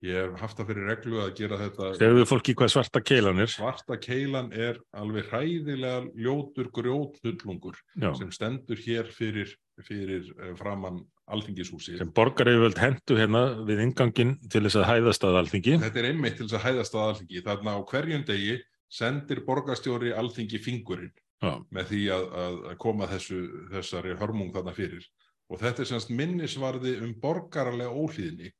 Ég 0.00 0.16
hef 0.16 0.36
haft 0.40 0.56
það 0.56 0.70
fyrir 0.70 0.86
reglu 0.88 1.18
að 1.20 1.30
gera 1.36 1.56
þetta. 1.60 1.88
Segðu 1.98 2.22
fólki 2.24 2.54
hvað 2.56 2.70
svarta 2.72 3.00
keilan 3.04 3.42
er? 3.44 3.50
Svarta 3.52 3.98
keilan 4.00 4.46
er 4.56 4.78
alveg 4.96 5.26
hræðilega 5.28 6.06
ljótur 6.16 6.70
grjóthullungur 6.72 7.76
sem 8.16 8.30
stendur 8.32 8.80
hér 8.80 9.10
fyrir, 9.12 9.52
fyrir 9.84 10.30
framann 10.56 11.02
alþingishúsi. 11.28 11.98
Sem 12.00 12.12
borgar 12.16 12.48
yfirvöld 12.48 12.80
hendu 12.80 13.18
hérna 13.18 13.42
við 13.68 13.82
ingangin 13.84 14.38
til 14.48 14.62
þess 14.64 14.80
að 14.80 14.88
hæðast 14.88 15.26
að 15.28 15.36
alþingi. 15.42 15.74
Þetta 15.84 16.00
er 16.00 16.08
einmitt 16.14 16.38
til 16.38 16.46
þess 16.46 16.58
að 16.58 16.64
hæðast 16.70 16.96
að 16.96 17.08
alþingi. 17.10 17.42
Þarna 17.50 17.74
á 17.76 17.80
hverjum 17.92 18.24
degi 18.30 18.54
sendir 18.90 19.42
borgarstjóri 19.46 20.14
alþingi 20.16 20.62
fingurinn 20.64 21.12
Já. 21.44 21.58
með 21.68 21.92
því 21.92 22.00
að, 22.16 22.24
að 22.40 22.56
koma 22.80 23.10
þessu, 23.10 23.42
þessari 23.74 24.16
hörmung 24.16 24.54
þarna 24.56 24.74
fyrir. 24.76 25.04
Og 25.50 25.60
þetta 25.60 25.84
er 25.84 25.92
semst 25.92 26.10
minnisvarði 26.14 26.96
um 27.04 27.12
borgarlega 27.20 27.92
óhlýðni 27.92 28.50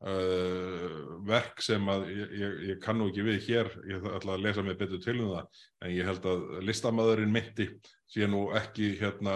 Uh, 0.00 1.18
verk 1.28 1.58
sem 1.60 1.84
að 1.92 2.06
ég, 2.08 2.30
ég, 2.40 2.52
ég 2.70 2.78
kannu 2.80 3.10
ekki 3.10 3.24
við 3.26 3.42
hér, 3.44 3.68
ég 3.84 4.06
ætla 4.16 4.38
að 4.38 4.46
lesa 4.46 4.62
mig 4.64 4.78
betur 4.80 5.02
til 5.04 5.18
um 5.18 5.34
það, 5.34 5.60
en 5.84 5.92
ég 5.92 6.08
held 6.08 6.28
að 6.30 6.46
listamæðurinn 6.64 7.34
myndi 7.34 7.66
sé 8.08 8.30
nú 8.32 8.46
ekki 8.56 8.94
hérna 8.96 9.34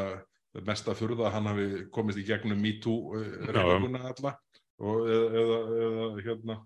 mest 0.65 0.89
að 0.89 1.03
furða 1.03 1.35
hann 1.35 1.51
hafi 1.51 1.85
komist 1.93 2.23
í 2.23 2.25
gegnum 2.25 2.65
MeToo 2.65 3.21
reyninguna 3.51 4.07
alla 4.15 4.35
og, 4.81 5.05
eða, 5.05 5.61
eða 5.85 6.11
hérna. 6.31 6.59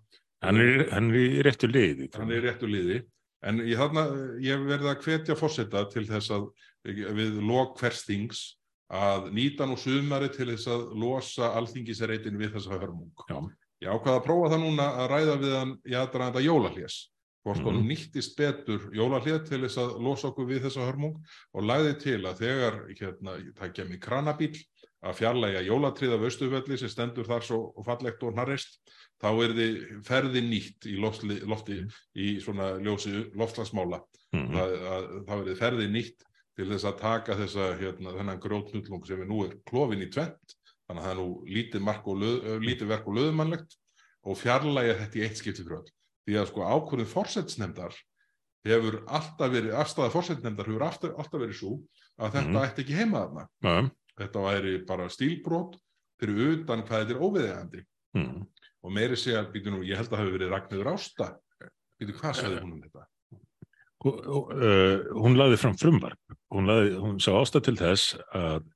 Hann 0.47 0.63
er, 0.63 0.87
hann 0.95 1.11
er 1.11 1.19
í 1.19 1.45
réttu 1.49 1.67
liði 1.67 2.11
Hann 2.15 2.31
er 2.31 2.39
í 2.39 2.47
réttu 2.47 2.71
liði. 2.71 3.03
En 3.51 3.59
ég, 3.67 3.83
þarna, 3.83 4.09
ég 4.47 4.67
verði 4.71 4.93
að 4.95 5.07
hvetja 5.09 5.43
fórseta 5.43 5.89
til 5.91 6.07
þess 6.07 6.37
að 6.39 6.51
við 6.87 7.43
lok 7.43 7.75
hvers 7.83 8.07
þings 8.07 8.49
að 8.95 9.33
nýta 9.35 9.67
nú 9.67 9.75
sumari 9.75 10.31
til 10.31 10.53
þess 10.53 10.71
að 10.71 10.93
losa 11.03 11.57
alþingisreitin 11.59 12.39
við 12.39 12.55
þessa 12.61 12.79
hörmung. 12.79 13.27
Já 13.27 13.43
Ég 13.85 13.93
ákvaði 13.93 14.17
að 14.19 14.25
prófa 14.27 14.51
það 14.53 14.65
núna 14.65 14.89
að 14.99 15.13
ræða 15.13 15.37
við 15.43 15.55
hann 15.55 15.77
í 15.87 15.95
aðdraðanda 15.99 16.43
jólahlés. 16.43 16.97
Hvort 17.47 17.63
mm. 17.63 17.85
nýttist 17.87 18.35
betur 18.37 18.89
jólahlés 18.93 19.45
til 19.47 19.61
þess 19.63 19.79
að 19.81 19.93
losa 20.05 20.29
okkur 20.33 20.49
við 20.49 20.65
þessa 20.67 20.89
hörmung 20.89 21.15
og 21.55 21.65
lagði 21.65 21.95
til 22.03 22.19
að 22.27 22.43
þegar 22.43 22.81
hérna, 22.91 23.37
það 23.61 23.75
kemur 23.79 24.03
kranabíl 24.03 24.53
að 25.07 25.19
fjarlæga 25.21 25.63
jólatrið 25.63 26.17
af 26.17 26.25
Östufelli 26.27 26.79
sem 26.81 26.91
stendur 26.91 27.29
þar 27.29 27.47
svo 27.47 27.61
fallegt 27.87 28.25
og 28.27 28.35
narrist, 28.35 28.81
þá 29.23 29.29
er 29.31 29.55
þið 29.55 29.77
ferði 30.09 30.43
nýtt 30.49 30.89
í 30.91 30.97
lofti, 30.99 31.39
lofti 31.47 31.79
í 32.19 32.33
svona 32.43 32.73
ljósi 32.83 33.15
loftlagsmála. 33.39 34.03
Mm. 34.35 34.59
Þá 35.29 35.35
er 35.39 35.47
þið 35.53 35.61
ferði 35.63 35.91
nýtt 35.95 36.27
til 36.59 36.67
þess 36.73 36.91
að 36.91 37.01
taka 37.05 37.39
þessa 37.39 37.71
hérna, 37.79 38.17
þennan 38.19 38.43
grótnullung 38.43 39.07
sem 39.07 39.23
er 39.23 39.31
nú 39.31 39.45
er 39.47 39.55
klófin 39.71 40.03
í 40.03 40.11
tvent 40.11 40.58
þannig 40.89 41.03
að 41.03 41.07
það 41.07 41.13
er 41.13 41.21
nú 41.21 41.29
lítið, 41.57 41.89
löð, 42.23 42.49
lítið 42.65 42.93
verk 42.93 43.09
og 43.09 43.19
löðumannlegt 43.19 43.77
og 44.29 44.39
fjarlægja 44.41 44.99
þetta 45.03 45.19
í 45.19 45.25
eitt 45.27 45.41
skipti 45.41 45.65
fyrir 45.65 45.81
öll. 45.81 45.91
Því 46.29 46.39
að 46.41 46.49
sko 46.51 46.65
ákvörðin 46.69 47.11
fórsetsnemdar 47.13 47.99
hefur 48.69 48.99
alltaf 49.07 49.53
verið, 49.53 49.75
afstæða 49.81 50.13
fórsetsnemdar 50.13 50.69
hefur 50.69 50.87
alltaf, 50.89 51.13
alltaf 51.15 51.43
verið 51.43 51.61
svo 51.61 51.75
að 52.19 52.39
þetta 52.39 52.55
mm. 52.55 52.63
ætti 52.65 52.85
ekki 52.85 52.99
heima 52.99 53.25
þarna. 53.25 53.45
Mm. 53.65 53.91
Þetta 54.19 54.47
væri 54.49 54.73
bara 54.89 55.11
stílbrót 55.13 55.77
fyrir 56.19 56.57
utan 56.57 56.83
hvað 56.89 57.05
þetta 57.05 57.15
er 57.15 57.23
óviðegandi. 57.23 57.85
Mm. 58.19 58.41
Og 58.85 58.95
meiri 58.95 59.19
segja, 59.19 59.45
býtu 59.53 59.73
nú, 59.75 59.85
ég 59.87 60.01
held 60.01 60.11
að 60.11 60.17
það 60.17 60.25
hefur 60.25 60.37
verið 60.39 60.53
Ragnhildur 60.55 60.91
Ásta. 60.95 61.31
Býtu, 61.99 62.17
hvað 62.19 62.37
sagði 62.39 62.61
hún 62.63 62.75
um 62.77 62.83
þetta? 62.87 63.07
Uh, 63.99 65.03
hún 65.19 65.35
laði 65.39 65.59
fram 65.59 65.79
frumvarp. 65.79 66.37
Hún, 66.55 66.69
laði, 66.71 66.93
hún 67.03 67.17
sá 67.23 67.33
ásta 67.35 67.63
til 67.65 67.75
þess 67.79 68.15
að 68.37 68.69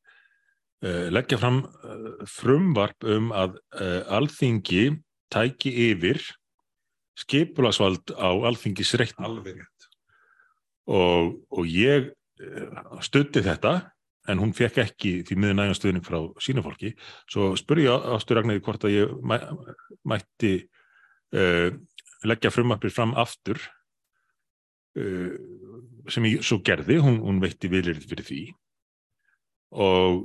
leggja 0.82 1.38
fram 1.38 1.62
uh, 1.62 2.24
frumvarp 2.26 3.06
um 3.06 3.30
að 3.30 3.58
uh, 3.78 4.02
alþingi 4.18 4.88
tæki 5.32 5.70
yfir 5.92 6.18
skipulasvald 7.22 8.10
á 8.18 8.34
alþingisreikn 8.50 9.22
og, 10.90 11.36
og 11.52 11.68
ég 11.68 12.10
stutti 13.04 13.44
þetta 13.44 13.76
en 14.32 14.40
hún 14.42 14.54
fekk 14.56 14.80
ekki 14.82 15.12
því 15.28 15.36
miður 15.38 15.58
nægum 15.58 15.76
stuðning 15.78 16.06
frá 16.06 16.18
sína 16.42 16.64
fólki. 16.64 16.92
Svo 17.30 17.52
spurði 17.58 17.86
ég 17.86 18.08
ástur 18.16 18.40
Ragnæði 18.40 18.62
hvort 18.64 18.86
að 18.88 18.94
ég 18.96 19.14
mæ, 19.22 19.36
mætti 20.08 20.52
leggja 22.26 22.52
frumvarpir 22.54 22.94
fram 22.94 23.14
aftur 23.18 23.60
sem 24.94 26.28
ég 26.30 26.42
svo 26.46 26.58
gerði, 26.64 26.98
hún, 27.02 27.20
hún 27.22 27.42
veitti 27.42 27.70
viljur 27.70 27.98
fyrir 28.02 28.26
því. 28.26 28.42
Og 29.82 30.24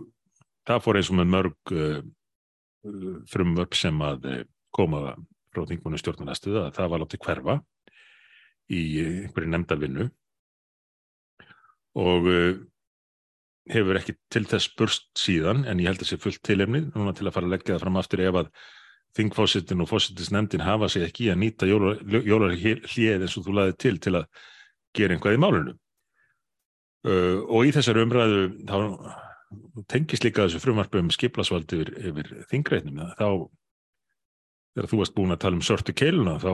það 0.67 0.83
fór 0.83 0.99
eins 0.99 1.11
og 1.11 1.19
með 1.19 1.33
mörg 1.33 1.73
uh, 1.73 1.97
frumvörp 3.31 3.75
sem 3.77 4.05
að 4.05 4.29
uh, 4.31 4.39
koma 4.75 5.01
frá 5.53 5.65
þingbúinu 5.67 5.99
stjórnarnastuða 6.01 6.67
að 6.67 6.77
það 6.77 6.93
var 6.93 7.03
látið 7.03 7.23
hverfa 7.25 7.59
í 8.67 8.81
einhverju 9.01 9.51
nefndarvinnu. 9.53 10.07
Og 11.97 12.27
uh, 12.29 12.57
hefur 13.71 13.99
ekki 13.99 14.15
til 14.31 14.43
þess 14.47 14.71
burst 14.79 15.07
síðan 15.19 15.63
en 15.67 15.81
ég 15.81 15.89
held 15.89 16.01
að 16.01 16.05
það 16.05 16.11
sé 16.11 16.19
fullt 16.23 16.43
tilefni 16.45 16.83
núna 16.87 17.13
til 17.15 17.27
að 17.27 17.33
fara 17.35 17.49
að 17.49 17.55
leggja 17.55 17.75
það 17.75 17.83
fram 17.83 17.99
aftur 18.01 18.23
ef 18.23 18.39
að 18.41 18.51
þingfósittin 19.17 19.83
og 19.83 19.89
fósittisnefndin 19.89 20.63
hafa 20.63 20.89
sig 20.91 21.07
ekki 21.07 21.31
að 21.31 21.41
nýta 21.41 21.67
jólarhlið 21.67 22.85
eins 23.17 23.37
og 23.39 23.47
þú 23.47 23.55
laði 23.57 23.75
til 23.81 23.95
til 24.03 24.13
að 24.19 24.27
gera 24.95 25.15
einhvað 25.15 25.37
í 25.37 25.41
málunum 25.41 25.79
uh, 27.07 27.39
og 27.43 27.67
í 27.67 27.73
þessar 27.75 28.01
umræðu 28.03 28.43
þá 28.69 28.77
tengist 29.91 30.25
líka 30.25 30.45
þessu 30.45 30.61
frumarpu 30.63 30.99
um 31.01 31.11
skiplasvald 31.13 31.71
yfir, 31.71 31.93
yfir 32.11 32.33
þingreitnum 32.51 32.99
þá 33.15 33.29
þegar 34.75 34.89
þú 34.91 35.01
varst 35.01 35.15
búin 35.15 35.33
að 35.35 35.41
tala 35.45 35.59
um 35.59 35.65
sortu 35.65 35.95
keiluna 35.97 36.37
þá 36.41 36.51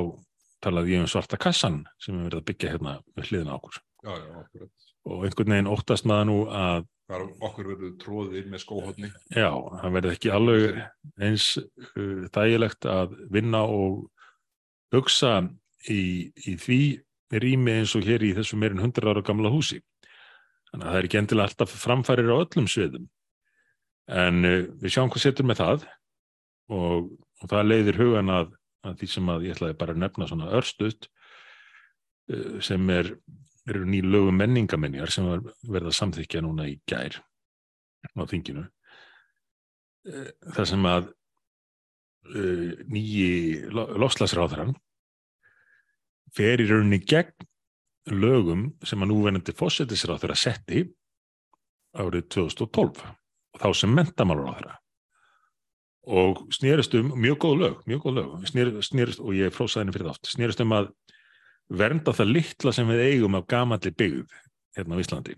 talaði 0.63 0.95
ég 0.95 1.03
um 1.03 1.11
svarta 1.11 1.39
kassan 1.41 1.83
sem 1.99 2.15
við 2.15 2.29
verðum 2.29 2.43
að 2.43 2.49
byggja 2.51 2.71
hérna 2.71 2.95
við 3.17 3.29
hliðina 3.29 3.57
okkur. 3.57 3.79
Já, 4.03 4.13
já, 4.19 4.67
og 5.09 5.25
einhvern 5.27 5.55
veginn 5.55 5.71
óttast 5.71 6.07
maður 6.07 6.29
nú 6.29 6.37
að 6.47 6.89
okkur 7.13 7.69
verður 7.73 7.95
tróðið 8.01 8.45
með 8.51 8.61
skóhóttni 8.63 9.09
já, 9.35 9.49
það 9.51 9.95
verður 9.97 10.15
ekki 10.15 10.31
alveg 10.33 10.77
eins 11.19 11.47
uh, 11.59 12.23
þægilegt 12.33 12.87
að 12.89 13.17
vinna 13.33 13.63
og 13.67 14.05
hugsa 14.95 15.33
í, 15.91 16.31
í 16.47 16.55
því 16.55 16.79
rými 17.43 17.79
eins 17.81 17.95
og 17.97 18.07
hér 18.07 18.23
í 18.23 18.31
þessu 18.37 18.59
meirinn 18.61 18.81
100 18.85 19.09
ára 19.11 19.25
gamla 19.25 19.51
húsi 19.51 19.81
Þannig 20.73 20.87
að 20.87 20.93
það 20.93 20.99
er 20.99 21.07
ekki 21.07 21.17
endilega 21.19 21.51
alltaf 21.51 21.73
framfærir 21.77 22.31
á 22.33 22.35
öllum 22.41 22.67
sviðum. 22.71 23.03
En 24.09 24.47
uh, 24.49 24.63
við 24.81 24.95
sjáum 24.95 25.11
hvað 25.13 25.25
setur 25.27 25.45
með 25.45 25.59
það 25.61 25.83
og, 26.73 27.11
og 27.13 27.51
það 27.51 27.67
leiðir 27.69 27.99
hugan 28.01 28.31
að, 28.33 28.55
að 28.89 28.95
því 29.01 29.09
sem 29.13 29.29
að 29.29 29.45
ég 29.45 29.55
ætlaði 29.57 29.77
bara 29.83 29.93
að 29.93 30.01
nefna 30.01 30.29
svona 30.31 30.49
örstuðt 30.57 31.07
uh, 32.33 32.57
sem 32.65 32.89
er, 32.95 33.13
eru 33.69 33.85
ný 33.85 34.01
lögum 34.01 34.41
menningamenjar 34.41 35.13
sem 35.13 35.29
verða 35.69 35.93
samþykja 35.93 36.41
núna 36.41 36.65
í 36.71 36.79
gær 36.89 37.21
á 38.17 38.23
þinginu. 38.33 38.65
Uh, 40.09 40.31
það 40.57 40.71
sem 40.73 40.89
að 40.89 41.13
nýji 42.23 43.65
lofslagsráðarann 43.75 44.69
fer 46.31 46.61
í 46.63 46.67
rauninni 46.69 47.01
gegn 47.03 47.49
lögum 48.11 48.69
sem 48.83 49.01
að 49.03 49.11
núvenandi 49.13 49.55
fósettisráður 49.55 50.33
að 50.35 50.41
setti 50.43 50.85
árið 51.93 52.29
2012 52.35 53.03
og 53.03 53.61
þá 53.61 53.69
sem 53.77 53.99
þeirra 53.99 54.79
og 56.03 56.41
snýrist 56.51 56.95
um 56.99 57.13
mjög 57.15 57.37
góð 57.39 57.57
lög, 57.59 57.75
mjög 57.87 58.01
góð 58.03 58.15
lög. 58.17 58.31
Snýrist, 58.47 58.89
snýrist, 58.91 59.19
og 59.23 59.35
ég 59.37 59.53
frósaði 59.55 59.85
henni 59.85 59.95
fyrir 59.95 60.11
oft 60.11 60.27
snýrist 60.27 60.61
um 60.63 60.75
að 60.75 60.91
vernda 61.71 62.11
það 62.11 62.33
litla 62.33 62.73
sem 62.75 62.89
við 62.91 63.03
eigum 63.07 63.37
af 63.39 63.47
gamalli 63.47 63.91
byggð 63.95 64.35
hérna 64.75 64.99
á 64.99 65.01
Íslandi. 65.03 65.37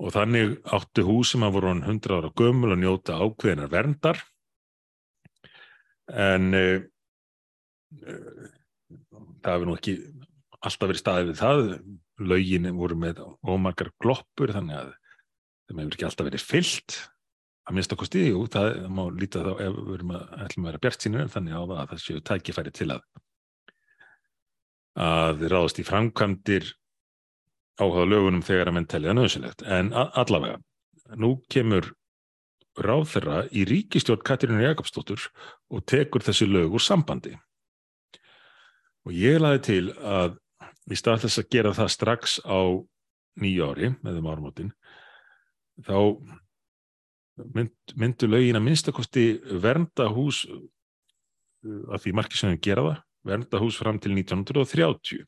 Og 0.00 0.12
þannig 0.12 0.56
áttu 0.64 1.04
hús 1.04 1.32
sem 1.32 1.44
að 1.44 1.58
voru 1.58 1.74
100 1.76 2.16
ára 2.16 2.32
gömul 2.36 2.72
að 2.72 2.82
njóta 2.84 3.20
ákveðinar 3.20 3.72
verndar. 3.72 4.20
En 6.12 6.54
uh, 6.54 6.80
uh, 8.00 8.48
það 9.42 9.52
hefur 9.52 9.68
nú 9.68 9.76
ekki 9.76 9.96
alltaf 10.60 10.90
verið 10.90 11.02
staðið 11.02 11.28
við 11.30 11.42
það. 11.42 11.74
Lögin 12.32 12.70
voru 12.78 12.96
með 13.00 13.20
ómargar 13.44 13.92
gloppur 14.02 14.54
þannig 14.56 14.80
að 14.80 14.94
þeim 15.66 15.82
hefur 15.82 15.98
ekki 15.98 16.08
alltaf 16.08 16.30
verið 16.30 16.46
fyllt. 16.46 16.98
Að 17.66 17.76
minnst 17.76 17.92
okkur 17.92 18.08
stíði 18.08 18.34
út, 18.38 18.54
það 18.54 18.88
má 18.94 19.04
líta 19.10 19.42
þá 19.42 19.52
ef 19.58 19.76
við 19.76 19.94
erum 19.96 20.16
að, 20.16 20.26
ætlum 20.46 20.66
að 20.66 20.70
vera 20.70 20.82
bjart 20.84 21.02
sínur 21.02 21.30
þannig 21.32 21.56
á 21.58 21.62
það 21.62 21.78
að 21.80 21.88
það 21.92 22.02
séu 22.04 22.24
tækifæri 22.30 22.72
til 22.78 22.90
að 22.94 23.06
að 24.96 25.42
ráðast 25.52 25.80
í 25.82 25.84
framkvæmdir 25.84 26.70
áhuga 27.76 28.06
lögunum 28.08 28.44
þegar 28.44 28.70
að 28.70 28.76
menn 28.78 28.88
telja 28.88 29.14
nöðsynlegt 29.16 29.64
en 29.68 29.90
allavega, 29.92 30.56
nú 31.20 31.34
kemur 31.52 31.90
ráð 32.76 33.10
þeirra 33.12 33.42
í 33.52 33.64
ríkistjórn 33.68 34.24
Katrínu 34.24 34.62
Jakobsdóttur 34.64 35.28
og 35.72 35.84
tekur 35.88 36.24
þessi 36.24 36.48
lög 36.48 36.76
úr 36.76 36.84
sambandi. 36.84 37.34
Og 39.06 39.14
ég 39.16 39.38
laði 39.40 39.62
til 39.64 39.84
að 40.00 40.36
í 40.90 40.98
stað 40.98 41.26
þess 41.26 41.42
að 41.42 41.50
gera 41.56 41.74
það 41.76 41.92
strax 41.94 42.38
á 42.46 42.60
nýja 43.42 43.70
ári 43.70 43.92
með 44.00 44.18
þeim 44.18 44.30
ármótin 44.32 44.72
þá 45.84 45.98
mynd, 47.54 47.74
myndu 47.96 48.30
lögin 48.30 48.58
að 48.58 48.66
minnstakosti 48.68 49.26
vernda 49.62 50.08
hús 50.14 50.44
að 51.66 52.00
því 52.04 52.14
margir 52.16 52.40
sem 52.40 52.54
við 52.54 52.64
gera 52.70 52.86
það 52.86 53.02
vernda 53.26 53.60
hús 53.60 53.78
fram 53.80 53.98
til 54.00 54.14
1930 54.14 55.26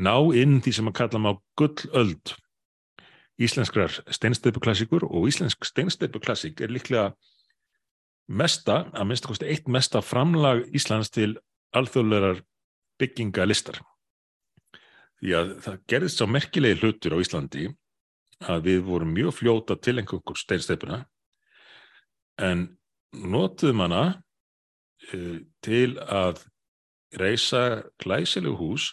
ná 0.00 0.14
inn 0.34 0.60
því 0.62 0.72
sem 0.74 0.90
að 0.90 0.96
kalla 0.98 1.20
má 1.22 1.30
gullöld. 1.58 2.34
Íslenskrar 3.34 3.94
steinsteipuklassikur 4.14 5.06
og 5.08 5.28
íslensk 5.30 5.66
steinsteipuklassik 5.66 6.60
er 6.62 6.70
líklega 6.70 7.08
mesta, 8.30 8.84
að 8.94 9.08
minnstakosti 9.10 9.50
eitt 9.50 9.66
mesta 9.68 10.02
framlag 10.02 10.64
Íslands 10.74 11.10
til 11.14 11.34
alþjóðlegar 11.74 12.44
byggingalistar 13.02 13.80
því 15.24 15.32
að 15.38 15.52
það 15.64 15.76
gerðist 15.88 16.20
svo 16.20 16.28
merkilegi 16.28 16.80
hlutur 16.82 17.14
á 17.16 17.22
Íslandi 17.24 17.68
að 18.44 18.66
við 18.66 18.80
vorum 18.84 19.14
mjög 19.16 19.38
fljóta 19.38 19.76
til 19.80 19.96
einhverjum 19.96 20.36
steinsteipuna 20.36 20.98
en 22.44 22.66
notuðum 23.16 23.84
hana 23.86 24.02
uh, 25.14 25.38
til 25.64 25.96
að 26.04 26.42
reysa 27.16 27.86
glæsilegu 28.02 28.58
hús 28.58 28.90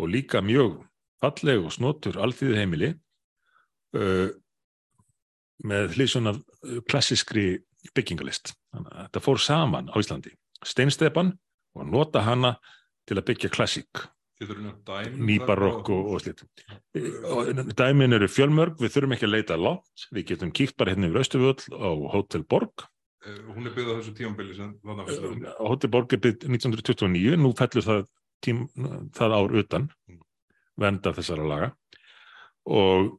og 0.00 0.08
líka 0.14 0.40
mjög 0.40 0.80
falleg 1.20 1.60
og 1.60 1.76
snotur 1.76 2.16
alþýðu 2.24 2.56
heimili 2.62 2.90
uh, 3.98 4.32
með 5.64 5.98
hlýsun 5.98 6.32
af 6.32 6.40
klassiskri 6.88 7.60
byggingalist. 7.94 8.54
Þetta 8.72 9.20
fór 9.22 9.38
saman 9.38 9.92
á 9.92 9.96
Íslandi. 10.00 10.32
Steinsteipan 10.64 11.34
og 11.76 11.86
nota 11.92 12.24
hana 12.24 12.56
til 13.04 13.20
að 13.20 13.26
byggja 13.28 13.52
klassík 13.52 14.06
nýbarokk 15.14 15.90
og, 15.94 16.08
og 16.14 16.22
slitt 16.22 16.42
dæmin 17.78 18.16
eru 18.16 18.28
fjölmörg 18.28 18.80
við 18.82 18.94
þurfum 18.96 19.14
ekki 19.16 19.28
að 19.28 19.34
leita 19.36 19.58
látt 19.60 20.08
við 20.14 20.26
getum 20.32 20.52
kíkt 20.54 20.76
bara 20.80 20.94
hérna 20.94 21.10
yfir 21.10 21.22
Östufjöld 21.22 21.66
á 21.70 21.90
Hotel 22.14 22.42
Borg. 22.42 22.86
Hún 23.24 23.68
er 23.68 23.72
byggð 23.76 23.94
á 23.94 23.96
þessu 24.00 24.14
tímanbili 24.18 24.56
Hotel 25.60 25.92
Borg 25.94 26.12
er 26.12 26.22
byggð 26.26 26.48
1929 26.50 27.38
nú 27.40 27.52
fellur 27.56 27.86
það, 27.86 28.02
tím, 28.44 28.66
það 29.16 29.36
ár 29.38 29.56
utan 29.62 29.88
venda 30.80 31.14
þessara 31.14 31.48
laga. 31.48 31.70
Og 32.66 33.14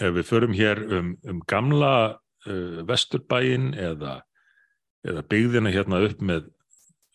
ef 0.00 0.16
við 0.16 0.28
förum 0.28 0.56
hér 0.56 0.82
um, 0.98 1.14
um 1.28 1.44
gamla 1.46 1.94
uh, 2.48 2.82
vesturbæin 2.88 3.72
eða, 3.78 4.22
eða 5.06 5.24
byggðina 5.28 5.72
hérna 5.74 6.02
upp 6.08 6.24
með 6.24 6.48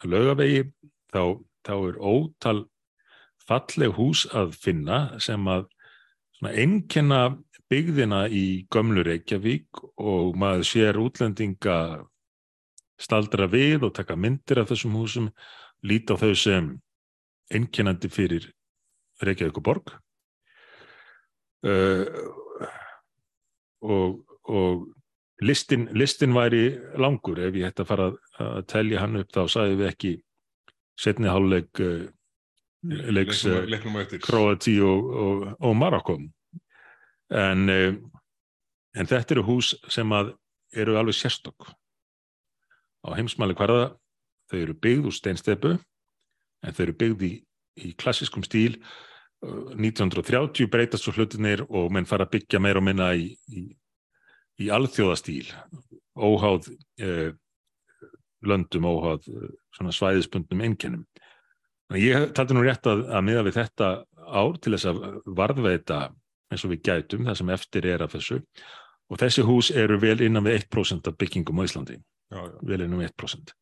lögavegi 0.05 0.67
þá, 1.11 1.39
þá 1.65 1.75
er 1.75 1.97
ótal 1.97 2.67
falleg 3.47 3.95
hús 3.95 4.25
að 4.35 4.55
finna 4.59 5.19
sem 5.23 5.47
að 5.47 5.67
einnkenna 6.47 7.21
byggðina 7.71 8.27
í 8.31 8.67
gömlu 8.71 9.03
Reykjavík 9.03 9.81
og 9.99 10.37
maður 10.39 10.67
sér 10.69 10.99
útlendinga 11.01 11.77
staldra 12.97 13.47
við 13.51 13.87
og 13.87 13.95
taka 13.97 14.17
myndir 14.17 14.61
af 14.61 14.71
þessum 14.71 14.95
húsum, 14.97 15.31
líta 15.83 16.15
á 16.17 16.21
þau 16.21 16.33
sem 16.37 16.69
einkennandi 17.53 18.09
fyrir 18.11 18.49
Reykjavík 19.23 19.59
og 19.59 19.65
Borg 19.65 19.91
uh, 21.67 22.05
og, 23.81 24.21
og 24.47 24.87
listin, 25.41 25.87
listin 25.93 26.33
væri 26.35 26.77
langur. 26.97 27.39
Ef 27.39 27.55
ég 27.55 27.69
hætti 27.69 27.83
að 27.83 27.91
fara 27.91 28.07
að 28.41 28.63
telja 28.71 29.03
hann 29.03 29.19
upp 29.21 29.33
þá 29.33 29.43
sagði 29.51 29.79
við 29.81 29.91
ekki 29.91 30.13
setni 30.97 31.29
háluleik 31.29 31.83
uh, 31.83 32.07
leiks 32.87 33.43
Kroati 34.23 34.77
og, 34.83 35.09
og, 35.23 35.47
og 35.59 35.75
Marokko 35.75 36.17
en, 36.17 37.69
eh, 37.69 37.93
en 38.97 39.09
þetta 39.09 39.37
eru 39.37 39.45
hús 39.47 39.73
sem 39.91 40.11
að 40.15 40.33
eru 40.75 40.97
alveg 40.99 41.17
sérstokk 41.17 41.71
á 43.07 43.15
heimsmæli 43.15 43.55
hverða 43.57 43.91
þau 44.51 44.59
eru 44.61 44.75
byggð 44.83 45.09
úr 45.09 45.15
steinstepu 45.15 45.75
en 45.75 46.75
þau 46.75 46.83
eru 46.87 46.95
byggð 47.01 47.27
í, 47.27 47.33
í 47.87 47.93
klassiskum 47.99 48.45
stíl. 48.45 48.79
1930 49.37 50.63
eh, 50.65 50.69
breytast 50.71 51.05
svo 51.05 51.13
hlutinir 51.13 51.61
og 51.67 51.91
menn 51.93 52.07
fara 52.09 52.25
að 52.25 52.37
byggja 52.37 52.61
meira 52.63 52.81
og 52.81 52.87
minna 52.87 53.11
í, 53.13 53.29
í, 53.53 53.67
í 54.63 54.69
alþjóðastíl. 54.73 55.45
Óháð 56.17 56.71
eh, 57.03 57.35
löndum, 58.47 58.87
óháð 58.89 59.29
eh, 59.29 59.51
svona 59.77 59.93
svæðispundnum 59.93 60.65
einkennum 60.65 61.05
Ég 61.95 62.31
taldi 62.35 62.55
nú 62.55 62.65
rétt 62.65 62.87
að, 62.89 63.05
að 63.15 63.23
miða 63.23 63.45
við 63.47 63.59
þetta 63.61 63.91
ár 64.27 64.57
til 64.59 64.73
þess 64.75 64.89
að 64.89 64.97
varðveita 65.37 65.99
eins 66.51 66.65
og 66.67 66.73
við 66.73 66.81
gætum 66.89 67.27
það 67.27 67.39
sem 67.39 67.53
eftir 67.55 67.87
er 67.87 68.03
af 68.03 68.15
þessu. 68.15 68.41
Og 69.07 69.21
þessi 69.21 69.45
hús 69.47 69.69
eru 69.71 69.99
vel 70.01 70.19
innan 70.25 70.43
við 70.43 70.65
1% 70.65 71.07
af 71.07 71.15
byggingum 71.19 71.61
á 71.63 71.67
Íslandi. 71.67 72.01
Já, 72.27 72.41
já. 72.43 72.57
vel 72.67 72.81
innan 72.83 72.99
við 72.99 73.13
1% 73.13 73.53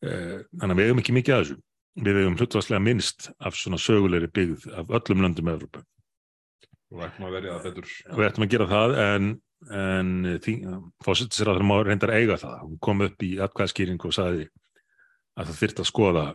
eh, 0.00 0.38
þannig 0.56 0.72
að 0.72 0.78
við 0.78 0.86
hefum 0.88 1.02
ekki 1.02 1.16
mikið 1.18 1.34
að 1.34 1.42
þessu. 1.42 1.58
Við 2.06 2.18
hefum 2.20 2.38
hlutvarslega 2.40 2.84
minnst 2.84 3.28
af 3.36 3.56
svona 3.56 3.80
sögulegri 3.80 4.32
byggð 4.32 4.64
af 4.80 4.96
öllum 4.96 5.24
löndum 5.24 5.48
með 5.48 5.58
Európa 5.58 5.84
og 6.86 7.00
við 7.00 7.06
ættum 7.08 7.26
að 7.26 7.36
verja 7.36 7.54
það 7.54 7.66
betur. 7.66 7.92
Við 8.16 8.28
ættum 8.28 8.44
að 8.46 8.52
gera 8.52 8.66
það 8.70 8.96
en, 9.02 9.30
en 9.80 10.10
fósittisir 11.04 11.50
að 11.50 11.58
það 11.58 11.68
má 11.68 11.76
reyndar 11.82 12.14
eiga 12.14 12.38
það. 12.40 12.58
Hún 12.62 12.80
kom 12.86 13.04
upp 13.06 13.24
í 13.26 13.30
atkvæðskýring 13.42 14.06
og 14.06 14.14
saði 14.14 14.46
að 15.36 15.50
það 15.50 15.60
þyrta 15.62 15.82
að 15.82 15.90
skoða 15.90 16.26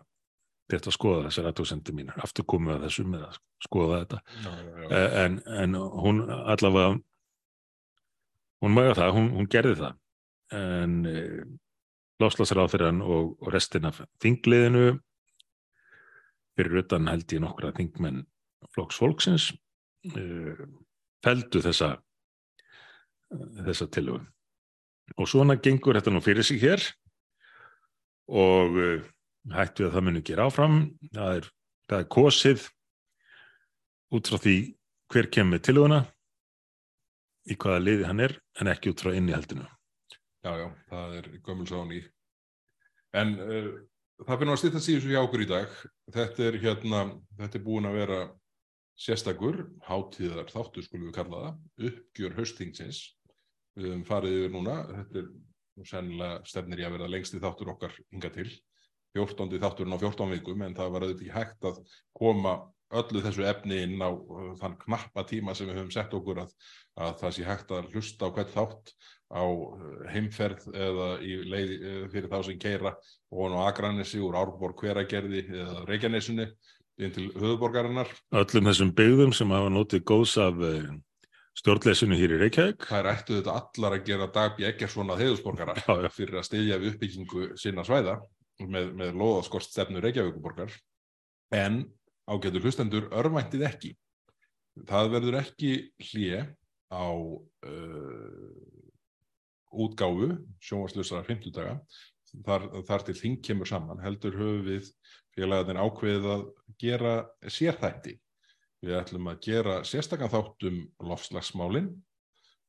þetta 0.69 0.91
að 0.91 0.95
skoða 0.95 1.23
þessar 1.27 1.47
aðtóðsendir 1.49 1.95
mín 1.97 2.11
aftur 2.15 2.47
komið 2.47 2.75
að 2.75 2.83
þessu 2.85 3.05
með 3.11 3.23
að 3.27 3.39
skoða 3.65 4.01
þetta. 4.03 4.19
Já, 4.43 4.51
já, 4.51 4.69
já. 4.81 4.89
Eh, 4.97 5.15
en, 5.23 5.39
en 5.61 5.79
hún 6.03 6.21
allavega 6.31 6.91
hún 8.61 8.75
mögða 8.77 8.97
það, 8.99 9.13
hún, 9.17 9.29
hún 9.37 9.49
gerði 9.51 9.77
það. 9.81 9.97
En 10.61 10.97
e, 11.09 11.15
eh, 11.23 12.35
þeirra 12.43 12.91
og, 13.01 13.33
og 13.41 13.53
restin 13.53 13.89
af 13.89 14.03
þingliðinu 14.21 14.85
fyrir 16.59 16.83
utan 16.83 17.09
held 17.09 17.33
ég 17.33 17.41
nokkra 17.41 17.71
þingmenn 17.73 18.25
flokks 18.75 18.99
fólksins 18.99 19.47
e, 20.05 20.53
feldu 21.23 21.61
þessa 21.63 21.95
þessa 23.31 23.87
tilögum 23.87 24.27
og 25.17 25.29
svona 25.31 25.55
gengur 25.57 25.97
þetta 25.97 26.13
nú 26.13 26.21
fyrir 26.23 26.45
sig 26.45 26.61
hér. 26.61 26.83
Og 28.31 28.77
hægt 28.77 29.20
við 29.47 29.87
að 29.87 29.95
það 29.95 30.05
muni 30.07 30.23
gera 30.25 30.47
áfram. 30.47 30.79
Það 31.11 31.35
er, 31.39 31.49
það 31.89 32.03
er 32.03 32.09
kosið 32.15 32.65
út 34.11 34.31
frá 34.31 34.41
því 34.43 34.55
hver 35.11 35.29
kemur 35.33 35.61
til 35.63 35.77
húnna 35.79 36.01
í 37.49 37.57
hvaða 37.57 37.81
liði 37.81 38.07
hann 38.07 38.23
er 38.23 38.35
en 38.61 38.69
ekki 38.71 38.91
út 38.93 39.01
frá 39.01 39.15
innihaldinu. 39.17 39.65
Já, 40.45 40.51
já, 40.57 40.67
það 40.89 41.15
er 41.19 41.29
gömulsán 41.45 41.93
í. 41.95 42.01
En 43.17 43.33
uh, 43.41 43.71
það 44.25 44.41
finnum 44.41 44.55
að 44.55 44.61
stýta 44.61 44.81
síðan 44.81 45.03
svo 45.05 45.13
hjá 45.13 45.21
okkur 45.23 45.45
í 45.45 45.49
dag. 45.49 45.79
Þetta 46.13 46.47
er 46.47 46.59
hérna, 46.61 47.01
þetta 47.39 47.59
er 47.59 47.65
búin 47.65 47.89
að 47.89 47.97
vera 48.01 48.19
sérstakur, 49.01 49.63
hátíðar 49.87 50.51
þáttu 50.51 50.83
skulum 50.85 51.09
við 51.09 51.17
kalla 51.17 51.45
það, 51.45 51.61
uppgjör 51.89 52.35
höstingsins 52.37 53.01
við 53.77 53.87
höfum 53.87 54.05
farið 54.05 54.37
yfir 54.37 54.53
núna. 54.53 54.75
Þetta 54.91 55.23
er 55.23 55.31
og 55.79 55.87
sennilega 55.87 56.41
stefnir 56.47 56.81
ég 56.83 56.89
að 56.89 56.97
vera 56.97 57.09
lengst 57.09 57.35
í 57.35 57.41
þáttur 57.41 57.71
okkar 57.73 57.95
hinga 58.11 58.31
til 58.35 58.49
14. 59.17 59.57
þátturinn 59.61 59.97
á 59.97 60.03
14 60.03 60.35
vikum 60.37 60.61
en 60.65 60.77
það 60.77 60.93
var 60.93 61.05
auðvitað 61.05 61.25
ekki 61.25 61.35
hægt 61.35 61.67
að 61.67 61.81
koma 62.17 62.55
öllu 62.97 63.23
þessu 63.23 63.45
efni 63.47 63.81
inn 63.85 64.03
á 64.03 64.09
uh, 64.11 64.51
þann 64.59 64.77
knappa 64.81 65.23
tíma 65.27 65.55
sem 65.55 65.69
við 65.69 65.79
höfum 65.79 65.93
sett 65.93 66.13
okkur 66.15 66.43
að, 66.43 66.53
að 66.99 67.13
það 67.21 67.35
sé 67.35 67.47
hægt 67.47 67.73
að 67.75 67.91
hlusta 67.95 68.27
á 68.27 68.33
hvert 68.35 68.53
þátt 68.55 68.93
á 69.31 69.43
uh, 69.43 70.01
heimferð 70.11 70.67
eða 70.75 71.07
í 71.23 71.37
leið 71.47 71.71
uh, 71.77 72.01
fyrir 72.11 72.31
þá 72.31 72.39
sem 72.47 72.59
keira 72.61 72.95
og 73.31 73.55
á 73.55 73.59
Akranessi 73.69 74.19
úr 74.23 74.35
Árborg 74.39 74.83
hveragerði 74.83 75.45
eða 75.51 75.85
Reykjanesunni 75.87 76.49
inn 77.01 77.15
til 77.15 77.29
höfuborgarinnar. 77.31 78.11
Öllum 78.35 78.67
þessum 78.67 78.91
byggðum 78.97 79.31
sem 79.33 79.55
hafa 79.55 79.71
notið 79.71 80.03
góðs 80.11 80.35
af 80.43 80.59
stjórnleysinu 81.57 82.17
hér 82.19 82.35
í 82.35 82.41
Reykjavík. 82.43 82.85
Það 82.89 82.99
er 82.99 83.09
ættu 83.13 83.37
þetta 83.39 83.55
allar 83.57 83.95
að 83.95 84.03
gera 84.11 84.27
Dagbjörn 84.35 84.69
Eggersson 84.69 85.13
að 85.15 85.23
heiðusborgara 85.23 86.11
fyrir 86.13 86.37
að 86.41 86.45
steyðja 86.49 86.77
við 86.83 86.91
uppbyggingu 86.91 87.47
sinna 87.59 87.87
svæða 87.87 88.19
með, 88.67 88.91
með 88.97 89.17
loðaskort 89.19 89.67
stefnu 89.67 90.01
Reykjavíkuborgar 90.03 90.73
en 91.55 91.83
ágætur 92.29 92.65
hlustendur 92.65 93.09
örvæntið 93.11 93.65
ekki. 93.67 93.91
Það 94.87 95.11
verður 95.15 95.39
ekki 95.41 95.71
hlje 96.11 96.45
á 96.91 97.07
uh, 97.11 98.51
útgáfu 99.71 100.33
sjónvarslusara 100.63 101.25
50 101.27 101.55
daga 101.55 101.79
þar, 102.45 102.67
þar 102.87 103.05
til 103.07 103.17
þing 103.19 103.41
kemur 103.45 103.69
saman 103.69 104.01
heldur 104.03 104.37
höfu 104.39 104.63
við 104.67 104.91
félagarnir 105.35 105.79
ákveðið 105.81 106.29
að 106.35 106.45
gera 106.81 107.13
sérþætti. 107.47 108.15
Við 108.81 108.97
ætlum 108.97 109.29
að 109.29 109.43
gera 109.45 109.75
sérstakann 109.85 110.31
þáttum 110.31 110.79
lofslagsmálinn, 111.05 111.91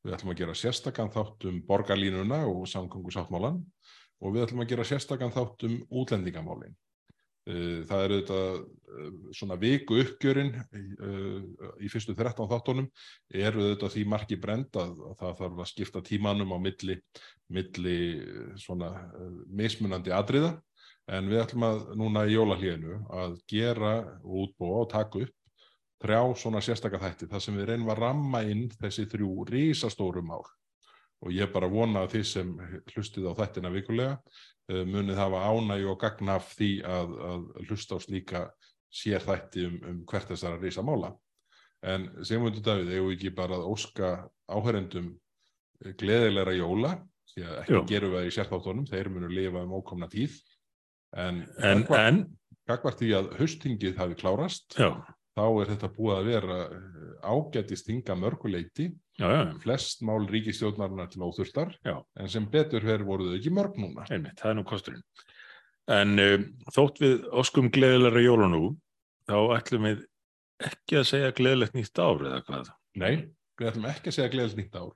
við 0.05 0.17
ætlum 0.17 0.35
að 0.35 0.43
gera 0.43 0.57
sérstakann 0.59 1.13
þáttum 1.15 1.63
borgarlínuna 1.67 2.43
og 2.51 2.67
samkongusáttmálan 2.71 3.63
og 4.23 4.35
við 4.35 4.47
ætlum 4.47 4.63
að 4.65 4.73
gera 4.73 4.87
sérstakann 4.87 5.35
þáttum 5.35 5.81
útlendingamálinn. 5.91 6.77
Eh, 7.43 7.83
það 7.91 8.03
er 8.05 8.13
auðvitað 8.15 8.51
eh, 8.55 9.07
svona 9.35 9.57
viku 9.59 9.97
uppgjörinn 9.99 10.53
eh, 10.63 11.39
í 11.83 11.89
fyrstu 11.91 12.15
13 12.15 12.47
þáttónum 12.53 12.87
er 13.35 13.59
auðvitað 13.59 13.97
því 13.97 14.05
marki 14.13 14.39
brend 14.39 14.79
að 14.79 14.93
það 15.19 15.41
þarf 15.41 15.63
að 15.65 15.71
skipta 15.73 16.05
tímanum 16.07 16.55
á 16.55 16.59
milli, 16.63 17.01
milli 17.51 17.97
svona 18.63 18.93
mismunandi 19.51 20.15
atriða. 20.15 20.55
En 21.11 21.27
við 21.27 21.43
ætlum 21.43 21.67
að 21.67 21.85
núna 21.99 22.23
í 22.31 22.37
jólahlíðinu 22.37 23.01
að 23.11 23.35
gera 23.51 23.97
útbúa 24.23 24.85
og 24.85 24.93
taka 24.93 25.25
upp 25.27 25.39
þrjá 26.03 26.21
svona 26.39 26.63
sérstakar 26.63 27.03
þætti. 27.03 27.27
Þar 27.31 27.43
sem 27.43 27.59
við 27.59 27.73
reynum 27.73 27.91
að 27.91 28.05
ramma 28.05 28.47
inn 28.47 28.69
þessi 28.79 29.09
þrjú 29.11 29.49
rísastóru 29.51 30.23
mál 30.23 30.45
og 31.23 31.35
ég 31.35 31.53
bara 31.55 31.71
vona 31.71 32.03
að 32.03 32.17
þið 32.17 32.25
sem 32.27 32.55
hlustið 32.93 33.29
á 33.31 33.33
þættina 33.39 33.71
vikulega 33.73 34.17
Eh, 34.71 34.85
munið 34.87 35.19
hafa 35.19 35.41
ánægi 35.51 35.89
og 35.91 35.99
gagna 35.99 36.37
af 36.39 36.53
því 36.55 36.71
að, 36.87 37.15
að 37.29 37.47
hlusta 37.67 37.99
á 37.99 38.05
slíka 38.05 38.43
sérþætti 38.93 39.65
um, 39.67 39.79
um 39.91 39.97
hvert 40.07 40.31
þessara 40.31 40.61
reysa 40.61 40.85
mála. 40.87 41.11
En 41.83 42.07
við 42.15 42.61
þetta 42.61 42.77
við, 42.79 42.93
eigum 42.95 43.09
við 43.11 43.17
ekki 43.17 43.33
bara 43.41 43.59
að 43.59 43.67
óska 43.73 44.11
áhærendum 44.47 45.09
eh, 45.83 45.97
gleðilegra 45.99 46.55
jóla, 46.55 46.93
því 47.33 47.47
að 47.49 47.59
ekki 47.65 47.75
Jú. 47.75 47.83
gerum 47.91 48.13
við 48.13 48.21
það 48.21 48.29
í 48.29 48.37
sérþáttónum, 48.37 48.87
þeir 48.93 49.11
munu 49.11 49.33
lifa 49.33 49.65
um 49.67 49.75
ókomna 49.81 50.09
tíð. 50.13 50.39
En, 51.13 51.43
en, 51.59 51.83
en 51.99 52.23
gagvart 52.71 53.03
því 53.03 53.11
að 53.19 53.33
höstingið 53.41 53.99
hafi 53.99 54.21
klárast, 54.23 54.79
Já. 54.79 54.93
Þá 55.37 55.45
er 55.47 55.71
þetta 55.73 55.91
búið 55.97 56.17
að 56.19 56.29
vera 56.31 56.59
eh, 56.67 57.13
ágættist 57.23 57.91
hinga 57.91 58.17
mörguleiti 58.19 58.91
Já, 59.21 59.27
já. 59.29 59.43
flest 59.63 60.01
mál 60.07 60.25
ríkistjóðnarinnar 60.29 61.11
til 61.13 61.25
óþurftar 61.27 61.75
já. 61.85 61.99
en 62.17 62.31
sem 62.33 62.47
betur 62.49 62.85
verður 62.85 63.09
voruð 63.11 63.37
ekki 63.37 63.53
mörg 63.53 63.77
núna. 63.81 64.07
Einmitt, 64.09 64.39
það 64.41 64.51
er 64.53 64.59
nú 64.59 64.65
kosturinn. 64.69 65.05
En 65.93 66.15
um, 66.23 66.47
þótt 66.73 67.03
við 67.03 67.27
óskum 67.43 67.69
gleðilega 67.75 68.23
jólunú, 68.23 68.63
þá 69.29 69.37
ætlum 69.59 69.89
við 69.91 70.05
ekki 70.63 71.01
að 71.01 71.09
segja 71.11 71.37
gleðilegt 71.37 71.77
nýtt 71.77 72.01
ár 72.01 72.25
eða 72.29 72.43
hvað? 72.47 72.73
Nei, 73.03 73.15
við 73.61 73.71
ætlum 73.73 73.89
ekki 73.91 74.13
að 74.13 74.17
segja 74.19 74.33
gleðilegt 74.33 74.61
nýtt 74.63 74.79
ár. 74.79 74.93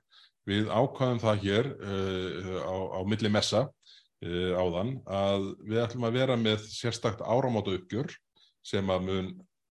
Við 0.47 0.69
ákvæðum 0.71 1.21
það 1.25 1.41
hér 1.43 1.69
uh, 1.75 2.51
á, 2.63 2.75
á 2.97 2.99
milli 3.11 3.31
messa 3.33 3.65
uh, 3.67 4.53
áðan 4.55 4.93
að 5.05 5.49
við 5.67 5.83
ætlum 5.83 6.07
að 6.07 6.19
vera 6.21 6.39
með 6.39 6.63
sérstakt 6.71 7.21
áramáta 7.21 7.75
uppgjör 7.75 8.15
sem 8.65 8.89
að 8.91 9.05
mun 9.11 9.29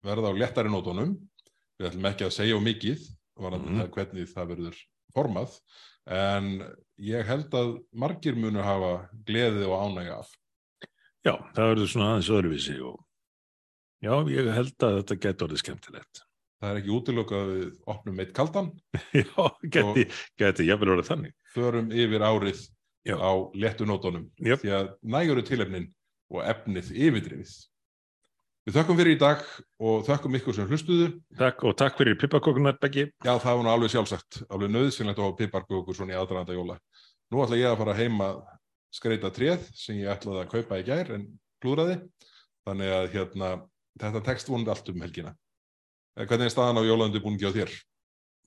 verða 0.07 0.33
á 0.33 0.41
lettari 0.41 0.73
nótunum. 0.73 1.17
Við 1.81 1.91
ætlum 1.91 2.09
ekki 2.11 2.27
að 2.27 2.37
segja 2.37 2.61
mikið 2.61 3.07
mm. 3.41 3.85
hvernig 3.95 4.29
það 4.31 4.51
verður 4.55 4.81
formað 5.15 5.55
en 6.11 6.51
ég 7.01 7.29
held 7.29 7.55
að 7.57 7.77
margir 7.93 8.37
munu 8.39 8.63
hafa 8.65 9.09
gleði 9.27 9.67
og 9.69 9.87
ánægja 9.87 10.19
af. 10.21 10.33
Já, 11.25 11.35
það 11.55 11.71
verður 11.75 11.93
svona 11.93 12.11
aðeins 12.11 12.33
öðruvísi 12.33 12.77
og 12.85 12.99
já, 14.01 14.13
ég 14.33 14.51
held 14.57 14.87
að 14.87 14.99
þetta 15.01 15.19
getur 15.27 15.49
orðið 15.49 15.63
skemmtilegt. 15.65 16.23
Það 16.61 16.71
er 16.71 16.79
ekki 16.81 16.93
útilokað 16.93 17.43
að 17.43 17.55
við 17.55 17.69
opnum 17.95 18.21
eitt 18.21 18.33
kaldan. 18.37 18.71
já, 19.23 19.45
geti, 19.77 20.07
geti, 20.41 20.69
ég 20.69 20.81
vil 20.81 20.93
orða 20.93 21.07
þannig. 21.09 21.35
Förum 21.55 21.89
yfir 21.93 22.25
árið 22.25 22.63
já. 23.09 23.17
á 23.17 23.33
lettunótonum 23.57 24.29
yep. 24.41 24.61
því 24.61 24.75
að 24.77 24.91
næguru 25.01 25.45
tilefnin 25.49 25.89
og 26.31 26.45
efnið 26.45 26.93
yfirdrifið. 26.95 27.55
Við 28.71 28.77
þökkum 28.79 28.99
fyrir 29.01 29.17
í 29.17 29.19
dag 29.19 29.41
og 29.83 30.05
þökkum 30.07 30.37
ykkur 30.39 30.55
sem 30.55 30.69
hlustuðu. 30.71 31.07
Takk 31.35 31.65
og 31.67 31.73
takk 31.75 31.97
fyrir 31.99 32.15
piparkókunar, 32.21 32.77
Beggi. 32.79 33.09
Já, 33.27 33.33
það 33.43 33.57
var 33.59 33.65
nú 33.67 33.71
alveg 33.73 33.91
sjálfsagt, 33.91 34.37
alveg 34.47 34.71
nöðsynlegt 34.71 35.19
að 35.19 35.27
hafa 35.27 35.39
piparkókur 35.41 35.97
svona 35.99 36.15
í 36.15 36.19
aðdraðanda 36.21 36.55
jóla. 36.55 36.77
Nú 37.35 37.41
ætla 37.43 37.59
ég 37.59 37.67
að 37.67 37.81
fara 37.81 37.97
heima 37.99 38.29
skreita 38.95 39.33
tréð 39.35 39.65
sem 39.75 39.99
ég 39.99 40.13
ætlaði 40.13 40.45
að 40.45 40.53
kaupa 40.55 40.79
í 40.79 40.87
gær 40.87 41.11
en 41.17 41.25
klúraði. 41.59 41.97
Þannig 42.69 42.95
að 42.95 43.09
hérna, 43.17 43.51
þetta 44.05 44.23
tekst 44.31 44.53
vonandi 44.53 44.73
allt 44.77 44.95
um 44.95 45.03
helgina. 45.03 45.35
Eh, 46.15 46.29
hvernig 46.31 46.47
er 46.47 46.55
staðan 46.55 46.79
á 46.79 46.83
ekki 46.87 47.51
á 47.51 47.57
þér? 47.59 47.75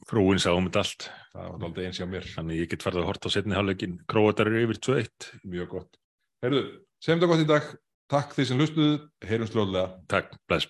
Frúin 0.08 0.40
sá 0.40 0.54
um 0.56 0.70
þetta 0.70 0.86
allt. 0.86 1.10
Það 1.36 1.52
var 1.52 1.68
aldrei 1.68 1.90
eins 1.90 2.00
hjá 2.00 2.08
mér. 2.08 2.32
Þannig 2.32 2.64
ég 2.64 2.72
get 2.72 2.88
farið 2.88 3.04
að 3.04 3.12
horta 3.12 3.28
á 3.28 3.36
setni 3.36 3.60
hálfleikin. 3.60 4.00
Króatar 4.08 4.48
eru 4.48 4.64
yfir 4.70 4.80
2-1. 4.88 5.34
Mjög 5.44 5.76
gott. 5.76 6.00
Heyrðu, 6.48 6.64
Takk 8.14 8.36
því 8.36 8.44
sem 8.46 8.60
hlustuðu, 8.62 8.98
heyrum 9.26 9.48
slóðlega. 9.50 9.88
Takk, 10.12 10.36
bless. 10.46 10.68